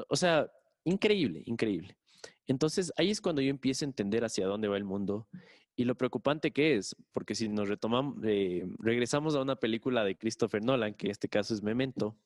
o 0.07 0.15
sea, 0.15 0.49
increíble, 0.83 1.43
increíble. 1.45 1.95
Entonces, 2.47 2.91
ahí 2.97 3.11
es 3.11 3.21
cuando 3.21 3.41
yo 3.41 3.51
empiezo 3.51 3.85
a 3.85 3.89
entender 3.89 4.25
hacia 4.25 4.47
dónde 4.47 4.67
va 4.67 4.77
el 4.77 4.83
mundo 4.83 5.27
y 5.75 5.83
lo 5.85 5.95
preocupante 5.95 6.51
que 6.51 6.75
es, 6.75 6.95
porque 7.11 7.35
si 7.35 7.47
nos 7.47 7.69
retomamos, 7.69 8.17
eh, 8.25 8.65
regresamos 8.79 9.35
a 9.35 9.41
una 9.41 9.57
película 9.57 10.03
de 10.03 10.17
Christopher 10.17 10.63
Nolan, 10.63 10.95
que 10.95 11.07
en 11.07 11.11
este 11.11 11.29
caso 11.29 11.53
es 11.53 11.61
Memento, 11.61 12.17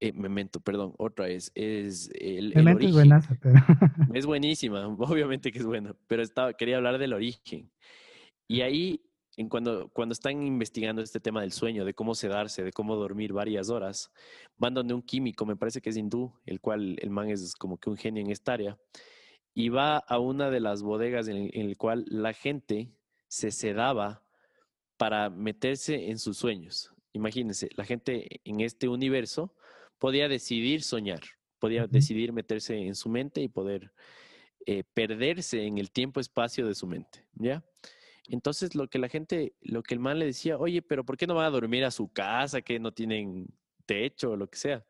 eh, 0.00 0.12
Memento, 0.12 0.60
perdón, 0.60 0.94
otra 0.98 1.28
es, 1.28 1.50
es 1.54 2.10
el, 2.14 2.54
Memento 2.54 2.86
es 2.86 2.92
buenaza, 2.92 3.38
pero... 3.40 3.54
Es 4.14 4.26
buenísima, 4.26 4.86
obviamente 4.98 5.50
que 5.50 5.58
es 5.58 5.66
buena, 5.66 5.94
pero 6.06 6.22
estaba, 6.22 6.52
quería 6.52 6.76
hablar 6.76 6.98
del 6.98 7.14
origen. 7.14 7.70
Y 8.46 8.60
ahí, 8.60 9.02
en 9.36 9.48
cuando, 9.48 9.88
cuando 9.88 10.12
están 10.12 10.42
investigando 10.42 11.02
este 11.02 11.20
tema 11.20 11.40
del 11.40 11.52
sueño, 11.52 11.84
de 11.84 11.94
cómo 11.94 12.14
sedarse, 12.14 12.62
de 12.62 12.72
cómo 12.72 12.96
dormir 12.96 13.32
varias 13.32 13.70
horas, 13.70 14.12
van 14.56 14.74
donde 14.74 14.94
un 14.94 15.02
químico, 15.02 15.46
me 15.46 15.56
parece 15.56 15.80
que 15.80 15.90
es 15.90 15.96
hindú, 15.96 16.32
el 16.44 16.60
cual 16.60 16.96
el 17.00 17.10
man 17.10 17.30
es 17.30 17.54
como 17.54 17.78
que 17.78 17.90
un 17.90 17.96
genio 17.96 18.22
en 18.22 18.30
esta 18.30 18.52
área, 18.52 18.78
y 19.54 19.70
va 19.70 19.96
a 19.96 20.18
una 20.18 20.50
de 20.50 20.60
las 20.60 20.82
bodegas 20.82 21.28
en, 21.28 21.50
el 21.54 21.78
cual 21.78 22.04
la 22.08 22.34
gente 22.34 22.92
se 23.28 23.50
sedaba 23.50 24.22
para 24.98 25.30
meterse 25.30 26.10
en 26.10 26.18
sus 26.18 26.36
sueños. 26.36 26.92
Imagínense, 27.14 27.70
la 27.76 27.86
gente 27.86 28.42
en 28.44 28.60
este 28.60 28.88
universo 28.88 29.54
podía 29.98 30.28
decidir 30.28 30.82
soñar, 30.82 31.22
podía 31.58 31.86
decidir 31.86 32.32
meterse 32.32 32.76
en 32.76 32.94
su 32.94 33.08
mente 33.08 33.40
y 33.40 33.48
poder 33.48 33.92
eh, 34.66 34.84
perderse 34.94 35.64
en 35.64 35.78
el 35.78 35.90
tiempo-espacio 35.90 36.66
de 36.66 36.74
su 36.74 36.86
mente, 36.86 37.26
¿ya? 37.34 37.64
Entonces 38.28 38.74
lo 38.74 38.88
que 38.88 38.98
la 38.98 39.08
gente, 39.08 39.54
lo 39.60 39.82
que 39.82 39.94
el 39.94 40.00
man 40.00 40.18
le 40.18 40.26
decía, 40.26 40.58
oye, 40.58 40.82
pero 40.82 41.04
¿por 41.04 41.16
qué 41.16 41.26
no 41.26 41.34
van 41.34 41.46
a 41.46 41.50
dormir 41.50 41.84
a 41.84 41.90
su 41.90 42.08
casa, 42.08 42.62
que 42.62 42.80
no 42.80 42.92
tienen 42.92 43.46
techo 43.86 44.32
o 44.32 44.36
lo 44.36 44.48
que 44.48 44.58
sea? 44.58 44.84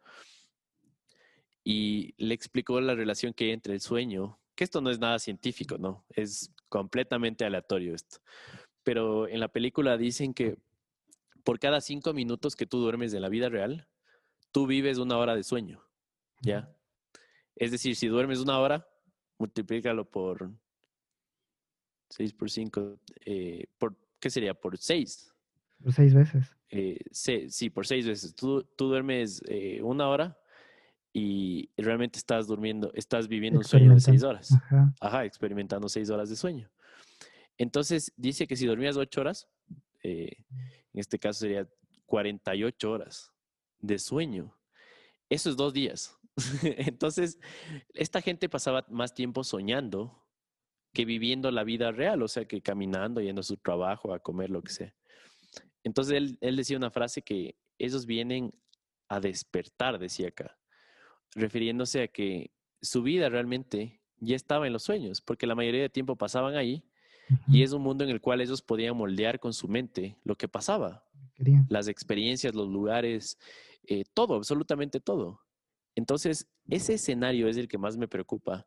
Y 1.62 2.14
le 2.16 2.34
explicó 2.34 2.80
la 2.80 2.94
relación 2.94 3.34
que 3.34 3.44
hay 3.44 3.50
entre 3.50 3.74
el 3.74 3.80
sueño 3.80 4.38
que 4.56 4.64
esto 4.64 4.80
no 4.80 4.90
es 4.90 4.98
nada 4.98 5.18
científico, 5.20 5.78
¿no? 5.78 6.04
Es 6.08 6.50
completamente 6.68 7.44
aleatorio 7.44 7.94
esto. 7.94 8.18
Pero 8.82 9.28
en 9.28 9.38
la 9.38 9.48
película 9.48 9.96
dicen 9.98 10.34
que 10.34 10.56
por 11.44 11.60
cada 11.60 11.80
cinco 11.80 12.12
minutos 12.14 12.56
que 12.56 12.66
tú 12.66 12.78
duermes 12.78 13.12
en 13.12 13.22
la 13.22 13.28
vida 13.28 13.48
real, 13.48 13.86
tú 14.56 14.66
vives 14.66 14.96
una 14.96 15.18
hora 15.18 15.36
de 15.36 15.42
sueño, 15.42 15.82
¿ya? 16.40 16.74
Es 17.56 17.72
decir, 17.72 17.94
si 17.94 18.06
duermes 18.06 18.40
una 18.40 18.58
hora, 18.58 18.88
multiplícalo 19.36 20.10
por 20.10 20.50
seis 22.08 22.32
por 22.32 22.50
cinco, 22.50 22.98
eh, 23.26 23.66
por, 23.76 23.94
¿qué 24.18 24.30
sería? 24.30 24.54
Por 24.54 24.78
seis. 24.78 25.30
Por 25.82 25.92
seis 25.92 26.14
veces. 26.14 26.56
Eh, 26.70 26.98
sí, 27.10 27.68
por 27.68 27.86
seis 27.86 28.06
veces. 28.06 28.34
Tú, 28.34 28.62
tú 28.62 28.88
duermes 28.88 29.42
eh, 29.46 29.82
una 29.82 30.08
hora, 30.08 30.38
y 31.12 31.68
realmente 31.76 32.18
estás 32.18 32.46
durmiendo, 32.46 32.90
estás 32.94 33.28
viviendo 33.28 33.58
un 33.58 33.64
sueño 33.64 33.92
de 33.92 34.00
seis 34.00 34.22
horas. 34.22 34.52
Ajá. 35.00 35.26
experimentando 35.26 35.86
seis 35.90 36.08
horas 36.08 36.30
de 36.30 36.36
sueño. 36.36 36.70
Entonces, 37.58 38.10
dice 38.16 38.46
que 38.46 38.56
si 38.56 38.64
dormías 38.64 38.96
ocho 38.96 39.20
horas, 39.20 39.50
en 40.02 40.30
este 40.94 41.18
caso 41.18 41.40
sería 41.40 41.68
48 42.06 42.90
horas 42.90 43.35
de 43.80 43.98
sueño. 43.98 44.56
Eso 45.28 45.50
es 45.50 45.56
dos 45.56 45.72
días. 45.72 46.18
Entonces, 46.62 47.38
esta 47.94 48.20
gente 48.20 48.48
pasaba 48.48 48.86
más 48.90 49.14
tiempo 49.14 49.44
soñando 49.44 50.22
que 50.92 51.04
viviendo 51.04 51.50
la 51.50 51.64
vida 51.64 51.92
real, 51.92 52.22
o 52.22 52.28
sea, 52.28 52.46
que 52.46 52.62
caminando, 52.62 53.20
yendo 53.20 53.40
a 53.40 53.44
su 53.44 53.56
trabajo, 53.56 54.14
a 54.14 54.18
comer, 54.18 54.50
lo 54.50 54.62
que 54.62 54.72
sea. 54.72 54.94
Entonces, 55.84 56.14
él, 56.14 56.38
él 56.40 56.56
decía 56.56 56.76
una 56.76 56.90
frase 56.90 57.22
que 57.22 57.56
ellos 57.78 58.06
vienen 58.06 58.52
a 59.08 59.20
despertar, 59.20 59.98
decía 59.98 60.28
acá 60.28 60.56
refiriéndose 61.36 62.02
a 62.02 62.08
que 62.08 62.50
su 62.80 63.02
vida 63.02 63.28
realmente 63.28 64.00
ya 64.18 64.34
estaba 64.34 64.66
en 64.66 64.72
los 64.72 64.82
sueños, 64.82 65.20
porque 65.20 65.46
la 65.46 65.54
mayoría 65.54 65.82
de 65.82 65.90
tiempo 65.90 66.16
pasaban 66.16 66.56
ahí 66.56 66.82
y 67.48 67.62
es 67.62 67.72
un 67.72 67.82
mundo 67.82 68.04
en 68.04 68.10
el 68.10 68.20
cual 68.20 68.40
ellos 68.40 68.62
podían 68.62 68.96
moldear 68.96 69.38
con 69.38 69.52
su 69.52 69.68
mente 69.68 70.16
lo 70.24 70.36
que 70.36 70.48
pasaba, 70.48 71.05
las 71.68 71.88
experiencias, 71.88 72.54
los 72.54 72.68
lugares, 72.68 73.38
eh, 73.84 74.04
todo, 74.14 74.34
absolutamente 74.34 75.00
todo. 75.00 75.40
Entonces, 75.94 76.46
ese 76.68 76.94
escenario 76.94 77.48
es 77.48 77.56
el 77.56 77.68
que 77.68 77.78
más 77.78 77.96
me 77.96 78.08
preocupa, 78.08 78.66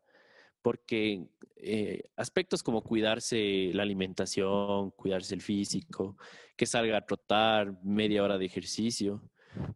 porque 0.61 1.27
eh, 1.57 2.03
aspectos 2.15 2.63
como 2.63 2.81
cuidarse 2.81 3.71
la 3.73 3.83
alimentación, 3.83 4.91
cuidarse 4.91 5.35
el 5.35 5.41
físico, 5.41 6.17
que 6.55 6.65
salga 6.65 6.97
a 6.97 7.05
trotar 7.05 7.77
media 7.83 8.23
hora 8.23 8.37
de 8.37 8.45
ejercicio, 8.45 9.21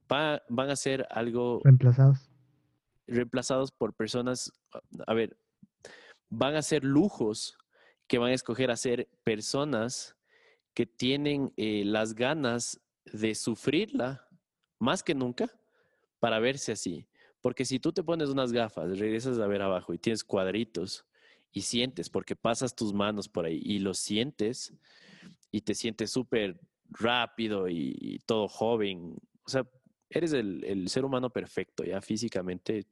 van 0.08 0.70
a 0.70 0.76
ser 0.76 1.08
algo... 1.10 1.62
Reemplazados 1.64 2.34
reemplazados 3.08 3.72
por 3.72 3.94
personas, 3.94 4.52
a 5.08 5.14
ver, 5.14 5.38
van 6.30 6.56
a 6.56 6.62
ser 6.62 6.84
lujos 6.84 7.58
que 8.08 8.18
van 8.18 8.32
a 8.32 8.36
escoger 8.36 8.72
a 8.72 8.78
ser 8.78 9.10
personas 9.24 10.16
que 10.74 10.86
tienen 10.86 11.54
eh, 11.58 11.84
las 11.86 12.16
ganas 12.16 12.82
de 13.06 13.36
sufrirla 13.36 14.28
más 14.80 15.04
que 15.04 15.16
nunca 15.16 15.50
para 16.20 16.40
verse 16.40 16.72
así. 16.72 17.08
Porque 17.42 17.66
si 17.66 17.80
tú 17.80 17.92
te 17.92 18.04
pones 18.04 18.30
unas 18.30 18.52
gafas, 18.52 18.98
regresas 18.98 19.40
a 19.40 19.48
ver 19.48 19.62
abajo 19.62 19.94
y 19.94 19.98
tienes 19.98 20.24
cuadritos 20.24 21.06
y 21.52 21.62
sientes, 21.62 22.10
porque 22.10 22.36
pasas 22.36 22.76
tus 22.76 22.94
manos 22.94 23.28
por 23.28 23.46
ahí 23.46 23.62
y 23.64 23.80
lo 23.80 23.94
sientes 23.94 24.74
y 25.52 25.62
te 25.62 25.76
sientes 25.76 26.12
súper 26.12 26.60
rápido 26.90 27.68
y, 27.70 28.20
todo 28.26 28.48
joven, 28.48 29.16
o 29.46 29.50
sea, 29.50 29.68
eres 30.10 30.34
el, 30.34 30.88
ser 30.88 31.06
humano 31.06 31.30
perfecto, 31.30 31.84
ya 31.84 32.02
físicamente 32.02 32.88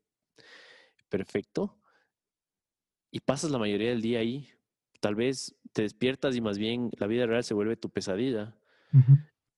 perfecto, 1.09 1.77
y 3.09 3.19
pasas 3.19 3.51
la 3.51 3.57
mayoría 3.57 3.89
del 3.89 4.01
día 4.01 4.19
ahí. 4.19 4.49
Tal 4.99 5.15
vez 5.15 5.55
te 5.73 5.81
despiertas 5.81 6.35
y 6.35 6.41
más 6.41 6.57
bien 6.57 6.91
la 6.97 7.07
vida 7.07 7.25
real 7.25 7.43
se 7.43 7.53
vuelve 7.53 7.75
tu 7.75 7.89
pesadilla 7.89 8.55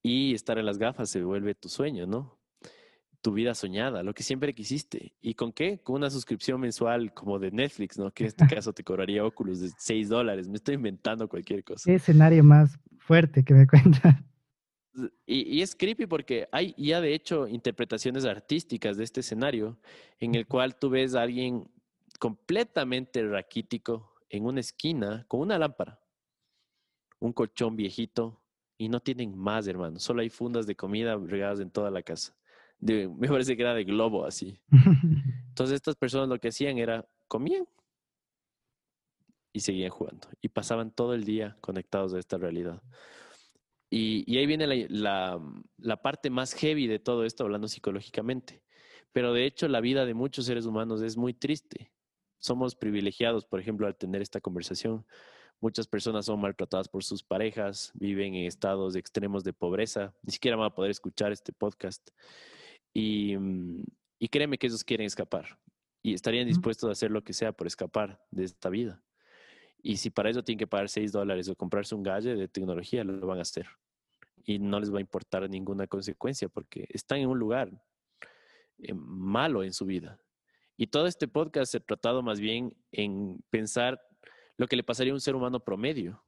y 0.03 0.34
estar 0.34 0.59
en 0.59 0.65
las 0.65 0.77
gafas 0.77 1.09
se 1.09 1.23
vuelve 1.23 1.55
tu 1.55 1.69
sueño, 1.69 2.05
¿no? 2.05 2.38
Tu 3.21 3.31
vida 3.31 3.55
soñada, 3.55 4.03
lo 4.03 4.13
que 4.13 4.21
siempre 4.21 4.53
quisiste. 4.53 5.15
¿Y 5.21 5.34
con 5.34 5.53
qué? 5.53 5.80
Con 5.81 5.95
una 5.95 6.09
suscripción 6.09 6.59
mensual 6.59 7.13
como 7.13 7.39
de 7.39 7.51
Netflix, 7.51 7.97
¿no? 7.97 8.11
Que 8.11 8.25
en 8.25 8.27
este 8.27 8.45
caso 8.47 8.73
te 8.73 8.84
cobraría 8.84 9.25
Oculus 9.25 9.61
de 9.61 9.69
6 9.77 10.09
dólares. 10.09 10.49
Me 10.49 10.57
estoy 10.57 10.75
inventando 10.75 11.30
cualquier 11.30 11.63
cosa. 11.63 11.84
¿Qué 11.85 11.95
escenario 11.95 12.43
más 12.43 12.77
fuerte 12.99 13.45
que 13.45 13.53
me 13.53 13.65
cuenta? 13.67 14.21
Y, 15.25 15.61
es 15.61 15.73
creepy 15.73 16.05
porque 16.05 16.47
hay 16.51 16.75
ya 16.77 16.99
de 16.99 17.15
hecho 17.15 17.47
interpretaciones 17.47 18.25
artísticas 18.25 18.97
de 18.97 19.05
este 19.05 19.21
escenario 19.21 19.80
en 20.19 20.35
el 20.35 20.45
cual 20.45 20.75
tú 20.77 20.89
ves 20.89 21.15
a 21.15 21.23
alguien 21.23 21.71
completamente 22.19 23.25
raquítico 23.25 24.13
en 24.30 24.45
una 24.45 24.59
esquina 24.59 25.25
con 25.27 25.39
una 25.39 25.57
lámpara, 25.57 25.99
un 27.19 27.34
colchón 27.34 27.75
viejito 27.75 28.43
y 28.78 28.90
no 28.90 29.00
tienen 29.00 29.38
más, 29.38 29.68
hermano. 29.68 30.00
Solo 30.00 30.22
hay 30.22 30.30
fundas 30.30 30.66
de 30.68 30.76
comida 30.76 31.16
regadas 31.18 31.60
en 31.60 31.72
toda 31.72 31.91
la 31.91 32.04
casa. 32.04 32.36
me 32.80 33.28
parece 33.28 33.56
que 33.56 33.62
era 33.62 33.74
de 33.74 33.84
globo 33.84 34.26
así. 34.26 34.60
Entonces 35.50 35.76
estas 35.76 35.95
personas 35.95 36.30
lo 36.30 36.40
que 36.40 36.50
hacían 36.50 36.78
era 36.78 37.08
comían 37.28 37.68
y 39.54 39.60
seguían 39.60 39.91
jugando 39.91 40.28
y 40.41 40.50
pasaban 40.50 40.91
todo 40.91 41.14
el 41.14 41.24
día 41.24 41.58
conectados 41.62 42.14
a 42.14 42.20
esta 42.20 42.38
realidad. 42.38 42.82
Y, 43.95 44.38
ahí 44.38 44.48
viene 44.48 44.66
la, 44.90 45.40
la, 45.78 46.02
parte 46.02 46.32
más 46.32 46.56
heavy 46.56 46.88
de 46.88 46.98
todo 46.98 47.26
esto, 47.26 47.44
hablando 47.44 47.68
psicológicamente. 47.68 48.64
Pero 49.12 49.34
de 49.34 49.45
hecho, 49.45 49.68
la 49.68 49.82
vida 49.82 50.08
de 50.08 50.16
muchos 50.16 50.48
seres 50.48 50.66
humanos 50.66 51.04
es 51.04 51.16
muy 51.16 51.36
triste. 51.36 51.91
Somos 52.40 52.76
privilegiados, 52.76 53.45
por 53.45 53.60
ejemplo, 53.60 53.86
al 53.86 53.95
tener 53.95 54.24
esta 54.24 54.41
conversación. 54.41 55.06
Muchas 55.64 55.88
personas 55.88 56.26
son 56.26 56.41
maltratadas 56.41 56.90
por 56.90 57.06
sus 57.06 57.23
parejas, 57.23 57.94
viven 57.94 58.35
en 58.35 58.48
estados 58.48 58.98
extremos 58.98 59.45
de 59.45 59.53
pobreza, 59.53 60.14
ni 60.22 60.34
siquiera 60.34 60.57
van 60.57 60.65
a 60.65 60.76
poder 60.76 60.91
escuchar 60.91 61.31
este 61.31 61.53
podcast. 61.53 62.06
Y, 62.94 63.38
y 64.19 64.27
créeme 64.27 64.57
que 64.57 64.68
ellos 64.68 64.84
quieren 64.84 65.07
escapar. 65.07 65.57
y 66.02 66.14
estarían 66.14 66.48
dispuestos 66.49 66.90
a 66.90 66.91
hacer 66.91 67.11
lo 67.11 67.23
que 67.23 67.31
sea 67.31 67.53
por 67.53 67.65
escapar 67.65 68.22
de 68.30 68.44
esta 68.44 68.68
vida. 68.68 69.02
Y 69.81 69.95
si 69.95 70.10
para 70.10 70.30
eso 70.30 70.44
tienen 70.44 70.60
que 70.60 70.68
pagar 70.68 70.90
6 70.90 71.14
dólares 71.14 71.48
o 71.48 71.56
comprarse 71.56 71.95
un 71.95 72.03
galle 72.03 72.35
de 72.35 72.49
tecnología, 72.49 73.06
lo 73.06 73.26
van 73.26 73.40
a 73.40 73.44
hacer. 73.44 73.65
Y 74.44 74.60
no 74.60 74.81
les 74.81 74.94
va 74.94 74.98
a 74.98 75.02
importar 75.02 75.49
ninguna 75.49 75.88
consecuencia 75.88 76.49
porque 76.49 76.90
están 76.90 77.19
en 77.19 77.30
un 77.30 77.40
lugar 77.40 77.72
eh, 78.80 78.94
malo 78.94 79.64
en 79.64 79.72
su 79.72 79.85
vida. 79.85 80.19
Y 80.76 80.88
todo 80.88 81.07
este 81.07 81.30
podcast 81.30 81.72
se 81.72 81.77
ha 81.77 81.80
tratado 81.80 82.22
más 82.22 82.41
bien 82.41 82.76
en 82.91 83.41
pensar 83.49 84.02
lo 84.57 84.67
que 84.67 84.75
le 84.75 84.84
pasaría 84.84 85.13
a 85.13 85.15
un 85.15 85.21
ser 85.21 85.35
humano 85.35 85.59
promedio. 85.59 86.23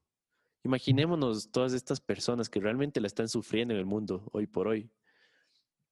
Imaginémonos 0.63 1.51
todas 1.51 1.73
estas 1.73 2.01
personas 2.01 2.49
que 2.49 2.59
realmente 2.59 2.99
la 2.99 3.07
están 3.07 3.27
sufriendo 3.27 3.73
en 3.73 3.79
el 3.79 3.85
mundo 3.85 4.27
hoy 4.31 4.47
por 4.47 4.67
hoy. 4.67 4.89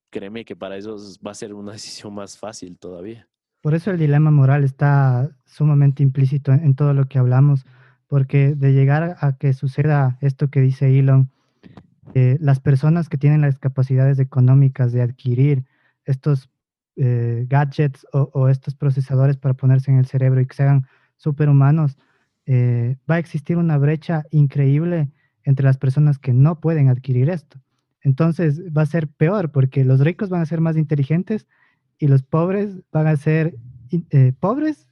Créeme 0.10 0.46
que 0.46 0.56
para 0.56 0.78
ellos 0.78 1.20
va 1.26 1.32
a 1.32 1.36
ser 1.36 1.54
una 1.54 1.72
decisión 1.74 2.14
más 2.14 2.38
fácil 2.38 2.78
todavía. 2.78 3.28
Por 3.62 3.76
eso 3.76 3.92
el 3.92 3.98
dilema 3.98 4.30
moral 4.30 4.64
está 4.64 5.38
sumamente 5.46 6.04
implícito 6.04 6.52
en, 6.52 6.76
todo 6.76 6.94
lo 6.94 7.06
que 7.06 7.18
hablamos, 7.18 7.66
porque 8.08 8.56
de 8.56 8.74
llegar 8.74 9.16
a 9.22 9.38
que 9.38 9.54
suceda 9.54 10.18
esto 10.20 10.50
que 10.50 10.60
dice 10.60 11.00
Elon, 11.00 11.32
eh, 12.14 12.38
las 12.42 12.60
personas 12.60 13.08
que 13.08 13.18
tienen 13.18 13.40
las 13.42 13.60
capacidades 13.60 14.20
económicas 14.20 14.92
de 14.92 15.02
adquirir 15.02 15.64
estos 16.04 16.50
eh, 16.96 17.46
gadgets 17.48 18.06
o, 18.12 18.50
estos 18.50 18.76
procesadores 18.76 19.38
para 19.38 19.54
ponerse 19.54 19.90
en 19.90 19.98
el 19.98 20.06
cerebro 20.06 20.42
y 20.42 20.46
que 20.46 20.56
sean 20.56 20.86
superhumanos, 21.16 21.98
eh, 22.46 22.98
va 23.10 23.16
a 23.16 23.20
existir 23.20 23.58
una 23.58 23.78
brecha 23.78 24.24
increíble 24.32 25.12
entre 25.44 25.66
las 25.66 25.78
personas 25.78 26.20
que 26.20 26.34
no 26.34 26.60
pueden 26.60 26.90
adquirir 26.90 27.30
esto. 27.30 27.60
Entonces 28.02 28.62
va 28.76 28.82
a 28.82 28.88
ser 28.88 29.08
peor 29.08 29.52
porque 29.52 29.86
los 29.86 30.00
ricos 30.02 30.30
van 30.30 30.42
a 30.42 30.46
ser 30.46 30.62
más 30.62 30.78
inteligentes 30.78 31.48
y 31.98 32.08
los 32.08 32.24
pobres 32.24 32.82
van 32.92 33.08
a 33.08 33.16
ser 33.16 33.56
eh, 34.10 34.34
pobres 34.40 34.88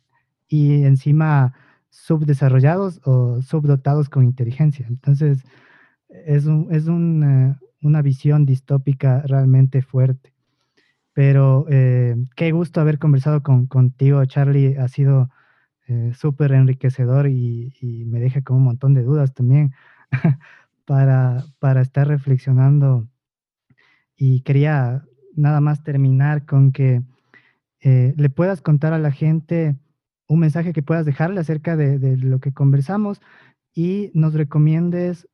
y 0.47 0.83
encima 0.83 1.53
subdesarrollados 1.89 3.01
o 3.03 3.41
subdotados 3.41 4.09
con 4.09 4.23
inteligencia. 4.23 4.85
Entonces 4.87 5.43
es, 6.09 6.45
es 6.69 6.87
una 6.87 8.01
visión 8.01 8.45
distópica 8.45 9.23
realmente 9.25 9.81
fuerte. 9.81 10.33
Pero 11.13 11.65
eh, 11.69 12.15
qué 12.35 12.51
gusto 12.51 12.79
haber 12.79 12.99
conversado 12.99 13.43
con, 13.43 13.67
contigo, 13.67 14.23
Charlie. 14.25 14.77
Ha 14.77 14.87
sido 14.87 15.29
eh, 15.91 16.13
súper 16.13 16.53
enriquecedor 16.53 17.27
y, 17.27 17.73
me 18.05 18.21
deja 18.21 18.41
con 18.41 18.57
un 18.57 18.63
montón 18.63 18.93
de 18.93 19.03
dudas 19.03 19.33
también 19.33 19.73
para, 20.85 21.43
para 21.59 21.81
estar 21.81 22.07
reflexionando. 22.07 23.09
Y 24.15 24.41
quería 24.41 25.03
nada 25.35 25.59
más 25.59 25.83
terminar 25.83 26.45
con 26.45 26.71
que 26.71 27.01
eh, 27.81 28.13
le 28.15 28.29
puedas 28.29 28.61
contar 28.61 28.93
a 28.93 28.99
la 28.99 29.11
gente 29.11 29.75
un 30.29 30.39
mensaje 30.39 30.71
que 30.71 30.81
puedas 30.81 31.05
dejarle 31.05 31.41
acerca 31.41 31.75
de, 31.75 32.15
lo 32.15 32.39
que 32.39 32.53
conversamos 32.53 33.19
y 33.73 34.11
nos 34.13 34.33
recomiendes 34.33 35.27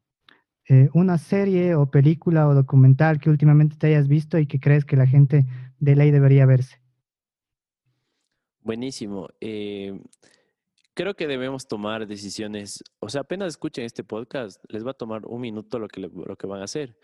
eh, 0.69 0.89
una 0.95 1.19
serie 1.19 1.75
o 1.75 1.91
película 1.91 2.47
o 2.47 2.55
documental 2.55 3.19
que 3.19 3.29
últimamente 3.29 3.75
te 3.77 3.87
hayas 3.87 4.07
visto 4.07 4.39
y 4.39 4.47
que 4.47 4.59
crees 4.59 4.85
que 4.85 4.95
la 4.95 5.05
gente 5.05 5.45
de 5.79 5.95
ley 5.95 6.09
debería 6.09 6.47
verse. 6.47 6.77
Buenísimo. 8.63 9.29
Eh, 9.39 10.01
creo 10.97 11.15
que 11.15 11.27
debemos 11.27 11.67
tomar 11.67 12.07
decisiones, 12.07 12.83
o 12.99 13.07
sea, 13.07 13.21
apenas 13.21 13.49
escuchen 13.49 13.85
este 13.85 14.03
podcast, 14.03 14.59
les 14.67 14.83
va 14.83 14.91
a 14.91 14.95
tomar 14.95 15.27
un 15.27 15.39
minuto 15.39 15.77
lo 15.77 15.87
que, 15.87 16.01
lo 16.01 16.35
que 16.35 16.47
van 16.47 16.61
a 16.61 16.63
hacer, 16.63 16.97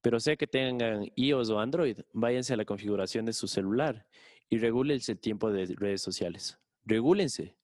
pero 0.00 0.20
sea 0.20 0.36
que 0.36 0.46
tengan 0.46 1.10
iOS 1.16 1.50
o 1.50 1.58
Android, 1.58 1.98
váyanse 2.12 2.54
a 2.54 2.56
la 2.56 2.64
configuración 2.64 3.24
de 3.26 3.32
su 3.32 3.48
celular 3.48 4.06
y 4.48 4.58
regúlense 4.58 5.10
el 5.10 5.18
tiempo 5.18 5.50
de 5.50 5.66
redes 5.76 6.00
sociales. 6.00 6.60
Regúlense. 6.84 7.56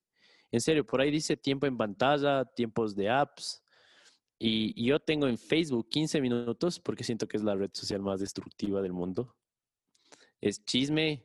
En 0.51 0.59
serio, 0.59 0.85
por 0.85 0.99
ahí 0.99 1.09
dice 1.09 1.37
tiempo 1.37 1.65
en 1.67 1.77
pantalla, 1.77 2.43
tiempos 2.43 2.93
de 2.93 3.09
apps, 3.09 3.63
y, 4.39 4.85
yo 4.85 4.99
tengo 4.99 5.27
en 5.27 5.37
Facebook 5.37 5.87
15 5.89 6.21
minutos 6.21 6.81
porque 6.81 7.05
siento 7.05 7.27
que 7.27 7.37
es 7.37 7.43
la 7.43 7.55
red 7.55 7.71
social 7.73 8.01
más 8.01 8.19
destructiva 8.19 8.81
del 8.81 8.93
mundo. 8.93 9.35
Es 10.41 10.63
chisme, 10.65 11.23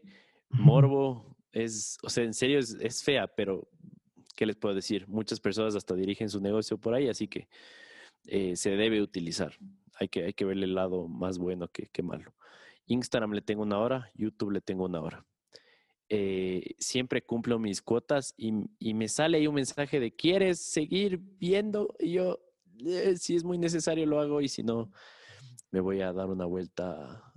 morbo, 0.51 1.36
es, 1.51 1.98
o 2.02 2.09
sea, 2.09 2.24
en 2.24 2.32
serio 2.32 2.59
es, 2.59 3.02
fea, 3.02 3.26
pero 3.26 3.68
¿qué 4.34 4.46
les 4.46 4.56
puedo 4.56 4.74
decir? 4.74 5.06
Muchas 5.09 5.40
personas 5.40 5.74
hasta 5.74 5.94
dirigen 5.94 6.28
su 6.28 6.40
negocio 6.40 6.78
por 6.78 6.94
ahí, 6.94 7.09
así 7.09 7.28
que 7.28 7.48
eh, 8.26 8.56
se 8.56 8.70
debe 8.70 9.02
utilizar. 9.02 9.54
Hay 9.94 10.09
que, 10.09 10.24
hay 10.24 10.32
que 10.32 10.44
verle 10.44 10.66
el 10.66 10.74
lado 10.74 11.09
más 11.09 11.38
bueno 11.38 11.68
que, 11.68 11.86
que 11.86 12.02
malo. 12.02 12.34
Instagram 12.86 13.32
le 13.32 13.42
tengo 13.42 13.62
una 13.62 13.78
hora, 13.78 14.10
YouTube 14.14 14.52
le 14.52 14.60
tengo 14.60 14.84
una 14.84 15.00
hora. 15.00 15.24
Eh, 16.09 16.74
siempre 16.78 17.22
cumplo 17.22 17.59
mis 17.59 17.80
cuotas 17.80 18.34
y, 18.36 18.52
y, 18.78 18.92
me 18.92 19.09
sale 19.09 19.38
ahí 19.38 19.46
un 19.46 19.54
mensaje 19.54 19.98
de 19.98 20.14
¿quieres 20.14 20.60
seguir 20.60 21.18
viendo? 21.18 21.94
Y 21.98 22.12
yo, 22.12 22.40
eh, 22.84 23.16
si 23.16 23.34
es 23.34 23.44
muy 23.44 23.56
necesario 23.56 24.04
lo 24.04 24.20
hago 24.20 24.42
y 24.42 24.48
si 24.48 24.62
no, 24.62 24.90
me 25.70 25.80
voy 25.80 26.02
a 26.02 26.12
dar 26.12 26.28
una 26.28 26.44
vuelta 26.44 27.32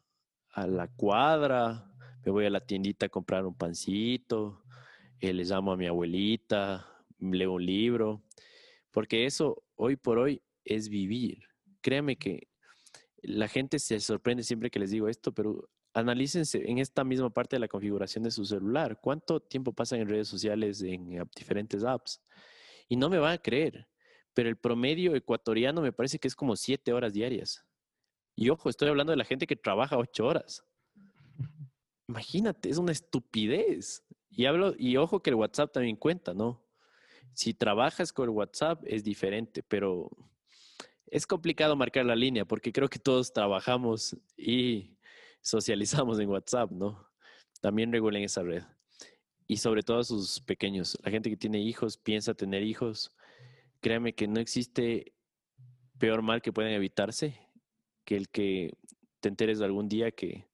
a 0.51 0.67
la 0.67 0.89
cuadra, 0.89 1.89
me 2.25 2.31
voy 2.31 2.45
a 2.45 2.49
la 2.49 2.65
tiendita 2.65 3.05
a 3.05 3.09
comprar 3.09 3.45
un 3.45 3.55
pancito, 3.55 4.64
eh, 5.19 5.33
le 5.33 5.43
llamo 5.43 5.71
a 5.71 5.77
mi 5.77 5.87
abuelita, 5.87 6.87
leo 7.19 7.53
un 7.53 7.65
libro, 7.65 8.23
porque 8.91 9.25
eso 9.25 9.63
hoy 9.75 9.95
por 9.95 10.19
hoy 10.19 10.41
es 10.63 10.89
vivir. 10.89 11.43
Créame 11.81 12.17
que 12.17 12.47
la 13.21 13.47
gente 13.47 13.79
se 13.79 13.99
sorprende 13.99 14.43
siempre 14.43 14.69
que 14.69 14.79
les 14.79 14.91
digo 14.91 15.07
esto, 15.07 15.33
pero 15.33 15.69
analícense 15.93 16.69
en 16.69 16.77
esta 16.77 17.03
misma 17.03 17.29
parte 17.29 17.55
de 17.55 17.61
la 17.61 17.67
configuración 17.67 18.23
de 18.23 18.31
su 18.31 18.45
celular. 18.45 18.99
¿Cuánto 19.01 19.39
tiempo 19.39 19.73
pasan 19.73 20.01
en 20.01 20.09
redes 20.09 20.27
sociales, 20.27 20.81
en 20.81 21.23
diferentes 21.35 21.83
apps? 21.83 22.21
Y 22.87 22.97
no 22.97 23.09
me 23.09 23.17
van 23.17 23.33
a 23.33 23.37
creer 23.37 23.87
pero 24.35 24.49
el 24.49 24.57
promedio 24.57 25.15
ecuatoriano 25.15 25.81
me 25.81 25.93
parece 25.93 26.19
que 26.19 26.27
es 26.27 26.35
como 26.35 26.55
siete 26.57 26.93
horas 26.93 27.13
diarias. 27.13 27.65
Y 28.35 28.49
ojo, 28.49 28.69
estoy 28.69 28.89
hablando 28.89 29.11
de 29.11 29.17
la 29.17 29.23
gente 29.23 29.47
que 29.47 29.55
trabaja 29.55 29.97
ocho 29.97 30.27
horas. 30.27 30.63
Imagínate, 32.09 32.69
es 32.69 32.77
una 32.77 32.91
estupidez. 32.91 34.04
Y 34.35 34.45
hablo, 34.45 34.75
y 34.77 34.97
ojo 34.97 35.21
que 35.21 35.29
el 35.29 35.37
WhatsApp 35.37 35.71
también 35.71 35.95
cuenta, 35.95 36.33
¿no? 36.33 36.61
Si 37.33 37.53
trabajas 37.53 38.11
con 38.11 38.25
el 38.25 38.29
WhatsApp 38.31 38.83
es 38.85 39.03
diferente, 39.03 39.63
pero 39.63 40.11
es 41.07 41.25
complicado 41.25 41.75
marcar 41.77 42.05
la 42.05 42.15
línea 42.15 42.43
porque 42.43 42.73
creo 42.73 42.89
que 42.89 42.99
todos 42.99 43.31
trabajamos 43.31 44.17
y 44.37 44.97
socializamos 45.41 46.19
en 46.19 46.29
WhatsApp, 46.29 46.71
¿no? 46.71 47.07
También 47.61 47.93
regulen 47.93 48.23
esa 48.23 48.43
red. 48.43 48.63
Y 49.47 49.57
sobre 49.57 49.83
todo 49.83 49.99
a 49.99 50.03
sus 50.03 50.41
pequeños. 50.41 50.97
La 51.03 51.11
gente 51.11 51.29
que 51.29 51.37
tiene 51.37 51.59
hijos, 51.59 51.97
piensa 51.97 52.33
tener 52.33 52.63
hijos, 52.63 53.15
créame 53.79 54.13
que 54.13 54.27
no 54.27 54.41
existe 54.41 55.13
peor 55.97 56.21
mal 56.23 56.41
que 56.41 56.51
pueden 56.51 56.73
evitarse 56.73 57.39
que 58.03 58.17
el 58.17 58.27
que 58.27 58.73
te 59.21 59.29
enteres 59.29 59.61
algún 59.61 59.87
día 59.87 60.11
que 60.11 60.45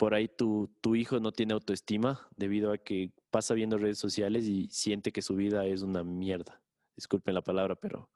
por 0.00 0.14
ahí 0.14 0.28
tu, 0.28 0.70
hijo 0.96 1.20
no 1.20 1.30
tiene 1.30 1.52
autoestima 1.52 2.26
debido 2.34 2.72
a 2.72 2.78
que 2.78 3.12
pasa 3.30 3.52
viendo 3.52 3.76
redes 3.76 3.98
sociales 3.98 4.46
y 4.46 4.66
siente 4.70 5.12
que 5.12 5.20
su 5.20 5.36
vida 5.36 5.66
es 5.66 5.82
una 5.82 6.02
mierda. 6.02 6.62
Disculpen 6.96 7.34
la 7.34 7.42
palabra, 7.42 7.74
pero 7.74 8.08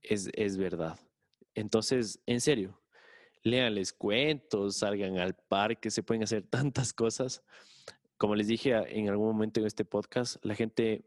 es, 0.00 0.30
es 0.32 0.56
verdad. 0.56 0.98
Entonces, 1.54 2.22
en 2.24 2.40
serio, 2.40 2.80
léanles 3.42 3.92
cuentos, 3.92 4.78
salgan 4.78 5.18
al 5.18 5.34
parque, 5.34 5.90
se 5.90 6.02
pueden 6.02 6.22
hacer 6.22 6.44
tantas 6.48 6.94
cosas. 6.94 7.44
Como 8.16 8.34
les 8.34 8.46
dije 8.46 8.72
en 8.98 9.10
algún 9.10 9.26
momento 9.26 9.60
en 9.60 9.66
este 9.66 9.84
podcast, 9.84 10.42
la 10.42 10.54
gente 10.54 11.04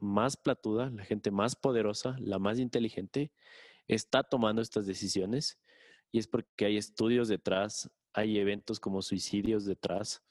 más 0.00 0.36
platuda, 0.36 0.90
la 0.90 1.04
gente 1.06 1.30
más 1.30 1.56
poderosa, 1.56 2.14
la 2.20 2.38
más 2.38 2.58
inteligente, 2.58 3.32
está 3.88 4.22
tomando 4.22 4.60
estas 4.60 4.84
decisiones 4.84 5.58
y 6.12 6.18
es 6.18 6.28
porque 6.28 6.66
hay 6.66 6.76
estudios 6.76 7.28
detrás, 7.28 7.90
hay 8.14 8.38
eventos 8.38 8.80
como 8.80 9.02
suicidios 9.02 9.64
detrás 9.64 10.22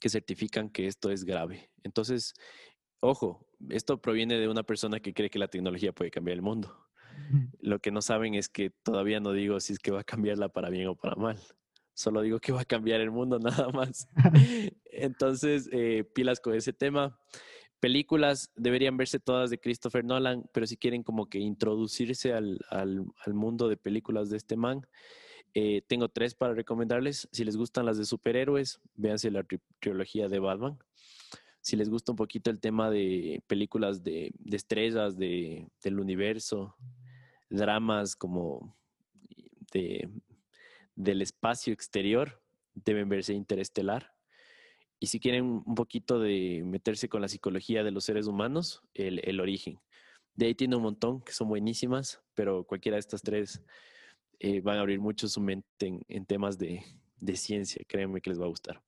que 0.00 0.08
certifican 0.08 0.70
que 0.70 0.86
esto 0.86 1.10
es 1.10 1.24
grave. 1.24 1.70
Entonces, 1.82 2.34
ojo, 3.00 3.46
esto 3.70 4.00
proviene 4.00 4.38
de 4.38 4.48
una 4.48 4.62
persona 4.62 5.00
que 5.00 5.14
cree 5.14 5.30
que 5.30 5.38
la 5.38 5.48
tecnología 5.48 5.92
puede 5.92 6.10
cambiar 6.10 6.36
el 6.36 6.42
mundo. 6.42 6.76
Lo 7.60 7.78
que 7.78 7.90
no 7.90 8.02
saben 8.02 8.34
es 8.34 8.48
que 8.48 8.70
todavía 8.70 9.20
no 9.20 9.32
digo 9.32 9.60
si 9.60 9.72
es 9.72 9.78
que 9.78 9.92
va 9.92 10.00
a 10.00 10.04
cambiarla 10.04 10.48
para 10.48 10.68
bien 10.68 10.88
o 10.88 10.96
para 10.96 11.16
mal. 11.16 11.38
Solo 11.94 12.22
digo 12.22 12.40
que 12.40 12.52
va 12.52 12.62
a 12.62 12.64
cambiar 12.64 13.00
el 13.00 13.10
mundo 13.12 13.38
nada 13.40 13.68
más. 13.70 14.08
Entonces, 14.84 15.68
eh, 15.72 16.04
pilas 16.12 16.40
con 16.40 16.54
ese 16.54 16.72
tema 16.72 17.18
películas 17.84 18.50
deberían 18.56 18.96
verse 18.96 19.20
todas 19.20 19.50
de 19.50 19.60
Christopher 19.60 20.06
Nolan, 20.06 20.48
pero 20.54 20.66
si 20.66 20.78
quieren 20.78 21.02
como 21.02 21.28
que 21.28 21.38
introducirse 21.38 22.32
al, 22.32 22.58
mundo 23.26 23.68
de 23.68 23.76
películas 23.76 24.30
de 24.30 24.38
este 24.38 24.56
man, 24.56 24.86
eh, 25.54 25.82
tengo 25.86 26.08
tres 26.08 26.34
para 26.34 26.52
recomendarles. 26.52 27.28
Si 27.30 27.44
les 27.44 27.56
gustan 27.56 27.86
las 27.86 27.96
de 27.96 28.04
superhéroes, 28.04 28.80
véanse 28.96 29.30
la 29.30 29.46
trilogía 29.78 30.28
de 30.28 30.40
Batman. 30.40 30.78
Si 31.60 31.76
les 31.76 31.88
gusta 31.88 32.12
un 32.12 32.16
poquito 32.16 32.50
el 32.50 32.60
tema 32.60 32.90
de 32.90 33.42
películas 33.46 34.02
de, 34.02 34.34
estrellas, 34.50 35.16
de, 35.16 35.68
del 35.82 36.00
universo, 36.00 36.76
dramas 37.48 38.16
como 38.16 38.76
de, 39.72 40.10
del 40.96 41.22
espacio 41.22 41.72
exterior, 41.72 42.42
deben 42.74 43.08
verse 43.08 43.32
Interestelar. 43.32 44.12
Y 44.98 45.06
si 45.06 45.20
quieren 45.20 45.62
un 45.64 45.74
poquito 45.74 46.18
de 46.18 46.62
meterse 46.64 47.08
con 47.08 47.22
la 47.22 47.28
psicología 47.28 47.84
de 47.84 47.92
los 47.92 48.04
seres 48.04 48.26
humanos, 48.26 48.82
el, 48.92 49.20
el 49.22 49.40
origen. 49.40 49.78
De 50.34 50.46
ahí 50.46 50.54
tiene 50.54 50.76
un 50.76 50.82
montón 50.82 51.22
que 51.22 51.32
son 51.32 51.48
buenísimas, 51.48 52.20
pero 52.34 52.64
cualquiera 52.64 52.96
de 52.96 53.00
estas 53.00 53.22
tres 53.22 53.62
eh, 54.40 54.60
van 54.60 54.78
a 54.78 54.80
abrir 54.80 55.00
mucho 55.00 55.28
su 55.28 55.40
mente 55.40 56.00
en, 56.08 56.26
temas 56.26 56.58
de, 56.58 56.82
de, 57.20 57.36
ciencia. 57.36 57.82
Créanme 57.88 58.20
que 58.20 58.30
les 58.30 58.40
va 58.40 58.44
a 58.44 58.48
gustar. 58.48 58.80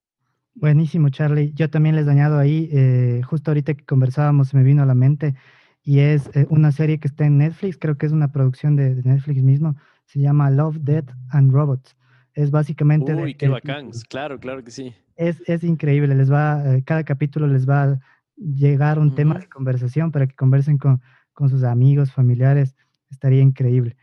Buenísimo, 0.54 1.08
Charlie. 1.10 1.52
Yo 1.54 1.68
también 1.68 1.96
les 1.96 2.08
añado 2.08 2.38
ahí, 2.38 2.68
eh, 2.72 3.20
justo 3.24 3.50
ahorita 3.50 3.74
que 3.74 3.84
conversábamos, 3.84 4.54
me 4.54 4.62
vino 4.62 4.82
a 4.82 4.86
la 4.86 4.94
mente, 4.94 5.34
y 5.82 6.00
es 6.00 6.30
eh, 6.34 6.46
una 6.50 6.72
serie 6.72 6.98
que 6.98 7.08
está 7.08 7.26
en 7.26 7.38
Netflix, 7.38 7.76
creo 7.78 7.96
que 7.98 8.06
es 8.06 8.12
una 8.12 8.32
producción 8.32 8.74
de, 8.74 8.94
Netflix 9.04 9.42
mismo, 9.42 9.76
se 10.06 10.20
llama 10.20 10.50
Love, 10.50 10.78
Death 10.80 11.10
and 11.30 11.52
Robots. 11.52 11.96
Es 12.34 12.50
básicamente... 12.50 13.14
Uy, 13.14 13.34
qué 13.34 13.48
bacán, 13.48 13.90
claro, 14.08 14.38
claro 14.40 14.64
que 14.64 14.70
sí. 14.70 14.94
Es, 15.16 15.42
es 15.46 15.62
increíble, 15.64 16.14
les 16.14 16.30
va, 16.30 16.62
cada 16.84 17.04
capítulo 17.04 17.46
les 17.46 17.68
va 17.68 17.82
a 17.82 18.00
llegar 18.36 18.98
un 18.98 19.14
tema 19.14 19.38
de 19.38 19.48
conversación 19.48 20.12
para 20.12 20.26
que 20.26 20.34
conversen 20.34 20.76
con, 20.76 21.00
con 21.32 21.48
sus 21.48 21.64
amigos, 21.64 22.12
familiares, 22.12 22.74
estaría 23.10 23.40
increíble. 23.40 23.96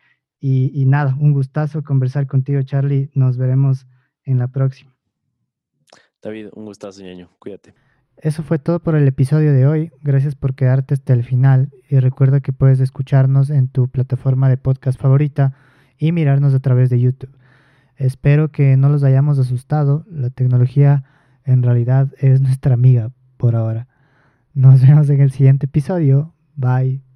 Y, 0.45 0.83
nada, 0.87 1.15
un 1.17 1.31
gustazo 1.31 1.85
conversar 1.85 2.27
contigo, 2.27 2.61
Charlie. 2.63 3.09
Nos 3.13 3.37
veremos 3.37 3.87
en 4.25 4.39
la 4.39 4.49
próxima. 4.49 4.93
David, 6.21 6.49
un 6.51 6.65
gustazo, 6.65 7.01
ñaño. 7.01 7.29
Cuídate. 7.39 7.73
Eso 8.17 8.43
fue 8.43 8.59
todo 8.59 8.81
por 8.81 8.95
el 8.95 9.07
episodio 9.07 9.53
de 9.53 9.65
hoy. 9.65 9.93
Gracias 10.01 10.35
por 10.35 10.53
quedarte 10.53 10.95
hasta 10.95 11.13
el 11.13 11.23
final 11.23 11.71
y 11.89 11.97
recuerda 11.99 12.41
que 12.41 12.51
puedes 12.51 12.81
escucharnos 12.81 13.49
en 13.49 13.69
tu 13.69 13.87
plataforma 13.87 14.49
de 14.49 14.57
podcast 14.57 14.99
favorita 14.99 15.55
y 15.97 16.11
mirarnos 16.11 16.53
a 16.53 16.59
través 16.59 16.89
de 16.89 16.99
YouTube. 16.99 17.33
Espero 17.95 18.51
que 18.51 18.75
no 18.75 18.89
los 18.89 19.05
hayamos 19.05 19.39
asustado. 19.39 20.03
La 20.09 20.29
tecnología 20.29 21.05
en 21.45 21.63
realidad 21.63 22.11
es 22.17 22.41
nuestra 22.41 22.73
amiga 22.73 23.11
por 23.37 23.55
ahora. 23.55 23.87
Nos 24.53 24.81
vemos 24.85 25.09
en 25.09 25.21
el 25.21 25.31
siguiente 25.31 25.67
episodio. 25.67 26.33
Bye. 26.57 27.12